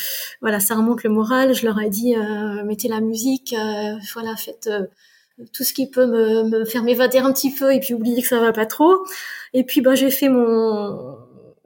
voilà, 0.42 0.60
ça 0.60 0.74
remonte 0.74 1.02
le 1.04 1.10
moral. 1.10 1.54
Je 1.54 1.64
leur 1.64 1.80
ai 1.80 1.88
dit 1.88 2.14
euh, 2.14 2.64
mettez 2.64 2.88
la 2.88 3.00
musique, 3.00 3.54
voilà, 4.12 4.36
faites 4.36 4.68
tout 5.54 5.64
ce 5.64 5.72
qui 5.72 5.88
peut 5.88 6.06
me, 6.06 6.44
me 6.50 6.64
faire 6.66 6.82
m'évader 6.82 7.18
un 7.18 7.32
petit 7.32 7.50
peu 7.50 7.72
et 7.72 7.80
puis 7.80 7.94
oublier 7.94 8.20
que 8.20 8.28
ça 8.28 8.40
va 8.40 8.52
pas 8.52 8.66
trop. 8.66 9.06
Et 9.54 9.64
puis 9.64 9.80
ben 9.80 9.94
j'ai 9.94 10.10
fait 10.10 10.28
mon 10.28 11.16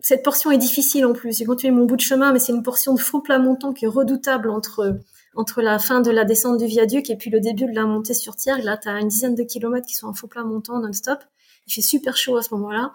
cette 0.01 0.22
portion 0.22 0.51
est 0.51 0.59
difficile 0.59 1.05
en 1.07 1.12
plus. 1.12 1.36
J'ai 1.36 1.44
continué 1.44 1.72
mon 1.72 1.84
bout 1.84 1.96
de 1.96 2.01
chemin, 2.01 2.32
mais 2.32 2.38
c'est 2.38 2.53
une 2.53 2.62
portion 2.62 2.94
de 2.94 3.01
faux 3.01 3.20
plat 3.20 3.38
montant 3.38 3.72
qui 3.72 3.84
est 3.84 3.88
redoutable 3.88 4.49
entre 4.49 5.01
entre 5.39 5.62
la 5.62 5.78
fin 5.78 6.01
de 6.01 6.11
la 6.11 6.24
descente 6.24 6.59
du 6.59 6.66
viaduc 6.66 7.11
et 7.11 7.16
puis 7.16 7.30
le 7.30 7.39
début 7.39 7.66
de 7.66 7.74
la 7.74 7.84
montée 7.84 8.12
sur 8.12 8.34
Tiergue, 8.34 8.64
là, 8.64 8.76
tu 8.76 8.89
as 8.89 8.99
une 8.99 9.07
dizaine 9.07 9.36
de 9.36 9.45
kilomètres 9.45 9.86
qui 9.86 9.95
sont 9.95 10.09
en 10.09 10.12
faux 10.12 10.26
plat 10.26 10.43
montant 10.43 10.80
non-stop. 10.80 11.20
Il 11.68 11.72
fait 11.72 11.80
super 11.80 12.16
chaud 12.16 12.36
à 12.36 12.43
ce 12.43 12.53
moment-là. 12.55 12.95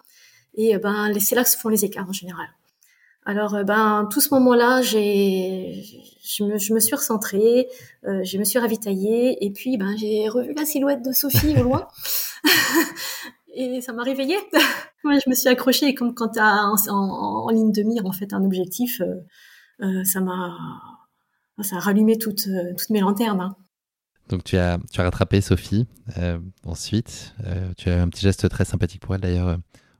Et 0.55 0.75
euh, 0.75 0.79
ben, 0.79 1.17
c'est 1.21 1.35
là 1.35 1.45
que 1.45 1.49
se 1.49 1.57
font 1.57 1.69
les 1.69 1.85
écarts 1.85 2.07
en 2.07 2.11
général. 2.11 2.47
Alors, 3.25 3.55
euh, 3.55 3.63
ben, 3.63 4.09
tout 4.11 4.19
ce 4.19 4.33
moment-là, 4.33 4.81
j'ai, 4.81 5.85
je 6.21 6.43
me, 6.43 6.57
je 6.57 6.73
me 6.73 6.81
suis 6.81 6.95
recentrée, 6.95 7.69
euh, 8.05 8.21
je 8.25 8.37
me 8.37 8.43
suis 8.43 8.59
ravitaillée, 8.59 9.37
et 9.45 9.49
puis, 9.49 9.77
ben, 9.77 9.95
j'ai 9.95 10.27
revu 10.27 10.53
la 10.53 10.65
silhouette 10.65 11.01
de 11.01 11.13
Sophie 11.13 11.57
au 11.57 11.63
loin. 11.63 11.87
et 13.55 13.79
ça 13.79 13.93
m'a 13.93 14.03
réveillée. 14.03 14.37
Moi, 15.05 15.17
je 15.23 15.29
me 15.29 15.35
suis 15.35 15.47
accrochée, 15.47 15.87
et 15.87 15.95
comme 15.95 16.13
quand 16.13 16.33
tu 16.33 16.39
as 16.39 16.65
en, 16.65 16.93
en, 16.93 17.49
ligne 17.51 17.71
de 17.71 17.83
mire, 17.83 18.05
en 18.05 18.11
fait, 18.11 18.33
un 18.33 18.43
objectif, 18.43 19.01
euh, 19.81 20.03
ça 20.03 20.19
m'a, 20.19 20.57
ça 21.61 21.77
a 21.77 21.79
rallumé 21.79 22.17
toutes, 22.17 22.47
euh, 22.47 22.73
toutes 22.77 22.89
mes 22.89 22.99
lanternes. 22.99 23.41
Hein. 23.41 23.55
Donc 24.29 24.43
tu 24.43 24.57
as, 24.57 24.79
tu 24.91 25.01
as 25.01 25.03
rattrapé 25.03 25.41
Sophie 25.41 25.85
euh, 26.17 26.39
ensuite. 26.65 27.35
Euh, 27.45 27.71
tu 27.77 27.89
as 27.89 28.01
un 28.01 28.09
petit 28.09 28.21
geste 28.21 28.49
très 28.49 28.65
sympathique 28.65 29.01
pour 29.01 29.13
elle 29.13 29.21
d'ailleurs 29.21 29.57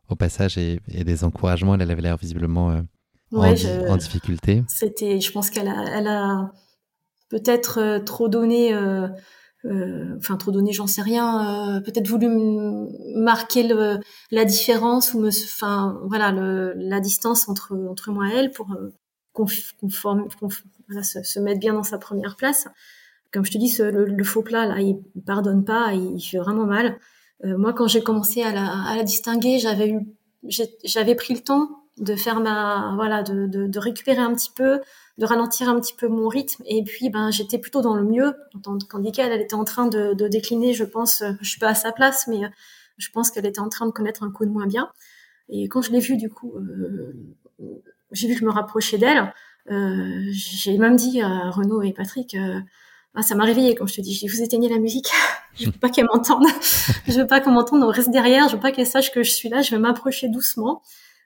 au 0.09 0.15
passage 0.15 0.57
et, 0.57 0.79
des 0.87 1.23
encouragements. 1.23 1.75
Elle 1.75 1.91
avait 1.91 2.01
l'air 2.01 2.17
visiblement 2.17 2.81
en, 3.31 3.97
difficulté. 3.97 4.63
C'était, 4.67 5.19
je 5.19 5.31
pense 5.31 5.49
qu'elle 5.49 5.67
a, 5.67 5.97
elle 5.97 6.07
a 6.07 6.51
peut-être 7.29 7.99
trop 8.05 8.29
donné, 8.29 8.73
enfin 9.65 10.37
trop 10.37 10.51
donné, 10.51 10.71
j'en 10.71 10.87
sais 10.87 11.01
rien. 11.01 11.81
peut-être 11.83 12.07
voulu 12.07 12.29
marquer 13.15 13.67
le, 13.67 13.99
la 14.31 14.45
différence 14.45 15.13
ou 15.13 15.19
me, 15.19 15.29
enfin 15.29 15.99
voilà, 16.05 16.31
le, 16.31 16.73
la 16.77 17.01
distance 17.01 17.49
entre 17.49 17.75
entre 17.89 18.11
moi 18.11 18.29
et 18.29 18.37
elle 18.37 18.51
pour 18.51 18.73
conforme, 19.33 20.27
voilà, 20.93 21.03
se, 21.03 21.39
mettre 21.39 21.59
bien 21.59 21.73
dans 21.73 21.83
sa 21.83 21.97
première 21.97 22.35
place. 22.35 22.67
Comme 23.31 23.45
je 23.45 23.51
te 23.51 23.57
dis, 23.57 23.75
le, 23.79 24.23
faux 24.23 24.43
plat, 24.43 24.65
là, 24.65 24.79
il 24.79 24.97
pardonne 25.25 25.65
pas, 25.65 25.93
il, 25.93 26.21
fait 26.21 26.37
vraiment 26.37 26.65
mal. 26.65 26.97
Euh, 27.43 27.57
moi, 27.57 27.73
quand 27.73 27.87
j'ai 27.87 28.03
commencé 28.03 28.43
à 28.43 28.51
la, 28.51 29.03
distinguer, 29.03 29.59
j'avais 29.59 29.89
eu, 29.89 30.01
j'avais 30.83 31.15
pris 31.15 31.33
le 31.33 31.41
temps 31.41 31.69
de 31.97 32.15
faire 32.15 32.39
ma, 32.39 32.93
voilà, 32.95 33.23
de, 33.23 33.79
récupérer 33.79 34.21
un 34.21 34.33
petit 34.33 34.51
peu, 34.55 34.81
de 35.17 35.25
ralentir 35.25 35.69
un 35.69 35.79
petit 35.79 35.93
peu 35.93 36.07
mon 36.07 36.27
rythme. 36.27 36.63
Et 36.67 36.83
puis, 36.83 37.09
ben, 37.09 37.31
j'étais 37.31 37.57
plutôt 37.57 37.81
dans 37.81 37.95
le 37.95 38.03
mieux. 38.03 38.35
Tandis 38.63 39.11
qu'elle, 39.11 39.31
elle 39.31 39.41
était 39.41 39.55
en 39.55 39.63
train 39.63 39.87
de, 39.87 40.13
décliner, 40.27 40.73
je 40.73 40.83
pense, 40.83 41.23
je 41.41 41.49
suis 41.49 41.59
pas 41.59 41.69
à 41.69 41.75
sa 41.75 41.91
place, 41.91 42.27
mais 42.27 42.41
je 42.97 43.09
pense 43.09 43.31
qu'elle 43.31 43.45
était 43.45 43.59
en 43.59 43.69
train 43.69 43.85
de 43.85 43.91
connaître 43.91 44.23
un 44.23 44.31
coup 44.31 44.45
de 44.45 44.51
moins 44.51 44.67
bien. 44.67 44.89
Et 45.49 45.67
quand 45.67 45.81
je 45.81 45.91
l'ai 45.91 45.99
vue, 45.99 46.17
du 46.17 46.29
coup, 46.29 46.53
euh, 46.55 47.13
j'ai 48.11 48.27
vu 48.27 48.33
que 48.33 48.39
je 48.39 48.45
me 48.45 48.51
rapprochais 48.51 48.97
d'elle. 48.97 49.33
Euh, 49.71 50.25
j'ai 50.31 50.77
même 50.77 50.95
dit 50.95 51.21
à 51.21 51.49
Renaud 51.49 51.81
et 51.81 51.93
Patrick, 51.93 52.35
euh, 52.35 52.59
ah, 53.15 53.21
ça 53.21 53.35
m'a 53.35 53.45
réveillée 53.45 53.75
quand 53.75 53.85
je 53.85 53.95
te 53.95 54.01
dis, 54.01 54.15
je 54.15 54.27
vous 54.27 54.41
éteignez 54.41 54.69
la 54.69 54.79
musique, 54.79 55.09
je 55.55 55.65
veux 55.65 55.71
pas 55.71 55.89
qu'elle 55.89 56.05
m'entende, 56.05 56.45
je 57.07 57.19
veux 57.19 57.27
pas 57.27 57.39
qu'on 57.39 57.51
m'entende, 57.51 57.83
on 57.83 57.87
reste 57.87 58.09
derrière, 58.09 58.49
je 58.49 58.55
veux 58.55 58.61
pas 58.61 58.71
qu'elle 58.71 58.87
sache 58.87 59.11
que 59.11 59.23
je 59.23 59.31
suis 59.31 59.49
là, 59.49 59.61
je 59.61 59.71
vais 59.71 59.79
m'approcher 59.79 60.27
doucement, 60.27 60.81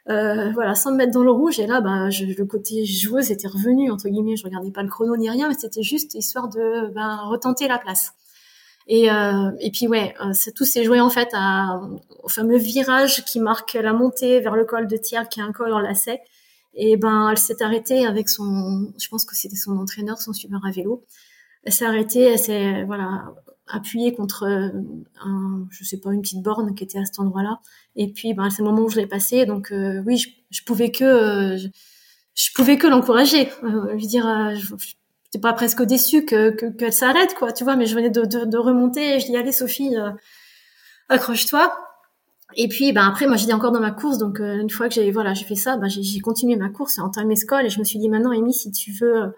euh, 0.09 0.51
voilà, 0.53 0.73
sans 0.73 0.91
me 0.91 0.97
mettre 0.97 1.11
dans 1.11 1.23
le 1.23 1.31
rouge. 1.31 1.59
Et 1.59 1.67
là, 1.67 1.81
bah, 1.81 2.09
je, 2.09 2.25
le 2.25 2.45
côté 2.45 2.85
joueuse 2.85 3.29
était 3.31 3.47
revenu 3.47 3.91
entre 3.91 4.07
guillemets. 4.07 4.37
Je 4.37 4.43
regardais 4.43 4.71
pas 4.71 4.81
le 4.83 4.89
chrono 4.89 5.17
ni 5.17 5.29
rien, 5.29 5.49
mais 5.49 5.55
c'était 5.57 5.83
juste 5.83 6.13
histoire 6.13 6.47
de 6.47 6.87
ben, 6.93 7.17
retenter 7.25 7.67
la 7.67 7.77
place. 7.77 8.13
Et, 8.87 9.11
euh, 9.11 9.51
et 9.59 9.69
puis 9.69 9.87
ouais, 9.87 10.15
euh, 10.23 10.31
tout 10.55 10.63
s'est 10.63 10.85
joué 10.85 11.01
en 11.01 11.09
fait 11.09 11.27
à, 11.33 11.81
au 12.23 12.29
fameux 12.29 12.57
virage 12.57 13.25
qui 13.25 13.41
marque 13.41 13.73
la 13.73 13.91
montée 13.91 14.39
vers 14.39 14.55
le 14.55 14.63
col 14.63 14.87
de 14.87 14.95
Thiers, 14.95 15.27
qui 15.29 15.41
est 15.41 15.43
un 15.43 15.51
col 15.51 15.73
en 15.73 15.79
lacet. 15.79 16.21
Et 16.77 16.95
ben, 16.95 17.29
elle 17.31 17.37
s'est 17.39 17.61
arrêtée 17.61 18.05
avec 18.05 18.29
son, 18.29 18.93
je 18.99 19.07
pense 19.09 19.25
que 19.25 19.35
c'était 19.35 19.55
son 19.55 19.77
entraîneur, 19.77 20.21
son 20.21 20.31
suiveur 20.31 20.61
à 20.65 20.71
vélo. 20.71 21.03
Elle 21.63 21.73
s'est 21.73 21.85
arrêtée, 21.85 22.21
elle 22.21 22.39
s'est, 22.39 22.83
voilà, 22.85 23.33
appuyée 23.67 24.13
contre 24.13 24.43
un, 24.45 25.67
je 25.71 25.83
sais 25.83 25.99
pas, 25.99 26.13
une 26.13 26.21
petite 26.21 26.43
borne 26.43 26.75
qui 26.75 26.83
était 26.83 26.99
à 26.99 27.05
cet 27.05 27.19
endroit-là. 27.19 27.59
Et 27.95 28.13
puis, 28.13 28.33
ben, 28.35 28.49
c'est 28.51 28.61
le 28.61 28.69
moment 28.69 28.83
où 28.83 28.89
je 28.89 28.97
l'ai 28.97 29.07
passé. 29.07 29.45
Donc, 29.45 29.71
euh, 29.71 30.03
oui, 30.05 30.23
je, 30.51 30.63
pouvais 30.63 30.91
que, 30.91 31.03
euh, 31.03 31.57
je, 32.35 32.53
pouvais 32.53 32.77
que 32.77 32.87
l'encourager. 32.87 33.49
Euh, 33.63 33.87
je 33.97 34.01
veux 34.01 34.07
dire, 34.07 34.55
je, 34.55 34.75
j'étais 35.25 35.41
pas 35.41 35.53
presque 35.53 35.81
déçue 35.81 36.25
que, 36.25 36.51
que, 36.51 36.67
qu'elle 36.67 36.93
s'arrête, 36.93 37.33
quoi, 37.33 37.51
tu 37.51 37.63
vois, 37.63 37.75
mais 37.75 37.87
je 37.87 37.95
venais 37.95 38.11
de, 38.11 38.21
de, 38.21 38.45
de 38.45 38.57
remonter 38.57 39.15
et 39.15 39.19
je 39.19 39.25
dis, 39.25 39.35
allez, 39.35 39.51
Sophie, 39.51 39.95
accroche-toi. 41.09 41.75
Et 42.55 42.67
puis, 42.67 42.93
ben 42.93 43.05
après, 43.07 43.27
moi, 43.27 43.35
j'étais 43.35 43.53
encore 43.53 43.71
dans 43.71 43.79
ma 43.79 43.91
course, 43.91 44.17
donc 44.17 44.39
euh, 44.39 44.59
une 44.59 44.69
fois 44.69 44.87
que 44.87 44.95
j'ai 44.95 45.11
voilà, 45.11 45.33
j'ai 45.33 45.43
fait 45.43 45.55
ça, 45.55 45.77
ben, 45.77 45.89
j'ai 45.89 46.19
continué 46.19 46.55
ma 46.55 46.69
course, 46.69 46.97
en 46.97 47.07
entamé 47.07 47.35
mes 47.35 47.65
et 47.65 47.69
je 47.69 47.79
me 47.79 47.83
suis 47.83 47.99
dit 47.99 48.07
maintenant, 48.07 48.31
Amy, 48.31 48.53
si 48.53 48.71
tu 48.71 48.93
veux, 48.93 49.33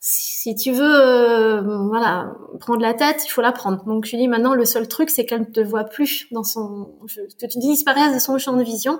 si 0.00 0.54
tu 0.54 0.72
veux, 0.72 0.82
euh, 0.82 1.60
voilà, 1.88 2.32
prendre 2.60 2.80
la 2.80 2.94
tête, 2.94 3.22
il 3.26 3.28
faut 3.28 3.42
la 3.42 3.52
prendre. 3.52 3.84
Donc, 3.84 4.06
je 4.06 4.12
lui 4.12 4.18
dis 4.18 4.28
maintenant, 4.28 4.54
le 4.54 4.64
seul 4.64 4.88
truc, 4.88 5.10
c'est 5.10 5.26
qu'elle 5.26 5.40
ne 5.40 5.44
te 5.46 5.60
voit 5.60 5.84
plus 5.84 6.26
dans 6.32 6.42
son, 6.42 6.98
que 7.40 7.46
tu 7.46 7.58
disparaisses 7.58 8.14
de 8.14 8.18
son 8.18 8.38
champ 8.38 8.56
de 8.56 8.62
vision. 8.62 8.98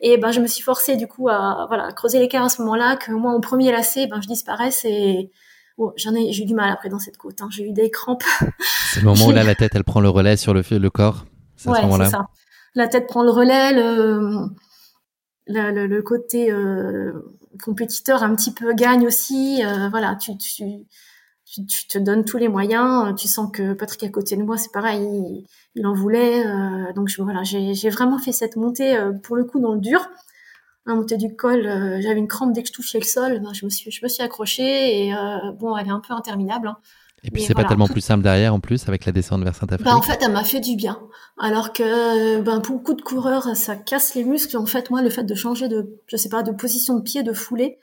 Et 0.00 0.16
ben, 0.16 0.30
je 0.30 0.40
me 0.40 0.46
suis 0.46 0.62
forcée 0.62 0.96
du 0.96 1.06
coup 1.06 1.28
à 1.28 1.66
voilà 1.68 1.92
creuser 1.92 2.20
l'écart 2.20 2.44
à 2.44 2.48
ce 2.48 2.62
moment-là, 2.62 2.96
que 2.96 3.10
moi, 3.12 3.34
au 3.34 3.40
premier 3.40 3.72
lacet, 3.72 4.06
ben, 4.06 4.22
je 4.22 4.28
disparaisse 4.28 4.84
et 4.84 5.30
oh, 5.76 5.92
j'en 5.96 6.14
ai, 6.14 6.32
j'ai 6.32 6.44
eu 6.44 6.46
du 6.46 6.54
mal 6.54 6.70
après 6.70 6.88
dans 6.88 7.00
cette 7.00 7.18
côte. 7.18 7.42
Hein. 7.42 7.48
J'ai 7.50 7.64
eu 7.64 7.72
des 7.72 7.90
crampes. 7.90 8.24
C'est 8.92 9.00
le 9.00 9.06
moment 9.06 9.26
où 9.26 9.30
là, 9.32 9.42
la 9.42 9.56
tête, 9.56 9.72
elle 9.74 9.84
prend 9.84 10.00
le 10.00 10.08
relais 10.08 10.36
sur 10.36 10.54
le, 10.54 10.62
le 10.70 10.90
corps. 10.90 11.26
Ouais, 11.66 11.80
c'est 11.82 12.10
ça 12.10 12.28
la 12.74 12.88
tête 12.88 13.06
prend 13.06 13.22
le 13.22 13.30
relais, 13.30 13.72
le, 15.46 16.00
côté 16.02 16.52
euh, 16.52 17.12
compétiteur 17.62 18.22
un 18.22 18.34
petit 18.34 18.52
peu 18.52 18.72
gagne 18.74 19.06
aussi. 19.06 19.62
Euh, 19.64 19.88
voilà, 19.88 20.16
tu, 20.16 20.36
tu, 20.36 20.64
tu, 21.44 21.88
te 21.88 21.98
donnes 21.98 22.24
tous 22.24 22.38
les 22.38 22.48
moyens. 22.48 23.14
Tu 23.16 23.28
sens 23.28 23.50
que 23.52 23.72
Patrick 23.72 24.04
à 24.04 24.08
côté 24.08 24.36
de 24.36 24.42
moi, 24.42 24.56
c'est 24.56 24.72
pareil, 24.72 25.44
il, 25.74 25.86
en 25.86 25.94
voulait. 25.94 26.46
Euh, 26.46 26.92
donc 26.92 27.08
je, 27.08 27.22
voilà, 27.22 27.42
j'ai 27.42 27.90
vraiment 27.90 28.18
fait 28.18 28.32
cette 28.32 28.56
montée 28.56 28.98
pour 29.22 29.36
le 29.36 29.44
coup 29.44 29.60
dans 29.60 29.74
le 29.74 29.80
dur. 29.80 30.08
La 30.86 30.94
montée 30.94 31.18
du 31.18 31.36
col, 31.36 31.62
j'avais 32.00 32.18
une 32.18 32.26
crampe 32.26 32.52
dès 32.52 32.62
que 32.62 32.68
je 32.68 32.72
touchais 32.72 32.98
le 32.98 33.04
sol. 33.04 33.40
Ben, 33.40 33.52
je 33.52 33.64
me 33.64 33.70
suis, 33.70 33.90
je 33.90 34.02
me 34.02 34.08
suis 34.08 34.22
accrochée 34.22 35.06
et 35.06 35.14
bon, 35.58 35.76
elle 35.76 35.86
est 35.86 35.90
un 35.90 36.00
peu 36.00 36.14
interminable. 36.14 36.68
Hein. 36.68 36.78
Et 37.22 37.30
puis 37.30 37.42
c'est 37.42 37.54
pas 37.54 37.64
tellement 37.64 37.86
plus 37.86 38.00
simple 38.00 38.22
derrière 38.22 38.54
en 38.54 38.60
plus 38.60 38.88
avec 38.88 39.04
la 39.04 39.12
descente 39.12 39.42
vers 39.42 39.54
Saint-Afrique. 39.54 39.84
Bah, 39.84 39.96
en 39.96 40.02
fait, 40.02 40.18
elle 40.22 40.32
m'a 40.32 40.44
fait 40.44 40.60
du 40.60 40.76
bien. 40.76 40.98
Alors 41.38 41.72
que 41.72 42.40
ben 42.40 42.60
pour 42.60 42.76
beaucoup 42.76 42.94
de 42.94 43.02
coureurs, 43.02 43.54
ça 43.56 43.76
casse 43.76 44.14
les 44.14 44.24
muscles. 44.24 44.56
En 44.56 44.66
fait, 44.66 44.90
moi, 44.90 45.02
le 45.02 45.10
fait 45.10 45.24
de 45.24 45.34
changer 45.34 45.68
de, 45.68 45.98
je 46.06 46.16
sais 46.16 46.28
pas, 46.28 46.42
de 46.42 46.52
position 46.52 46.96
de 46.96 47.02
pied, 47.02 47.22
de 47.22 47.32
foulée, 47.32 47.78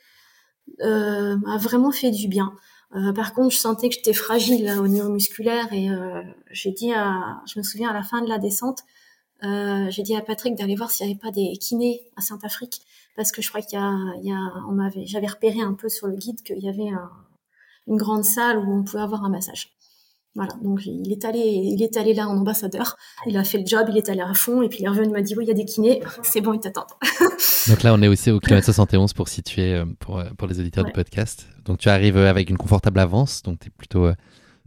euh, 0.82 1.38
m'a 1.38 1.58
vraiment 1.58 1.92
fait 1.92 2.12
du 2.12 2.28
bien. 2.28 2.54
Euh, 2.96 3.12
par 3.12 3.34
contre, 3.34 3.54
je 3.54 3.60
sentais 3.60 3.90
que 3.90 3.96
j'étais 3.96 4.14
fragile 4.14 4.64
là, 4.64 4.82
au 4.82 4.88
niveau 4.88 5.10
musculaire 5.10 5.72
et 5.74 5.90
euh, 5.90 6.22
j'ai 6.52 6.72
dit 6.72 6.94
à, 6.94 7.42
je 7.46 7.60
me 7.60 7.64
souviens 7.64 7.90
à 7.90 7.94
la 7.94 8.04
fin 8.04 8.22
de 8.22 8.30
la 8.30 8.38
descente, 8.38 8.80
euh, 9.44 9.88
j'ai 9.90 10.04
dit 10.04 10.16
à 10.16 10.22
Patrick 10.22 10.56
d'aller 10.56 10.76
voir 10.76 10.90
s'il 10.90 11.06
n'y 11.06 11.12
avait 11.12 11.20
pas 11.20 11.32
des 11.32 11.58
kinés 11.58 12.02
à 12.16 12.22
Saint-Afrique 12.22 12.82
parce 13.16 13.32
que 13.32 13.42
je 13.42 13.50
crois 13.50 13.62
qu'il 13.62 13.78
y 13.78 13.82
a, 13.82 13.94
il 14.22 14.30
y 14.30 14.32
a, 14.32 14.40
on 14.70 14.72
m'avait, 14.72 15.06
j'avais 15.06 15.28
repéré 15.28 15.60
un 15.60 15.74
peu 15.74 15.90
sur 15.90 16.08
le 16.08 16.16
guide 16.16 16.42
qu'il 16.44 16.60
y 16.60 16.70
avait 16.70 16.90
un 16.90 17.12
une 17.88 17.98
grande 17.98 18.24
salle 18.24 18.58
où 18.60 18.72
on 18.72 18.84
pouvait 18.84 19.02
avoir 19.02 19.24
un 19.24 19.30
massage. 19.30 19.78
Voilà, 20.38 20.54
donc 20.62 20.86
il 20.86 21.12
est 21.12 21.26
allé, 21.26 21.40
il 21.40 21.82
est 21.82 21.98
allé 21.98 22.14
là 22.14 22.28
en 22.28 22.38
ambassadeur. 22.38 22.96
Il 23.26 23.36
a 23.38 23.44
fait 23.44 23.58
le 23.58 23.66
job, 23.66 23.88
il 23.90 23.98
est 23.98 24.08
allé 24.08 24.22
à 24.22 24.36
fond, 24.36 24.62
et 24.62 24.70
puis 24.70 24.80
il 24.82 24.86
est 24.86 24.90
revenu, 24.90 25.08
il 25.08 25.12
m'a 25.12 25.24
dit 25.24 25.34
oui, 25.36 25.46
il 25.46 25.48
y 25.48 25.52
a 25.52 25.56
des 25.56 25.66
kinés, 25.66 26.04
c'est 26.22 26.42
bon, 26.42 26.54
ils 26.54 26.60
t'attendent. 26.60 26.86
donc 27.68 27.82
là, 27.82 27.92
on 27.96 28.02
est 28.04 28.08
aussi 28.08 28.30
au 28.30 28.40
kilomètre 28.40 28.66
71 28.66 29.14
pour 29.14 29.30
situer 29.30 29.74
euh, 29.74 29.86
pour, 30.00 30.20
euh, 30.20 30.26
pour 30.38 30.48
les 30.48 30.60
auditeurs 30.60 30.84
du 30.84 30.92
podcast. 30.92 31.48
Donc 31.66 31.80
tu 31.80 31.90
arrives 31.90 32.18
euh, 32.18 32.30
avec 32.30 32.52
une 32.52 32.58
confortable 32.58 33.00
avance, 33.00 33.42
donc 33.42 33.60
tu 33.60 33.70
es 33.70 33.72
plutôt 33.72 34.12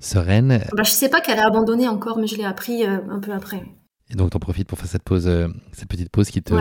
sereine. 0.00 0.64
Bah, 0.76 0.82
je 0.82 0.90
sais 0.90 1.08
pas 1.08 1.20
qu'elle 1.20 1.38
a 1.38 1.46
abandonné 1.46 1.86
encore, 1.86 2.18
mais 2.18 2.26
je 2.26 2.36
l'ai 2.36 2.44
appris 2.44 2.84
un 2.84 3.20
peu 3.20 3.30
après. 3.30 3.62
Et 4.10 4.16
donc, 4.16 4.30
tu 4.30 4.36
en 4.36 4.40
profites 4.40 4.66
pour 4.66 4.76
faire 4.76 4.88
cette 4.88 5.04
pause, 5.04 5.30
cette 5.70 5.88
petite 5.88 6.10
pause 6.10 6.30
qui 6.30 6.42
te 6.42 6.52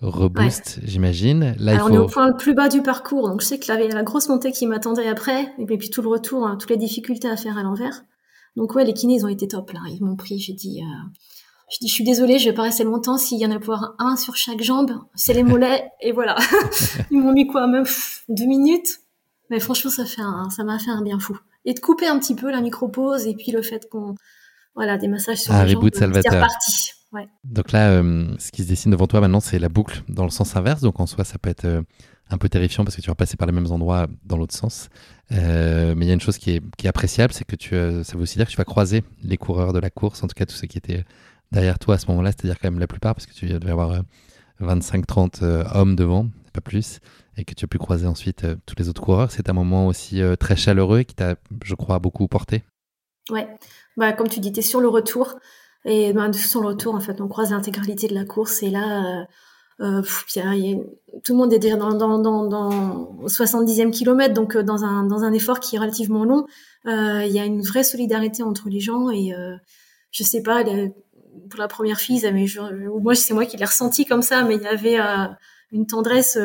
rebooste, 0.00 0.80
j'imagine. 0.84 1.56
Là, 1.58 1.74
il 1.74 1.78
faut... 1.80 1.86
on 1.86 1.92
est 1.92 1.98
au 1.98 2.06
point 2.06 2.28
le 2.28 2.36
plus 2.36 2.54
bas 2.54 2.68
du 2.68 2.82
parcours, 2.82 3.28
donc 3.28 3.40
je 3.40 3.46
sais 3.46 3.58
qu'il 3.58 3.74
y 3.74 3.76
avait 3.76 3.88
la 3.88 4.02
grosse 4.02 4.28
montée 4.28 4.52
qui 4.52 4.66
m'attendait 4.66 5.08
après, 5.08 5.52
et 5.58 5.66
puis 5.66 5.90
tout 5.90 6.02
le 6.02 6.08
retour, 6.08 6.46
hein, 6.46 6.56
toutes 6.58 6.70
les 6.70 6.76
difficultés 6.76 7.28
à 7.28 7.36
faire 7.36 7.58
à 7.58 7.62
l'envers. 7.62 8.04
Donc 8.56 8.74
ouais, 8.74 8.84
les 8.84 8.94
kinés, 8.94 9.14
ils 9.16 9.24
ont 9.24 9.28
été 9.28 9.48
top 9.48 9.72
là. 9.72 9.80
Ils 9.88 10.02
m'ont 10.02 10.16
pris, 10.16 10.38
j'ai 10.38 10.52
dit, 10.52 10.82
euh... 10.82 11.08
je 11.70 11.78
dis, 11.80 11.88
je 11.88 11.94
suis 11.94 12.04
désolée, 12.04 12.38
je 12.38 12.48
vais 12.48 12.54
pas 12.54 12.62
rester 12.62 12.84
longtemps. 12.84 13.18
S'il 13.18 13.38
y 13.38 13.46
en 13.46 13.50
a 13.50 13.58
pour 13.58 13.94
un 13.98 14.16
sur 14.16 14.36
chaque 14.36 14.62
jambe, 14.62 14.92
c'est 15.14 15.34
les 15.34 15.42
mollets, 15.42 15.90
et 16.00 16.12
voilà. 16.12 16.36
ils 17.10 17.20
m'ont 17.20 17.32
mis 17.32 17.46
quoi, 17.46 17.66
même 17.66 17.86
deux 18.28 18.46
minutes? 18.46 19.00
Mais 19.50 19.60
franchement, 19.60 19.90
ça 19.90 20.04
fait 20.04 20.22
un, 20.22 20.50
ça 20.50 20.62
m'a 20.62 20.78
fait 20.78 20.90
un 20.90 21.02
bien 21.02 21.18
fou. 21.18 21.38
Et 21.64 21.74
de 21.74 21.80
couper 21.80 22.06
un 22.06 22.18
petit 22.18 22.34
peu 22.34 22.50
la 22.50 22.60
micro-pause, 22.60 23.26
et 23.26 23.34
puis 23.34 23.50
le 23.50 23.62
fait 23.62 23.88
qu'on, 23.90 24.14
voilà, 24.74 24.96
des 24.96 25.08
massages 25.08 25.42
sur 25.42 25.52
ah, 25.52 25.64
les 25.64 25.72
jambes, 25.72 25.88
c'est 25.92 26.04
reparti. 26.06 26.92
Ouais. 27.12 27.26
Donc 27.44 27.72
là, 27.72 27.90
euh, 27.90 28.26
ce 28.38 28.52
qui 28.52 28.62
se 28.62 28.68
dessine 28.68 28.90
devant 28.90 29.06
toi 29.06 29.20
maintenant, 29.20 29.40
c'est 29.40 29.58
la 29.58 29.68
boucle 29.68 30.02
dans 30.08 30.24
le 30.24 30.30
sens 30.30 30.56
inverse. 30.56 30.82
Donc 30.82 31.00
en 31.00 31.06
soi, 31.06 31.24
ça 31.24 31.38
peut 31.38 31.48
être 31.48 31.64
euh, 31.64 31.82
un 32.28 32.38
peu 32.38 32.48
terrifiant 32.48 32.84
parce 32.84 32.96
que 32.96 33.00
tu 33.00 33.08
vas 33.08 33.14
passer 33.14 33.36
par 33.36 33.46
les 33.46 33.52
mêmes 33.52 33.70
endroits 33.70 34.06
dans 34.24 34.36
l'autre 34.36 34.54
sens. 34.54 34.90
Euh, 35.32 35.94
mais 35.96 36.04
il 36.04 36.08
y 36.08 36.10
a 36.10 36.14
une 36.14 36.20
chose 36.20 36.38
qui 36.38 36.50
est, 36.50 36.62
qui 36.76 36.86
est 36.86 36.90
appréciable, 36.90 37.32
c'est 37.32 37.44
que 37.44 37.56
tu, 37.56 37.70
ça 37.70 38.16
veut 38.16 38.22
aussi 38.22 38.36
dire 38.36 38.46
que 38.46 38.50
tu 38.50 38.56
vas 38.56 38.64
croiser 38.64 39.02
les 39.22 39.36
coureurs 39.38 39.72
de 39.72 39.78
la 39.78 39.90
course, 39.90 40.22
en 40.22 40.26
tout 40.26 40.34
cas 40.34 40.44
tous 40.44 40.54
ceux 40.54 40.66
qui 40.66 40.78
étaient 40.78 41.04
derrière 41.50 41.78
toi 41.78 41.94
à 41.94 41.98
ce 41.98 42.06
moment-là, 42.08 42.30
c'est-à-dire 42.30 42.58
quand 42.58 42.70
même 42.70 42.80
la 42.80 42.86
plupart, 42.86 43.14
parce 43.14 43.26
que 43.26 43.32
tu 43.32 43.46
devais 43.46 43.70
avoir 43.70 44.02
25-30 44.60 45.42
euh, 45.42 45.64
hommes 45.72 45.96
devant, 45.96 46.28
pas 46.52 46.60
plus, 46.60 47.00
et 47.38 47.44
que 47.44 47.54
tu 47.54 47.64
as 47.64 47.68
pu 47.68 47.78
croiser 47.78 48.06
ensuite 48.06 48.46
tous 48.66 48.74
les 48.76 48.90
autres 48.90 49.00
coureurs. 49.00 49.30
C'est 49.30 49.48
un 49.48 49.54
moment 49.54 49.86
aussi 49.86 50.20
très 50.38 50.56
chaleureux 50.56 51.04
qui 51.04 51.14
t'a, 51.14 51.36
je 51.64 51.74
crois, 51.74 51.98
beaucoup 52.00 52.26
porté. 52.28 52.64
Ouais, 53.30 53.46
bah, 53.96 54.12
comme 54.12 54.28
tu 54.28 54.40
dis, 54.40 54.52
tu 54.52 54.58
es 54.58 54.62
sur 54.62 54.80
le 54.80 54.88
retour. 54.88 55.38
Et 55.84 56.12
ben, 56.12 56.32
sur 56.32 56.60
le 56.60 56.68
retour, 56.68 56.94
en 56.94 57.00
fait, 57.00 57.20
on 57.20 57.28
croise 57.28 57.50
l'intégralité 57.50 58.08
de 58.08 58.14
la 58.14 58.24
course. 58.24 58.62
Et 58.62 58.70
là, 58.70 59.26
euh, 59.80 60.02
tout 61.24 61.32
le 61.32 61.38
monde 61.38 61.52
est 61.52 61.58
dans, 61.76 61.94
dans, 61.94 62.18
dans, 62.18 62.46
dans 62.46 63.26
70e 63.26 63.90
kilomètre, 63.90 64.34
donc 64.34 64.56
euh, 64.56 64.62
dans 64.62 64.84
un, 64.84 65.04
dans 65.04 65.22
un 65.22 65.32
effort 65.32 65.60
qui 65.60 65.76
est 65.76 65.78
relativement 65.78 66.24
long. 66.24 66.46
Euh, 66.86 67.24
il 67.24 67.32
y 67.32 67.38
a 67.38 67.44
une 67.44 67.62
vraie 67.62 67.84
solidarité 67.84 68.42
entre 68.42 68.68
les 68.68 68.80
gens 68.80 69.10
et 69.10 69.34
euh, 69.34 69.56
je 70.10 70.24
sais 70.24 70.42
pas, 70.42 70.64
pour 70.64 71.60
la 71.60 71.68
première 71.68 71.98
fille, 71.98 72.28
mais 72.32 72.46
je, 72.46 72.60
moi 73.00 73.14
c'est 73.14 73.34
moi 73.34 73.46
qui 73.46 73.56
l'ai 73.56 73.64
ressenti 73.64 74.04
comme 74.04 74.22
ça, 74.22 74.42
mais 74.42 74.56
il 74.56 74.62
y 74.62 74.66
avait 74.66 74.98
euh, 74.98 75.26
une 75.70 75.86
tendresse 75.86 76.38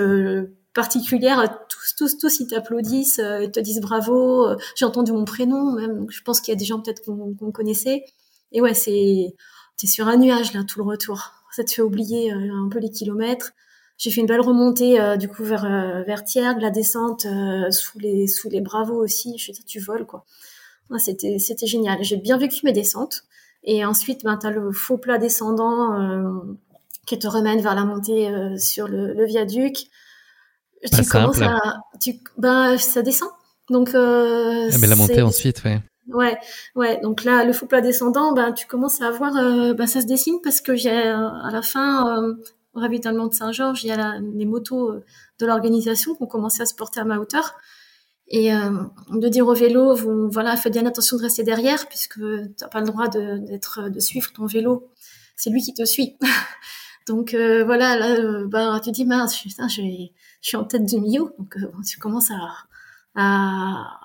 particulière. 0.73 1.65
Tous, 1.69 1.95
tous, 1.97 2.17
tous, 2.17 2.39
ils 2.39 2.47
t'applaudissent, 2.47 3.21
ils 3.41 3.51
te 3.51 3.59
disent 3.59 3.81
bravo. 3.81 4.47
J'ai 4.75 4.86
entendu 4.86 5.11
mon 5.11 5.25
prénom 5.25 5.71
même, 5.71 6.05
je 6.09 6.21
pense 6.21 6.39
qu'il 6.41 6.51
y 6.51 6.55
a 6.55 6.59
des 6.59 6.65
gens 6.65 6.81
peut-être 6.81 7.03
qu'on 7.05 7.51
connaissait. 7.51 8.03
Et 8.54 8.62
ouais, 8.62 8.74
c'est, 8.74 9.36
c'est 9.76 9.88
sur 9.88 10.08
un 10.08 10.18
nuage 10.18 10.54
là 10.54 10.64
tout 10.64 10.80
le 10.80 10.86
retour 10.86 11.32
ça 11.54 11.64
te 11.64 11.72
fait 11.72 11.82
oublier 11.82 12.34
euh, 12.34 12.66
un 12.66 12.68
peu 12.68 12.80
les 12.80 12.89
kilomètres. 12.89 13.51
J'ai 13.97 14.10
fait 14.10 14.22
une 14.22 14.28
belle 14.28 14.41
remontée 14.41 14.99
euh, 14.99 15.18
du 15.18 15.28
coup 15.28 15.43
vers 15.43 15.66
euh, 15.66 16.01
vers 16.01 16.24
Tiergue, 16.24 16.60
la 16.60 16.72
descente 16.72 17.28
sous 17.70 17.99
les 17.99 18.28
sous 18.28 18.49
les 18.49 18.60
bravos 18.60 19.01
aussi. 19.01 19.38
Je 19.38 19.43
suis 19.43 19.64
tu 19.64 19.80
voles 19.80 20.06
quoi. 20.06 20.26
c'était 20.97 21.38
c'était 21.38 21.68
génial. 21.68 22.04
J'ai 22.04 22.18
bien 22.18 22.38
vécu 22.38 22.62
mes 22.66 22.74
descentes. 22.74 23.24
Et 23.66 23.86
ensuite, 23.86 24.26
ben, 24.26 24.38
tu 24.38 24.47
as 24.47 24.49
le 24.49 24.74
faux 24.74 24.97
plat 24.97 25.18
descendant 25.18 26.41
qui 27.06 27.18
te 27.18 27.28
remène 27.28 27.62
vers 27.62 27.76
la 27.76 27.86
montée 27.86 28.30
sur 28.58 28.88
le, 28.88 29.14
le 29.14 29.26
viaduc. 29.26 29.86
Pas 30.91 30.97
tu 30.97 31.10
commences 31.10 31.41
à, 31.41 31.60
tu, 32.01 32.20
ben, 32.38 32.78
ça 32.78 33.04
descend. 33.04 33.30
Donc, 33.70 33.95
euh, 33.95 34.70
mais 34.80 34.88
la 34.88 34.97
montée 34.97 35.22
ensuite, 35.22 35.64
ouais. 35.64 35.80
Ouais, 36.10 36.38
ouais. 36.76 36.99
Donc 37.01 37.24
là, 37.24 37.45
le 37.45 37.54
faux 37.54 37.66
plat 37.66 37.80
descendant, 37.82 38.34
ben 38.34 38.51
tu 38.51 38.68
commences 38.68 39.01
à 39.01 39.10
voir, 39.12 39.36
euh, 39.38 39.74
ben, 39.74 39.88
ça 39.88 40.01
se 40.01 40.06
dessine 40.06 40.39
parce 40.43 40.60
que 40.60 40.76
j'ai 40.76 40.91
euh, 40.91 41.30
à 41.30 41.49
la 41.51 41.62
fin 41.62 42.24
euh, 42.24 42.36
au 42.74 42.80
ravitaillement 42.80 43.28
de 43.28 43.34
Saint-Georges, 43.34 43.84
il 43.84 43.88
y 43.88 43.91
a 43.91 43.95
la, 43.97 44.20
les 44.20 44.45
motos 44.45 44.91
euh, 44.91 45.04
de 45.39 45.45
l'organisation 45.45 46.14
qui 46.16 46.24
ont 46.24 46.28
commencé 46.28 46.62
à 46.62 46.66
se 46.66 46.76
porter 46.76 46.99
à 46.99 47.06
ma 47.06 47.20
hauteur 47.20 47.56
et 48.30 48.51
de 48.51 49.28
dire 49.28 49.45
au 49.47 49.54
vélo, 49.54 49.93
vous, 49.95 50.30
voilà, 50.32 50.56
faites 50.56 50.74
bien 50.74 50.86
attention 50.86 51.18
de 51.18 51.22
rester 51.22 51.43
derrière 51.43 51.88
puisque 51.88 52.20
t'as 52.58 52.68
pas 52.68 52.80
le 52.80 52.88
droit 52.88 53.08
de, 53.08 53.38
d'être, 53.38 53.89
de 53.89 53.99
suivre 53.99 54.32
ton 54.32 54.45
vélo. 54.45 54.89
C'est 55.36 55.49
lui 55.51 55.62
qui 55.62 55.74
te 55.74 55.86
suit. 55.86 56.18
Donc 57.06 57.36
voilà, 57.36 57.97
là, 57.97 58.45
ben, 58.45 58.80
tu 58.80 58.91
dis 58.91 59.06
mince, 59.06 59.38
putain, 59.38 59.68
je, 59.68 59.82
je 59.82 60.47
suis 60.47 60.58
en 60.58 60.64
tête 60.64 60.86
du 60.86 60.99
milieu, 60.99 61.34
donc 61.38 61.58
tu 61.86 61.99
commences 61.99 62.32
à, 62.32 62.49
à 63.16 63.99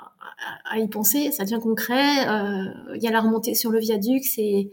à 0.71 0.79
y 0.79 0.89
penser, 0.89 1.33
ça 1.33 1.45
devient 1.45 1.61
concret. 1.61 2.29
Euh, 2.29 2.65
il 2.95 3.03
y 3.03 3.09
a 3.09 3.11
la 3.11 3.21
remontée 3.21 3.55
sur 3.55 3.71
le 3.71 3.79
viaduc, 3.79 4.25
c'est 4.25 4.71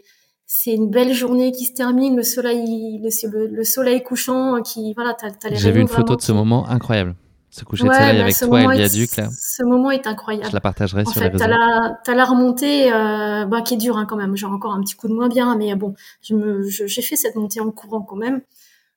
c'est 0.48 0.74
une 0.74 0.92
belle 0.92 1.14
journée 1.14 1.52
qui 1.52 1.66
se 1.66 1.74
termine, 1.74 2.16
le 2.16 2.24
soleil 2.24 3.02
le, 3.02 3.48
le, 3.48 3.64
soleil 3.64 4.04
couchant 4.04 4.62
qui 4.62 4.94
voilà, 4.94 5.16
t'as, 5.16 5.32
t'as 5.32 5.50
les 5.50 5.56
J'ai 5.56 5.72
vu 5.72 5.82
une 5.82 5.88
photo 5.88 6.16
de 6.16 6.22
ce 6.22 6.32
moment 6.32 6.68
incroyable. 6.70 7.16
Ce 7.50 7.64
coucher 7.64 7.88
de 7.88 7.94
soleil 7.94 8.18
bah, 8.18 8.24
avec 8.24 8.38
toi 8.38 8.62
et 8.62 8.68
le 8.68 8.74
viaduc 8.74 9.16
là. 9.16 9.30
Ce 9.32 9.64
moment 9.64 9.90
est 9.90 10.06
incroyable. 10.08 10.48
Je 10.50 10.54
la 10.54 10.60
partagerai 10.60 11.02
en 11.02 11.06
sur 11.06 11.14
fait, 11.14 11.22
les 11.22 11.28
réseaux. 11.30 11.46
T'as 11.46 11.48
la, 11.48 11.98
t'as 12.04 12.14
la 12.14 12.26
remontée 12.26 12.92
euh, 12.92 13.46
bah, 13.46 13.62
qui 13.62 13.76
est 13.76 13.78
dure 13.78 13.98
hein, 13.98 14.06
quand 14.06 14.18
même. 14.18 14.36
J'ai 14.36 14.46
encore 14.46 14.74
un 14.74 14.82
petit 14.82 14.96
coup 14.96 15.08
de 15.08 15.14
moins 15.14 15.30
bien, 15.30 15.56
mais 15.56 15.74
bon, 15.76 15.96
je 16.22 16.36
me, 16.36 16.68
j'ai 16.68 17.02
fait 17.02 17.16
cette 17.16 17.36
montée 17.36 17.62
en 17.62 17.72
courant 17.72 18.02
quand 18.02 18.18
même 18.18 18.42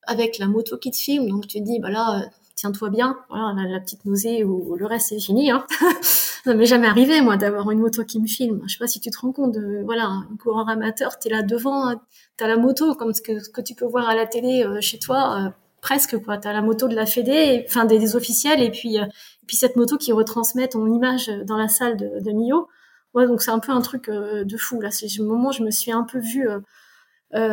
avec 0.07 0.39
la 0.39 0.49
moto 0.49 0.77
qui 0.77 0.91
te 0.91 0.97
filme. 0.97 1.29
Donc 1.29 1.47
tu 1.47 1.61
te 1.61 1.64
dis, 1.64 1.79
bah 1.79 1.91
là, 1.91 2.25
tiens-toi 2.57 2.91
bien, 2.91 3.16
voilà, 3.31 3.55
la, 3.69 3.79
petite 3.79 4.05
nausée 4.05 4.43
ou 4.43 4.75
le 4.75 4.87
reste 4.87 5.11
c'est 5.11 5.21
fini. 5.21 5.51
Hein. 5.51 5.64
ça 6.49 6.55
m'est 6.55 6.64
jamais 6.64 6.86
arrivé 6.86 7.20
moi 7.20 7.36
d'avoir 7.36 7.70
une 7.70 7.80
moto 7.80 8.05
qui 8.05 8.18
me 8.18 8.26
filme. 8.26 8.62
Je 8.66 8.72
sais 8.72 8.78
pas 8.78 8.86
si 8.86 9.01
tu 9.01 9.11
te 9.11 9.18
rends 9.18 9.32
compte 9.32 9.53
de 9.53 9.82
voilà 9.84 10.05
un 10.05 10.36
coureur 10.42 10.66
amateur, 10.70 11.18
t'es 11.18 11.28
là 11.28 11.42
devant, 11.42 11.94
t'as 12.38 12.49
la 12.49 12.57
moto 12.57 12.94
comme 12.94 13.12
ce 13.12 13.20
que, 13.20 13.61
tu 13.61 13.74
peux 13.74 13.84
voir 13.84 14.09
à 14.09 14.14
la 14.14 14.26
télé 14.26 14.64
euh, 14.64 14.80
chez 14.80 14.99
toi, 14.99 15.38
euh, 15.38 15.51
presque 15.82 16.16
quoi. 16.24 16.38
T'as 16.38 16.55
la 16.55 16.62
moto 16.62 16.88
de 16.88 16.94
la 16.94 17.05
Fédé, 17.05 17.66
enfin 17.68 17.84
des, 17.84 18.16
officiels 18.16 18.62
et 18.62 18.70
puis 18.70 18.99
euh, 18.99 19.05
et 19.05 19.46
puis 19.46 19.57
cette 19.57 19.76
moto 19.76 19.99
qui 19.99 20.11
retransmet 20.12 20.68
ton 20.68 20.86
image 20.86 21.28
dans 21.44 21.59
la 21.59 21.68
salle 21.68 21.99
de, 21.99 22.18
de 22.20 22.32
Mio. 22.32 22.66
Ouais, 23.12 23.26
donc 23.26 23.42
c'est 23.42 23.51
un 23.51 23.59
peu 23.59 23.72
un 23.72 23.82
truc 23.82 24.09
de 24.09 24.57
fou 24.57 24.80
là. 24.80 24.90
C'est 24.90 25.07
le 25.18 25.24
moment 25.24 25.51
où 25.51 25.53
je 25.53 25.62
me 25.62 25.70
suis 25.70 25.92
un 25.92 26.05
peu 26.05 26.18
vue 26.18 26.49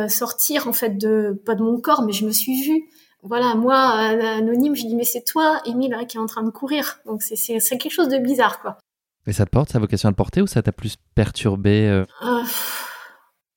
sortir 0.08 0.68
en 0.68 0.72
fait 0.72 0.96
de 0.96 1.38
pas 1.44 1.54
de 1.54 1.62
mon 1.62 1.80
corps, 1.80 2.02
mais 2.02 2.12
je 2.12 2.24
me 2.24 2.32
suis 2.32 2.62
vue 2.62 2.84
voilà, 3.22 3.56
moi, 3.56 3.76
anonyme, 3.76 4.76
je 4.76 4.86
dis, 4.86 4.94
mais 4.94 5.04
c'est 5.04 5.24
toi, 5.24 5.60
Émile, 5.64 5.94
hein, 5.94 6.04
qui 6.04 6.16
est 6.16 6.20
en 6.20 6.26
train 6.26 6.44
de 6.44 6.50
courir. 6.50 7.00
Donc, 7.06 7.22
c'est 7.22 7.58
quelque 7.78 7.90
chose 7.90 8.08
de 8.08 8.18
bizarre, 8.18 8.60
quoi. 8.60 8.78
Et 9.26 9.32
ça 9.32 9.44
te 9.44 9.50
porte, 9.50 9.70
ça 9.70 9.78
a 9.78 9.80
vocation 9.80 10.08
à 10.08 10.12
te 10.12 10.16
porter 10.16 10.42
ou 10.42 10.46
ça 10.46 10.62
t'a 10.62 10.72
plus 10.72 10.96
perturbé, 11.14 11.88
euh, 11.88 12.04
euh 12.22 12.42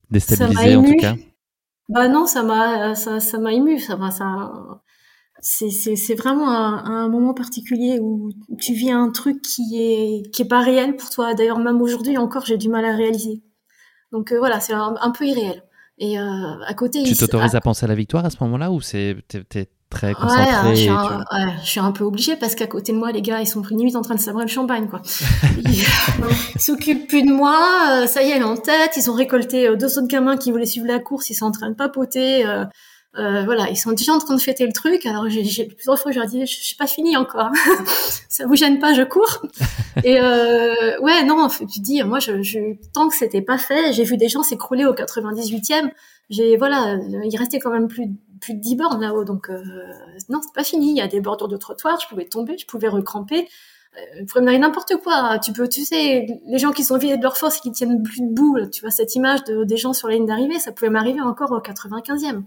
déstabilisé 0.09 0.75
en 0.75 0.83
tout 0.83 0.95
cas? 0.95 1.15
Bah 1.89 2.07
non, 2.07 2.25
ça 2.25 2.43
m'a 2.43 2.95
ça, 2.95 3.19
ça 3.19 3.37
m'a 3.39 3.53
ému, 3.53 3.79
ça 3.79 3.95
m'a 3.97 4.11
ça 4.11 4.51
c'est 5.41 6.15
vraiment 6.15 6.49
un, 6.49 6.83
un, 6.85 7.09
moment 7.09 7.33
particulier 7.33 7.99
où 8.01 8.31
tu 8.59 8.73
vis 8.73 8.91
un 8.91 9.09
truc 9.09 9.41
qui 9.41 9.81
est 9.81 10.31
qui 10.31 10.41
est 10.41 10.47
pas 10.47 10.61
réel 10.61 10.95
pour 10.95 11.09
toi. 11.09 11.33
D'ailleurs, 11.33 11.59
même 11.59 11.81
aujourd'hui 11.81 12.17
encore, 12.17 12.45
j'ai 12.45 12.57
du 12.57 12.69
mal 12.69 12.85
à 12.85 12.95
réaliser. 12.95 13.41
Donc 14.11 14.31
euh, 14.31 14.39
voilà, 14.39 14.59
c'est 14.59 14.73
un, 14.73 14.95
un, 14.99 15.11
peu 15.11 15.25
irréel. 15.25 15.63
Et 15.97 16.19
euh, 16.19 16.59
à 16.65 16.73
côté, 16.73 17.03
tu 17.03 17.15
t'autorises 17.15 17.55
à... 17.55 17.61
penser 17.61 17.85
à 17.85 17.87
la 17.87 17.95
victoire 17.95 18.25
à 18.25 18.29
ce 18.29 18.37
moment-là 18.41 18.71
ou 18.71 18.81
c'est 18.81 19.17
t'es, 19.27 19.69
très 19.89 20.13
concentré 20.13 20.69
ouais, 20.69 20.75
je, 20.75 20.81
suis 20.81 20.89
un, 20.89 21.17
ouais, 21.17 21.53
je 21.63 21.69
suis 21.69 21.79
un 21.79 21.91
peu 21.91 22.03
obligée 22.03 22.35
parce 22.35 22.55
qu'à 22.55 22.67
côté 22.67 22.91
de 22.91 22.97
moi, 22.97 23.11
les 23.11 23.21
gars, 23.21 23.41
ils 23.41 23.47
sont 23.47 23.61
limite 23.71 23.95
en 23.95 24.01
train 24.01 24.15
de 24.15 24.19
sabrer 24.19 24.43
le 24.43 24.49
champagne, 24.49 24.87
quoi. 24.87 25.01
ils 25.57 26.61
s'occupent 26.61 27.07
plus 27.07 27.23
de 27.23 27.31
moi. 27.31 27.57
Euh, 27.91 28.07
ça 28.07 28.21
y 28.21 28.29
est, 28.29 28.35
elle 28.35 28.41
est 28.41 28.45
en 28.45 28.57
tête. 28.57 28.91
Ils 28.97 29.09
ont 29.09 29.15
récolté 29.15 29.67
euh, 29.67 29.75
deux 29.75 29.97
autres 29.97 30.07
gamins 30.07 30.37
qui 30.37 30.51
voulaient 30.51 30.65
suivre 30.65 30.87
la 30.87 30.99
course. 30.99 31.29
Ils 31.29 31.35
sont 31.35 31.45
en 31.45 31.51
train 31.51 31.69
de 31.69 31.75
papoter. 31.75 32.45
Euh, 32.45 32.65
euh, 33.17 33.43
voilà, 33.43 33.69
ils 33.69 33.75
sont 33.75 33.91
déjà 33.91 34.13
en 34.13 34.19
train 34.19 34.35
de 34.35 34.41
fêter 34.41 34.65
le 34.65 34.71
truc. 34.71 35.05
Alors 35.05 35.27
j'ai, 35.29 35.43
j'ai 35.43 35.65
plusieurs 35.65 35.97
fois, 35.97 36.11
je 36.11 36.19
leur 36.19 36.27
dis, 36.27 36.45
je, 36.45 36.51
je 36.51 36.63
suis 36.63 36.75
pas 36.75 36.85
fini 36.85 37.17
encore. 37.17 37.49
ça 38.29 38.45
vous 38.45 38.55
gêne 38.55 38.79
pas, 38.79 38.93
je 38.93 39.01
cours. 39.01 39.41
Et 40.03 40.19
euh, 40.21 40.99
ouais, 41.01 41.23
non, 41.25 41.47
tu 41.49 41.79
dis, 41.79 42.03
moi, 42.03 42.19
je, 42.19 42.43
je, 42.43 42.59
tant 42.93 43.09
que 43.09 43.15
c'était 43.15 43.41
pas 43.41 43.57
fait, 43.57 43.93
j'ai 43.93 44.03
vu 44.03 44.17
des 44.17 44.29
gens 44.29 44.43
s'écrouler 44.43 44.85
au 44.85 44.93
98e. 44.93 45.89
J'ai 46.29 46.57
voilà, 46.57 46.97
il 47.23 47.35
restait 47.37 47.57
quand 47.57 47.71
même 47.71 47.87
plus 47.87 48.05
plus 48.39 48.53
de 48.53 48.59
10 48.59 48.75
bornes 48.75 49.01
là-haut, 49.01 49.23
donc 49.23 49.49
euh, 49.49 49.63
non, 50.29 50.41
c'est 50.41 50.53
pas 50.53 50.63
fini. 50.63 50.91
Il 50.91 50.97
y 50.97 51.01
a 51.01 51.07
des 51.07 51.21
bordures 51.21 51.47
de 51.47 51.57
trottoir, 51.57 51.99
je 51.99 52.07
pouvais 52.07 52.25
tomber, 52.25 52.57
je 52.57 52.65
pouvais 52.65 52.87
recramper. 52.87 53.47
Euh, 53.97 54.25
pourrait 54.25 54.41
m'arriver 54.41 54.61
n'importe 54.61 54.97
quoi. 55.03 55.39
Tu 55.39 55.51
peux, 55.51 55.67
tu 55.67 55.83
sais, 55.85 56.27
les 56.45 56.59
gens 56.59 56.71
qui 56.71 56.83
sont 56.83 56.97
vidés 56.97 57.17
de 57.17 57.23
leur 57.23 57.37
force 57.37 57.57
et 57.57 57.61
qui 57.61 57.71
tiennent 57.71 58.03
plus 58.03 58.21
debout, 58.21 58.57
tu 58.71 58.81
vois 58.81 58.91
cette 58.91 59.15
image 59.15 59.43
de, 59.45 59.63
des 59.63 59.77
gens 59.77 59.93
sur 59.93 60.07
la 60.07 60.15
ligne 60.15 60.27
d'arrivée, 60.27 60.59
ça 60.59 60.71
pouvait 60.71 60.91
m'arriver 60.91 61.21
encore 61.21 61.51
au 61.51 61.59
95e. 61.59 62.43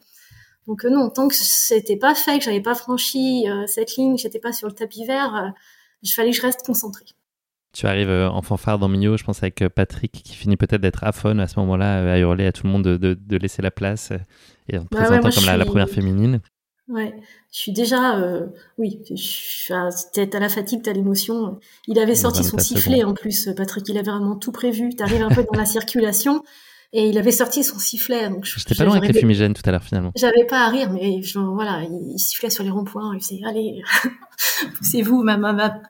Donc 0.66 0.84
euh, 0.84 0.90
non, 0.90 1.10
tant 1.10 1.28
que 1.28 1.34
c'était 1.34 1.96
pas 1.96 2.14
fait, 2.14 2.38
que 2.38 2.44
j'avais 2.44 2.60
pas 2.60 2.74
franchi 2.74 3.48
euh, 3.48 3.66
cette 3.66 3.96
ligne, 3.96 4.16
que 4.16 4.22
j'étais 4.22 4.38
pas 4.38 4.52
sur 4.52 4.68
le 4.68 4.74
tapis 4.74 5.04
vert, 5.04 5.34
euh, 5.34 5.48
il 6.02 6.10
fallait 6.10 6.30
que 6.30 6.36
je 6.36 6.42
reste 6.42 6.64
concentrée. 6.64 7.06
Tu 7.72 7.86
arrives 7.86 8.10
en 8.10 8.42
fanfare 8.42 8.78
dans 8.78 8.88
Mio, 8.88 9.16
je 9.16 9.24
pense 9.24 9.42
avec 9.42 9.66
Patrick 9.68 10.12
qui 10.12 10.34
finit 10.34 10.56
peut-être 10.56 10.82
d'être 10.82 11.04
aphone 11.04 11.40
à 11.40 11.48
ce 11.48 11.58
moment-là, 11.60 12.12
à 12.12 12.18
hurler 12.18 12.46
à 12.46 12.52
tout 12.52 12.66
le 12.66 12.72
monde 12.72 12.84
de, 12.84 12.96
de, 12.96 13.14
de 13.14 13.36
laisser 13.38 13.62
la 13.62 13.70
place 13.70 14.12
et 14.68 14.78
en 14.78 14.84
te 14.84 14.88
bah 14.90 15.04
présentant 15.04 15.30
comme 15.30 15.46
la, 15.46 15.56
la, 15.56 15.64
première 15.64 15.88
féminine. 15.88 16.40
Ouais, 16.88 17.14
je 17.52 17.58
suis 17.58 17.72
déjà, 17.72 18.18
euh, 18.18 18.48
oui, 18.76 19.02
t'as 19.68 20.38
la 20.38 20.48
fatigue, 20.48 20.82
t'as 20.82 20.92
l'émotion. 20.92 21.58
Il 21.86 21.98
avait 21.98 22.14
sorti 22.14 22.44
son 22.44 22.58
sifflet 22.58 23.04
en 23.04 23.14
plus, 23.14 23.48
Patrick, 23.56 23.88
il 23.88 23.96
avait 23.96 24.10
vraiment 24.10 24.36
tout 24.36 24.52
prévu. 24.52 24.94
T'arrives 24.94 25.22
un 25.22 25.30
peu 25.30 25.44
dans 25.50 25.58
la 25.58 25.64
circulation, 25.66 26.42
Et 26.94 27.08
il 27.08 27.16
avait 27.16 27.32
sorti 27.32 27.64
son 27.64 27.78
sifflet. 27.78 28.28
Donc 28.28 28.44
je, 28.44 28.58
J'étais 28.58 28.74
pas 28.74 28.84
loin 28.84 28.96
avec 28.96 29.12
les 29.12 29.18
fumigènes 29.18 29.54
tout 29.54 29.62
à 29.64 29.70
l'heure 29.70 29.82
finalement. 29.82 30.12
J'avais 30.14 30.44
pas 30.46 30.66
à 30.66 30.68
rire, 30.68 30.90
mais 30.92 31.22
je, 31.22 31.38
voilà, 31.38 31.82
il, 31.84 32.18
sifflait 32.18 32.50
sur 32.50 32.64
les 32.64 32.70
ronds-points. 32.70 33.14
Il 33.14 33.20
faisait 33.20 33.40
allez, 33.46 33.82
poussez-vous, 34.78 35.22
ma 35.22 35.38
maman. 35.38 35.80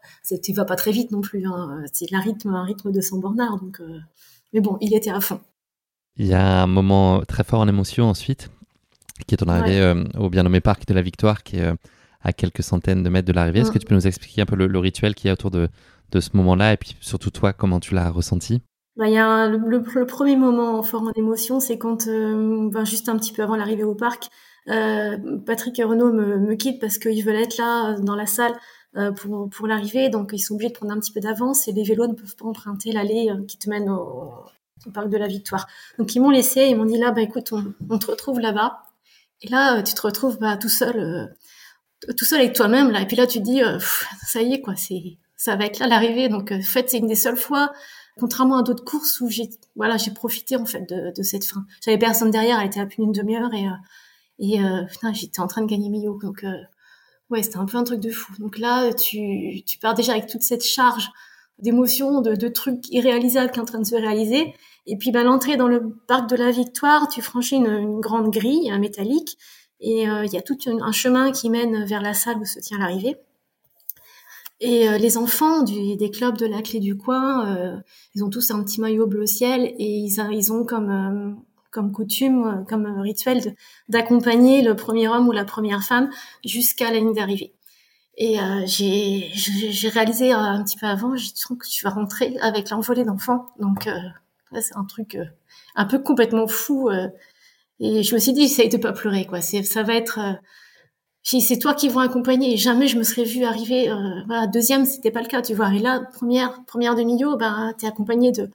Tu 0.43 0.53
vas 0.53 0.65
pas 0.65 0.77
très 0.77 0.93
vite 0.93 1.11
non 1.11 1.21
plus. 1.21 1.45
Hein. 1.47 1.83
C'est 1.93 2.13
un 2.15 2.21
rythme, 2.21 2.55
un 2.55 2.65
rythme 2.65 2.93
de 2.93 3.01
Saint 3.01 3.19
Bernard. 3.19 3.59
Donc, 3.59 3.81
euh, 3.81 3.99
mais 4.53 4.61
bon, 4.61 4.79
il 4.81 4.95
était 4.95 5.11
à 5.11 5.21
fond. 5.21 5.41
Il 6.17 6.27
y 6.27 6.35
a 6.35 6.63
un 6.63 6.67
moment 6.67 7.23
très 7.27 7.43
fort 7.43 7.61
en 7.61 7.69
émotion 7.69 8.09
ensuite, 8.09 8.51
qui 9.27 9.35
est 9.35 9.39
ton 9.39 9.49
arrivée 9.49 9.81
euh, 9.81 10.05
au 10.19 10.31
bien 10.31 10.45
nommé 10.45 10.61
parc 10.61 10.87
de 10.87 10.95
la 10.95 11.03
Victoire, 11.03 11.43
qui 11.43 11.57
est 11.57 11.63
euh, 11.63 11.75
à 12.21 12.33
quelques 12.33 12.63
centaines 12.63 13.03
de 13.03 13.09
mètres 13.09 13.27
de 13.27 13.33
l'arrivée. 13.33 13.61
Est-ce 13.61 13.71
mm. 13.71 13.75
que 13.75 13.79
tu 13.79 13.87
peux 13.87 13.95
nous 13.97 14.07
expliquer 14.07 14.43
un 14.43 14.47
peu 14.47 14.55
le, 14.55 14.79
rituel 14.79 15.17
qui 15.17 15.27
est 15.27 15.33
autour 15.33 15.51
de, 15.51 15.69
de 16.13 16.21
ce 16.21 16.31
moment-là 16.35 16.75
et 16.75 16.77
puis 16.77 16.97
surtout 17.01 17.31
toi, 17.31 17.53
comment 17.53 17.81
tu 17.81 17.95
l'as 17.95 18.09
ressenti? 18.11 18.63
Bah, 18.97 19.09
y 19.09 19.19
a 19.19 19.49
le, 19.49 20.07
premier 20.07 20.37
moment 20.37 20.83
fort 20.83 21.03
en 21.03 21.13
émotion, 21.13 21.61
c'est 21.61 21.79
quand, 21.79 22.07
euh, 22.09 22.69
ben, 22.71 22.85
juste 22.85 23.09
un 23.09 23.17
petit 23.17 23.33
peu 23.33 23.43
avant 23.43 23.57
l'arrivée 23.57 23.85
au 23.85 23.95
parc, 23.95 24.29
euh, 24.69 25.17
Patrick 25.45 25.79
et 25.79 25.85
Renaud 25.85 26.13
me, 26.13 26.39
me 26.39 26.55
quittent 26.55 26.81
parce 26.81 26.99
qu'ils 26.99 27.25
veulent 27.25 27.37
être 27.37 27.57
là 27.57 27.99
dans 27.99 28.15
la 28.15 28.27
salle 28.27 28.55
euh, 28.97 29.11
pour, 29.11 29.49
pour 29.49 29.67
l'arrivée, 29.67 30.11
donc 30.11 30.31
ils 30.35 30.39
sont 30.39 30.53
obligés 30.53 30.69
de 30.69 30.75
prendre 30.75 30.93
un 30.93 31.01
petit 31.01 31.13
peu 31.13 31.21
d'avance 31.21 31.67
et 31.67 31.73
les 31.73 31.83
vélos 31.83 32.09
ne 32.09 32.13
peuvent 32.13 32.37
pas 32.37 32.45
emprunter 32.45 32.93
l'allée 32.93 33.31
euh, 33.31 33.43
qui 33.47 33.57
te 33.57 33.71
mène 33.71 33.89
au, 33.89 34.45
au, 34.87 34.91
parc 34.91 35.09
de 35.09 35.17
la 35.17 35.29
Victoire. 35.29 35.67
Donc 35.99 36.15
ils 36.15 36.21
m'ont 36.21 36.29
laissé, 36.29 36.67
ils 36.67 36.77
m'ont 36.77 36.85
dit 36.85 36.99
là, 36.99 37.11
bah 37.11 37.23
écoute, 37.23 37.53
on, 37.53 37.73
on 37.89 37.99
te 37.99 38.11
retrouve 38.11 38.39
là-bas. 38.39 38.83
Et 39.41 39.49
là, 39.49 39.79
euh, 39.79 39.83
tu 39.83 39.95
te 39.95 40.03
retrouves 40.03 40.39
bah, 40.39 40.59
tout 40.59 40.69
seul, 40.69 41.35
tout 42.19 42.27
seul 42.27 42.41
avec 42.41 42.53
toi-même. 42.53 42.95
Et 42.95 43.07
puis 43.07 43.17
là, 43.17 43.27
tu 43.27 43.39
te 43.39 43.45
dis, 43.45 43.63
ça 44.27 44.43
y 44.43 44.53
est 44.53 44.61
quoi, 44.61 44.77
c'est 44.77 45.17
ça 45.39 45.57
va 45.57 45.65
être 45.65 45.79
là 45.79 45.87
l'arrivée. 45.87 46.29
Donc 46.29 46.53
en 46.53 46.61
fait, 46.61 46.91
c'est 46.91 46.99
une 46.99 47.09
des 47.09 47.15
seules 47.15 47.39
fois 47.39 47.73
Contrairement 48.19 48.59
à 48.59 48.63
d'autres 48.63 48.85
courses 48.85 49.21
où 49.21 49.29
j'ai 49.29 49.49
voilà 49.75 49.97
j'ai 49.97 50.11
profité 50.11 50.57
en 50.57 50.67
fait 50.67 50.89
de, 50.89 51.13
de 51.17 51.23
cette 51.23 51.45
fin. 51.45 51.65
J'avais 51.85 51.99
personne 51.99 52.31
derrière, 52.31 52.61
elle 52.61 52.67
était 52.67 52.81
à 52.81 52.87
plus 52.87 52.97
d'une 52.97 53.13
demi-heure 53.13 53.53
et 53.55 53.67
euh, 53.67 53.71
et 54.39 54.63
euh, 54.63 54.83
j'étais 55.15 55.41
en 55.41 55.47
train 55.47 55.63
de 55.63 55.67
gagner 55.67 55.89
Millau 55.89 56.19
donc 56.21 56.45
euh, 56.45 56.53
ouais 57.31 57.43
c'était 57.43 57.57
un 57.57 57.65
peu 57.65 57.79
un 57.79 57.85
truc 57.85 58.01
de 58.01 58.11
fou. 58.11 58.33
Donc 58.39 58.59
là 58.59 58.93
tu 58.93 59.63
tu 59.67 59.79
pars 59.79 59.95
déjà 59.95 60.13
avec 60.13 60.27
toute 60.27 60.43
cette 60.43 60.65
charge 60.65 61.11
d'émotions, 61.59 62.21
de, 62.21 62.35
de 62.35 62.49
trucs 62.49 62.89
irréalisables 62.91 63.51
qui 63.51 63.59
est 63.59 63.63
en 63.63 63.67
train 63.67 63.81
de 63.81 63.87
se 63.87 63.95
réaliser. 63.95 64.55
Et 64.87 64.97
puis 64.97 65.11
bah, 65.13 65.23
l'entrée 65.23 65.57
dans 65.57 65.69
le 65.69 65.95
parc 66.09 66.29
de 66.29 66.37
la 66.37 66.51
Victoire, 66.51 67.09
tu 67.09 67.23
franchis 67.23 67.57
une, 67.57 67.67
une 67.67 68.01
grande 68.01 68.31
grille, 68.31 68.71
métallique, 68.81 69.39
et 69.81 70.03
il 70.03 70.33
y 70.33 70.37
a 70.37 70.43
tout 70.43 70.59
un 70.67 70.93
chemin 70.93 71.31
qui 71.31 71.51
mène 71.51 71.85
vers 71.85 72.03
la 72.03 72.15
salle 72.15 72.39
où 72.39 72.45
se 72.45 72.59
tient 72.59 72.79
l'arrivée. 72.79 73.17
Et 74.65 74.89
euh, 74.89 74.97
les 74.97 75.19
enfants 75.19 75.65
du, 75.65 75.97
des 75.97 76.09
clubs 76.13 76.39
de 76.39 76.47
la 76.47 76.63
clé 76.63 76.79
du 76.79 76.97
coin, 76.97 77.49
euh, 77.49 77.77
ils 78.15 78.23
ont 78.23 78.31
tous 78.31 78.53
un 78.53 78.63
petit 78.63 78.81
maillot 78.81 79.09
bleu 79.09 79.27
ciel 79.27 79.75
et 79.77 79.85
ils, 79.85 80.25
ils 80.31 80.53
ont 80.53 80.65
comme 80.65 80.89
euh, 80.89 81.35
comme 81.73 81.91
coutume, 81.91 82.65
comme 82.69 82.87
rituel 83.01 83.57
d'accompagner 83.89 84.63
le 84.63 84.77
premier 84.77 85.09
homme 85.09 85.27
ou 85.27 85.33
la 85.33 85.45
première 85.45 85.83
femme 85.83 86.11
jusqu'à 86.45 86.93
la 86.93 86.99
ligne 86.99 87.13
d'arrivée. 87.13 87.55
Et 88.19 88.37
j'ai 88.67 89.31
j'ai 89.33 89.89
réalisé 89.89 90.33
un 90.33 90.63
petit 90.63 90.77
peu 90.77 90.87
avant, 90.87 91.17
j'ai 91.17 91.33
dit 91.33 91.43
que 91.59 91.67
tu 91.67 91.83
vas 91.83 91.91
rentrer 91.91 92.37
avec 92.43 92.69
l'envolée 92.69 93.05
d'enfants. 93.05 93.47
Donc 93.59 93.89
c'est 94.53 94.77
un 94.77 94.85
truc 94.85 95.17
un 95.75 95.87
peu 95.87 95.99
complètement 95.99 96.47
fou. 96.47 96.91
et 97.81 98.03
je 98.03 98.15
me 98.15 98.21
suis 98.21 98.35
dit, 98.35 98.43
essaye 98.43 98.69
de 98.69 98.77
pas 98.77 98.93
pleurer, 98.93 99.25
quoi. 99.25 99.41
Ça 99.41 99.83
va 99.83 99.95
être 99.95 100.21
c'est 101.23 101.59
toi 101.59 101.75
qui 101.75 101.89
vont 101.89 102.01
accompagner. 102.01 102.57
jamais 102.57 102.89
je 102.89 102.99
me 102.99 103.03
serais 103.03 103.25
vue 103.25 103.45
arriver. 103.45 103.89
Euh, 103.91 104.23
voilà, 104.27 104.47
deuxième, 104.47 104.85
c'était 104.85 105.11
pas 105.11 105.23
le 105.23 105.29
cas, 105.29 105.43
tu 105.43 105.55
vois. 105.55 105.73
Et 105.75 105.79
là, 105.79 106.01
première, 106.15 106.65
première 106.67 106.95
demi-yo, 106.95 107.37
ben, 107.37 107.73
t'es 107.79 107.87
accompagné 107.87 108.33
de 108.33 108.51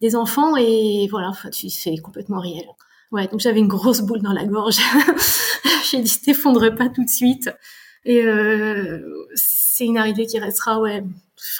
des 0.00 0.14
enfants 0.14 0.56
et 0.56 1.08
voilà, 1.10 1.32
c'est 1.52 1.96
complètement 1.98 2.40
réel. 2.40 2.66
Ouais, 3.10 3.26
donc 3.26 3.40
j'avais 3.40 3.58
une 3.58 3.68
grosse 3.68 4.00
boule 4.00 4.20
dans 4.20 4.32
la 4.32 4.44
gorge. 4.44 4.78
J'ai 5.90 6.00
dit, 6.02 6.20
t'effondre 6.20 6.74
pas 6.76 6.88
tout 6.88 7.04
de 7.04 7.08
suite. 7.08 7.50
Et 8.04 8.22
euh, 8.22 9.26
c'est 9.34 9.86
une 9.86 9.98
arrivée 9.98 10.26
qui 10.26 10.38
restera, 10.38 10.80
ouais, 10.80 11.02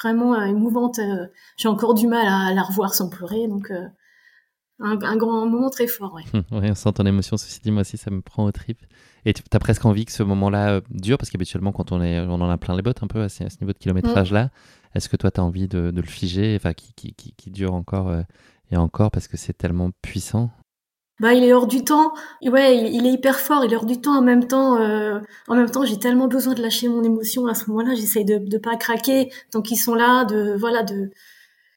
vraiment 0.02 0.34
euh, 0.34 0.44
émouvante. 0.44 0.98
Euh, 0.98 1.26
j'ai 1.56 1.68
encore 1.68 1.94
du 1.94 2.06
mal 2.06 2.26
à, 2.26 2.54
la 2.54 2.62
revoir 2.62 2.94
sans 2.94 3.08
pleurer, 3.08 3.48
donc 3.48 3.72
un, 4.80 5.16
grand 5.16 5.46
moment 5.46 5.70
très 5.70 5.86
fort, 5.86 6.14
ouais. 6.14 6.22
ouais, 6.52 6.70
on 6.70 6.74
sent 6.74 6.92
ton 6.92 7.06
émotion. 7.06 7.36
Ceci 7.36 7.60
dit, 7.60 7.70
moi 7.70 7.80
aussi, 7.80 7.96
ça 7.96 8.10
me 8.10 8.20
prend 8.20 8.44
au 8.44 8.52
trip. 8.52 8.78
Et 9.24 9.32
tu 9.32 9.42
as 9.52 9.58
presque 9.58 9.84
envie 9.84 10.04
que 10.04 10.12
ce 10.12 10.22
moment-là 10.22 10.70
euh, 10.70 10.80
dure, 10.90 11.18
parce 11.18 11.30
qu'habituellement, 11.30 11.72
quand 11.72 11.92
on, 11.92 12.00
est, 12.02 12.20
on 12.20 12.34
en 12.34 12.50
a 12.50 12.56
plein 12.56 12.76
les 12.76 12.82
bottes 12.82 13.02
un 13.02 13.06
peu 13.06 13.22
à 13.22 13.28
ce, 13.28 13.44
niveau 13.60 13.72
de 13.72 13.78
kilométrage-là, 13.78 14.50
est-ce 14.94 15.08
que 15.08 15.16
toi, 15.16 15.30
tu 15.30 15.40
as 15.40 15.44
envie 15.44 15.68
de, 15.68 15.92
le 15.94 16.02
figer, 16.02 16.56
enfin, 16.56 16.72
qui, 16.72 16.92
qui, 16.94 17.14
qui, 17.14 17.50
dure 17.50 17.74
encore 17.74 18.08
euh, 18.08 18.22
et 18.70 18.76
encore, 18.76 19.10
parce 19.10 19.28
que 19.28 19.36
c'est 19.36 19.52
tellement 19.52 19.90
puissant? 20.02 20.50
Bah, 21.20 21.34
il 21.34 21.42
est 21.42 21.52
hors 21.52 21.66
du 21.66 21.82
temps. 21.82 22.12
Ouais, 22.42 22.78
il, 22.78 23.04
est 23.06 23.12
hyper 23.12 23.40
fort. 23.40 23.64
Il 23.64 23.72
est 23.72 23.76
hors 23.76 23.86
du 23.86 24.00
temps. 24.00 24.16
En 24.16 24.22
même 24.22 24.46
temps, 24.46 24.80
euh, 24.80 25.18
en 25.48 25.56
même 25.56 25.68
temps, 25.68 25.84
j'ai 25.84 25.98
tellement 25.98 26.28
besoin 26.28 26.54
de 26.54 26.62
lâcher 26.62 26.88
mon 26.88 27.02
émotion 27.02 27.48
à 27.48 27.54
ce 27.54 27.68
moment-là. 27.70 27.96
J'essaye 27.96 28.24
de 28.24 28.38
ne 28.38 28.58
pas 28.58 28.76
craquer 28.76 29.32
tant 29.50 29.60
qu'ils 29.60 29.78
sont 29.78 29.94
là, 29.94 30.24
de 30.24 30.56
voilà, 30.56 30.84
de 30.84 31.10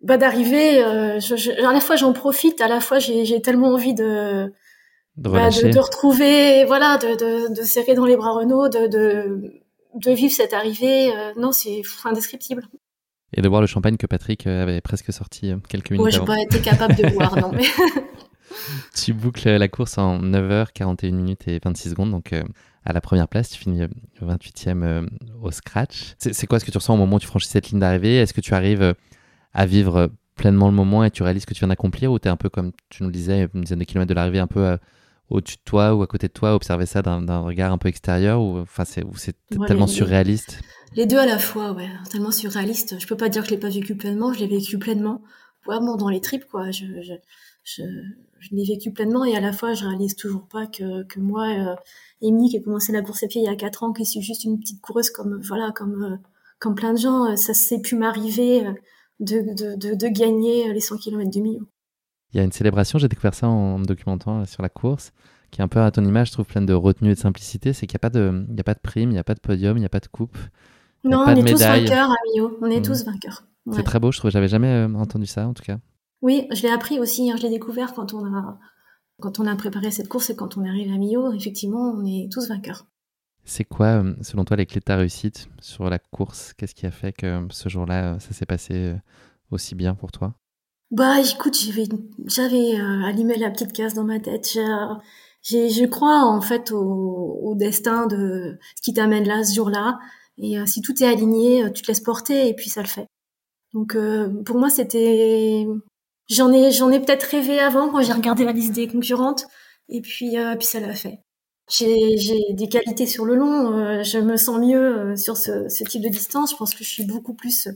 bah 0.04 0.18
d'arriver. 0.18 0.84
À 0.84 1.74
la 1.74 1.80
fois, 1.80 1.96
j'en 1.96 2.14
profite. 2.14 2.62
À 2.62 2.68
la 2.68 2.80
fois, 2.82 3.00
j'ai 3.00 3.42
tellement 3.42 3.74
envie 3.74 3.96
de 3.96 4.54
de, 5.18 5.30
bah, 5.30 5.50
de, 5.50 5.80
retrouver, 5.80 6.66
voilà, 6.66 6.98
de, 6.98 7.54
de, 7.54 7.62
serrer 7.64 7.96
dans 7.96 8.06
les 8.06 8.16
bras 8.16 8.34
Renault, 8.34 8.70
de, 8.70 9.62
vivre 10.08 10.34
cette 10.34 10.54
arrivée. 10.54 11.14
Euh, 11.16 11.34
non, 11.38 11.52
c'est 11.52 11.82
indescriptible. 12.06 12.64
Et 13.34 13.42
de 13.42 13.50
boire 13.50 13.62
le 13.62 13.68
champagne 13.68 13.98
que 13.98 14.08
Patrick 14.08 14.48
euh, 14.48 14.64
avait 14.64 14.82
presque 14.82 15.12
sorti 15.14 15.52
euh, 15.52 15.58
quelques 15.70 15.92
minutes 15.92 16.06
ouais, 16.06 16.16
avant. 16.16 16.26
Ouais, 16.26 16.40
j'ai 16.40 16.48
pas 16.48 16.58
été 16.58 16.62
capable 16.62 16.96
de 16.96 17.14
boire, 17.14 17.38
non. 17.38 17.52
Mais... 17.52 17.64
tu 18.96 19.14
boucles 19.14 19.50
la 19.50 19.68
course 19.68 19.98
en 19.98 20.20
9h41 20.22 21.12
minutes 21.12 21.48
et 21.48 21.60
26 21.64 21.92
secondes, 21.92 22.12
donc 22.12 22.34
à 22.84 22.94
la 22.94 23.02
première 23.02 23.28
place, 23.28 23.50
tu 23.50 23.60
finis 23.60 23.82
28e 24.22 25.08
au 25.42 25.52
scratch. 25.52 26.16
C'est 26.18 26.48
quoi 26.48 26.60
ce 26.60 26.66
que 26.66 26.72
tu 26.72 26.78
ressens 26.78 26.94
au 26.94 26.98
moment 26.98 27.18
où 27.18 27.20
tu 27.20 27.28
franchis 27.28 27.48
cette 27.48 27.70
ligne 27.70 27.80
d'arrivée? 27.80 28.18
Est-ce 28.18 28.34
que 28.34 28.42
tu 28.42 28.54
arrives 28.54 28.96
à 29.54 29.66
vivre 29.66 30.10
pleinement 30.36 30.68
le 30.68 30.74
moment 30.74 31.04
et 31.04 31.12
tu 31.12 31.24
réalises 31.24 31.46
que 31.46 31.54
tu 31.54 31.60
viens 31.60 31.68
d'accomplir 31.68 32.12
ou 32.12 32.20
tu 32.20 32.28
es 32.28 32.32
un 32.32 32.38
peu 32.38 32.50
comme 32.50 32.72
tu 32.90 33.04
nous 33.04 33.10
le 33.10 33.14
disais, 33.14 33.48
une 33.54 33.62
dizaine 33.62 33.80
de 33.80 33.84
kilomètres 33.84 34.10
de 34.10 34.16
l'arrivée, 34.16 34.40
un 34.40 34.48
peu 34.48 34.78
au-dessus 35.32 35.58
de 35.58 35.62
toi 35.66 35.96
ou 35.96 36.04
à 36.04 36.08
côté 36.08 36.28
de 36.28 36.34
toi, 36.34 36.54
observer 36.54 36.86
ça 36.86 37.02
d'un 37.02 37.40
regard 37.40 37.72
un 37.72 37.78
peu 37.78 37.90
extérieur 37.90 38.42
ou 38.42 38.60
enfin 38.60 38.86
c'est 38.86 39.04
tellement 39.68 39.88
surréaliste? 39.88 40.60
Les 40.96 41.06
deux 41.06 41.18
à 41.18 41.26
la 41.26 41.40
fois, 41.40 41.72
ouais, 41.72 41.90
tellement 42.10 42.32
surréaliste. 42.32 43.00
Je 43.00 43.08
peux 43.08 43.18
pas 43.18 43.30
dire 43.30 43.44
que 43.44 43.50
je 43.50 43.54
l'ai 43.54 43.60
pas 43.60 43.70
vécu 43.70 43.96
pleinement, 43.96 44.34
je 44.34 44.40
l'ai 44.40 44.48
vécu 44.48 44.78
pleinement, 44.78 45.22
vraiment 45.66 45.96
dans 45.96 46.10
les 46.10 46.22
tripes 46.22 46.46
quoi. 46.46 46.70
Je, 46.72 46.86
je, 47.02 47.14
je, 47.64 47.84
je 48.40 48.50
l'ai 48.52 48.66
vécu 48.66 48.92
pleinement 48.92 49.26
et 49.26 49.36
à 49.36 49.40
la 49.40 49.54
fois 49.54 49.74
je 49.74 49.86
réalise 49.86 50.16
toujours 50.16 50.48
pas 50.48 50.68
que, 50.68 51.04
que 51.04 51.20
moi, 51.20 51.48
euh, 51.48 51.76
Amy 52.28 52.50
qui 52.50 52.58
a 52.58 52.62
commencé 52.62 52.92
la 52.92 53.02
course 53.02 53.24
à 53.24 53.28
pied 53.28 53.42
il 53.42 53.46
y 53.46 53.50
a 53.50 53.56
quatre 53.56 53.84
ans, 53.84 53.94
qui 53.94 54.06
suis 54.06 54.22
juste 54.22 54.44
une 54.44 54.60
petite 54.60 54.82
coureuse 54.82 55.10
comme 55.10 55.42
voilà 55.42 55.72
comme 55.72 56.04
euh, 56.04 56.18
comme 56.62 56.76
plein 56.76 56.94
de 56.94 57.00
gens, 57.00 57.26
euh, 57.26 57.36
ça 57.36 57.54
s'est 57.54 57.82
pu 57.82 57.96
m'arriver 57.96 58.66
euh, 58.66 58.74
de, 59.20 59.42
de, 59.56 59.76
de, 59.76 59.96
de, 59.96 60.08
gagner 60.08 60.72
les 60.72 60.80
100 60.80 60.98
km 60.98 61.30
de 61.30 61.40
milieu. 61.42 61.68
Il 62.34 62.38
y 62.38 62.40
a 62.40 62.44
une 62.44 62.52
célébration, 62.52 62.98
j'ai 62.98 63.08
découvert 63.08 63.34
ça 63.34 63.48
en 63.48 63.78
me 63.78 63.86
documentant 63.86 64.46
sur 64.46 64.62
la 64.62 64.70
course, 64.70 65.12
qui 65.52 65.62
est 65.62 65.64
un 65.64 65.68
peu 65.68 65.82
à 65.82 65.92
ton 65.92 66.06
image, 66.06 66.28
je 66.28 66.34
trouve, 66.34 66.46
pleine 66.46 66.66
de 66.66 66.74
retenue 66.74 67.12
et 67.12 67.16
de 67.16 67.20
simplicité. 67.20 67.74
C'est 67.74 67.88
qu'il 67.88 67.96
n'y 67.96 68.00
a, 68.00 68.08
pas 68.08 68.10
de, 68.10 68.46
il 68.50 68.56
y 68.56 68.62
a 68.62 68.64
pas 68.64 68.74
de 68.74 68.80
prime, 68.80 69.10
il 69.10 69.14
n'y 69.14 69.20
a 69.20 69.24
pas 69.24 69.34
de 69.34 69.42
podium, 69.42 69.78
il 69.78 69.82
n'y 69.82 69.86
a 69.86 69.90
pas 69.90 70.00
de 70.00 70.08
coupe. 70.08 70.38
Non, 71.04 71.24
on 71.26 71.36
est 71.36 71.44
tous 71.44 71.60
vainqueurs 71.60 72.10
à 72.10 72.16
Millau. 72.26 72.58
On 72.62 72.68
est 72.68 72.80
mmh. 72.80 72.84
tous 72.84 73.06
vainqueurs. 73.06 73.44
C'est 73.72 73.84
très 73.84 74.00
beau, 74.00 74.12
je 74.12 74.20
trouve. 74.20 74.32
J'avais 74.32 74.48
jamais 74.48 74.68
euh, 74.68 74.94
entendu 74.96 75.26
ça, 75.26 75.48
en 75.48 75.54
tout 75.54 75.64
cas. 75.64 75.78
Oui, 76.22 76.48
je 76.52 76.62
l'ai 76.62 76.70
appris 76.70 77.00
aussi. 77.00 77.32
Hein, 77.32 77.36
je 77.38 77.44
l'ai 77.44 77.50
découvert 77.50 77.94
quand 77.94 78.14
on, 78.14 78.26
a, 78.34 78.60
quand 79.20 79.40
on 79.40 79.48
a 79.48 79.56
préparé 79.56 79.92
cette 79.92 80.08
course 80.08 80.30
et 80.30 80.36
quand 80.36 80.58
on 80.58 80.66
arrive 80.66 80.92
à 80.92 80.98
Millau. 80.98 81.34
Effectivement, 81.34 81.92
on 81.92 82.06
est 82.06 82.32
tous 82.32 82.48
vainqueurs. 82.48 82.86
C'est 83.44 83.64
quoi, 83.64 84.04
euh, 84.04 84.14
selon 84.22 84.46
toi, 84.46 84.56
les 84.56 84.66
clés 84.66 84.80
de 84.80 84.86
ta 84.86 84.96
réussite 84.96 85.50
sur 85.60 85.90
la 85.90 86.00
course? 86.00 86.54
Qu'est-ce 86.54 86.76
qui 86.76 86.86
a 86.86 86.92
fait 86.92 87.12
que 87.12 87.48
ce 87.50 87.68
jour-là, 87.70 88.20
ça 88.20 88.34
s'est 88.34 88.46
passé 88.46 88.96
aussi 89.50 89.74
bien 89.76 89.96
pour 89.96 90.12
toi? 90.12 90.36
Bah 90.92 91.22
écoute, 91.22 91.58
j'avais 91.58 91.86
j'avais 92.26 92.80
euh, 92.80 93.04
allumé 93.06 93.38
la 93.38 93.50
petite 93.50 93.72
case 93.72 93.94
dans 93.94 94.04
ma 94.04 94.20
tête. 94.20 94.58
J'ai, 95.42 95.70
je 95.70 95.86
crois 95.86 96.24
en 96.26 96.42
fait 96.42 96.72
au, 96.72 97.40
au 97.44 97.56
destin 97.56 98.08
de 98.08 98.58
ce 98.76 98.82
qui 98.82 98.94
t'amène 98.94 99.26
là 99.26 99.44
ce 99.44 99.56
jour-là. 99.56 100.00
Et 100.38 100.60
euh, 100.60 100.66
si 100.66 100.82
tout 100.82 101.02
est 101.02 101.08
aligné, 101.08 101.64
euh, 101.64 101.70
tu 101.70 101.82
te 101.82 101.88
laisses 101.88 102.02
porter 102.02 102.50
et 102.50 102.54
puis 102.56 102.70
ça 102.70 102.82
le 102.82 102.88
fait. 102.88 103.08
Donc 103.74 103.96
pour 104.46 104.58
moi 104.58 104.70
c'était, 104.70 105.66
j'en 106.30 106.52
ai 106.52 106.72
j'en 106.72 106.92
ai 106.92 107.00
peut-être 107.00 107.24
rêvé 107.24 107.60
avant 107.60 107.90
quand 107.90 108.02
j'ai 108.02 108.12
regardé 108.14 108.44
la 108.44 108.52
liste 108.52 108.74
des 108.74 108.88
concurrentes 108.88 109.48
et 109.90 110.02
puis 110.02 110.36
puis 110.60 110.68
ça 110.68 110.80
l'a 110.82 110.94
fait. 110.94 111.20
J'ai, 111.70 112.18
j'ai 112.18 112.54
des 112.54 112.68
qualités 112.68 113.06
sur 113.08 113.24
le 113.26 113.36
long. 113.36 114.04
je 114.04 114.20
me 114.20 114.36
sens 114.38 114.60
mieux 114.60 115.16
sur 115.16 115.38
ce, 115.38 115.70
ce 115.70 115.84
type 115.86 116.02
de 116.02 116.10
distance. 116.10 116.52
Je 116.52 116.58
pense 116.58 116.76
que 116.76 116.84
je 116.84 116.90
suis 116.90 117.06
beaucoup 117.06 117.34
plus 117.34 117.70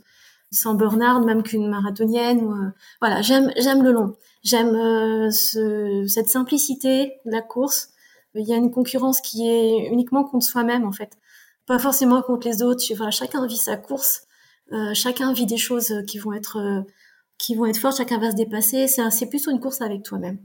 sans 0.52 0.76
Bernard, 0.76 1.22
même 1.22 1.44
qu'une 1.44 1.68
marathonienne. 1.70 2.44
Ou, 2.44 2.52
euh, 2.54 2.70
voilà, 3.02 3.22
j'aime 3.22 3.52
j'aime 3.58 3.84
le 3.84 3.92
long. 3.92 4.16
J'aime 4.44 4.76
euh, 4.76 5.32
ce, 5.32 6.06
cette 6.08 6.30
simplicité 6.30 7.14
de 7.26 7.32
la 7.32 7.42
course. 7.42 7.90
Il 8.36 8.48
y 8.48 8.54
a 8.54 8.58
une 8.58 8.72
concurrence 8.72 9.22
qui 9.22 9.48
est 9.48 9.88
uniquement 9.88 10.24
contre 10.26 10.46
soi-même 10.46 10.86
en 10.86 10.92
fait, 10.92 11.18
pas 11.68 11.80
forcément 11.80 12.22
contre 12.22 12.48
les 12.48 12.62
autres. 12.62 12.84
Chacun 13.12 13.48
vit 13.48 13.58
sa 13.58 13.78
course, 13.78 14.24
euh, 14.74 14.94
chacun 14.94 15.32
vit 15.32 15.46
des 15.46 15.58
choses 15.58 15.94
qui 16.08 16.20
vont 16.20 16.34
être 16.34 16.84
qui 17.38 17.56
vont 17.56 17.66
être 17.66 17.78
fortes. 17.78 17.98
Chacun 17.98 18.20
va 18.20 18.32
se 18.32 18.36
dépasser. 18.36 18.88
C'est 18.88 19.10
c'est 19.12 19.28
plutôt 19.28 19.52
une 19.52 19.60
course 19.60 19.82
avec 19.82 20.04
toi-même. 20.04 20.40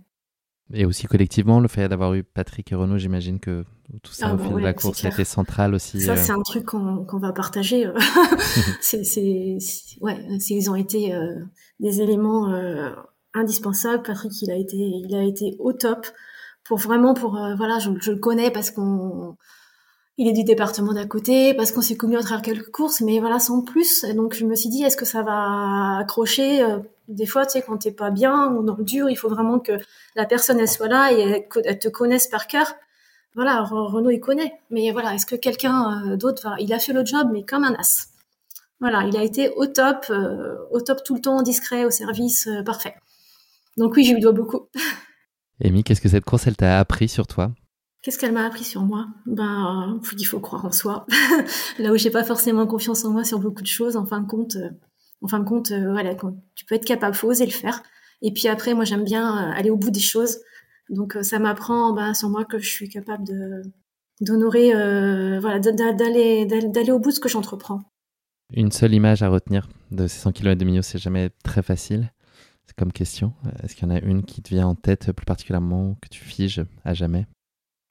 Et 0.72 0.85
aussi 0.85 1.06
collectivement, 1.06 1.59
le 1.59 1.66
fait 1.66 1.89
d'avoir 1.89 2.14
eu 2.14 2.22
Patrick 2.22 2.70
et 2.70 2.77
Renaud, 2.77 2.98
j'imagine 2.98 3.40
que 3.40 3.64
tout 4.03 4.12
ça 4.12 4.29
Ah 4.29 4.35
au 4.35 4.37
bah 4.37 4.45
fil 4.45 4.55
de 4.55 4.59
la 4.61 4.75
course 4.75 5.05
été 5.05 5.25
central 5.25 5.75
aussi. 5.75 6.01
Ça, 6.01 6.12
euh, 6.12 6.17
c'est 6.17 6.33
un 6.33 6.43
truc 6.43 6.67
qu'on 6.67 7.05
qu'on 7.05 7.19
va 7.19 7.33
partager. 7.33 7.87
euh. 7.87 7.95
c'est, 8.81 9.59
ouais, 10.01 10.27
ils 10.49 10.71
ont 10.71 10.75
été 10.75 11.15
euh, 11.15 11.35
des 11.81 12.01
éléments 12.01 12.53
indispensables. 13.35 14.03
Patrick, 14.03 14.33
il 14.43 14.51
a 14.51 14.57
été, 14.57 14.77
il 14.77 15.15
a 15.15 15.23
été 15.23 15.57
au 15.59 15.73
top 15.73 16.07
pour 16.65 16.79
vraiment, 16.79 17.15
pour 17.15 17.37
euh, 17.37 17.55
voilà, 17.57 17.79
je, 17.79 17.91
je 18.01 18.12
le 18.12 18.19
connais 18.19 18.51
parce 18.51 18.71
qu'on, 18.71 19.37
il 20.19 20.29
est 20.29 20.33
du 20.33 20.45
département 20.45 20.93
d'à 20.93 21.07
côté, 21.07 21.55
parce 21.55 21.73
qu'on 21.73 21.81
s'est 21.81 21.97
connus 21.97 22.17
à 22.17 22.21
travers 22.21 22.43
quelques 22.43 22.71
courses, 22.71 23.01
mais 23.01 23.19
voilà, 23.21 23.39
sans 23.39 23.62
plus. 23.62 24.05
Et 24.05 24.15
donc, 24.15 24.35
je 24.35 24.45
me 24.45 24.55
suis 24.55 24.69
dit, 24.69 24.83
est-ce 24.83 24.97
que 24.97 25.07
ça 25.07 25.23
va 25.23 25.99
accrocher 25.99 26.65
Des 27.09 27.27
fois, 27.27 27.47
tu 27.47 27.53
sais, 27.53 27.62
quand 27.62 27.79
t'es 27.79 27.93
pas 27.93 28.11
bien 28.11 28.53
ou 28.53 28.62
dans 28.62 28.77
le 28.77 28.85
dur, 28.85 29.09
il 29.09 29.17
faut 29.17 29.29
vraiment 29.31 29.59
que 29.59 29.73
la 30.15 30.27
personne 30.27 30.61
elle 30.61 30.69
soit 30.69 30.89
là 30.89 31.12
et 31.12 31.21
elle, 31.21 31.45
elle 31.65 31.79
te 31.79 31.89
connaisse 31.89 32.29
par 32.29 32.47
cœur. 32.47 32.75
Voilà, 33.35 33.62
Re- 33.62 33.90
Renaud 33.93 34.11
il 34.11 34.20
connaît, 34.20 34.52
mais 34.70 34.90
voilà, 34.90 35.15
est-ce 35.15 35.27
que 35.27 35.36
quelqu'un 35.36 36.02
euh, 36.12 36.16
d'autre 36.16 36.43
va 36.43 36.57
Il 36.59 36.73
a 36.73 36.78
fait 36.78 36.93
le 36.93 37.05
job, 37.05 37.28
mais 37.32 37.44
comme 37.44 37.65
un 37.65 37.74
as. 37.74 38.09
Voilà, 38.81 39.05
il 39.07 39.16
a 39.16 39.23
été 39.23 39.51
au 39.51 39.66
top, 39.66 40.07
euh, 40.11 40.57
au 40.70 40.81
top 40.81 41.05
tout 41.05 41.15
le 41.15 41.20
temps, 41.20 41.43
discret, 41.43 41.85
au 41.85 41.90
service, 41.90 42.47
euh, 42.47 42.62
parfait. 42.62 42.94
Donc 43.77 43.94
oui, 43.97 44.05
je 44.05 44.15
lui 44.15 44.20
dois 44.20 44.32
beaucoup. 44.32 44.69
Amy, 45.65 45.85
qu'est-ce 45.85 46.01
que 46.01 46.09
cette 46.09 46.24
course, 46.24 46.47
elle 46.47 46.57
t'a 46.57 46.78
appris 46.81 47.09
sur 47.09 47.27
toi? 47.27 47.52
Qu'est-ce 48.02 48.19
qu'elle 48.19 48.32
m'a 48.32 48.47
appris 48.47 48.65
sur 48.65 48.81
moi? 48.82 49.07
Ben, 49.27 50.01
euh, 50.02 50.09
il 50.19 50.24
faut 50.24 50.40
croire 50.40 50.65
en 50.65 50.73
soi. 50.73 51.07
Là 51.78 51.93
où 51.93 51.97
j'ai 51.97 52.11
pas 52.11 52.24
forcément 52.24 52.66
confiance 52.66 53.05
en 53.05 53.11
moi 53.11 53.24
sur 53.24 53.39
beaucoup 53.39 53.62
de 53.62 53.66
choses, 53.66 53.97
en 53.97 54.07
fin 54.07 54.20
de 54.20 54.27
compte, 54.27 54.57
en 55.23 55.28
fin 55.28 55.39
de 55.39 55.44
compte, 55.44 55.70
voilà, 55.70 56.15
quand 56.15 56.35
tu 56.55 56.65
peux 56.65 56.74
être 56.74 56.86
capable, 56.86 57.15
faut 57.15 57.28
oser 57.28 57.44
le 57.44 57.52
faire. 57.52 57.82
Et 58.23 58.32
puis 58.32 58.48
après, 58.48 58.73
moi, 58.73 58.85
j'aime 58.86 59.05
bien 59.05 59.36
aller 59.52 59.69
au 59.69 59.77
bout 59.77 59.90
des 59.90 60.01
choses. 60.01 60.39
Donc 60.91 61.17
euh, 61.17 61.23
ça 61.23 61.39
m'apprend 61.39 61.95
ben, 61.95 62.12
sur 62.15 62.29
moi 62.29 62.45
que 62.45 62.59
je 62.59 62.69
suis 62.69 62.89
capable 62.89 63.25
de 63.25 63.62
d'honorer, 64.21 64.75
euh, 64.75 65.41
voilà, 65.41 65.59
d'aller 65.61 66.45
d'aller 66.45 66.93
au 66.93 66.99
bout 66.99 67.09
de 67.09 67.15
ce 67.15 67.21
que 67.21 67.29
j'entreprends. 67.29 67.81
Une 68.53 68.71
seule 68.71 68.93
image 68.93 69.23
à 69.23 69.29
retenir 69.29 69.69
de 69.93 70.07
ces 70.07 70.19
100 70.19 70.33
km 70.33 70.59
de 70.59 70.65
Millau, 70.67 70.83
c'est 70.83 70.99
jamais 70.99 71.31
très 71.43 71.62
facile. 71.62 72.12
C'est 72.67 72.77
comme 72.77 72.93
question. 72.93 73.33
Est-ce 73.62 73.75
qu'il 73.75 73.89
y 73.89 73.91
en 73.91 73.95
a 73.95 74.01
une 74.01 74.25
qui 74.25 74.43
te 74.43 74.51
vient 74.51 74.67
en 74.67 74.75
tête 74.75 75.12
plus 75.12 75.25
particulièrement, 75.25 75.97
que 76.03 76.09
tu 76.09 76.23
figes 76.23 76.62
à 76.85 76.93
jamais? 76.93 77.27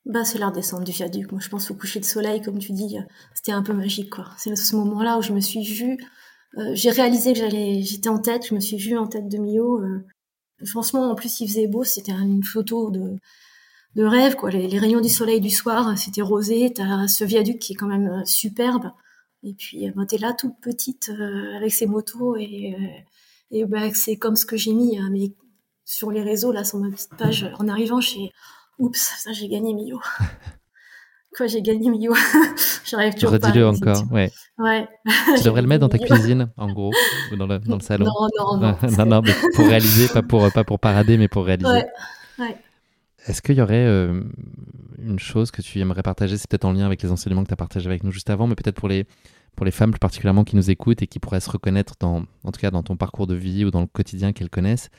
Bah, 0.06 0.24
c'est 0.24 0.38
la 0.38 0.50
redescente 0.50 0.84
du 0.84 0.92
viaduc. 0.92 1.32
Moi, 1.32 1.42
je 1.42 1.50
pense 1.50 1.72
au 1.72 1.76
coucher 1.76 2.00
de 2.00 2.06
soleil, 2.06 2.42
comme 2.42 2.60
tu 2.60 2.74
dis, 2.74 2.98
c'était 3.34 3.52
un 3.52 3.64
peu 3.64 3.74
magique, 3.74 4.10
quoi. 4.10 4.28
C'est 4.38 4.56
ce 4.56 4.76
moment-là 4.76 5.18
où 5.18 5.22
je 5.22 5.34
me 5.34 5.40
suis 5.40 5.64
vue, 5.64 5.98
euh, 6.58 6.72
j'ai 6.74 6.90
réalisé 6.90 7.34
que 7.34 7.40
j'allais, 7.40 7.82
j'étais 7.82 8.10
en 8.10 8.20
tête, 8.20 8.48
je 8.48 8.56
me 8.56 8.60
suis 8.60 8.78
vue 8.78 8.98
en 8.98 9.08
tête 9.08 9.28
de 9.28 9.38
euh. 9.38 10.06
Franchement, 10.65 11.11
en 11.11 11.15
plus, 11.15 11.40
il 11.40 11.48
faisait 11.48 11.68
beau, 11.68 11.84
c'était 11.84 12.11
une 12.11 12.44
photo 12.44 12.91
de, 12.91 13.18
de 13.95 14.03
rêve, 14.03 14.36
quoi. 14.36 14.49
Les, 14.52 14.80
rayons 14.80 15.02
du 15.02 15.10
soleil 15.10 15.41
du 15.41 15.49
soir, 15.49 15.98
c'était 15.98 16.22
rosé, 16.22 16.72
t'as 16.73 17.07
ce 17.07 17.23
viaduc 17.23 17.60
qui 17.60 17.73
est 17.73 17.76
quand 17.76 17.88
même 17.88 18.07
euh, 18.07 18.26
superbe. 18.26 18.91
Et 19.44 19.53
puis, 19.53 19.88
euh, 19.88 19.91
bah, 19.95 20.06
t'es 20.06 20.18
là, 20.18 20.34
toute 20.34 20.60
petite, 20.61 21.10
euh, 21.10 21.56
avec 21.56 21.72
ses 21.72 21.88
motos, 21.88 22.36
et, 22.36 22.76
euh, 22.77 23.57
et 23.57 23.65
bah, 23.65 23.94
c'est 23.94 24.18
comme 24.18 24.36
ce 24.36 24.45
que 24.45 24.57
j'ai 24.57 24.73
mis, 24.73 24.98
hein, 24.98 25.10
mais 25.11 25.31
sur 25.86 26.11
les 26.11 26.22
réseaux, 26.22 26.52
là, 26.52 26.64
sur 26.64 26.80
ma 26.80 26.90
petite 26.90 27.15
page, 27.18 27.49
en 27.57 27.68
arrivant 27.68 28.02
chez, 28.02 28.31
oups, 28.80 28.99
ça, 28.99 29.31
j'ai 29.34 29.48
gagné 29.48 29.73
Millau. 29.73 30.02
Quoi, 31.38 31.47
j'ai 31.47 31.61
gagné 31.61 31.89
Millau. 31.89 32.14
J'arrive 32.85 33.14
toujours 33.14 33.31
Redis-le 33.31 33.68
encore. 33.68 34.03
Ouais. 34.11 34.31
Ouais. 34.57 34.88
Tu 35.38 35.43
devrais 35.45 35.61
le 35.61 35.68
mettre 35.68 35.81
dans 35.81 35.89
ta 35.89 35.99
cuisine, 35.99 36.49
en 36.57 36.72
gros, 36.72 36.91
ou 37.31 37.35
dans 37.35 37.45
le, 37.47 37.60
dans 37.60 37.76
le 37.76 37.81
salon. 37.81 38.06
Non, 38.39 38.57
non, 38.57 38.57
non. 38.60 38.77
non, 38.97 39.06
non, 39.06 39.22
mais 39.23 39.34
pour 39.53 39.68
réaliser, 39.68 40.07
pas 40.07 40.23
pour, 40.23 40.51
pas 40.51 40.64
pour 40.64 40.80
parader, 40.80 41.18
mais 41.18 41.27
pour 41.27 41.45
réaliser. 41.45 41.69
Ouais, 41.69 41.85
ouais. 42.39 42.57
Est-ce 43.27 43.41
qu'il 43.43 43.56
y 43.57 43.61
aurait 43.61 43.85
euh, 43.85 44.22
une 44.97 45.19
chose 45.19 45.51
que 45.51 45.61
tu 45.61 45.80
aimerais 45.80 46.01
partager? 46.01 46.35
C'est 46.38 46.49
peut-être 46.49 46.65
en 46.65 46.73
lien 46.73 46.85
avec 46.85 47.03
les 47.03 47.11
enseignements 47.11 47.43
que 47.43 47.49
tu 47.49 47.53
as 47.53 47.57
partagés 47.57 47.85
avec 47.88 48.03
nous 48.03 48.11
juste 48.11 48.30
avant, 48.31 48.47
mais 48.47 48.56
peut-être 48.56 48.76
pour 48.76 48.89
les, 48.89 49.06
pour 49.56 49.65
les 49.65 49.72
femmes 49.72 49.91
plus 49.91 49.99
particulièrement 49.99 50.43
qui 50.43 50.56
nous 50.56 50.72
écoutent 50.72 51.01
et 51.03 51.07
qui 51.07 51.19
pourraient 51.19 51.41
se 51.41 51.49
reconnaître, 51.51 51.93
dans, 51.99 52.23
en 52.43 52.51
tout 52.51 52.60
cas 52.60 52.72
dans 52.72 52.81
ton 52.81 52.97
parcours 52.97 53.27
de 53.27 53.35
vie 53.35 53.65
ou 53.65 53.72
dans 53.72 53.81
le 53.81 53.88
quotidien 53.88 54.34
qu'elles 54.34 54.49
connaissent. 54.49 54.89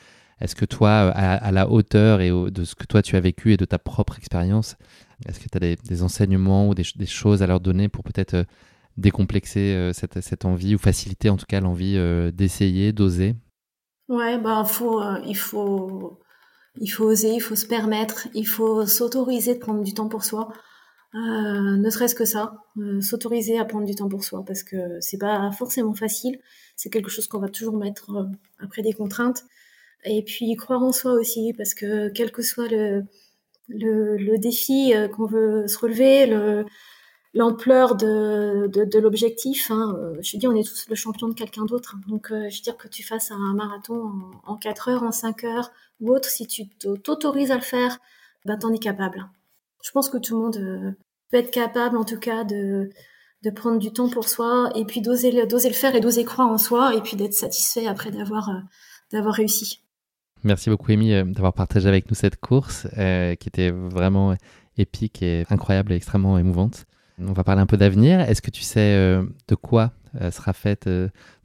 Est-ce 0.40 0.54
que 0.54 0.64
toi, 0.64 0.88
euh, 0.88 1.12
à, 1.14 1.34
à 1.34 1.50
la 1.50 1.68
hauteur 1.68 2.20
et 2.20 2.30
au- 2.30 2.50
de 2.50 2.64
ce 2.64 2.74
que 2.74 2.84
toi 2.84 3.02
tu 3.02 3.16
as 3.16 3.20
vécu 3.20 3.52
et 3.52 3.56
de 3.56 3.64
ta 3.64 3.78
propre 3.78 4.16
expérience, 4.16 4.76
est-ce 5.26 5.40
que 5.40 5.48
tu 5.48 5.56
as 5.56 5.76
des, 5.76 6.02
enseignements 6.02 6.68
ou 6.68 6.74
des, 6.74 6.84
ch- 6.84 6.96
des 6.96 7.06
choses 7.06 7.42
à 7.42 7.46
leur 7.46 7.60
donner 7.60 7.88
pour 7.88 8.04
peut-être 8.04 8.34
euh, 8.34 8.44
décomplexer 8.96 9.74
euh, 9.74 9.92
cette, 9.92 10.44
envie 10.44 10.74
ou 10.74 10.78
faciliter 10.78 11.30
en 11.30 11.36
tout 11.36 11.46
cas 11.48 11.60
l'envie 11.60 11.96
euh, 11.96 12.30
d'essayer, 12.30 12.92
d'oser? 12.92 13.34
Ouais, 14.08 14.38
bah, 14.38 14.64
faut, 14.64 15.02
il 15.26 15.36
faut, 15.36 16.18
il 16.80 16.88
faut 16.88 17.04
oser, 17.04 17.34
il 17.34 17.40
faut 17.40 17.56
se 17.56 17.66
permettre, 17.66 18.28
il 18.34 18.46
faut 18.46 18.86
s'autoriser 18.86 19.54
de 19.54 19.60
prendre 19.60 19.82
du 19.84 19.94
temps 19.94 20.08
pour 20.08 20.24
soi. 20.24 20.52
Ne 21.12 21.90
serait-ce 21.90 22.14
que 22.14 22.24
ça, 22.24 22.54
s'autoriser 23.00 23.58
à 23.58 23.64
prendre 23.64 23.86
du 23.86 23.94
temps 23.94 24.08
pour 24.08 24.24
soi, 24.24 24.44
parce 24.44 24.62
que 24.62 25.00
c'est 25.00 25.18
pas 25.18 25.50
forcément 25.52 25.94
facile. 25.94 26.38
C'est 26.76 26.90
quelque 26.90 27.10
chose 27.10 27.26
qu'on 27.26 27.40
va 27.40 27.48
toujours 27.48 27.76
mettre 27.76 28.28
après 28.58 28.82
des 28.82 28.92
contraintes. 28.92 29.44
Et 30.04 30.22
puis 30.22 30.54
croire 30.56 30.82
en 30.82 30.92
soi 30.92 31.12
aussi, 31.12 31.52
parce 31.56 31.74
que 31.74 32.08
quel 32.08 32.32
que 32.32 32.42
soit 32.42 32.68
le, 32.68 33.04
le, 33.70 34.16
le 34.16 34.38
défi 34.38 34.94
euh, 34.94 35.08
qu'on 35.08 35.26
veut 35.26 35.66
se 35.68 35.78
relever, 35.78 36.26
le, 36.26 36.64
l'ampleur 37.34 37.94
de, 37.96 38.66
de, 38.68 38.84
de 38.84 38.98
l'objectif. 38.98 39.70
Hein. 39.70 39.94
euh, 39.98 40.16
Je 40.22 40.36
dis, 40.36 40.46
on 40.48 40.54
est 40.56 40.66
tous 40.68 40.86
le 40.88 40.94
champion 40.96 41.28
de 41.28 41.34
quelqu'un 41.34 41.64
d'autre. 41.64 41.94
hein. 41.96 42.00
Donc, 42.08 42.32
euh, 42.32 42.48
je 42.50 42.56
veux 42.58 42.62
dire 42.62 42.76
que 42.76 42.88
tu 42.88 43.02
fasses 43.02 43.30
un 43.30 43.54
marathon 43.54 44.30
en, 44.46 44.52
en 44.52 44.56
4 44.56 44.88
heures, 44.88 45.02
en 45.04 45.12
5 45.12 45.44
heures 45.44 45.70
ou 46.00 46.12
autre, 46.14 46.28
si 46.28 46.46
tu 46.46 46.68
t'au- 46.68 46.96
t'autorises 46.96 47.50
à 47.52 47.56
le 47.56 47.60
faire, 47.62 47.98
ben, 48.46 48.56
t'en 48.58 48.72
es 48.72 48.78
capable. 48.78 49.28
Je 49.82 49.90
pense 49.92 50.08
que 50.10 50.18
tout 50.18 50.34
le 50.36 50.40
monde 50.42 50.56
euh, 50.58 50.92
peut 51.30 51.38
être 51.38 51.50
capable, 51.50 51.96
en 51.96 52.04
tout 52.04 52.18
cas, 52.18 52.44
de, 52.44 52.90
de 53.42 53.50
prendre 53.50 53.78
du 53.78 53.92
temps 53.92 54.08
pour 54.10 54.28
soi 54.28 54.70
et 54.74 54.84
puis 54.84 55.00
d'oser 55.00 55.30
le, 55.32 55.72
faire 55.72 55.94
et 55.94 56.00
d'oser 56.00 56.24
croire 56.24 56.48
en 56.50 56.58
soi 56.58 56.94
et 56.94 57.00
puis 57.02 57.16
d'être 57.16 57.34
satisfait 57.34 57.86
après 57.86 58.10
d'avoir 58.10 58.50
d'avoir 59.12 59.34
réussi. 59.34 59.82
Merci 60.42 60.70
beaucoup, 60.70 60.90
Amy, 60.92 61.12
euh, 61.12 61.24
d'avoir 61.24 61.52
partagé 61.52 61.88
avec 61.88 62.08
nous 62.08 62.14
cette 62.14 62.36
course 62.36 62.86
euh, 62.96 63.34
qui 63.34 63.48
était 63.48 63.70
vraiment 63.70 64.34
épique 64.78 65.22
et 65.22 65.44
incroyable 65.50 65.92
et 65.92 65.96
extrêmement 65.96 66.38
émouvante. 66.38 66.86
On 67.18 67.32
va 67.32 67.44
parler 67.44 67.60
un 67.60 67.66
peu 67.66 67.76
d'avenir. 67.76 68.20
Est-ce 68.20 68.40
que 68.40 68.50
tu 68.50 68.62
sais 68.62 68.94
euh, 68.94 69.22
de 69.48 69.54
quoi 69.54 69.92
sera 70.32 70.52
faite 70.54 70.88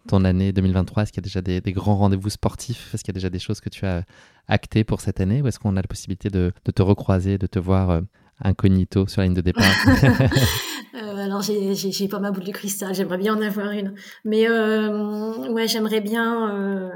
ton 0.07 0.23
année 0.23 0.53
2023 0.53 1.03
Est-ce 1.03 1.11
qu'il 1.11 1.22
y 1.22 1.26
a 1.26 1.27
déjà 1.27 1.41
des, 1.41 1.59
des 1.61 1.73
grands 1.73 1.97
rendez-vous 1.97 2.30
sportifs? 2.30 2.93
Est-ce 2.93 3.03
qu'il 3.03 3.11
y 3.11 3.15
a 3.15 3.19
déjà 3.19 3.30
des 3.30 3.39
choses 3.39 3.59
que 3.59 3.69
tu 3.69 3.85
as 3.85 4.03
actées 4.47 4.84
pour 4.84 5.01
cette 5.01 5.19
année? 5.19 5.41
Ou 5.41 5.47
est-ce 5.47 5.59
qu'on 5.59 5.76
a 5.76 5.81
la 5.81 5.88
possibilité 5.88 6.30
de, 6.30 6.53
de 6.63 6.72
te 6.72 6.81
recroiser, 6.81 7.38
de 7.38 7.45
te 7.45 7.59
voir 7.59 8.01
incognito 8.41 9.05
sur 9.07 9.22
la 9.22 9.27
ligne 9.27 9.35
de 9.35 9.41
départ? 9.41 9.65
Euh, 10.95 11.17
alors 11.17 11.41
j'ai 11.41 12.07
pas 12.07 12.19
ma 12.19 12.31
boule 12.31 12.45
de 12.45 12.51
cristal, 12.51 12.95
j'aimerais 12.95 13.17
bien 13.17 13.35
en 13.35 13.41
avoir 13.41 13.72
une, 13.72 13.95
mais 14.23 14.47
euh, 14.47 15.51
ouais 15.51 15.67
j'aimerais 15.67 15.99
bien. 15.99 16.55
euh, 16.55 16.89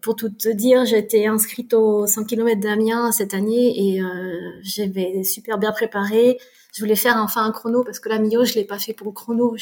pour 0.00 0.16
tout 0.16 0.28
te 0.28 0.48
dire, 0.48 0.84
j'étais 0.84 1.26
inscrite 1.26 1.74
aux 1.74 2.06
100 2.06 2.24
km 2.24 2.60
d'Amiens 2.60 3.10
cette 3.12 3.34
année 3.34 3.94
et 3.94 4.02
euh, 4.02 4.50
j'avais 4.62 5.24
super 5.24 5.58
bien 5.58 5.72
préparé. 5.72 6.38
Je 6.72 6.82
voulais 6.82 6.96
faire 6.96 7.16
enfin 7.16 7.44
un 7.44 7.52
chrono 7.52 7.82
parce 7.82 7.98
que 7.98 8.08
la 8.08 8.18
Mio 8.18 8.44
je 8.44 8.54
l'ai 8.54 8.64
pas 8.64 8.78
fait 8.78 8.92
pour 8.92 9.08
le 9.08 9.12
chrono, 9.12 9.56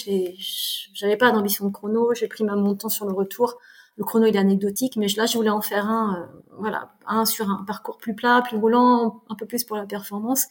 j'avais 0.93 1.17
pas 1.17 1.31
d'ambition 1.31 1.67
de 1.67 1.73
chrono, 1.73 2.13
j'ai 2.15 2.29
pris 2.29 2.45
ma 2.45 2.57
mon 2.57 2.75
temps 2.75 2.89
sur 2.89 3.07
le 3.07 3.13
retour. 3.13 3.59
Le 3.97 4.05
chrono 4.05 4.27
il 4.27 4.37
est 4.37 4.39
anecdotique, 4.39 4.97
mais 4.97 5.07
là 5.17 5.25
je 5.25 5.37
voulais 5.37 5.51
en 5.51 5.63
faire 5.63 5.89
un, 5.89 6.17
euh, 6.17 6.41
voilà, 6.59 6.93
un 7.07 7.25
sur 7.25 7.49
un 7.49 7.65
parcours 7.67 7.97
plus 7.97 8.15
plat, 8.15 8.43
plus 8.47 8.59
roulant, 8.59 9.23
un 9.31 9.35
peu 9.37 9.47
plus 9.47 9.65
pour 9.65 9.77
la 9.77 9.87
performance. 9.87 10.47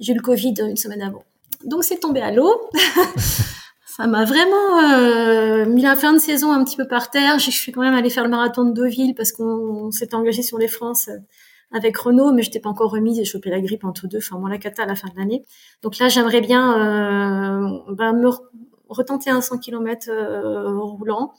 J'ai 0.00 0.12
eu 0.12 0.16
le 0.16 0.22
Covid 0.22 0.54
une 0.60 0.76
semaine 0.76 1.02
avant. 1.02 1.22
Donc 1.64 1.84
c'est 1.84 1.98
tombé 1.98 2.20
à 2.20 2.32
l'eau. 2.32 2.68
Ça 3.98 4.06
m'a 4.06 4.24
vraiment 4.24 4.78
euh, 4.92 5.66
mis 5.66 5.82
la 5.82 5.96
fin 5.96 6.12
de 6.12 6.18
saison 6.18 6.52
un 6.52 6.64
petit 6.64 6.76
peu 6.76 6.86
par 6.86 7.10
terre. 7.10 7.38
Je 7.40 7.50
suis 7.50 7.72
quand 7.72 7.80
même 7.80 7.94
allée 7.94 8.10
faire 8.10 8.22
le 8.22 8.30
marathon 8.30 8.64
de 8.64 8.72
Deauville 8.72 9.14
parce 9.14 9.32
qu'on 9.32 9.90
s'était 9.90 10.14
engagé 10.14 10.42
sur 10.42 10.56
les 10.56 10.68
France 10.68 11.08
euh, 11.08 11.18
avec 11.72 11.96
Renault, 11.96 12.32
mais 12.32 12.42
je 12.42 12.48
n'étais 12.48 12.60
pas 12.60 12.68
encore 12.70 12.92
remise. 12.92 13.16
J'ai 13.16 13.24
chopé 13.24 13.50
la 13.50 13.60
grippe 13.60 13.84
entre 13.84 14.06
deux, 14.06 14.18
enfin 14.18 14.38
moi 14.38 14.48
la 14.50 14.58
cata 14.58 14.84
à 14.84 14.86
la 14.86 14.94
fin 14.94 15.08
de 15.08 15.16
l'année. 15.16 15.44
Donc 15.82 15.98
là, 15.98 16.08
j'aimerais 16.08 16.40
bien 16.40 16.78
euh, 16.78 17.78
ben, 17.94 18.12
me 18.12 18.28
re- 18.28 18.40
retenter 18.88 19.30
un 19.30 19.40
100 19.40 19.58
km 19.58 20.08
euh, 20.10 20.78
roulant, 20.78 21.34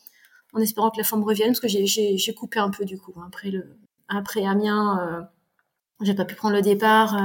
en 0.54 0.60
espérant 0.60 0.90
que 0.92 0.98
la 0.98 1.06
forme 1.06 1.24
revienne, 1.24 1.50
parce 1.50 1.62
que 1.62 1.68
j'ai- 1.70 2.34
coupé 2.36 2.60
un 2.60 2.70
peu 2.72 2.84
du 2.86 2.98
coup 3.00 3.14
hein, 3.18 3.24
après 3.28 3.52
le 3.52 3.78
après 4.10 4.46
Amiens. 4.46 5.00
Euh, 5.08 5.22
j'ai 6.02 6.14
pas 6.16 6.26
pu 6.26 6.36
prendre 6.36 6.56
le 6.56 6.62
départ. 6.62 7.18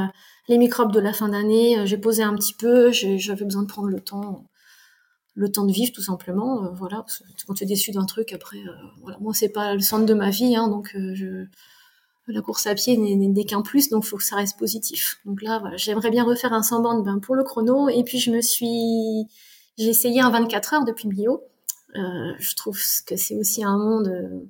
les 0.48 0.58
microbes 0.58 0.92
de 0.92 1.00
la 1.00 1.12
fin 1.12 1.28
d'année, 1.28 1.86
j'ai 1.86 1.98
posé 1.98 2.22
un 2.22 2.34
petit 2.34 2.54
peu. 2.54 2.90
J'avais 2.92 3.44
besoin 3.44 3.62
de 3.62 3.68
prendre 3.68 3.88
le 3.88 4.00
temps 4.00 4.44
le 5.34 5.50
temps 5.50 5.64
de 5.64 5.72
vivre 5.72 5.92
tout 5.92 6.02
simplement 6.02 6.64
euh, 6.64 6.68
voilà 6.74 6.98
parce 6.98 7.18
que 7.18 7.24
quand 7.46 7.54
tu 7.54 7.64
es 7.64 7.66
déçu 7.66 7.90
d'un 7.90 8.04
truc 8.04 8.32
après 8.32 8.58
euh, 8.58 8.72
voilà. 9.02 9.18
Moi 9.20 9.32
c'est 9.34 9.48
pas 9.48 9.74
le 9.74 9.80
centre 9.80 10.06
de 10.06 10.14
ma 10.14 10.30
vie 10.30 10.56
hein, 10.56 10.68
donc 10.68 10.94
euh, 10.94 11.14
je 11.14 11.46
la 12.26 12.40
course 12.40 12.66
à 12.66 12.74
pied 12.74 12.96
n'est- 12.96 13.44
qu'un 13.44 13.60
plus 13.62 13.90
donc 13.90 14.04
faut 14.04 14.16
que 14.16 14.24
ça 14.24 14.36
reste 14.36 14.58
positif. 14.58 15.20
Donc 15.24 15.42
là 15.42 15.58
voilà 15.58 15.76
j'aimerais 15.76 16.10
bien 16.10 16.24
refaire 16.24 16.52
un 16.52 16.62
100 16.62 16.80
bandes 16.82 17.04
ben, 17.04 17.18
pour 17.18 17.34
le 17.34 17.44
chrono 17.44 17.88
et 17.88 18.02
puis 18.04 18.18
je 18.18 18.30
me 18.30 18.40
suis 18.40 19.26
j'ai 19.76 19.88
essayé 19.88 20.20
un 20.20 20.30
24 20.30 20.74
heures 20.74 20.84
depuis 20.84 21.08
Millau 21.08 21.42
euh, 21.96 22.32
je 22.38 22.54
trouve 22.54 22.78
que 23.06 23.16
c'est 23.16 23.36
aussi 23.36 23.62
un 23.64 23.76
monde 23.76 24.08
euh, 24.08 24.40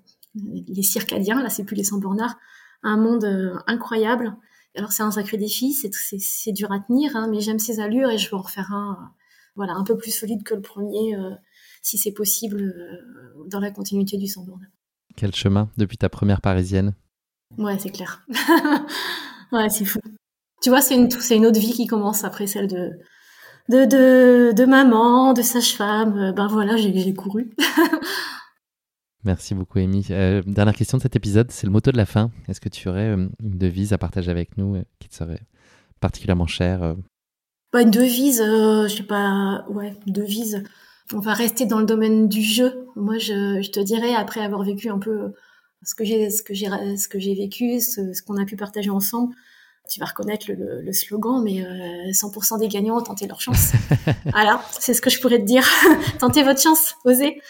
les 0.68 0.82
circadiens 0.82 1.42
là 1.42 1.48
c'est 1.48 1.64
plus 1.64 1.76
les 1.76 1.84
100 1.84 1.98
bornards 1.98 2.36
un 2.84 2.96
monde 2.96 3.24
euh, 3.24 3.56
incroyable. 3.66 4.36
Alors 4.76 4.92
c'est 4.92 5.02
un 5.02 5.10
sacré 5.10 5.36
défi, 5.36 5.72
c'est 5.72 6.52
dur 6.52 6.72
à 6.72 6.80
tenir, 6.80 7.16
hein, 7.16 7.28
mais 7.30 7.40
j'aime 7.40 7.58
ces 7.58 7.80
allures 7.80 8.10
et 8.10 8.18
je 8.18 8.28
veux 8.28 8.36
en 8.36 8.42
refaire 8.42 8.72
un, 8.72 9.12
voilà, 9.56 9.74
un 9.74 9.84
peu 9.84 9.96
plus 9.96 10.10
solide 10.10 10.42
que 10.42 10.54
le 10.54 10.60
premier, 10.60 11.16
si 11.82 11.98
c'est 11.98 12.12
possible, 12.12 12.74
dans 13.48 13.60
la 13.60 13.70
continuité 13.70 14.16
du 14.16 14.26
Sambourne. 14.26 14.68
Quel 15.16 15.34
chemin 15.34 15.70
depuis 15.76 15.96
ta 15.96 16.08
première 16.08 16.40
parisienne? 16.40 16.94
Ouais, 17.58 17.78
c'est 17.78 17.90
clair. 17.90 18.26
ouais, 19.52 19.68
c'est 19.68 19.84
fou. 19.84 20.00
Tu 20.62 20.70
vois, 20.70 20.80
c'est 20.80 20.96
une, 20.96 21.08
une 21.30 21.46
autre 21.46 21.60
vie 21.60 21.72
qui 21.72 21.86
commence 21.86 22.24
après 22.24 22.46
celle 22.46 22.66
de, 22.68 22.90
de, 23.68 23.84
de, 23.84 24.52
de 24.52 24.64
maman, 24.64 25.32
de 25.32 25.42
sage-femme. 25.42 26.32
Ben 26.34 26.46
voilà, 26.46 26.76
j'ai 26.76 27.14
couru. 27.14 27.54
Merci 29.24 29.54
beaucoup, 29.54 29.78
Amy. 29.78 30.06
Euh, 30.10 30.42
dernière 30.46 30.74
question 30.74 30.98
de 30.98 31.02
cet 31.02 31.16
épisode, 31.16 31.50
c'est 31.50 31.66
le 31.66 31.72
motto 31.72 31.90
de 31.90 31.96
la 31.96 32.04
fin. 32.04 32.30
Est-ce 32.46 32.60
que 32.60 32.68
tu 32.68 32.88
aurais 32.88 33.08
euh, 33.08 33.28
une 33.42 33.58
devise 33.58 33.92
à 33.94 33.98
partager 33.98 34.30
avec 34.30 34.58
nous 34.58 34.76
euh, 34.76 34.84
qui 34.98 35.08
te 35.08 35.14
serait 35.14 35.40
particulièrement 36.00 36.46
chère 36.46 36.94
bah, 37.74 37.82
Une 37.82 37.90
devise, 37.90 38.38
je 38.38 38.94
sais 38.96 39.02
pas, 39.02 39.66
ouais, 39.68 39.94
une 40.06 40.12
devise. 40.12 40.62
On 41.12 41.18
va 41.18 41.34
rester 41.34 41.66
dans 41.66 41.78
le 41.78 41.84
domaine 41.84 42.28
du 42.28 42.40
jeu. 42.42 42.86
Moi, 42.96 43.18
je, 43.18 43.60
je 43.60 43.70
te 43.70 43.80
dirais, 43.80 44.14
après 44.14 44.40
avoir 44.40 44.62
vécu 44.62 44.88
un 44.88 44.98
peu 44.98 45.34
ce 45.82 45.94
que 45.94 46.04
j'ai, 46.04 46.30
ce 46.30 46.42
que 46.42 46.54
j'ai, 46.54 46.68
ce 46.96 47.08
que 47.08 47.18
j'ai 47.18 47.34
vécu, 47.34 47.80
ce, 47.80 48.22
qu'on 48.22 48.38
a 48.38 48.46
pu 48.46 48.56
partager 48.56 48.88
ensemble, 48.88 49.34
tu 49.90 50.00
vas 50.00 50.06
reconnaître 50.06 50.46
le, 50.48 50.80
le, 50.80 50.92
slogan, 50.92 51.42
mais 51.44 51.62
100% 52.10 52.58
des 52.58 52.68
gagnants 52.68 52.96
ont 52.96 53.02
tenté 53.02 53.26
leur 53.26 53.42
chance. 53.42 53.72
voilà, 54.32 54.64
c'est 54.70 54.94
ce 54.94 55.02
que 55.02 55.10
je 55.10 55.20
pourrais 55.20 55.38
te 55.38 55.44
dire. 55.44 55.68
Tentez 56.18 56.42
votre 56.42 56.62
chance, 56.62 56.94
osez. 57.04 57.42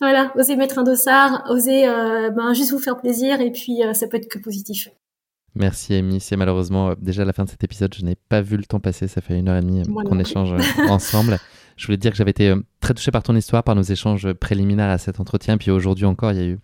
Voilà, 0.00 0.32
osez 0.36 0.56
mettre 0.56 0.78
un 0.78 0.82
dossard, 0.82 1.44
osez 1.48 1.88
euh, 1.88 2.30
ben, 2.30 2.54
juste 2.54 2.72
vous 2.72 2.78
faire 2.78 2.96
plaisir 2.96 3.40
et 3.40 3.52
puis 3.52 3.82
euh, 3.82 3.94
ça 3.94 4.06
peut 4.08 4.16
être 4.16 4.28
que 4.28 4.38
positif. 4.38 4.88
Merci 5.54 5.94
Amy, 5.94 6.20
c'est 6.20 6.36
malheureusement 6.36 6.90
euh, 6.90 6.94
déjà 6.98 7.24
la 7.24 7.32
fin 7.32 7.44
de 7.44 7.50
cet 7.50 7.62
épisode, 7.62 7.94
je 7.94 8.04
n'ai 8.04 8.14
pas 8.14 8.40
vu 8.40 8.56
le 8.56 8.64
temps 8.64 8.80
passer, 8.80 9.06
ça 9.06 9.20
fait 9.20 9.38
une 9.38 9.48
heure 9.48 9.56
et 9.56 9.60
demie 9.60 9.82
qu'on 9.82 10.18
échange 10.18 10.54
ensemble. 10.88 11.38
Je 11.76 11.86
voulais 11.86 11.98
te 11.98 12.02
dire 12.02 12.10
que 12.12 12.16
j'avais 12.16 12.30
été 12.30 12.54
très 12.80 12.94
touché 12.94 13.10
par 13.10 13.22
ton 13.22 13.36
histoire, 13.36 13.62
par 13.62 13.74
nos 13.74 13.82
échanges 13.82 14.32
préliminaires 14.32 14.90
à 14.90 14.98
cet 14.98 15.20
entretien, 15.20 15.58
puis 15.58 15.70
aujourd'hui 15.70 16.06
encore 16.06 16.32
il 16.32 16.38
y 16.38 16.42
a 16.42 16.46
eu 16.46 16.58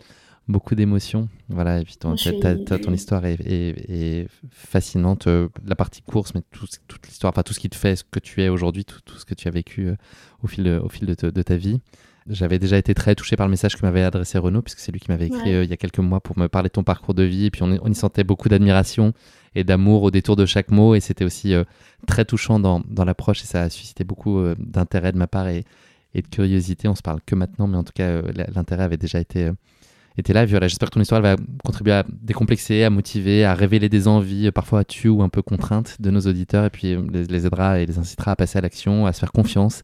beaucoup 0.48 0.74
d'émotions. 0.74 1.28
Voilà, 1.51 1.81
et 1.81 1.85
puis 1.85 1.97
ton, 1.97 2.15
ton 2.15 2.93
histoire 2.93 3.24
est, 3.27 4.27
fascinante. 4.51 5.28
La 5.66 5.77
partie 5.77 6.01
course, 6.01 6.35
mais 6.35 6.40
tout, 6.51 6.66
toute 6.86 7.06
l'histoire, 7.06 7.32
enfin 7.32 7.43
tout 7.43 7.52
ce 7.52 7.60
qui 7.60 7.69
te 7.69 7.77
fait 7.77 7.97
ce 7.97 8.05
que 8.10 8.19
tu 8.19 8.43
es 8.43 8.48
aujourd'hui, 8.48 8.86
tout, 8.86 9.19
ce 9.19 9.27
que 9.27 9.35
tu 9.35 9.48
as 9.48 9.51
vécu 9.51 9.90
au 10.43 10.47
fil, 10.47 10.81
au 10.82 10.89
fil 10.89 11.06
de, 11.06 11.31
de 11.31 11.43
ta 11.43 11.56
vie. 11.56 11.81
J'avais 12.31 12.59
déjà 12.59 12.77
été 12.77 12.95
très 12.95 13.15
touché 13.15 13.37
par 13.37 13.47
le 13.47 13.51
message 13.51 13.77
que 13.77 13.83
m'avait 13.83 14.03
adressé 14.03 14.39
Renaud, 14.39 14.61
puisque 14.61 14.81
c'est 14.81 14.93
lui 14.93 15.01
qui 15.01 15.11
m'avait 15.11 15.27
écrit 15.27 15.55
euh, 15.55 15.65
il 15.65 15.71
y 15.71 15.73
a 15.73 15.77
quelques 15.77 15.99
mois 15.99 16.21
pour 16.21 16.39
me 16.39 16.49
parler 16.49 16.69
de 16.69 16.73
ton 16.73 16.85
parcours 16.85 17.15
de 17.15 17.23
vie. 17.23 17.47
Et 17.47 17.51
puis 17.51 17.63
on, 17.63 17.87
y 17.87 17.95
sentait 17.95 18.25
beaucoup 18.25 18.49
d'admiration 18.49 19.15
et 19.55 19.65
d'amour 19.65 20.03
au 20.03 20.11
détour 20.11 20.37
de 20.37 20.45
chaque 20.45 20.71
mot. 20.71 20.95
Et 20.95 21.01
c'était 21.01 21.25
aussi 21.25 21.55
euh, 21.55 21.65
très 22.07 22.25
touchant 22.25 22.61
dans, 22.61 22.81
dans 22.87 23.05
l'approche 23.05 23.43
et 23.43 23.47
ça 23.47 23.63
a 23.63 23.71
suscité 23.71 24.05
beaucoup 24.05 24.39
euh, 24.39 24.55
d'intérêt 24.59 25.13
de 25.13 25.19
ma 25.19 25.27
part 25.27 25.49
et, 25.49 25.65
et, 26.15 26.21
de 26.21 26.27
curiosité. 26.27 26.87
On 26.89 26.95
se 26.95 27.03
parle 27.03 27.21
que 27.25 27.35
maintenant, 27.35 27.67
mais 27.67 27.79
en 27.79 27.85
tout 27.85 27.95
cas, 27.95 28.21
l'intérêt 28.55 28.85
avait 28.85 28.99
déjà 28.99 29.21
été, 29.21 29.51
était 30.19 30.35
là. 30.35 30.45
Voilà, 30.45 30.69
J'espère 30.69 30.91
que 30.91 30.95
ton 30.95 31.01
histoire 31.01 31.23
va 31.23 31.37
contribuer 31.65 31.93
à 31.93 32.05
décomplexer, 32.11 32.85
à 32.85 32.91
motiver, 32.91 33.47
à 33.47 33.55
révéler 33.55 33.89
des 33.89 34.07
envies, 34.07 34.51
parfois 34.51 34.85
tues 34.85 35.09
ou 35.09 35.23
un 35.23 35.31
peu 35.31 35.41
contraintes 35.41 35.97
de 36.01 36.11
nos 36.11 36.21
auditeurs. 36.21 36.67
Et 36.67 36.71
puis 36.71 36.95
les, 37.11 37.25
les 37.25 37.47
aidera 37.47 37.81
et 37.81 37.87
les 37.87 37.99
incitera 37.99 38.33
à 38.33 38.37
passer 38.37 38.59
à 38.59 38.61
l'action, 38.61 39.07
à 39.07 39.15
se 39.15 39.21
faire 39.21 39.33
confiance 39.33 39.83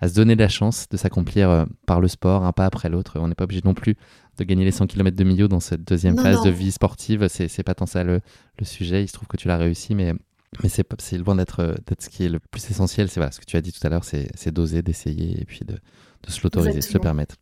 à 0.00 0.08
se 0.08 0.14
donner 0.14 0.34
la 0.34 0.48
chance 0.48 0.86
de 0.90 0.96
s'accomplir 0.96 1.50
euh, 1.50 1.64
par 1.86 2.00
le 2.00 2.08
sport, 2.08 2.44
un 2.44 2.52
pas 2.52 2.66
après 2.66 2.88
l'autre. 2.88 3.18
On 3.20 3.28
n'est 3.28 3.34
pas 3.34 3.44
obligé 3.44 3.62
non 3.64 3.74
plus 3.74 3.96
de 4.38 4.44
gagner 4.44 4.64
les 4.64 4.70
100 4.70 4.86
km 4.86 5.16
de 5.16 5.24
milieu 5.24 5.48
dans 5.48 5.60
cette 5.60 5.86
deuxième 5.86 6.18
phase 6.18 6.42
de 6.42 6.50
vie 6.50 6.72
sportive. 6.72 7.28
C'est 7.28 7.62
pas 7.62 7.74
tant 7.74 7.86
ça 7.86 8.02
le, 8.04 8.20
sujet. 8.62 9.02
Il 9.04 9.08
se 9.08 9.12
trouve 9.12 9.28
que 9.28 9.36
tu 9.36 9.48
l'as 9.48 9.58
réussi, 9.58 9.94
mais, 9.94 10.14
mais 10.62 10.68
c'est 10.70 11.18
loin 11.18 11.36
d'être 11.36 11.76
ce 11.98 12.08
qui 12.08 12.24
est 12.24 12.28
le 12.28 12.40
plus 12.40 12.70
essentiel. 12.70 13.08
C'est 13.08 13.20
voilà, 13.20 13.32
ce 13.32 13.40
que 13.40 13.44
tu 13.44 13.56
as 13.56 13.60
dit 13.60 13.72
tout 13.72 13.86
à 13.86 13.90
l'heure, 13.90 14.04
c'est 14.04 14.50
d'oser, 14.50 14.80
d'essayer 14.82 15.40
et 15.40 15.44
puis 15.44 15.60
de, 15.66 15.74
de 15.74 16.30
se 16.30 16.40
l'autoriser, 16.42 16.78
de 16.78 16.80
se 16.80 16.94
le 16.94 17.00
permettre. 17.00 17.36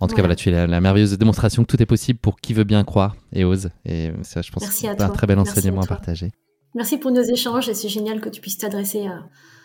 En 0.00 0.08
tout 0.08 0.16
cas, 0.16 0.22
voilà, 0.22 0.34
tu 0.34 0.50
es 0.50 0.66
la, 0.66 0.80
merveilleuse 0.80 1.16
démonstration 1.16 1.62
que 1.62 1.68
tout 1.68 1.80
est 1.80 1.86
possible 1.86 2.18
pour 2.18 2.40
qui 2.40 2.52
veut 2.52 2.64
bien 2.64 2.84
croire 2.84 3.16
et 3.32 3.44
ose. 3.44 3.70
Et 3.86 4.10
ça, 4.22 4.42
je 4.42 4.50
pense, 4.50 4.64
c'est 4.64 4.88
un 4.88 5.08
très 5.08 5.26
bel 5.26 5.38
enseignement 5.38 5.82
à, 5.82 5.84
à 5.84 5.86
partager. 5.86 6.32
Merci 6.74 6.98
pour 6.98 7.10
nos 7.10 7.22
échanges 7.22 7.68
et 7.68 7.74
c'est 7.74 7.88
génial 7.88 8.20
que 8.20 8.28
tu 8.28 8.40
puisses 8.40 8.58
t'adresser 8.58 9.06
à 9.06 9.22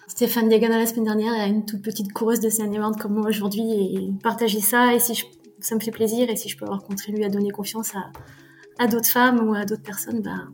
Stéphane 0.08 0.48
Diagana 0.48 0.78
la 0.78 0.86
semaine 0.86 1.04
dernière 1.04 1.34
et 1.34 1.42
à 1.42 1.48
une 1.48 1.66
toute 1.66 1.82
petite 1.82 2.14
coureuse 2.14 2.40
de 2.40 2.50
seine 2.50 2.74
comme 2.98 3.14
moi 3.14 3.28
aujourd'hui 3.28 3.72
et 3.72 4.14
partager 4.24 4.62
ça. 4.62 4.96
Et 4.96 5.00
si 5.00 5.24
ça 5.60 5.76
me 5.76 5.82
fait 5.82 5.92
plaisir 5.92 6.30
et 6.30 6.36
si 6.36 6.48
je 6.48 6.58
peux 6.58 6.66
avoir 6.66 6.84
contribué 6.84 7.26
à 7.26 7.30
donner 7.30 7.52
confiance 7.52 7.94
à, 7.94 8.12
à 8.80 8.88
d'autres 8.88 9.10
femmes 9.10 9.48
ou 9.48 9.54
à 9.54 9.66
d'autres 9.66 9.84
personnes, 9.84 10.22
bah, 10.22 10.48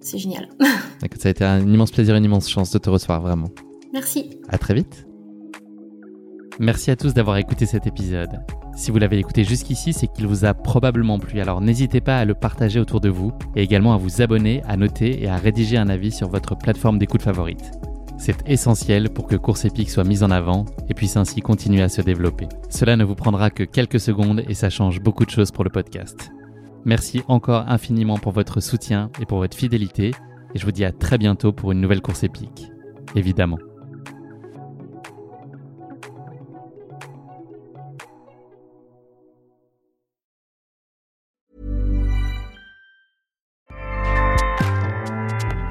c'est 0.00 0.18
génial. 0.18 0.48
ça 1.18 1.28
a 1.28 1.30
été 1.30 1.44
un 1.44 1.60
immense 1.60 1.90
plaisir, 1.90 2.14
une 2.14 2.24
immense 2.24 2.48
chance 2.48 2.70
de 2.70 2.78
te 2.78 2.88
recevoir, 2.88 3.20
vraiment. 3.20 3.48
Merci. 3.92 4.30
À 4.48 4.56
très 4.56 4.74
vite. 4.74 5.06
Merci 6.60 6.90
à 6.90 6.96
tous 6.96 7.12
d'avoir 7.12 7.36
écouté 7.38 7.66
cet 7.66 7.86
épisode. 7.86 8.40
Si 8.76 8.90
vous 8.90 8.98
l'avez 8.98 9.18
écouté 9.18 9.42
jusqu'ici, 9.42 9.92
c'est 9.92 10.06
qu'il 10.06 10.26
vous 10.26 10.44
a 10.44 10.54
probablement 10.54 11.18
plu, 11.18 11.40
alors 11.40 11.60
n'hésitez 11.60 12.00
pas 12.00 12.18
à 12.18 12.24
le 12.24 12.34
partager 12.34 12.78
autour 12.78 13.00
de 13.00 13.08
vous 13.08 13.32
et 13.56 13.62
également 13.62 13.94
à 13.94 13.96
vous 13.96 14.22
abonner, 14.22 14.62
à 14.66 14.76
noter 14.76 15.22
et 15.22 15.28
à 15.28 15.36
rédiger 15.36 15.76
un 15.76 15.88
avis 15.88 16.12
sur 16.12 16.28
votre 16.28 16.56
plateforme 16.56 16.98
d'écoute 16.98 17.22
favorite. 17.22 17.72
C'est 18.18 18.48
essentiel 18.48 19.10
pour 19.10 19.26
que 19.26 19.36
Course 19.36 19.64
Épique 19.64 19.90
soit 19.90 20.04
mise 20.04 20.22
en 20.22 20.30
avant 20.30 20.64
et 20.88 20.94
puisse 20.94 21.16
ainsi 21.16 21.40
continuer 21.40 21.82
à 21.82 21.88
se 21.88 22.02
développer. 22.02 22.48
Cela 22.70 22.96
ne 22.96 23.04
vous 23.04 23.14
prendra 23.14 23.50
que 23.50 23.62
quelques 23.62 24.00
secondes 24.00 24.42
et 24.48 24.54
ça 24.54 24.70
change 24.70 25.00
beaucoup 25.00 25.24
de 25.24 25.30
choses 25.30 25.50
pour 25.50 25.64
le 25.64 25.70
podcast. 25.70 26.30
Merci 26.84 27.22
encore 27.28 27.68
infiniment 27.68 28.18
pour 28.18 28.32
votre 28.32 28.60
soutien 28.60 29.10
et 29.20 29.26
pour 29.26 29.38
votre 29.38 29.56
fidélité 29.56 30.12
et 30.54 30.58
je 30.58 30.64
vous 30.64 30.72
dis 30.72 30.84
à 30.84 30.92
très 30.92 31.18
bientôt 31.18 31.52
pour 31.52 31.72
une 31.72 31.80
nouvelle 31.80 32.02
course 32.02 32.24
épique. 32.24 32.70
Évidemment. 33.14 33.58